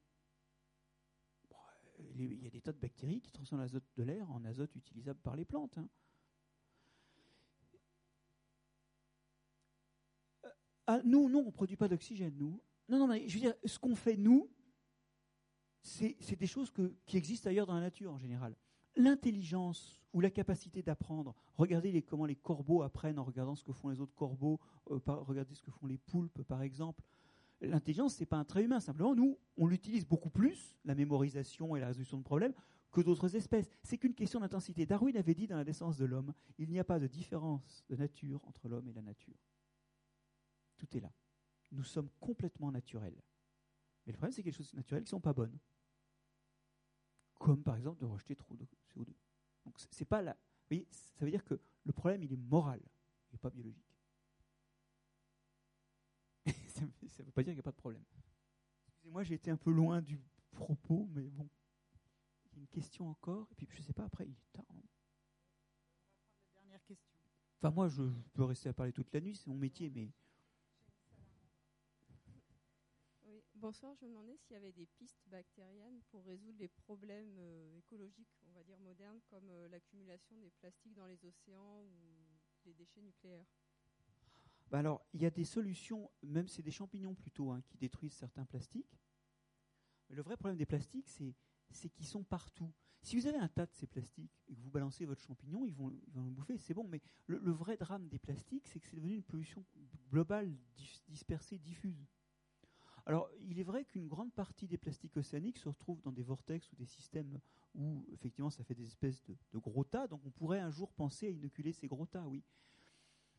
il 2.15 2.43
y 2.43 2.47
a 2.47 2.51
des 2.51 2.61
tas 2.61 2.73
de 2.73 2.79
bactéries 2.79 3.21
qui 3.21 3.33
transforment 3.33 3.63
l'azote 3.63 3.85
de 3.97 4.03
l'air 4.03 4.31
en 4.31 4.45
azote 4.45 4.75
utilisable 4.77 5.21
par 5.21 5.37
les 5.37 5.45
plantes. 5.45 5.79
Hein. 5.79 5.89
Euh, 10.45 10.49
ah, 10.87 11.01
nous, 11.05 11.29
non, 11.29 11.41
on 11.41 11.47
ne 11.47 11.51
produit 11.51 11.77
pas 11.77 11.89
d'oxygène, 11.89 12.37
nous. 12.37 12.63
Non, 12.89 12.99
non, 12.99 13.07
mais 13.07 13.29
je 13.29 13.35
veux 13.35 13.41
dire, 13.41 13.55
ce 13.65 13.79
qu'on 13.79 13.97
fait, 13.97 14.17
nous, 14.17 14.51
c'est 15.83 16.37
des 16.37 16.47
choses 16.47 16.73
qui 17.07 17.17
existent 17.17 17.51
ailleurs 17.51 17.67
dans 17.67 17.75
la 17.75 17.81
nature 17.81 18.13
en 18.13 18.19
général. 18.19 18.55
L'intelligence 18.97 20.01
ou 20.13 20.21
la 20.21 20.31
capacité 20.31 20.83
d'apprendre, 20.83 21.35
regardez 21.57 22.03
comment 22.03 22.27
les 22.27 22.37
corbeaux 22.37 22.83
apprennent 22.83 23.19
en 23.19 23.25
regardant 23.25 23.55
ce 23.55 23.65
que 23.65 23.73
font 23.73 23.89
les 23.89 24.01
autres 24.01 24.15
corbeaux, 24.15 24.61
euh, 24.91 25.01
regardez 25.07 25.55
ce 25.55 25.63
que 25.63 25.71
font 25.71 25.87
les 25.87 25.99
poulpes 25.99 26.43
par 26.43 26.63
exemple. 26.63 27.03
L'intelligence, 27.61 28.17
ce 28.17 28.21
n'est 28.21 28.27
pas 28.27 28.37
un 28.37 28.45
trait 28.45 28.65
humain, 28.65 28.81
simplement 28.81 29.15
nous, 29.15 29.39
on 29.57 29.67
l'utilise 29.67 30.07
beaucoup 30.07 30.31
plus, 30.31 30.77
la 30.85 30.95
mémorisation 30.95 31.75
et 31.77 31.81
la 31.81 31.87
résolution 31.87 32.19
de 32.19 32.23
problèmes, 32.23 32.53
que 32.91 33.01
d'autres 33.01 33.35
espèces. 33.35 33.71
C'est 33.83 33.99
qu'une 33.99 34.15
question 34.15 34.41
d'intensité. 34.41 34.85
Darwin 34.85 35.17
avait 35.17 35.35
dit 35.35 35.47
dans 35.47 35.57
la 35.57 35.65
naissance 35.65 35.97
de 35.97 36.05
l'homme, 36.05 36.35
il 36.59 36.69
n'y 36.69 36.79
a 36.79 36.85
pas 36.85 36.99
de 36.99 37.07
différence 37.07 37.85
de 37.89 37.97
nature 37.97 38.41
entre 38.45 38.69
l'homme 38.69 38.89
et 38.89 38.93
la 38.93 39.03
nature. 39.03 39.39
Tout 40.77 40.97
est 40.97 41.01
là. 41.01 41.13
Nous 41.71 41.85
sommes 41.85 42.11
complètement 42.21 42.71
naturels. 42.71 43.17
Mais 44.07 44.13
le 44.13 44.19
problème, 44.19 44.33
c'est 44.33 44.43
a 44.43 44.45
des 44.45 44.53
choses 44.53 44.75
naturelles 44.75 45.05
qui 45.05 45.07
ne 45.07 45.11
sont 45.11 45.21
pas 45.21 45.33
bonnes. 45.33 45.57
Comme 47.43 47.61
par 47.61 47.75
exemple 47.75 48.01
de 48.01 48.07
rejeter 48.07 48.37
trop 48.37 48.55
de 48.55 48.65
CO2. 48.65 49.13
Donc 49.65 49.75
c'est 49.91 50.05
pas 50.05 50.23
là. 50.23 50.33
Vous 50.35 50.77
voyez, 50.77 50.87
ça 50.93 51.25
veut 51.25 51.31
dire 51.31 51.45
que 51.45 51.61
le 51.85 51.93
problème, 51.93 52.23
il 52.23 52.33
est 52.33 52.37
moral, 52.37 52.81
il 53.29 53.35
n'est 53.35 53.39
pas 53.39 53.51
biologique. 53.51 53.99
ça 56.69 56.83
ne 56.83 57.25
veut 57.25 57.33
pas 57.33 57.43
dire 57.43 57.51
qu'il 57.51 57.55
n'y 57.55 57.61
a 57.61 57.65
pas 57.65 57.73
de 57.73 57.77
problème. 57.77 58.05
Excusez-moi, 58.87 59.25
j'ai 59.25 59.35
été 59.35 59.51
un 59.51 59.57
peu 59.57 59.73
loin 59.73 60.01
du 60.01 60.21
propos, 60.53 61.09
mais 61.11 61.29
bon. 61.31 61.49
Il 62.45 62.59
y 62.59 62.59
a 62.59 62.61
une 62.61 62.69
question 62.69 63.09
encore, 63.09 63.49
et 63.51 63.67
puis 63.67 63.67
je 63.73 63.81
ne 63.81 63.87
sais 63.87 63.93
pas, 63.93 64.05
après, 64.05 64.25
il 64.25 64.33
est 64.33 64.53
tard. 64.53 64.65
Dernière 66.55 66.85
question. 66.85 67.19
Enfin, 67.59 67.75
moi, 67.75 67.89
je 67.89 68.05
peux 68.35 68.45
rester 68.45 68.69
à 68.69 68.73
parler 68.73 68.93
toute 68.93 69.13
la 69.13 69.21
nuit, 69.21 69.35
c'est 69.35 69.49
mon 69.49 69.57
métier, 69.57 69.91
mais 69.91 70.13
Bonsoir, 73.63 73.95
je 73.95 74.05
me 74.05 74.11
demandais 74.11 74.37
s'il 74.39 74.55
y 74.55 74.57
avait 74.57 74.73
des 74.73 74.87
pistes 74.87 75.23
bactériennes 75.29 76.01
pour 76.11 76.25
résoudre 76.25 76.59
les 76.59 76.67
problèmes 76.67 77.37
euh, 77.39 77.79
écologiques, 77.79 78.37
on 78.49 78.51
va 78.51 78.65
dire 78.65 78.77
modernes, 78.81 79.21
comme 79.31 79.49
euh, 79.51 79.69
l'accumulation 79.69 80.37
des 80.39 80.51
plastiques 80.51 80.95
dans 80.95 81.07
les 81.07 81.25
océans 81.25 81.85
ou 81.85 81.93
les 82.65 82.75
déchets 82.75 83.03
nucléaires. 83.03 83.47
Bah 84.69 84.81
alors, 84.81 85.07
il 85.13 85.23
y 85.23 85.27
a 85.27 85.31
des 85.31 85.45
solutions, 85.45 86.11
même 86.25 86.49
c'est 86.49 86.65
des 86.65 86.73
champignons 86.73 87.15
plutôt, 87.15 87.53
hein, 87.53 87.63
qui 87.69 87.79
détruisent 87.79 88.15
certains 88.15 88.45
plastiques. 88.45 88.99
Mais 90.09 90.17
le 90.17 90.23
vrai 90.23 90.37
problème 90.37 90.59
des 90.59 90.67
plastiques, 90.67 91.09
c'est 91.71 91.89
qu'ils 91.91 92.07
sont 92.07 92.25
partout. 92.25 92.73
Si 93.01 93.15
vous 93.15 93.29
avez 93.29 93.39
un 93.39 93.49
tas 93.49 93.67
de 93.67 93.75
ces 93.75 93.87
plastiques 93.87 94.43
et 94.49 94.57
que 94.57 94.61
vous 94.61 94.73
balancez 94.73 95.05
votre 95.05 95.23
champignon, 95.23 95.65
ils 95.65 95.75
vont, 95.75 95.89
le 95.89 96.31
bouffer, 96.31 96.59
c'est 96.59 96.75
bon. 96.75 96.89
Mais 96.89 97.01
le, 97.29 97.53
vrai 97.53 97.77
drame 97.77 98.09
des 98.09 98.19
plastiques, 98.19 98.67
c'est 98.67 98.81
que 98.81 98.89
c'est 98.89 98.97
devenu 98.97 99.15
une 99.15 99.23
pollution 99.23 99.65
globale, 100.11 100.53
dispersée, 101.07 101.59
diffuse. 101.59 102.09
Alors, 103.07 103.29
il 103.41 103.59
est 103.59 103.65
vrai 103.65 103.85
qu'une 103.85 104.07
grande 104.07 104.33
partie 104.33 104.69
des 104.69 104.79
plastiques 104.79 105.17
océaniques 105.17 105.59
se 105.59 105.69
retrouvent 105.69 106.01
dans 106.03 106.13
des 106.13 106.23
vortex 106.23 106.71
ou 106.73 106.77
des 106.77 106.87
systèmes 106.87 107.41
où, 107.75 108.05
effectivement, 108.13 108.51
ça 108.51 108.63
fait 108.63 108.75
des 108.75 108.87
espèces 108.87 109.23
de, 109.25 109.59
gros 109.59 109.85
tas. 109.85 110.07
Donc, 110.07 110.21
on 110.25 110.31
pourrait 110.31 110.61
un 110.61 110.71
jour 110.71 110.93
penser 110.93 111.27
à 111.27 111.31
inoculer 111.31 111.73
ces 111.73 111.89
gros 111.89 112.07
tas, 112.07 112.27
oui. 112.29 112.43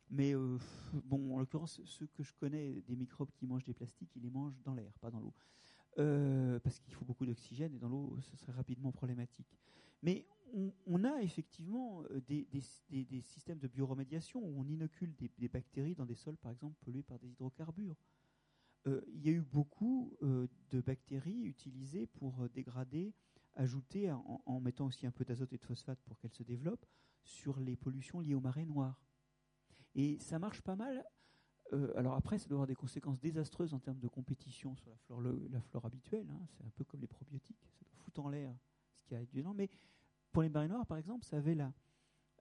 Mais, 0.09 0.35
euh, 0.35 0.57
bon, 1.05 1.35
en 1.35 1.39
l'occurrence, 1.39 1.81
ceux 1.85 2.07
que 2.07 2.23
je 2.23 2.33
connais, 2.33 2.81
des 2.81 2.95
microbes 2.95 3.31
qui 3.31 3.47
mangent 3.47 3.63
des 3.63 3.73
plastiques, 3.73 4.11
ils 4.15 4.21
les 4.21 4.29
mangent 4.29 4.61
dans 4.63 4.73
l'air, 4.73 4.91
pas 4.99 5.09
dans 5.09 5.19
l'eau. 5.19 5.33
Euh, 5.99 6.59
parce 6.59 6.79
qu'il 6.79 6.93
faut 6.93 7.05
beaucoup 7.05 7.25
d'oxygène 7.25 7.73
et 7.75 7.79
dans 7.79 7.89
l'eau, 7.89 8.17
ce 8.21 8.35
serait 8.35 8.51
rapidement 8.51 8.91
problématique. 8.91 9.57
Mais 10.01 10.25
on, 10.85 11.03
a 11.03 11.21
effectivement 11.21 12.03
euh, 12.11 12.21
des, 12.27 13.21
systèmes 13.21 13.59
de 13.59 13.67
bioremédiation 13.67 14.39
où 14.41 14.59
on 14.59 14.67
inocule 14.67 15.15
des, 15.15 15.47
bactéries 15.47 15.95
dans 15.95 16.05
des 16.05 16.15
sols, 16.15 16.37
par 16.37 16.51
exemple, 16.51 16.75
pollués 16.83 17.03
par 17.03 17.19
des 17.19 17.29
hydrocarbures. 17.29 17.95
Euh, 18.87 19.01
il 19.13 19.25
y 19.25 19.29
a 19.29 19.31
eu 19.31 19.41
beaucoup 19.41 20.15
euh, 20.23 20.47
de 20.71 20.81
bactéries 20.81 21.43
utilisées 21.43 22.05
pour 22.05 22.41
euh, 22.41 22.49
dégrader, 22.49 23.13
ajouter, 23.55 24.11
en, 24.11 24.59
mettant 24.59 24.87
aussi 24.87 25.05
un 25.05 25.11
peu 25.11 25.23
d'azote 25.23 25.53
et 25.53 25.57
de 25.57 25.63
phosphate 25.63 25.99
pour 26.05 26.17
qu'elles 26.17 26.33
se 26.33 26.43
développent, 26.43 26.85
sur 27.23 27.59
les 27.59 27.75
pollutions 27.75 28.19
liées 28.19 28.35
aux 28.35 28.41
marées 28.41 28.65
noires. 28.65 28.99
Et 29.95 30.19
ça 30.19 30.39
marche 30.39 30.61
pas 30.61 30.75
mal. 30.75 31.05
alors 31.95 32.15
après, 32.15 32.39
ça 32.39 32.47
doit 32.47 32.55
avoir 32.55 32.67
des 32.67 32.75
conséquences 32.75 33.19
désastreuses 33.19 33.75
en 33.75 33.79
termes 33.79 33.99
de 33.99 34.07
compétition 34.07 34.75
sur 34.75 34.89
la 34.89 35.61
flore, 35.61 35.85
habituelle. 35.85 36.27
Hein. 36.31 36.41
C'est 36.49 36.65
un 36.65 36.71
peu 36.71 36.83
comme 36.83 36.99
les 36.99 37.07
probiotiques. 37.07 37.61
Ça 37.61 37.85
doit 37.85 37.95
foutre 38.03 38.25
en 38.25 38.29
l'air 38.29 38.55
ce 38.97 39.05
qui 39.05 39.15
a 39.15 39.43
non. 39.43 39.53
Mais 39.53 39.69
pour 40.31 40.41
les 40.41 40.49
marées 40.49 40.67
noires, 40.67 40.87
par 40.87 40.97
exemple, 40.97 41.23
ça 41.23 41.37
avait 41.37 41.55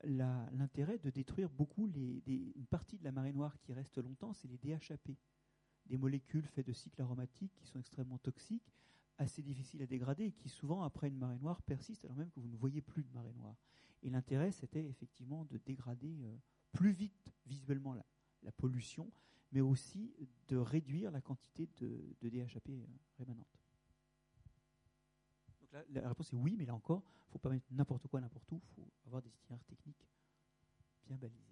l'intérêt 0.02 0.98
de 0.98 1.10
détruire 1.10 1.50
beaucoup 1.50 1.86
les, 1.86 2.22
une 2.56 2.66
partie 2.66 2.96
de 2.96 3.04
la 3.04 3.12
marée 3.12 3.34
noire 3.34 3.58
qui 3.58 3.74
reste 3.74 3.98
longtemps, 3.98 4.32
c'est 4.32 4.48
les 4.48 4.56
DHAP 4.56 5.10
des 5.92 5.98
molécules 5.98 6.46
faites 6.46 6.66
de 6.66 6.72
cycles 6.72 7.02
aromatiques 7.02 7.52
qui 7.54 7.66
sont 7.66 7.78
extrêmement 7.78 8.16
toxiques, 8.16 8.72
assez 9.18 9.42
difficiles 9.42 9.82
à 9.82 9.86
dégrader 9.86 10.24
et 10.24 10.32
qui 10.32 10.48
souvent, 10.48 10.84
après 10.84 11.08
une 11.08 11.18
marée 11.18 11.38
noire, 11.38 11.60
persistent 11.60 12.06
alors 12.06 12.16
même 12.16 12.30
que 12.30 12.40
vous 12.40 12.48
ne 12.48 12.56
voyez 12.56 12.80
plus 12.80 13.04
de 13.04 13.12
marée 13.12 13.34
noire. 13.34 13.56
Et 14.02 14.08
l'intérêt, 14.08 14.52
c'était 14.52 14.86
effectivement 14.86 15.44
de 15.44 15.58
dégrader 15.58 16.22
euh, 16.24 16.34
plus 16.72 16.92
vite 16.92 17.30
visuellement 17.44 17.92
la, 17.92 18.52
pollution, 18.52 19.12
mais 19.52 19.60
aussi 19.60 20.14
de 20.48 20.56
réduire 20.56 21.10
la 21.10 21.20
quantité 21.20 21.68
de, 21.76 22.16
DHAP 22.22 22.70
euh, 22.70 22.86
rémanente. 23.18 23.60
Donc 25.60 25.86
la 25.90 26.08
réponse 26.08 26.32
est 26.32 26.36
oui, 26.36 26.56
mais 26.56 26.64
là 26.64 26.74
encore, 26.74 27.02
il 27.04 27.26
ne 27.26 27.32
faut 27.32 27.38
pas 27.38 27.50
mettre 27.50 27.66
n'importe 27.70 28.08
quoi 28.08 28.22
n'importe 28.22 28.50
où, 28.50 28.62
il 28.64 28.74
faut 28.74 28.88
avoir 29.04 29.20
des 29.20 29.28
itinéraires 29.28 29.64
techniques 29.66 30.08
bien 31.06 31.18
balisés. 31.18 31.51